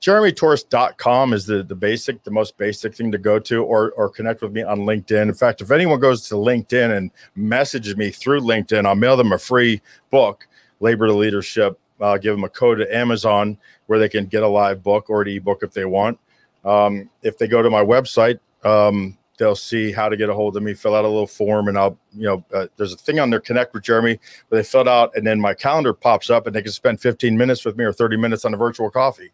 jeremytorisk.com 0.00 1.34
is 1.34 1.46
the, 1.46 1.62
the 1.62 1.76
basic, 1.76 2.24
the 2.24 2.32
most 2.32 2.56
basic 2.56 2.96
thing 2.96 3.12
to 3.12 3.18
go 3.18 3.38
to 3.38 3.62
or, 3.62 3.92
or 3.92 4.08
connect 4.08 4.42
with 4.42 4.50
me 4.50 4.64
on 4.64 4.80
LinkedIn. 4.80 5.22
In 5.22 5.34
fact, 5.34 5.60
if 5.60 5.70
anyone 5.70 6.00
goes 6.00 6.26
to 6.30 6.34
LinkedIn 6.34 6.96
and 6.96 7.12
messages 7.36 7.96
me 7.96 8.10
through 8.10 8.40
LinkedIn, 8.40 8.86
I'll 8.86 8.96
mail 8.96 9.16
them 9.16 9.30
a 9.30 9.38
free 9.38 9.80
book, 10.10 10.48
Labor 10.80 11.06
to 11.06 11.12
Leadership. 11.12 11.78
I'll 12.00 12.18
give 12.18 12.34
them 12.34 12.42
a 12.42 12.48
code 12.48 12.78
to 12.78 12.92
Amazon 12.92 13.56
where 13.86 14.00
they 14.00 14.08
can 14.08 14.26
get 14.26 14.42
a 14.42 14.48
live 14.48 14.82
book 14.82 15.08
or 15.10 15.22
an 15.22 15.28
ebook 15.28 15.62
if 15.62 15.72
they 15.72 15.84
want. 15.84 16.18
Um, 16.64 17.08
if 17.22 17.38
they 17.38 17.46
go 17.46 17.62
to 17.62 17.70
my 17.70 17.84
website, 17.84 18.40
um, 18.64 19.16
they'll 19.40 19.56
see 19.56 19.90
how 19.90 20.08
to 20.08 20.16
get 20.18 20.28
a 20.28 20.34
hold 20.34 20.54
of 20.56 20.62
me, 20.62 20.74
fill 20.74 20.94
out 20.94 21.04
a 21.04 21.08
little 21.08 21.26
form, 21.26 21.66
and 21.68 21.78
I'll, 21.78 21.98
you 22.14 22.26
know, 22.26 22.44
uh, 22.54 22.66
there's 22.76 22.92
a 22.92 22.96
thing 22.96 23.18
on 23.18 23.30
there, 23.30 23.40
Connect 23.40 23.72
with 23.72 23.82
Jeremy, 23.82 24.20
where 24.48 24.62
they 24.62 24.68
fill 24.68 24.82
it 24.82 24.88
out, 24.88 25.16
and 25.16 25.26
then 25.26 25.40
my 25.40 25.54
calendar 25.54 25.94
pops 25.94 26.28
up, 26.28 26.46
and 26.46 26.54
they 26.54 26.60
can 26.62 26.70
spend 26.70 27.00
15 27.00 27.36
minutes 27.36 27.64
with 27.64 27.76
me 27.76 27.84
or 27.84 27.92
30 27.92 28.18
minutes 28.18 28.44
on 28.44 28.52
a 28.52 28.56
virtual 28.58 28.90
coffee. 28.90 29.32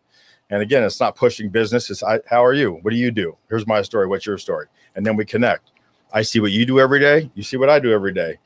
And 0.49 0.63
again, 0.63 0.85
it's 0.85 1.01
not 1.01 1.17
pushing 1.17 1.51
business. 1.51 1.91
It's 1.91 2.05
I, 2.05 2.21
how 2.31 2.45
are 2.45 2.55
you? 2.55 2.79
What 2.83 2.93
do 2.93 2.97
you 2.97 3.11
do? 3.11 3.37
Here's 3.49 3.67
my 3.67 3.83
story. 3.83 4.07
What's 4.07 4.25
your 4.25 4.39
story? 4.39 4.67
And 4.95 5.05
then 5.05 5.17
we 5.17 5.25
connect. 5.25 5.73
I 6.13 6.23
see 6.23 6.39
what 6.39 6.53
you 6.53 6.65
do 6.65 6.79
every 6.79 7.01
day. 7.01 7.29
You 7.35 7.43
see 7.43 7.57
what 7.57 7.69
I 7.69 7.81
do 7.81 7.91
every 7.93 8.13
day. 8.13 8.39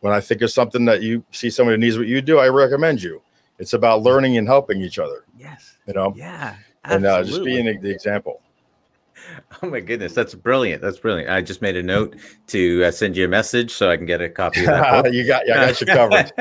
When 0.00 0.12
I 0.12 0.20
think 0.20 0.42
of 0.42 0.50
something 0.50 0.84
that 0.86 1.00
you 1.00 1.24
see 1.30 1.48
somebody 1.48 1.78
needs 1.78 1.96
what 1.96 2.08
you 2.08 2.20
do, 2.20 2.40
I 2.40 2.48
recommend 2.48 3.04
you. 3.04 3.22
It's 3.60 3.72
about 3.72 4.02
learning 4.02 4.36
and 4.36 4.48
helping 4.48 4.82
each 4.82 4.98
other. 4.98 5.24
Yes. 5.38 5.76
You 5.86 5.94
know, 5.94 6.12
Yeah. 6.16 6.56
Absolutely. 6.84 6.96
and 6.96 7.06
uh, 7.06 7.24
just 7.24 7.44
being 7.44 7.80
the 7.80 7.90
example. 7.90 8.40
Oh 9.62 9.70
my 9.70 9.80
goodness, 9.80 10.12
that's 10.12 10.34
brilliant. 10.34 10.82
That's 10.82 10.98
brilliant. 10.98 11.30
I 11.30 11.40
just 11.40 11.62
made 11.62 11.76
a 11.76 11.82
note 11.82 12.16
to 12.48 12.84
uh, 12.84 12.90
send 12.90 13.16
you 13.16 13.24
a 13.24 13.28
message 13.28 13.70
so 13.70 13.90
I 13.90 13.96
can 13.96 14.06
get 14.06 14.20
a 14.20 14.28
copy 14.28 14.60
of 14.60 14.66
that 14.66 15.12
you 15.14 15.26
got, 15.26 15.46
yeah, 15.46 15.62
I 15.62 15.66
got 15.66 15.80
you 15.80 15.86
covered. 15.86 16.32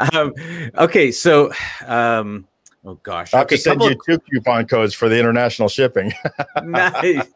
um, 0.14 0.34
okay, 0.76 1.12
so 1.12 1.52
um, 1.86 2.46
oh 2.84 2.94
gosh, 3.02 3.34
I'll 3.34 3.42
okay, 3.42 3.56
send 3.56 3.82
you 3.82 3.96
two 4.06 4.18
coupon 4.18 4.66
codes 4.66 4.94
for 4.94 5.08
the 5.08 5.18
international 5.18 5.68
shipping. 5.68 6.12
nice. 6.64 7.26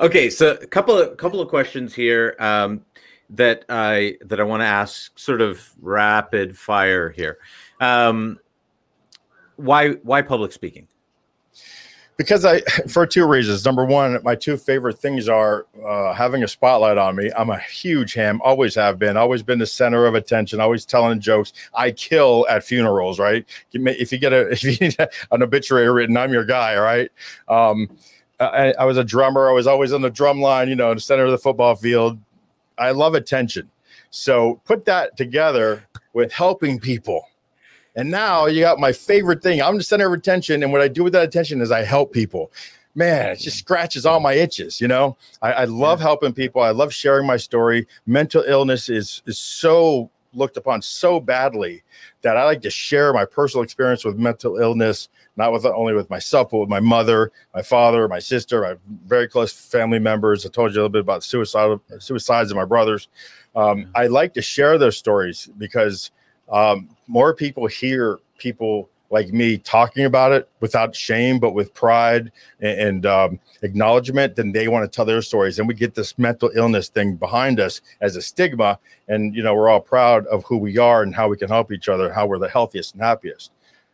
okay, 0.00 0.30
so 0.30 0.52
a 0.52 0.66
couple 0.66 0.96
of 0.98 1.16
couple 1.16 1.40
of 1.40 1.48
questions 1.48 1.94
here 1.94 2.36
um, 2.38 2.84
that 3.30 3.64
I 3.68 4.18
that 4.26 4.40
I 4.40 4.44
want 4.44 4.60
to 4.60 4.66
ask, 4.66 5.18
sort 5.18 5.40
of 5.40 5.68
rapid 5.80 6.56
fire 6.56 7.10
here. 7.10 7.38
Um, 7.80 8.38
why 9.56 9.92
why 10.02 10.22
public 10.22 10.52
speaking? 10.52 10.86
Because 12.16 12.44
I, 12.44 12.60
for 12.88 13.06
two 13.06 13.26
reasons. 13.26 13.64
Number 13.64 13.84
one, 13.84 14.18
my 14.22 14.34
two 14.34 14.56
favorite 14.56 14.98
things 14.98 15.28
are 15.28 15.66
uh, 15.84 16.12
having 16.12 16.42
a 16.42 16.48
spotlight 16.48 16.98
on 16.98 17.16
me. 17.16 17.30
I'm 17.36 17.50
a 17.50 17.58
huge 17.58 18.14
ham, 18.14 18.40
always 18.42 18.74
have 18.74 18.98
been, 18.98 19.16
always 19.16 19.42
been 19.42 19.58
the 19.58 19.66
center 19.66 20.06
of 20.06 20.14
attention, 20.14 20.60
always 20.60 20.84
telling 20.84 21.20
jokes. 21.20 21.52
I 21.74 21.90
kill 21.90 22.46
at 22.48 22.64
funerals, 22.64 23.18
right? 23.18 23.44
If 23.72 24.12
you 24.12 24.18
get 24.18 24.32
a, 24.32 24.48
if 24.50 24.62
you 24.64 24.76
need 24.80 24.96
an 24.98 25.42
obituary 25.42 25.90
written, 25.90 26.16
I'm 26.16 26.32
your 26.32 26.44
guy, 26.44 26.78
right? 26.78 27.10
Um, 27.48 27.88
I, 28.38 28.74
I 28.78 28.84
was 28.84 28.98
a 28.98 29.04
drummer. 29.04 29.48
I 29.48 29.52
was 29.52 29.66
always 29.66 29.92
on 29.92 30.02
the 30.02 30.10
drum 30.10 30.40
line, 30.40 30.68
you 30.68 30.76
know, 30.76 30.90
in 30.90 30.96
the 30.96 31.00
center 31.00 31.24
of 31.24 31.30
the 31.30 31.38
football 31.38 31.74
field. 31.74 32.18
I 32.78 32.90
love 32.90 33.14
attention. 33.14 33.70
So 34.10 34.60
put 34.64 34.84
that 34.84 35.16
together 35.16 35.86
with 36.12 36.32
helping 36.32 36.78
people. 36.78 37.26
And 37.96 38.10
now 38.10 38.46
you 38.46 38.60
got 38.60 38.78
my 38.78 38.92
favorite 38.92 39.42
thing. 39.42 39.62
I'm 39.62 39.78
the 39.78 39.82
center 39.82 40.06
of 40.06 40.12
attention. 40.12 40.62
And 40.62 40.70
what 40.70 40.82
I 40.82 40.88
do 40.88 41.02
with 41.02 41.14
that 41.14 41.24
attention 41.24 41.62
is 41.62 41.72
I 41.72 41.82
help 41.82 42.12
people. 42.12 42.52
Man, 42.94 43.30
it 43.30 43.40
just 43.40 43.58
scratches 43.58 44.06
all 44.06 44.20
my 44.20 44.34
itches, 44.34 44.80
you 44.80 44.88
know. 44.88 45.16
I, 45.42 45.52
I 45.52 45.64
love 45.64 46.00
helping 46.00 46.32
people. 46.32 46.62
I 46.62 46.70
love 46.70 46.94
sharing 46.94 47.26
my 47.26 47.36
story. 47.36 47.86
Mental 48.06 48.42
illness 48.42 48.88
is 48.88 49.22
is 49.26 49.38
so 49.38 50.10
looked 50.32 50.56
upon 50.56 50.82
so 50.82 51.18
badly 51.18 51.82
that 52.22 52.36
I 52.36 52.44
like 52.44 52.60
to 52.62 52.70
share 52.70 53.12
my 53.12 53.24
personal 53.24 53.64
experience 53.64 54.04
with 54.04 54.18
mental 54.18 54.58
illness, 54.58 55.08
not 55.36 55.52
with 55.52 55.64
only 55.64 55.94
with 55.94 56.10
myself, 56.10 56.50
but 56.50 56.58
with 56.58 56.68
my 56.68 56.80
mother, 56.80 57.32
my 57.54 57.62
father, 57.62 58.06
my 58.08 58.18
sister, 58.18 58.62
my 58.62 58.76
very 59.06 59.28
close 59.28 59.52
family 59.52 59.98
members. 59.98 60.44
I 60.44 60.50
told 60.50 60.72
you 60.72 60.80
a 60.80 60.82
little 60.82 60.90
bit 60.90 61.00
about 61.00 61.24
suicide, 61.24 61.78
suicides 61.98 62.50
of 62.50 62.56
my 62.56 62.64
brothers. 62.64 63.08
Um, 63.54 63.86
I 63.94 64.06
like 64.06 64.34
to 64.34 64.42
share 64.42 64.76
those 64.78 64.96
stories 64.96 65.48
because 65.58 66.10
um, 66.48 66.88
more 67.06 67.34
people 67.34 67.66
hear 67.66 68.18
people 68.38 68.88
like 69.10 69.32
me 69.32 69.56
talking 69.58 70.04
about 70.04 70.32
it 70.32 70.48
without 70.60 70.94
shame, 70.94 71.38
but 71.38 71.52
with 71.52 71.72
pride 71.74 72.32
and, 72.60 72.80
and 72.80 73.06
um, 73.06 73.40
acknowledgement, 73.62 74.34
then 74.36 74.52
they 74.52 74.68
want 74.68 74.84
to 74.84 74.94
tell 74.94 75.04
their 75.04 75.22
stories. 75.22 75.58
And 75.58 75.68
we 75.68 75.74
get 75.74 75.94
this 75.94 76.18
mental 76.18 76.50
illness 76.54 76.88
thing 76.88 77.14
behind 77.14 77.60
us 77.60 77.80
as 78.00 78.16
a 78.16 78.22
stigma. 78.22 78.78
And, 79.08 79.34
you 79.34 79.42
know, 79.42 79.54
we're 79.54 79.68
all 79.68 79.80
proud 79.80 80.26
of 80.26 80.44
who 80.44 80.56
we 80.56 80.78
are 80.78 81.02
and 81.02 81.14
how 81.14 81.28
we 81.28 81.36
can 81.36 81.48
help 81.48 81.70
each 81.70 81.88
other, 81.88 82.12
how 82.12 82.26
we're 82.26 82.38
the 82.38 82.48
healthiest 82.48 82.94
and 82.94 83.02
happiest. 83.02 83.52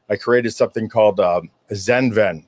I 0.08 0.16
created 0.16 0.52
something 0.52 0.88
called 0.88 1.20
um, 1.20 1.50
Zen 1.74 2.12
Venn. 2.12 2.46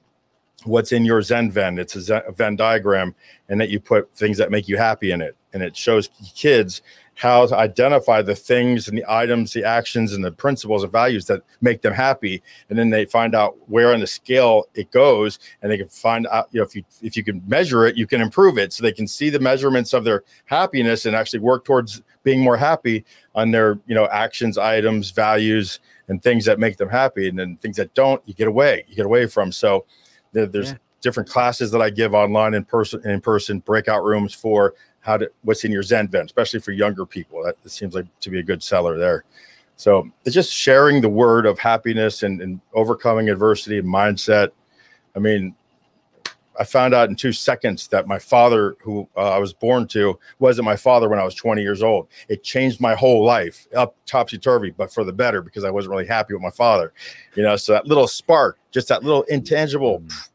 What's 0.64 0.92
in 0.92 1.04
your 1.04 1.20
Zen 1.20 1.50
Venn? 1.50 1.78
It's 1.78 2.08
a 2.08 2.22
Venn 2.34 2.56
diagram, 2.56 3.14
and 3.50 3.60
that 3.60 3.68
you 3.68 3.78
put 3.78 4.10
things 4.16 4.38
that 4.38 4.50
make 4.50 4.66
you 4.66 4.78
happy 4.78 5.12
in 5.12 5.20
it. 5.20 5.36
And 5.52 5.62
it 5.62 5.76
shows 5.76 6.08
kids 6.34 6.80
how 7.16 7.46
to 7.46 7.56
identify 7.56 8.20
the 8.22 8.34
things 8.34 8.88
and 8.88 8.98
the 8.98 9.04
items, 9.08 9.52
the 9.52 9.64
actions, 9.64 10.12
and 10.12 10.24
the 10.24 10.32
principles 10.32 10.82
and 10.82 10.90
values 10.90 11.26
that 11.26 11.42
make 11.60 11.82
them 11.82 11.92
happy. 11.92 12.42
And 12.68 12.78
then 12.78 12.90
they 12.90 13.04
find 13.04 13.34
out 13.34 13.56
where 13.68 13.92
on 13.92 14.00
the 14.00 14.06
scale 14.06 14.64
it 14.74 14.90
goes, 14.90 15.38
and 15.62 15.70
they 15.70 15.78
can 15.78 15.88
find 15.88 16.26
out, 16.26 16.48
you 16.50 16.58
know, 16.58 16.66
if 16.66 16.74
you 16.74 16.82
if 17.02 17.16
you 17.16 17.24
can 17.24 17.42
measure 17.46 17.86
it, 17.86 17.96
you 17.96 18.06
can 18.06 18.20
improve 18.20 18.58
it. 18.58 18.72
So 18.72 18.82
they 18.82 18.92
can 18.92 19.06
see 19.06 19.30
the 19.30 19.38
measurements 19.38 19.92
of 19.92 20.04
their 20.04 20.24
happiness 20.46 21.06
and 21.06 21.14
actually 21.14 21.40
work 21.40 21.64
towards 21.64 22.02
being 22.24 22.40
more 22.40 22.56
happy 22.56 23.04
on 23.34 23.50
their, 23.50 23.78
you 23.86 23.94
know, 23.94 24.06
actions, 24.06 24.58
items, 24.58 25.10
values, 25.10 25.78
and 26.08 26.22
things 26.22 26.44
that 26.46 26.58
make 26.58 26.76
them 26.76 26.88
happy. 26.88 27.28
And 27.28 27.38
then 27.38 27.56
things 27.58 27.76
that 27.76 27.94
don't, 27.94 28.20
you 28.26 28.34
get 28.34 28.48
away, 28.48 28.84
you 28.88 28.96
get 28.96 29.06
away 29.06 29.26
from. 29.26 29.52
So 29.52 29.84
there, 30.32 30.46
there's 30.46 30.70
yeah. 30.72 30.78
different 31.00 31.28
classes 31.28 31.70
that 31.70 31.80
I 31.80 31.90
give 31.90 32.14
online 32.14 32.54
in 32.54 32.64
person 32.64 33.08
in 33.08 33.20
person 33.20 33.60
breakout 33.60 34.02
rooms 34.02 34.34
for 34.34 34.74
how 35.04 35.18
to 35.18 35.30
what's 35.42 35.64
in 35.64 35.70
your 35.70 35.82
Zen 35.82 36.08
Venn, 36.08 36.24
especially 36.24 36.60
for 36.60 36.72
younger 36.72 37.04
people. 37.04 37.42
That, 37.44 37.56
seems 37.70 37.94
like 37.94 38.06
to 38.20 38.30
be 38.30 38.40
a 38.40 38.42
good 38.42 38.62
seller 38.62 38.98
there. 38.98 39.24
So 39.76 40.08
it's 40.24 40.34
just 40.34 40.52
sharing 40.52 41.00
the 41.00 41.08
word 41.08 41.46
of 41.46 41.58
happiness 41.58 42.22
and, 42.22 42.40
and 42.40 42.60
overcoming 42.72 43.28
adversity 43.28 43.78
and 43.78 43.86
mindset. 43.86 44.50
I 45.14 45.18
mean, 45.18 45.54
I 46.58 46.64
found 46.64 46.94
out 46.94 47.10
in 47.10 47.16
two 47.16 47.32
seconds 47.32 47.88
that 47.88 48.06
my 48.06 48.18
father, 48.18 48.76
who 48.80 49.08
uh, 49.16 49.32
I 49.32 49.38
was 49.38 49.52
born 49.52 49.88
to, 49.88 50.18
wasn't 50.38 50.64
my 50.64 50.76
father 50.76 51.08
when 51.08 51.18
I 51.18 51.24
was 51.24 51.34
20 51.34 51.60
years 51.60 51.82
old. 51.82 52.08
It 52.28 52.42
changed 52.42 52.80
my 52.80 52.94
whole 52.94 53.24
life 53.24 53.66
up 53.76 53.96
topsy 54.06 54.38
turvy, 54.38 54.70
but 54.70 54.92
for 54.92 55.04
the 55.04 55.12
better 55.12 55.42
because 55.42 55.64
I 55.64 55.70
wasn't 55.70 55.92
really 55.92 56.06
happy 56.06 56.32
with 56.32 56.42
my 56.42 56.50
father. 56.50 56.92
You 57.34 57.42
know, 57.42 57.56
so 57.56 57.72
that 57.72 57.86
little 57.86 58.06
spark, 58.06 58.58
just 58.70 58.88
that 58.88 59.02
little 59.02 59.24
intangible. 59.24 60.00
Mm. 60.00 60.28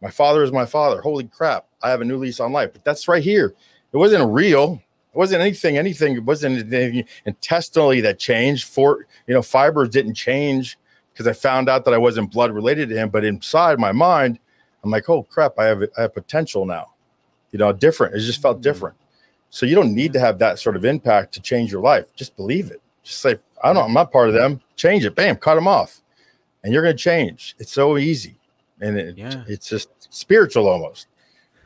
My 0.00 0.10
father 0.10 0.44
is 0.44 0.52
my 0.52 0.66
father. 0.66 1.00
Holy 1.00 1.24
crap! 1.24 1.66
I 1.82 1.90
have 1.90 2.00
a 2.00 2.04
new 2.04 2.18
lease 2.18 2.38
on 2.38 2.52
life. 2.52 2.72
But 2.72 2.84
that's 2.84 3.08
right 3.08 3.22
here. 3.22 3.54
It 3.98 4.00
wasn't 4.00 4.32
real. 4.32 4.80
It 5.12 5.18
wasn't 5.18 5.40
anything. 5.40 5.76
Anything. 5.76 6.14
It 6.14 6.22
wasn't 6.22 6.72
anything 6.72 7.04
intestinally 7.26 8.00
that 8.02 8.20
changed. 8.20 8.68
For 8.68 9.08
you 9.26 9.34
know, 9.34 9.42
fibers 9.42 9.88
didn't 9.88 10.14
change 10.14 10.78
because 11.12 11.26
I 11.26 11.32
found 11.32 11.68
out 11.68 11.84
that 11.84 11.92
I 11.92 11.98
wasn't 11.98 12.30
blood 12.30 12.52
related 12.52 12.90
to 12.90 12.94
him. 12.94 13.08
But 13.08 13.24
inside 13.24 13.80
my 13.80 13.90
mind, 13.90 14.38
I'm 14.84 14.92
like, 14.92 15.08
oh 15.08 15.24
crap, 15.24 15.58
I 15.58 15.64
have 15.64 15.82
I 15.98 16.02
have 16.02 16.14
potential 16.14 16.64
now. 16.64 16.92
You 17.50 17.58
know, 17.58 17.72
different. 17.72 18.14
It 18.14 18.20
just 18.20 18.40
felt 18.40 18.58
mm-hmm. 18.58 18.62
different. 18.62 18.96
So 19.50 19.66
you 19.66 19.74
don't 19.74 19.96
need 19.96 20.12
to 20.12 20.20
have 20.20 20.38
that 20.38 20.60
sort 20.60 20.76
of 20.76 20.84
impact 20.84 21.34
to 21.34 21.40
change 21.40 21.72
your 21.72 21.82
life. 21.82 22.14
Just 22.14 22.36
believe 22.36 22.70
it. 22.70 22.80
Just 23.02 23.18
say, 23.18 23.34
I 23.64 23.72
don't. 23.72 23.84
I'm 23.84 23.94
not 23.94 24.12
part 24.12 24.28
of 24.28 24.34
them. 24.34 24.60
Change 24.76 25.04
it. 25.04 25.16
Bam, 25.16 25.38
cut 25.38 25.56
them 25.56 25.66
off. 25.66 26.02
And 26.62 26.72
you're 26.72 26.84
going 26.84 26.96
to 26.96 27.02
change. 27.02 27.56
It's 27.58 27.72
so 27.72 27.98
easy. 27.98 28.38
And 28.80 28.96
it, 28.96 29.18
yeah. 29.18 29.42
it's 29.48 29.68
just 29.68 29.88
spiritual 30.14 30.68
almost 30.68 31.07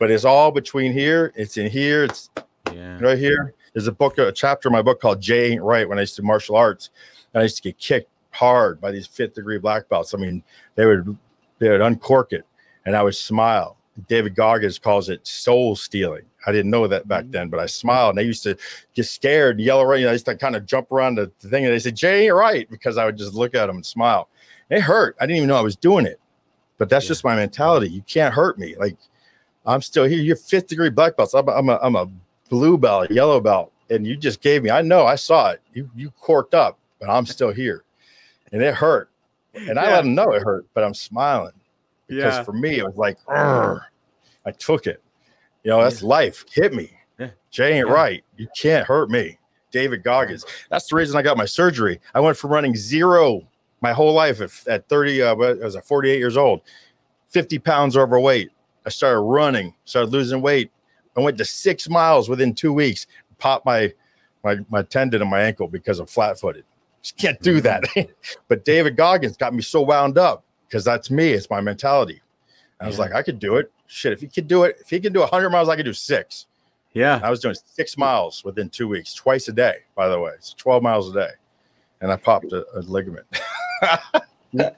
but 0.03 0.11
it's 0.11 0.25
all 0.25 0.51
between 0.51 0.93
here. 0.93 1.33
It's 1.37 1.57
in 1.57 1.71
here. 1.71 2.03
It's 2.03 2.29
yeah. 2.75 2.99
right 2.99 3.17
here. 3.17 3.55
There's 3.73 3.87
a 3.87 3.93
book, 3.93 4.19
a 4.19 4.33
chapter 4.33 4.69
in 4.69 4.73
my 4.73 4.83
book 4.83 5.01
called 5.01 5.21
Jay 5.21 5.53
Ain't 5.53 5.63
Right 5.63 5.89
when 5.89 5.97
I 5.97 6.01
used 6.01 6.17
to 6.17 6.25
martial 6.25 6.57
arts. 6.57 6.91
And 7.33 7.41
I 7.41 7.45
used 7.45 7.55
to 7.59 7.63
get 7.63 7.79
kicked 7.79 8.11
hard 8.33 8.81
by 8.81 8.91
these 8.91 9.07
fifth 9.07 9.35
degree 9.35 9.61
black 9.61 9.89
belts. 9.89 10.13
I 10.13 10.19
mean, 10.19 10.43
they 10.75 10.87
would 10.87 11.17
they 11.61 11.71
would 11.71 11.81
uncork 11.81 12.33
it 12.33 12.45
and 12.85 12.97
I 12.97 13.05
would 13.05 13.15
smile. 13.15 13.77
David 14.09 14.35
Goggins 14.35 14.77
calls 14.77 15.09
it 15.09 15.25
soul 15.25 15.77
stealing. 15.77 16.25
I 16.49 16.51
didn't 16.51 16.73
know 16.73 16.89
that 16.89 17.07
back 17.07 17.23
mm-hmm. 17.23 17.31
then, 17.31 17.49
but 17.49 17.61
I 17.61 17.67
smiled 17.67 18.17
and 18.17 18.19
I 18.19 18.23
used 18.25 18.43
to 18.43 18.57
get 18.95 19.07
scared 19.07 19.59
and 19.59 19.65
yell 19.65 19.83
around. 19.83 20.01
You 20.01 20.07
know, 20.07 20.11
I 20.11 20.15
used 20.15 20.27
to 20.27 20.35
kind 20.35 20.57
of 20.57 20.67
jump 20.67 20.91
around 20.91 21.15
the, 21.15 21.31
thing 21.49 21.65
and 21.65 21.73
they 21.73 21.79
said, 21.79 21.95
Jay 21.95 22.25
ain't 22.25 22.35
right, 22.35 22.69
because 22.69 22.99
I 22.99 23.05
would 23.05 23.17
just 23.17 23.35
look 23.35 23.55
at 23.55 23.67
them 23.67 23.77
and 23.77 23.87
smile. 23.87 24.29
It 24.69 24.81
hurt. 24.81 25.15
I 25.21 25.27
didn't 25.27 25.37
even 25.37 25.49
know 25.49 25.59
I 25.59 25.61
was 25.61 25.77
doing 25.77 26.07
it. 26.07 26.19
But 26.77 26.89
that's 26.89 27.05
yeah. 27.05 27.11
just 27.11 27.23
my 27.23 27.37
mentality. 27.37 27.89
You 27.89 28.03
can't 28.03 28.35
hurt 28.35 28.59
me. 28.59 28.75
Like 28.77 28.97
I'm 29.65 29.83
still 29.83 30.05
here. 30.05 30.21
You're 30.21 30.37
fifth 30.37 30.69
degree 30.69 30.91
black 30.91 31.17
belts. 31.17 31.35
I'm 31.35 31.49
a, 31.49 31.53
I'm 31.53 31.69
a, 31.69 31.79
I'm 31.83 31.97
a 31.97 32.09
blue 32.49 32.77
belt, 32.77 33.11
yellow 33.11 33.41
belt, 33.41 33.73
and 33.91 34.07
you 34.07 34.17
just 34.17 34.41
gave 34.41 34.63
me. 34.63 34.71
I 34.71 34.83
know. 34.83 35.07
I 35.07 35.15
saw 35.15 35.51
it. 35.51 35.61
You 35.73 35.91
you 35.95 36.11
corked 36.11 36.55
up, 36.55 36.79
but 37.01 37.09
I'm 37.09 37.27
still 37.27 37.53
here, 37.53 37.85
and 38.53 38.63
it 38.63 38.75
hurt. 38.75 39.11
And 39.55 39.79
I 39.79 39.85
let 39.93 40.05
them 40.05 40.15
know 40.15 40.33
it 40.33 40.43
hurt, 40.43 40.67
but 40.73 40.83
I'm 40.83 40.95
smiling 40.95 41.53
because 42.07 42.37
yeah. 42.37 42.43
for 42.43 42.53
me 42.53 42.79
it 42.79 42.85
was 42.85 42.97
like, 42.97 43.19
I 43.29 44.51
took 44.59 44.87
it. 44.87 45.03
You 45.63 45.71
know, 45.71 45.83
that's 45.83 46.01
yeah. 46.01 46.09
life. 46.09 46.45
Hit 46.51 46.73
me. 46.73 46.91
Yeah. 47.19 47.31
Jay 47.51 47.79
ain't 47.79 47.89
right. 47.89 48.25
You 48.39 48.49
can't 48.59 48.87
hurt 48.87 49.11
me. 49.11 49.39
David 49.71 50.03
Goggins. 50.03 50.45
That's 50.71 50.89
the 50.89 50.97
reason 50.97 51.17
I 51.17 51.23
got 51.23 51.37
my 51.37 51.45
surgery. 51.45 52.01
I 52.15 52.21
went 52.21 52.37
from 52.37 52.51
running 52.51 52.75
zero 52.75 53.47
my 53.83 53.93
whole 53.93 54.13
life 54.13 54.41
at, 54.41 54.51
at 54.69 54.89
30, 54.89 55.23
uh, 55.23 55.33
I 55.33 55.35
was 55.35 55.77
48 55.77 56.17
years 56.17 56.37
old, 56.37 56.63
50 57.31 57.59
pounds 57.59 57.97
overweight, 57.97 58.52
I 58.87 58.91
started 58.91 59.21
running, 59.21 59.75
started 59.85 60.13
losing 60.13 60.43
weight. 60.43 60.71
I 61.17 61.21
went 61.21 61.39
to 61.39 61.45
six 61.45 61.89
miles 61.89 62.29
within 62.29 62.55
two 62.55 62.73
weeks. 62.73 63.07
Popped 63.39 63.67
my 63.67 63.93
my 64.45 64.59
my 64.71 64.83
tendon 64.83 65.23
in 65.23 65.29
my 65.29 65.43
ankle 65.43 65.69
because 65.69 65.99
I'm 65.99 66.07
flat 66.07 66.39
footed. 66.39 66.65
Just 67.03 67.17
can't 67.17 67.41
do 67.41 67.61
that. 67.61 67.83
Mm-hmm. 67.83 68.13
but 68.49 68.65
David 68.65 68.97
Goggins 68.97 69.37
got 69.37 69.55
me 69.55 69.63
so 69.63 69.83
wound 69.83 70.19
up 70.19 70.45
because 70.69 70.85
that's 70.85 71.11
me. 71.11 71.33
It's 71.33 71.51
my 71.51 71.61
mentality. 71.61 72.21
I 72.81 72.87
was 72.87 72.99
like, 72.99 73.13
I 73.13 73.23
could 73.23 73.39
do 73.39 73.57
it. 73.57 73.71
Shit, 73.87 74.13
if 74.13 74.21
he 74.21 74.27
could 74.27 74.49
do 74.49 74.65
it, 74.65 74.77
if 74.81 74.91
he 74.91 74.99
can 74.99 75.13
do 75.13 75.21
100 75.21 75.51
miles, 75.51 75.69
I 75.69 75.77
could 75.77 75.85
do 75.85 75.93
six. 75.93 76.47
Yeah. 76.95 77.21
I 77.23 77.31
was 77.31 77.41
doing 77.41 77.55
six 77.55 77.97
miles 77.97 78.45
within 78.45 78.69
two 78.69 78.89
weeks, 78.89 79.15
twice 79.15 79.49
a 79.49 79.53
day, 79.53 79.77
by 79.95 80.09
the 80.09 80.19
way. 80.19 80.33
It's 80.35 80.53
12 80.55 80.83
miles 80.83 81.09
a 81.11 81.15
day. 81.15 81.31
And 82.01 82.11
I 82.11 82.17
popped 82.17 82.53
a, 82.53 82.67
a 82.75 82.81
ligament. 82.81 83.27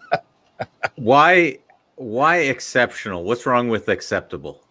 Why 0.97 1.59
why 1.97 2.39
exceptional? 2.39 3.25
What's 3.25 3.47
wrong 3.47 3.69
with 3.69 3.89
acceptable? 3.89 4.63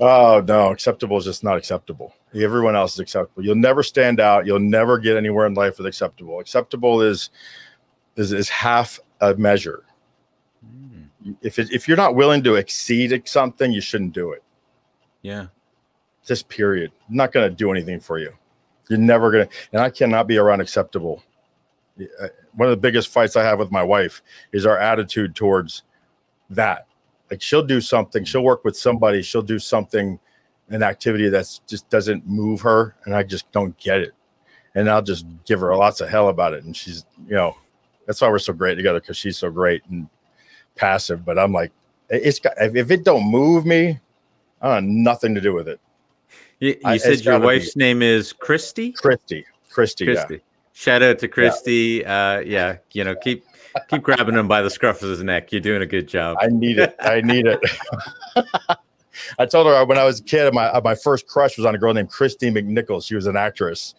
Oh 0.00 0.42
no, 0.46 0.70
acceptable 0.70 1.16
is 1.18 1.24
just 1.24 1.42
not 1.42 1.56
acceptable. 1.56 2.14
Everyone 2.34 2.76
else 2.76 2.94
is 2.94 3.00
acceptable. 3.00 3.44
You'll 3.44 3.56
never 3.56 3.82
stand 3.82 4.20
out. 4.20 4.46
You'll 4.46 4.60
never 4.60 4.98
get 4.98 5.16
anywhere 5.16 5.46
in 5.46 5.54
life 5.54 5.78
with 5.78 5.86
acceptable. 5.86 6.40
Acceptable 6.40 7.02
is 7.02 7.30
is, 8.16 8.32
is 8.32 8.48
half 8.48 9.00
a 9.20 9.34
measure. 9.34 9.84
Mm. 10.64 11.36
If 11.42 11.58
it, 11.58 11.72
if 11.72 11.88
you're 11.88 11.96
not 11.96 12.14
willing 12.14 12.42
to 12.44 12.56
exceed 12.56 13.22
something, 13.26 13.72
you 13.72 13.80
shouldn't 13.80 14.12
do 14.12 14.32
it. 14.32 14.42
Yeah. 15.22 15.46
Just 16.26 16.48
period. 16.48 16.92
I'm 17.08 17.16
not 17.16 17.32
going 17.32 17.48
to 17.48 17.54
do 17.54 17.70
anything 17.70 18.00
for 18.00 18.18
you. 18.18 18.32
You're 18.88 18.98
never 18.98 19.30
going 19.30 19.48
to, 19.48 19.54
and 19.72 19.82
I 19.82 19.90
cannot 19.90 20.26
be 20.26 20.38
around 20.38 20.60
acceptable. 20.60 21.22
One 22.54 22.68
of 22.68 22.70
the 22.70 22.76
biggest 22.76 23.08
fights 23.08 23.36
I 23.36 23.42
have 23.42 23.58
with 23.58 23.70
my 23.70 23.82
wife 23.82 24.22
is 24.52 24.66
our 24.66 24.78
attitude 24.78 25.34
towards 25.34 25.82
that. 26.50 26.86
Like 27.30 27.42
she'll 27.42 27.64
do 27.64 27.80
something, 27.80 28.24
she'll 28.24 28.44
work 28.44 28.64
with 28.64 28.76
somebody, 28.76 29.22
she'll 29.22 29.42
do 29.42 29.58
something, 29.58 30.18
an 30.70 30.82
activity 30.82 31.28
that's 31.28 31.60
just 31.66 31.88
doesn't 31.90 32.26
move 32.26 32.60
her, 32.62 32.94
and 33.04 33.14
I 33.14 33.22
just 33.22 33.50
don't 33.52 33.76
get 33.78 34.00
it. 34.00 34.12
And 34.74 34.88
I'll 34.88 35.02
just 35.02 35.26
give 35.44 35.60
her 35.60 35.74
lots 35.74 36.00
of 36.00 36.08
hell 36.08 36.28
about 36.28 36.54
it. 36.54 36.64
And 36.64 36.76
she's, 36.76 37.04
you 37.26 37.34
know, 37.34 37.56
that's 38.06 38.20
why 38.20 38.28
we're 38.28 38.38
so 38.38 38.52
great 38.52 38.76
together 38.76 39.00
because 39.00 39.16
she's 39.16 39.36
so 39.36 39.50
great 39.50 39.82
and 39.90 40.08
passive. 40.76 41.24
But 41.24 41.38
I'm 41.38 41.52
like, 41.52 41.72
it's 42.08 42.38
got 42.38 42.54
if 42.58 42.90
it 42.90 43.04
don't 43.04 43.30
move 43.30 43.66
me, 43.66 43.98
I 44.60 44.66
don't 44.66 44.74
have 44.74 44.84
nothing 44.84 45.34
to 45.34 45.40
do 45.40 45.52
with 45.52 45.68
it. 45.68 45.80
You, 46.60 46.70
you 46.70 46.78
I, 46.84 46.96
said 46.96 47.20
your 47.20 47.38
wife's 47.38 47.74
be. 47.74 47.80
name 47.80 48.02
is 48.02 48.32
Christy. 48.32 48.92
Christy. 48.92 49.46
Christy. 49.70 50.06
Christy. 50.06 50.34
Yeah. 50.34 50.40
Shout 50.72 51.02
out 51.02 51.18
to 51.20 51.28
Christy. 51.28 52.02
Yeah. 52.02 52.36
Uh, 52.36 52.40
yeah, 52.40 52.76
you 52.92 53.04
know, 53.04 53.14
keep 53.14 53.44
keep 53.88 54.02
grabbing 54.02 54.34
him 54.34 54.48
by 54.48 54.62
the 54.62 54.70
scruff 54.70 55.02
of 55.02 55.10
his 55.10 55.22
neck. 55.22 55.52
You're 55.52 55.60
doing 55.60 55.82
a 55.82 55.86
good 55.86 56.08
job. 56.08 56.36
I 56.40 56.48
need 56.48 56.78
it. 56.78 56.94
I 57.00 57.20
need 57.20 57.46
it. 57.46 57.60
I 59.38 59.46
told 59.46 59.66
her 59.66 59.84
when 59.84 59.98
I 59.98 60.04
was 60.04 60.20
a 60.20 60.22
kid, 60.22 60.52
my 60.54 60.80
my 60.80 60.94
first 60.94 61.26
crush 61.26 61.56
was 61.56 61.66
on 61.66 61.74
a 61.74 61.78
girl 61.78 61.92
named 61.92 62.10
Kristy 62.10 62.52
McNichols. 62.52 63.06
She 63.06 63.14
was 63.14 63.26
an 63.26 63.36
actress 63.36 63.94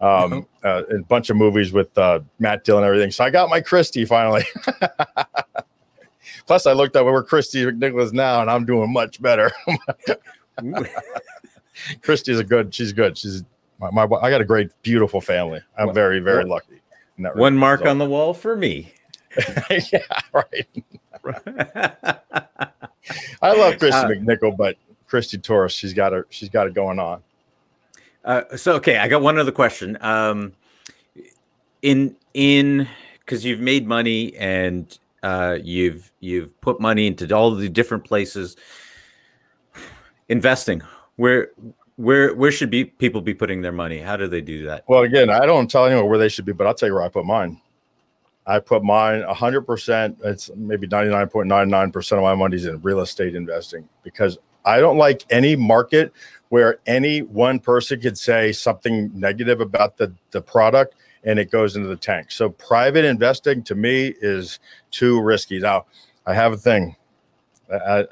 um, 0.00 0.46
uh-huh. 0.64 0.68
uh, 0.68 0.82
in 0.90 1.00
a 1.00 1.04
bunch 1.04 1.30
of 1.30 1.36
movies 1.36 1.72
with 1.72 1.96
uh, 1.96 2.20
Matt 2.38 2.64
Dillon 2.64 2.84
and 2.84 2.88
everything. 2.88 3.10
So 3.10 3.24
I 3.24 3.30
got 3.30 3.48
my 3.48 3.60
Christy 3.60 4.04
finally. 4.04 4.44
Plus, 6.46 6.66
I 6.66 6.72
looked 6.72 6.96
up 6.96 7.04
where 7.04 7.22
Kristy 7.22 7.70
McNichols 7.70 8.12
now, 8.12 8.40
and 8.40 8.50
I'm 8.50 8.64
doing 8.64 8.92
much 8.92 9.22
better. 9.22 9.52
Christy's 12.02 12.40
a 12.40 12.44
good. 12.44 12.74
She's 12.74 12.92
good. 12.92 13.16
She's 13.16 13.44
My, 13.78 13.90
my 13.90 14.02
I 14.20 14.30
got 14.30 14.40
a 14.40 14.44
great, 14.44 14.70
beautiful 14.82 15.20
family. 15.20 15.60
I'm 15.78 15.94
very, 15.94 16.18
very 16.18 16.44
lucky. 16.44 16.80
One 17.16 17.56
mark 17.56 17.86
on 17.86 17.98
the 17.98 18.06
wall 18.06 18.34
for 18.34 18.56
me. 18.56 18.92
yeah, 19.92 19.98
right. 20.32 20.68
I 23.42 23.52
love 23.52 23.74
Kristy 23.74 23.92
Uh, 23.92 24.08
McNichol, 24.08 24.56
but 24.56 24.76
Christy 25.06 25.38
Torisk, 25.38 25.78
she's 25.78 25.92
got 25.92 26.12
her, 26.12 26.26
she's 26.30 26.48
got 26.48 26.66
it 26.66 26.74
going 26.74 26.98
on. 26.98 27.22
Uh, 28.24 28.56
so 28.56 28.74
okay, 28.74 28.98
I 28.98 29.08
got 29.08 29.22
one 29.22 29.38
other 29.38 29.52
question. 29.52 29.98
Um, 30.00 30.52
in 31.82 32.16
in 32.34 32.88
because 33.20 33.44
you've 33.44 33.60
made 33.60 33.86
money 33.86 34.34
and 34.36 34.98
uh, 35.22 35.58
you've 35.62 36.12
you've 36.20 36.58
put 36.60 36.80
money 36.80 37.06
into 37.06 37.34
all 37.34 37.54
the 37.54 37.68
different 37.68 38.04
places. 38.04 38.56
Investing, 40.28 40.82
where 41.16 41.50
where 41.96 42.34
where 42.34 42.52
should 42.52 42.70
be 42.70 42.84
people 42.84 43.20
be 43.20 43.34
putting 43.34 43.60
their 43.60 43.72
money? 43.72 43.98
How 43.98 44.16
do 44.16 44.28
they 44.28 44.40
do 44.40 44.66
that? 44.66 44.84
Well, 44.88 45.02
again, 45.02 45.30
I 45.30 45.44
don't 45.46 45.70
tell 45.70 45.84
anyone 45.86 46.08
where 46.08 46.18
they 46.18 46.28
should 46.28 46.44
be, 46.44 46.52
but 46.52 46.66
I'll 46.66 46.74
tell 46.74 46.88
you 46.88 46.94
where 46.94 47.02
I 47.02 47.08
put 47.08 47.24
mine. 47.24 47.60
I 48.46 48.58
put 48.58 48.82
mine 48.82 49.22
100%, 49.22 50.16
it's 50.24 50.50
maybe 50.56 50.88
99.99% 50.88 52.12
of 52.16 52.22
my 52.22 52.34
money's 52.34 52.66
in 52.66 52.80
real 52.82 53.00
estate 53.00 53.34
investing 53.36 53.88
because 54.02 54.38
I 54.64 54.80
don't 54.80 54.98
like 54.98 55.24
any 55.30 55.56
market 55.56 56.12
where 56.48 56.78
any 56.86 57.20
one 57.22 57.60
person 57.60 58.00
could 58.00 58.18
say 58.18 58.52
something 58.52 59.10
negative 59.14 59.60
about 59.60 59.96
the, 59.96 60.12
the 60.32 60.42
product 60.42 60.94
and 61.24 61.38
it 61.38 61.50
goes 61.50 61.76
into 61.76 61.88
the 61.88 61.96
tank. 61.96 62.30
So 62.32 62.50
private 62.50 63.04
investing 63.04 63.62
to 63.64 63.74
me 63.74 64.14
is 64.20 64.58
too 64.90 65.20
risky. 65.22 65.60
Now, 65.60 65.86
I 66.26 66.34
have 66.34 66.52
a 66.52 66.56
thing. 66.56 66.96
I, 67.72 67.76
I- 68.00 68.06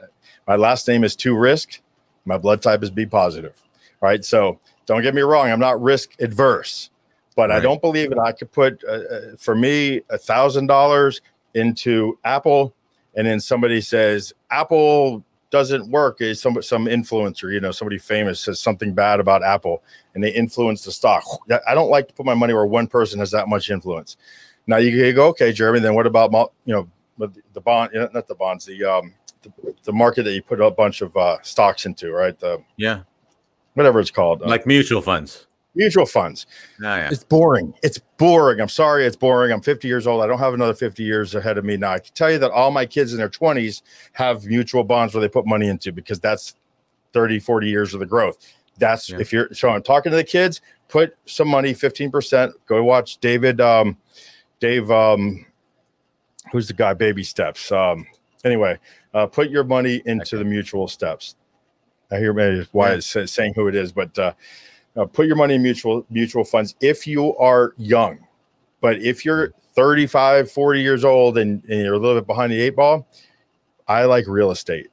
my 0.48 0.56
last 0.56 0.88
name 0.88 1.04
is 1.04 1.14
too 1.14 1.36
risk. 1.36 1.80
My 2.24 2.36
blood 2.36 2.60
type 2.60 2.82
is 2.82 2.90
B 2.90 3.06
positive. 3.06 3.62
Right. 4.00 4.24
So 4.24 4.58
don't 4.86 5.02
get 5.02 5.14
me 5.14 5.22
wrong. 5.22 5.48
I'm 5.50 5.60
not 5.60 5.80
risk 5.80 6.10
adverse, 6.20 6.90
but 7.36 7.50
I 7.50 7.60
don't 7.60 7.80
believe 7.80 8.10
that 8.10 8.18
I 8.18 8.32
could 8.32 8.50
put, 8.52 8.82
uh, 8.84 8.92
uh, 8.92 9.20
for 9.38 9.54
me, 9.54 10.02
a 10.10 10.18
thousand 10.18 10.66
dollars 10.66 11.20
into 11.54 12.18
Apple, 12.24 12.74
and 13.16 13.26
then 13.26 13.40
somebody 13.40 13.80
says 13.80 14.32
Apple 14.50 15.24
doesn't 15.50 15.90
work. 15.90 16.20
Is 16.20 16.40
some 16.40 16.60
some 16.62 16.86
influencer, 16.86 17.52
you 17.52 17.60
know, 17.60 17.72
somebody 17.72 17.98
famous 17.98 18.40
says 18.40 18.60
something 18.60 18.92
bad 18.92 19.20
about 19.20 19.42
Apple, 19.42 19.82
and 20.14 20.22
they 20.22 20.30
influence 20.30 20.84
the 20.84 20.92
stock. 20.92 21.24
I 21.66 21.74
don't 21.74 21.90
like 21.90 22.08
to 22.08 22.14
put 22.14 22.26
my 22.26 22.34
money 22.34 22.52
where 22.52 22.66
one 22.66 22.86
person 22.86 23.18
has 23.20 23.30
that 23.30 23.48
much 23.48 23.70
influence. 23.70 24.16
Now 24.66 24.76
you 24.76 25.12
go, 25.12 25.28
okay, 25.28 25.52
Jeremy. 25.52 25.80
Then 25.80 25.94
what 25.94 26.06
about 26.06 26.32
you 26.64 26.74
know 26.74 26.88
the 27.52 27.60
bond? 27.60 27.90
Not 27.94 28.26
the 28.28 28.34
bonds, 28.34 28.64
the 28.64 28.84
um, 28.84 29.14
the, 29.42 29.74
the 29.84 29.92
market 29.92 30.24
that 30.24 30.32
you 30.32 30.42
put 30.42 30.60
a 30.60 30.70
bunch 30.70 31.00
of 31.00 31.16
uh, 31.16 31.38
stocks 31.42 31.86
into, 31.86 32.12
right? 32.12 32.38
The 32.38 32.62
Yeah, 32.76 33.02
whatever 33.74 34.00
it's 34.00 34.10
called, 34.10 34.42
uh, 34.42 34.46
like 34.46 34.66
mutual 34.66 35.02
funds. 35.02 35.46
Mutual 35.74 36.06
funds. 36.06 36.46
Ah, 36.82 36.96
yeah. 36.96 37.08
It's 37.10 37.24
boring. 37.24 37.74
It's 37.82 37.98
boring. 38.18 38.60
I'm 38.60 38.68
sorry, 38.68 39.06
it's 39.06 39.16
boring. 39.16 39.52
I'm 39.52 39.60
50 39.60 39.86
years 39.88 40.06
old. 40.06 40.22
I 40.22 40.26
don't 40.26 40.38
have 40.38 40.54
another 40.54 40.74
50 40.74 41.02
years 41.02 41.34
ahead 41.34 41.58
of 41.58 41.64
me 41.64 41.76
now. 41.76 41.92
I 41.92 41.98
can 42.00 42.12
tell 42.14 42.30
you 42.30 42.38
that 42.38 42.50
all 42.50 42.70
my 42.70 42.86
kids 42.86 43.12
in 43.12 43.18
their 43.18 43.28
20s 43.28 43.82
have 44.12 44.44
mutual 44.44 44.84
bonds 44.84 45.14
where 45.14 45.20
they 45.20 45.28
put 45.28 45.46
money 45.46 45.68
into 45.68 45.92
because 45.92 46.18
that's 46.20 46.54
30, 47.12 47.38
40 47.40 47.68
years 47.68 47.94
of 47.94 48.00
the 48.00 48.06
growth. 48.06 48.38
That's 48.78 49.10
Yeah. 49.10 49.18
if 49.20 49.32
you're 49.32 49.52
so 49.52 49.68
I'm 49.68 49.82
talking 49.82 50.10
to 50.10 50.16
the 50.16 50.24
kids, 50.24 50.60
put 50.88 51.14
some 51.26 51.48
money, 51.48 51.74
15%. 51.74 52.52
Go 52.66 52.82
watch 52.82 53.18
David 53.18 53.60
um 53.60 53.96
Dave 54.58 54.90
um 54.90 55.44
who's 56.52 56.66
the 56.68 56.74
guy 56.74 56.94
baby 56.94 57.22
steps. 57.22 57.70
Um 57.70 58.06
anyway, 58.44 58.78
uh 59.14 59.26
put 59.26 59.50
your 59.50 59.64
money 59.64 60.02
into 60.06 60.36
Okay. 60.36 60.38
the 60.38 60.44
mutual 60.48 60.88
steps. 60.88 61.36
I 62.10 62.18
hear 62.18 62.32
maybe 62.32 62.66
why 62.72 62.92
Yeah. 62.92 63.00
it's 63.16 63.32
saying 63.32 63.52
who 63.54 63.68
it 63.68 63.74
is, 63.74 63.92
but 63.92 64.18
uh 64.18 64.32
uh, 64.96 65.06
put 65.06 65.26
your 65.26 65.36
money 65.36 65.54
in 65.54 65.62
mutual 65.62 66.04
mutual 66.10 66.44
funds 66.44 66.74
if 66.80 67.06
you 67.06 67.36
are 67.36 67.74
young. 67.76 68.18
But 68.80 69.00
if 69.02 69.24
you're 69.24 69.52
35 69.74 70.50
40 70.50 70.80
years 70.80 71.04
old 71.04 71.38
and, 71.38 71.62
and 71.64 71.80
you're 71.80 71.94
a 71.94 71.98
little 71.98 72.20
bit 72.20 72.26
behind 72.26 72.52
the 72.52 72.60
eight 72.60 72.74
ball 72.76 73.06
i 73.90 74.04
like 74.04 74.26
real 74.28 74.52
estate. 74.52 74.88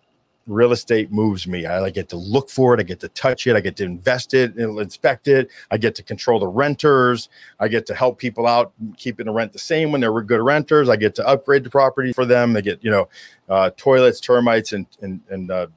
Real 0.48 0.72
estate 0.72 1.12
moves 1.12 1.46
me. 1.46 1.66
I 1.66 1.80
like 1.80 1.94
get 1.94 2.10
to 2.10 2.18
look 2.18 2.50
for 2.50 2.74
it. 2.74 2.80
I 2.80 2.84
get 2.84 3.00
to 3.02 3.10
touch 3.10 3.46
it. 3.46 3.56
I 3.56 3.60
get 3.60 3.76
to 3.76 3.84
invest 3.84 4.34
it 4.34 4.56
and 4.56 4.80
inspect 4.80 5.28
it. 5.28 5.50
I 5.70 5.78
get 5.78 5.94
to 5.96 6.04
control 6.04 6.40
the 6.40 6.48
renters. 6.48 7.30
I 7.60 7.68
get 7.68 7.86
to 7.88 7.94
help 7.94 8.18
people 8.18 8.48
out 8.48 8.72
keeping 8.96 9.26
the 9.26 9.34
rent 9.34 9.52
the 9.52 9.60
same 9.60 9.92
when 9.92 10.02
they're 10.02 10.22
good 10.22 10.40
renters. 10.40 10.90
I 10.90 10.96
get 10.96 11.16
to 11.16 11.28
upgrade 11.28 11.64
the 11.64 11.70
property 11.70 12.14
for 12.14 12.26
them. 12.26 12.54
They 12.54 12.62
get 12.62 12.84
you 12.84 12.90
know 12.90 13.10
uh, 13.50 13.72
toilets 13.78 14.20
termites 14.20 14.72
and 14.72 14.88
and, 15.02 15.22
and 15.30 15.52
uh, 15.52 15.68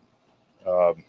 um, 0.67 1.05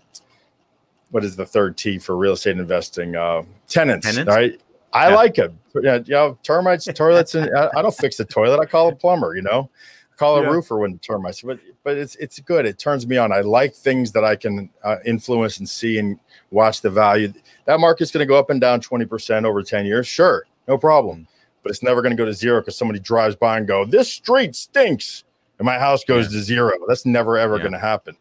what 1.11 1.23
is 1.23 1.35
the 1.35 1.45
third 1.45 1.77
T 1.77 1.97
for 1.99 2.17
real 2.17 2.33
estate 2.33 2.57
investing? 2.57 3.15
Uh, 3.15 3.43
tenants, 3.67 4.07
Tenants? 4.07 4.27
right? 4.29 4.59
I 4.93 5.09
Yeah. 5.09 5.15
like 5.15 5.37
it. 5.37 5.53
Yeah, 5.81 5.95
you 6.05 6.13
know, 6.13 6.37
termites, 6.43 6.85
toilets, 6.85 7.35
and 7.35 7.49
I, 7.55 7.69
I 7.77 7.81
don't 7.81 7.95
fix 7.95 8.17
the 8.17 8.25
toilet. 8.25 8.59
I 8.59 8.65
call 8.65 8.89
a 8.89 8.95
plumber. 8.95 9.35
You 9.35 9.41
know, 9.41 9.69
I 10.11 10.15
call 10.17 10.37
a 10.37 10.41
Yeah. 10.41 10.49
roofer 10.49 10.77
when 10.79 10.91
the 10.93 10.97
termites. 10.97 11.41
But 11.41 11.59
but 11.83 11.97
it's 11.97 12.15
it's 12.15 12.39
good. 12.39 12.65
It 12.65 12.77
turns 12.77 13.07
me 13.07 13.17
on. 13.17 13.31
I 13.31 13.39
like 13.41 13.73
things 13.73 14.11
that 14.11 14.23
I 14.25 14.35
can 14.35 14.69
uh, 14.83 14.97
influence 15.05 15.59
and 15.59 15.67
see 15.69 15.97
and 15.97 16.19
watch 16.51 16.81
the 16.81 16.89
value. 16.89 17.31
That 17.65 17.79
market's 17.79 18.11
going 18.11 18.19
to 18.25 18.29
go 18.29 18.37
up 18.37 18.49
and 18.49 18.59
down 18.59 18.81
twenty 18.81 19.05
percent 19.05 19.45
over 19.45 19.63
ten 19.63 19.85
years. 19.85 20.07
Sure, 20.07 20.43
no 20.67 20.77
problem. 20.77 21.27
But 21.63 21.69
it's 21.69 21.83
never 21.83 22.01
going 22.01 22.11
to 22.11 22.17
go 22.17 22.25
to 22.25 22.33
zero 22.33 22.59
because 22.59 22.75
somebody 22.77 22.99
drives 22.99 23.35
by 23.35 23.57
and 23.57 23.67
go, 23.67 23.85
"This 23.85 24.11
street 24.11 24.55
stinks," 24.55 25.23
and 25.59 25.65
my 25.65 25.77
house 25.79 26.03
goes 26.03 26.27
to 26.31 26.41
zero. 26.41 26.71
That's 26.87 27.05
never 27.05 27.37
ever 27.37 27.55
Yeah. 27.57 27.61
going 27.63 27.73
to 27.73 27.79
happen 27.79 28.17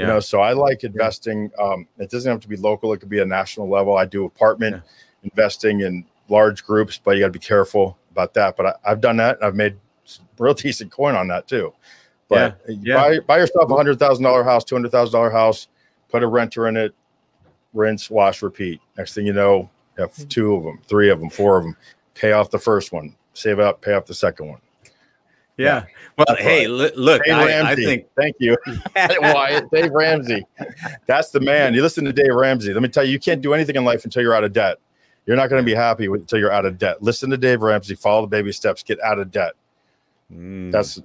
Yeah. 0.00 0.06
you 0.06 0.12
know 0.12 0.20
so 0.20 0.40
i 0.40 0.52
like 0.52 0.82
investing 0.82 1.50
um, 1.58 1.86
it 1.98 2.10
doesn't 2.10 2.30
have 2.30 2.40
to 2.40 2.48
be 2.48 2.56
local 2.56 2.92
it 2.92 2.98
could 2.98 3.08
be 3.08 3.20
a 3.20 3.26
national 3.26 3.68
level. 3.68 3.96
I 3.96 4.06
do 4.06 4.24
apartment 4.24 4.82
investing 5.22 5.80
in 5.80 6.04
large 6.28 6.64
groups 6.64 6.98
but 7.02 7.12
you 7.12 7.20
got 7.20 7.26
to 7.26 7.32
be 7.32 7.38
careful 7.38 7.98
about 8.10 8.34
that. 8.34 8.56
But 8.56 8.66
I, 8.66 8.74
i've 8.84 9.00
done 9.00 9.18
that 9.18 9.42
i've 9.42 9.54
made 9.54 9.76
real 10.38 10.54
decent 10.66 10.90
coin 10.90 11.14
on 11.14 11.28
that 11.28 11.46
too. 11.46 11.72
But 12.28 12.60
you 12.68 12.78
yeah. 12.82 12.94
buy, 12.94 13.20
buy 13.20 13.38
yourself 13.38 13.70
a 13.70 13.76
hundred 13.76 13.98
thousand 13.98 14.24
dollar 14.24 14.44
house 14.44 14.64
two 14.64 14.74
hundred 14.74 14.92
thousand 14.92 15.12
dollar 15.12 15.30
house 15.30 15.68
put 16.08 16.22
a 16.22 16.26
renter 16.26 16.66
in 16.68 16.76
it 16.76 16.94
rinse 17.72 18.10
wash 18.10 18.42
repeat. 18.42 18.80
Next 18.96 19.14
thing 19.14 19.26
you 19.26 19.32
know 19.32 19.70
you 19.96 20.02
have 20.02 20.28
two 20.28 20.54
of 20.54 20.64
them 20.64 20.80
three 20.86 21.10
of 21.10 21.20
them 21.20 21.30
four 21.30 21.58
of 21.58 21.64
them 21.64 21.76
pay 22.14 22.32
off 22.32 22.50
the 22.50 22.58
first 22.58 22.92
one 22.92 23.14
save 23.34 23.58
up 23.58 23.80
pay 23.82 23.92
off 23.92 24.06
the 24.06 24.14
second 24.14 24.48
one 24.48 24.60
yeah. 25.60 25.84
Well, 26.16 26.26
That's 26.28 26.40
hey, 26.42 26.66
li- 26.66 26.92
look, 26.96 27.22
Dave 27.24 27.34
I, 27.34 27.70
I 27.72 27.74
think 27.76 28.06
Thank 28.16 28.36
you. 28.38 28.56
Wyatt, 28.96 29.70
Dave 29.70 29.90
Ramsey. 29.92 30.44
That's 31.06 31.30
the 31.30 31.40
man. 31.40 31.72
You 31.74 31.82
listen 31.82 32.04
to 32.04 32.12
Dave 32.12 32.34
Ramsey. 32.34 32.72
Let 32.74 32.82
me 32.82 32.88
tell 32.88 33.04
you, 33.04 33.12
you 33.12 33.18
can't 33.20 33.40
do 33.40 33.54
anything 33.54 33.76
in 33.76 33.84
life 33.84 34.04
until 34.04 34.22
you're 34.22 34.34
out 34.34 34.44
of 34.44 34.52
debt. 34.52 34.78
You're 35.26 35.36
not 35.36 35.48
going 35.48 35.62
to 35.62 35.66
be 35.66 35.74
happy 35.74 36.08
with, 36.08 36.22
until 36.22 36.38
you're 36.38 36.52
out 36.52 36.66
of 36.66 36.76
debt. 36.78 37.02
Listen 37.02 37.30
to 37.30 37.36
Dave 37.36 37.62
Ramsey. 37.62 37.94
Follow 37.94 38.22
the 38.22 38.26
baby 38.26 38.52
steps. 38.52 38.82
Get 38.82 39.00
out 39.00 39.18
of 39.18 39.30
debt. 39.30 39.52
Mm. 40.32 40.72
That's 40.72 41.00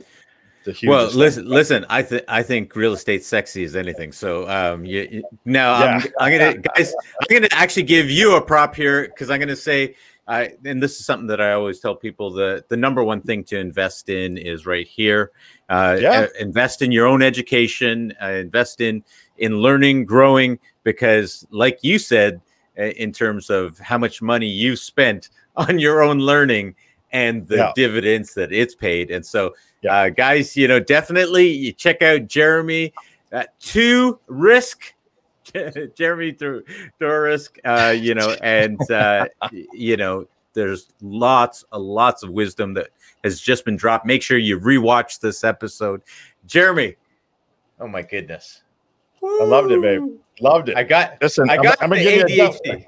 the 0.66 0.72
huge. 0.72 0.90
well 0.90 1.06
listen 1.12 1.46
listen 1.48 1.86
i 1.90 2.02
think 2.02 2.24
i 2.28 2.42
think 2.42 2.76
real 2.76 2.94
estate's 2.94 3.28
sexy 3.28 3.64
as 3.64 3.76
anything 3.76 4.12
so 4.12 4.50
um 4.50 4.84
you, 4.84 5.08
you- 5.12 5.24
now 5.46 5.74
I'm, 5.76 6.04
I'm 6.20 6.32
gonna 6.32 6.58
guys 6.58 6.92
i'm 7.22 7.28
gonna 7.30 7.48
actually 7.52 7.84
give 7.84 8.10
you 8.10 8.36
a 8.36 8.42
prop 8.42 8.76
here 8.76 9.04
because 9.04 9.30
i'm 9.30 9.40
gonna 9.40 9.56
say 9.56 9.94
I 10.28 10.54
and 10.66 10.82
this 10.82 11.00
is 11.00 11.06
something 11.06 11.28
that 11.28 11.40
i 11.40 11.52
always 11.54 11.80
tell 11.80 11.96
people 11.96 12.32
the 12.32 12.66
the 12.68 12.78
number 12.78 13.04
one 13.04 13.22
thing 13.22 13.44
to 13.46 13.60
invest 13.60 14.10
in 14.10 14.38
is 14.38 14.66
right 14.66 14.88
here 14.88 15.32
uh 15.70 15.98
Yeah. 16.02 16.22
uh, 16.22 16.28
invest 16.40 16.82
in 16.82 16.92
your 16.92 17.06
own 17.06 17.22
education 17.22 18.12
uh, 18.22 18.30
invest 18.30 18.82
in 18.82 19.04
in 19.38 19.58
learning 19.60 20.06
growing 20.06 20.58
because 20.84 21.46
like 21.52 21.80
you 21.84 22.00
said 22.00 22.42
uh, 22.80 22.86
in 22.86 23.12
terms 23.12 23.50
of 23.52 23.78
how 23.80 23.98
much 24.00 24.22
money 24.22 24.48
you 24.48 24.76
spent 24.76 25.30
on 25.56 25.78
your 25.80 26.02
own 26.02 26.18
learning 26.20 26.74
and 27.12 27.48
the 27.48 27.58
Yeah. 27.58 27.72
dividends 27.76 28.34
that 28.34 28.52
it's 28.52 28.74
paid 28.74 29.12
and 29.12 29.24
so 29.26 29.54
Yeah. 29.82 29.96
uh, 29.96 30.10
guys, 30.10 30.58
you 30.58 30.68
know, 30.68 30.80
definitely 30.80 31.48
you 31.48 31.72
check 31.72 32.02
out 32.02 32.28
Jeremy 32.28 32.92
uh, 33.32 33.44
Torisk. 33.62 34.95
Jeremy 35.96 36.32
through 36.32 36.64
risk, 37.00 37.58
uh, 37.66 37.94
you 37.96 38.16
know, 38.16 38.36
and 38.42 38.80
uh, 38.92 39.28
you 39.74 39.98
know, 39.98 40.28
there's 40.54 40.88
lots, 41.02 41.66
uh, 41.72 41.80
lots 41.80 42.24
of 42.24 42.32
wisdom 42.32 42.74
that 42.76 42.90
has 43.24 43.40
just 43.40 43.66
been 43.66 43.76
dropped. 43.76 44.06
Make 44.06 44.22
sure 44.22 44.38
you 44.38 44.60
rewatch 44.60 45.20
this 45.20 45.44
episode, 45.44 46.02
Jeremy. 46.46 46.96
Oh 47.80 47.88
my 47.88 48.02
goodness, 48.02 48.64
I 49.24 49.44
loved 49.44 49.72
it, 49.72 49.82
babe. 49.82 50.04
Loved 50.42 50.70
it. 50.70 50.78
I 50.78 50.84
got, 50.84 51.18
Listen, 51.22 51.50
I 51.50 51.56
I'm, 51.56 51.64
got 51.64 51.82
I'm 51.82 51.90
the 51.90 51.98
gonna 51.98 52.10
give 52.10 52.30
you 52.30 52.36
a 52.36 52.48
double, 52.48 52.60
ADHD. 52.66 52.86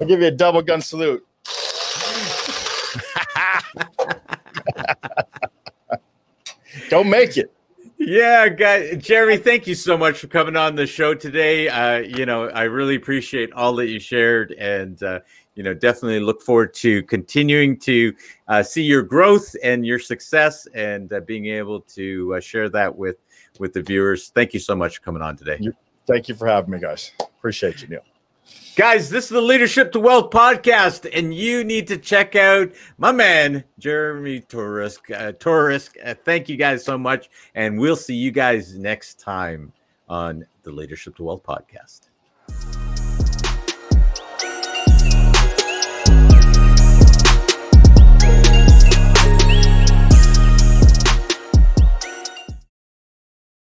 I'll 0.00 0.06
give 0.06 0.20
you 0.20 0.26
a 0.26 0.30
double 0.30 0.62
gun 0.62 0.80
salute. 0.80 1.26
Don't 6.88 7.08
make 7.08 7.36
it. 7.36 7.52
Yeah, 8.04 8.48
guys, 8.48 9.00
Jeremy, 9.00 9.36
thank 9.36 9.68
you 9.68 9.76
so 9.76 9.96
much 9.96 10.18
for 10.18 10.26
coming 10.26 10.56
on 10.56 10.74
the 10.74 10.88
show 10.88 11.14
today. 11.14 11.68
Uh, 11.68 11.98
you 11.98 12.26
know, 12.26 12.48
I 12.48 12.64
really 12.64 12.96
appreciate 12.96 13.52
all 13.52 13.76
that 13.76 13.86
you 13.86 14.00
shared, 14.00 14.50
and 14.52 15.00
uh, 15.04 15.20
you 15.54 15.62
know, 15.62 15.72
definitely 15.72 16.18
look 16.18 16.42
forward 16.42 16.74
to 16.74 17.04
continuing 17.04 17.78
to 17.80 18.12
uh, 18.48 18.62
see 18.64 18.82
your 18.82 19.02
growth 19.02 19.54
and 19.62 19.86
your 19.86 20.00
success, 20.00 20.66
and 20.74 21.12
uh, 21.12 21.20
being 21.20 21.46
able 21.46 21.80
to 21.80 22.34
uh, 22.34 22.40
share 22.40 22.68
that 22.70 22.96
with 22.96 23.18
with 23.60 23.72
the 23.72 23.82
viewers. 23.82 24.30
Thank 24.30 24.52
you 24.52 24.58
so 24.58 24.74
much 24.74 24.96
for 24.96 25.02
coming 25.04 25.22
on 25.22 25.36
today. 25.36 25.60
Thank 26.08 26.28
you 26.28 26.34
for 26.34 26.48
having 26.48 26.70
me, 26.72 26.80
guys. 26.80 27.12
Appreciate 27.20 27.82
you, 27.82 27.88
Neil. 27.88 28.11
Guys, 28.74 29.10
this 29.10 29.24
is 29.24 29.30
the 29.30 29.40
Leadership 29.42 29.92
to 29.92 30.00
Wealth 30.00 30.30
podcast, 30.30 31.06
and 31.12 31.34
you 31.34 31.62
need 31.62 31.86
to 31.88 31.98
check 31.98 32.34
out 32.34 32.72
my 32.96 33.12
man, 33.12 33.64
Jeremy 33.78 34.40
Torisk. 34.40 35.10
Uh, 35.14 35.32
Torisk, 35.32 35.96
uh, 36.02 36.14
thank 36.24 36.48
you 36.48 36.56
guys 36.56 36.82
so 36.82 36.96
much, 36.96 37.28
and 37.54 37.78
we'll 37.78 37.96
see 37.96 38.14
you 38.14 38.30
guys 38.30 38.78
next 38.78 39.20
time 39.20 39.74
on 40.08 40.46
the 40.62 40.70
Leadership 40.70 41.14
to 41.16 41.22
Wealth 41.22 41.42
podcast. 41.42 42.08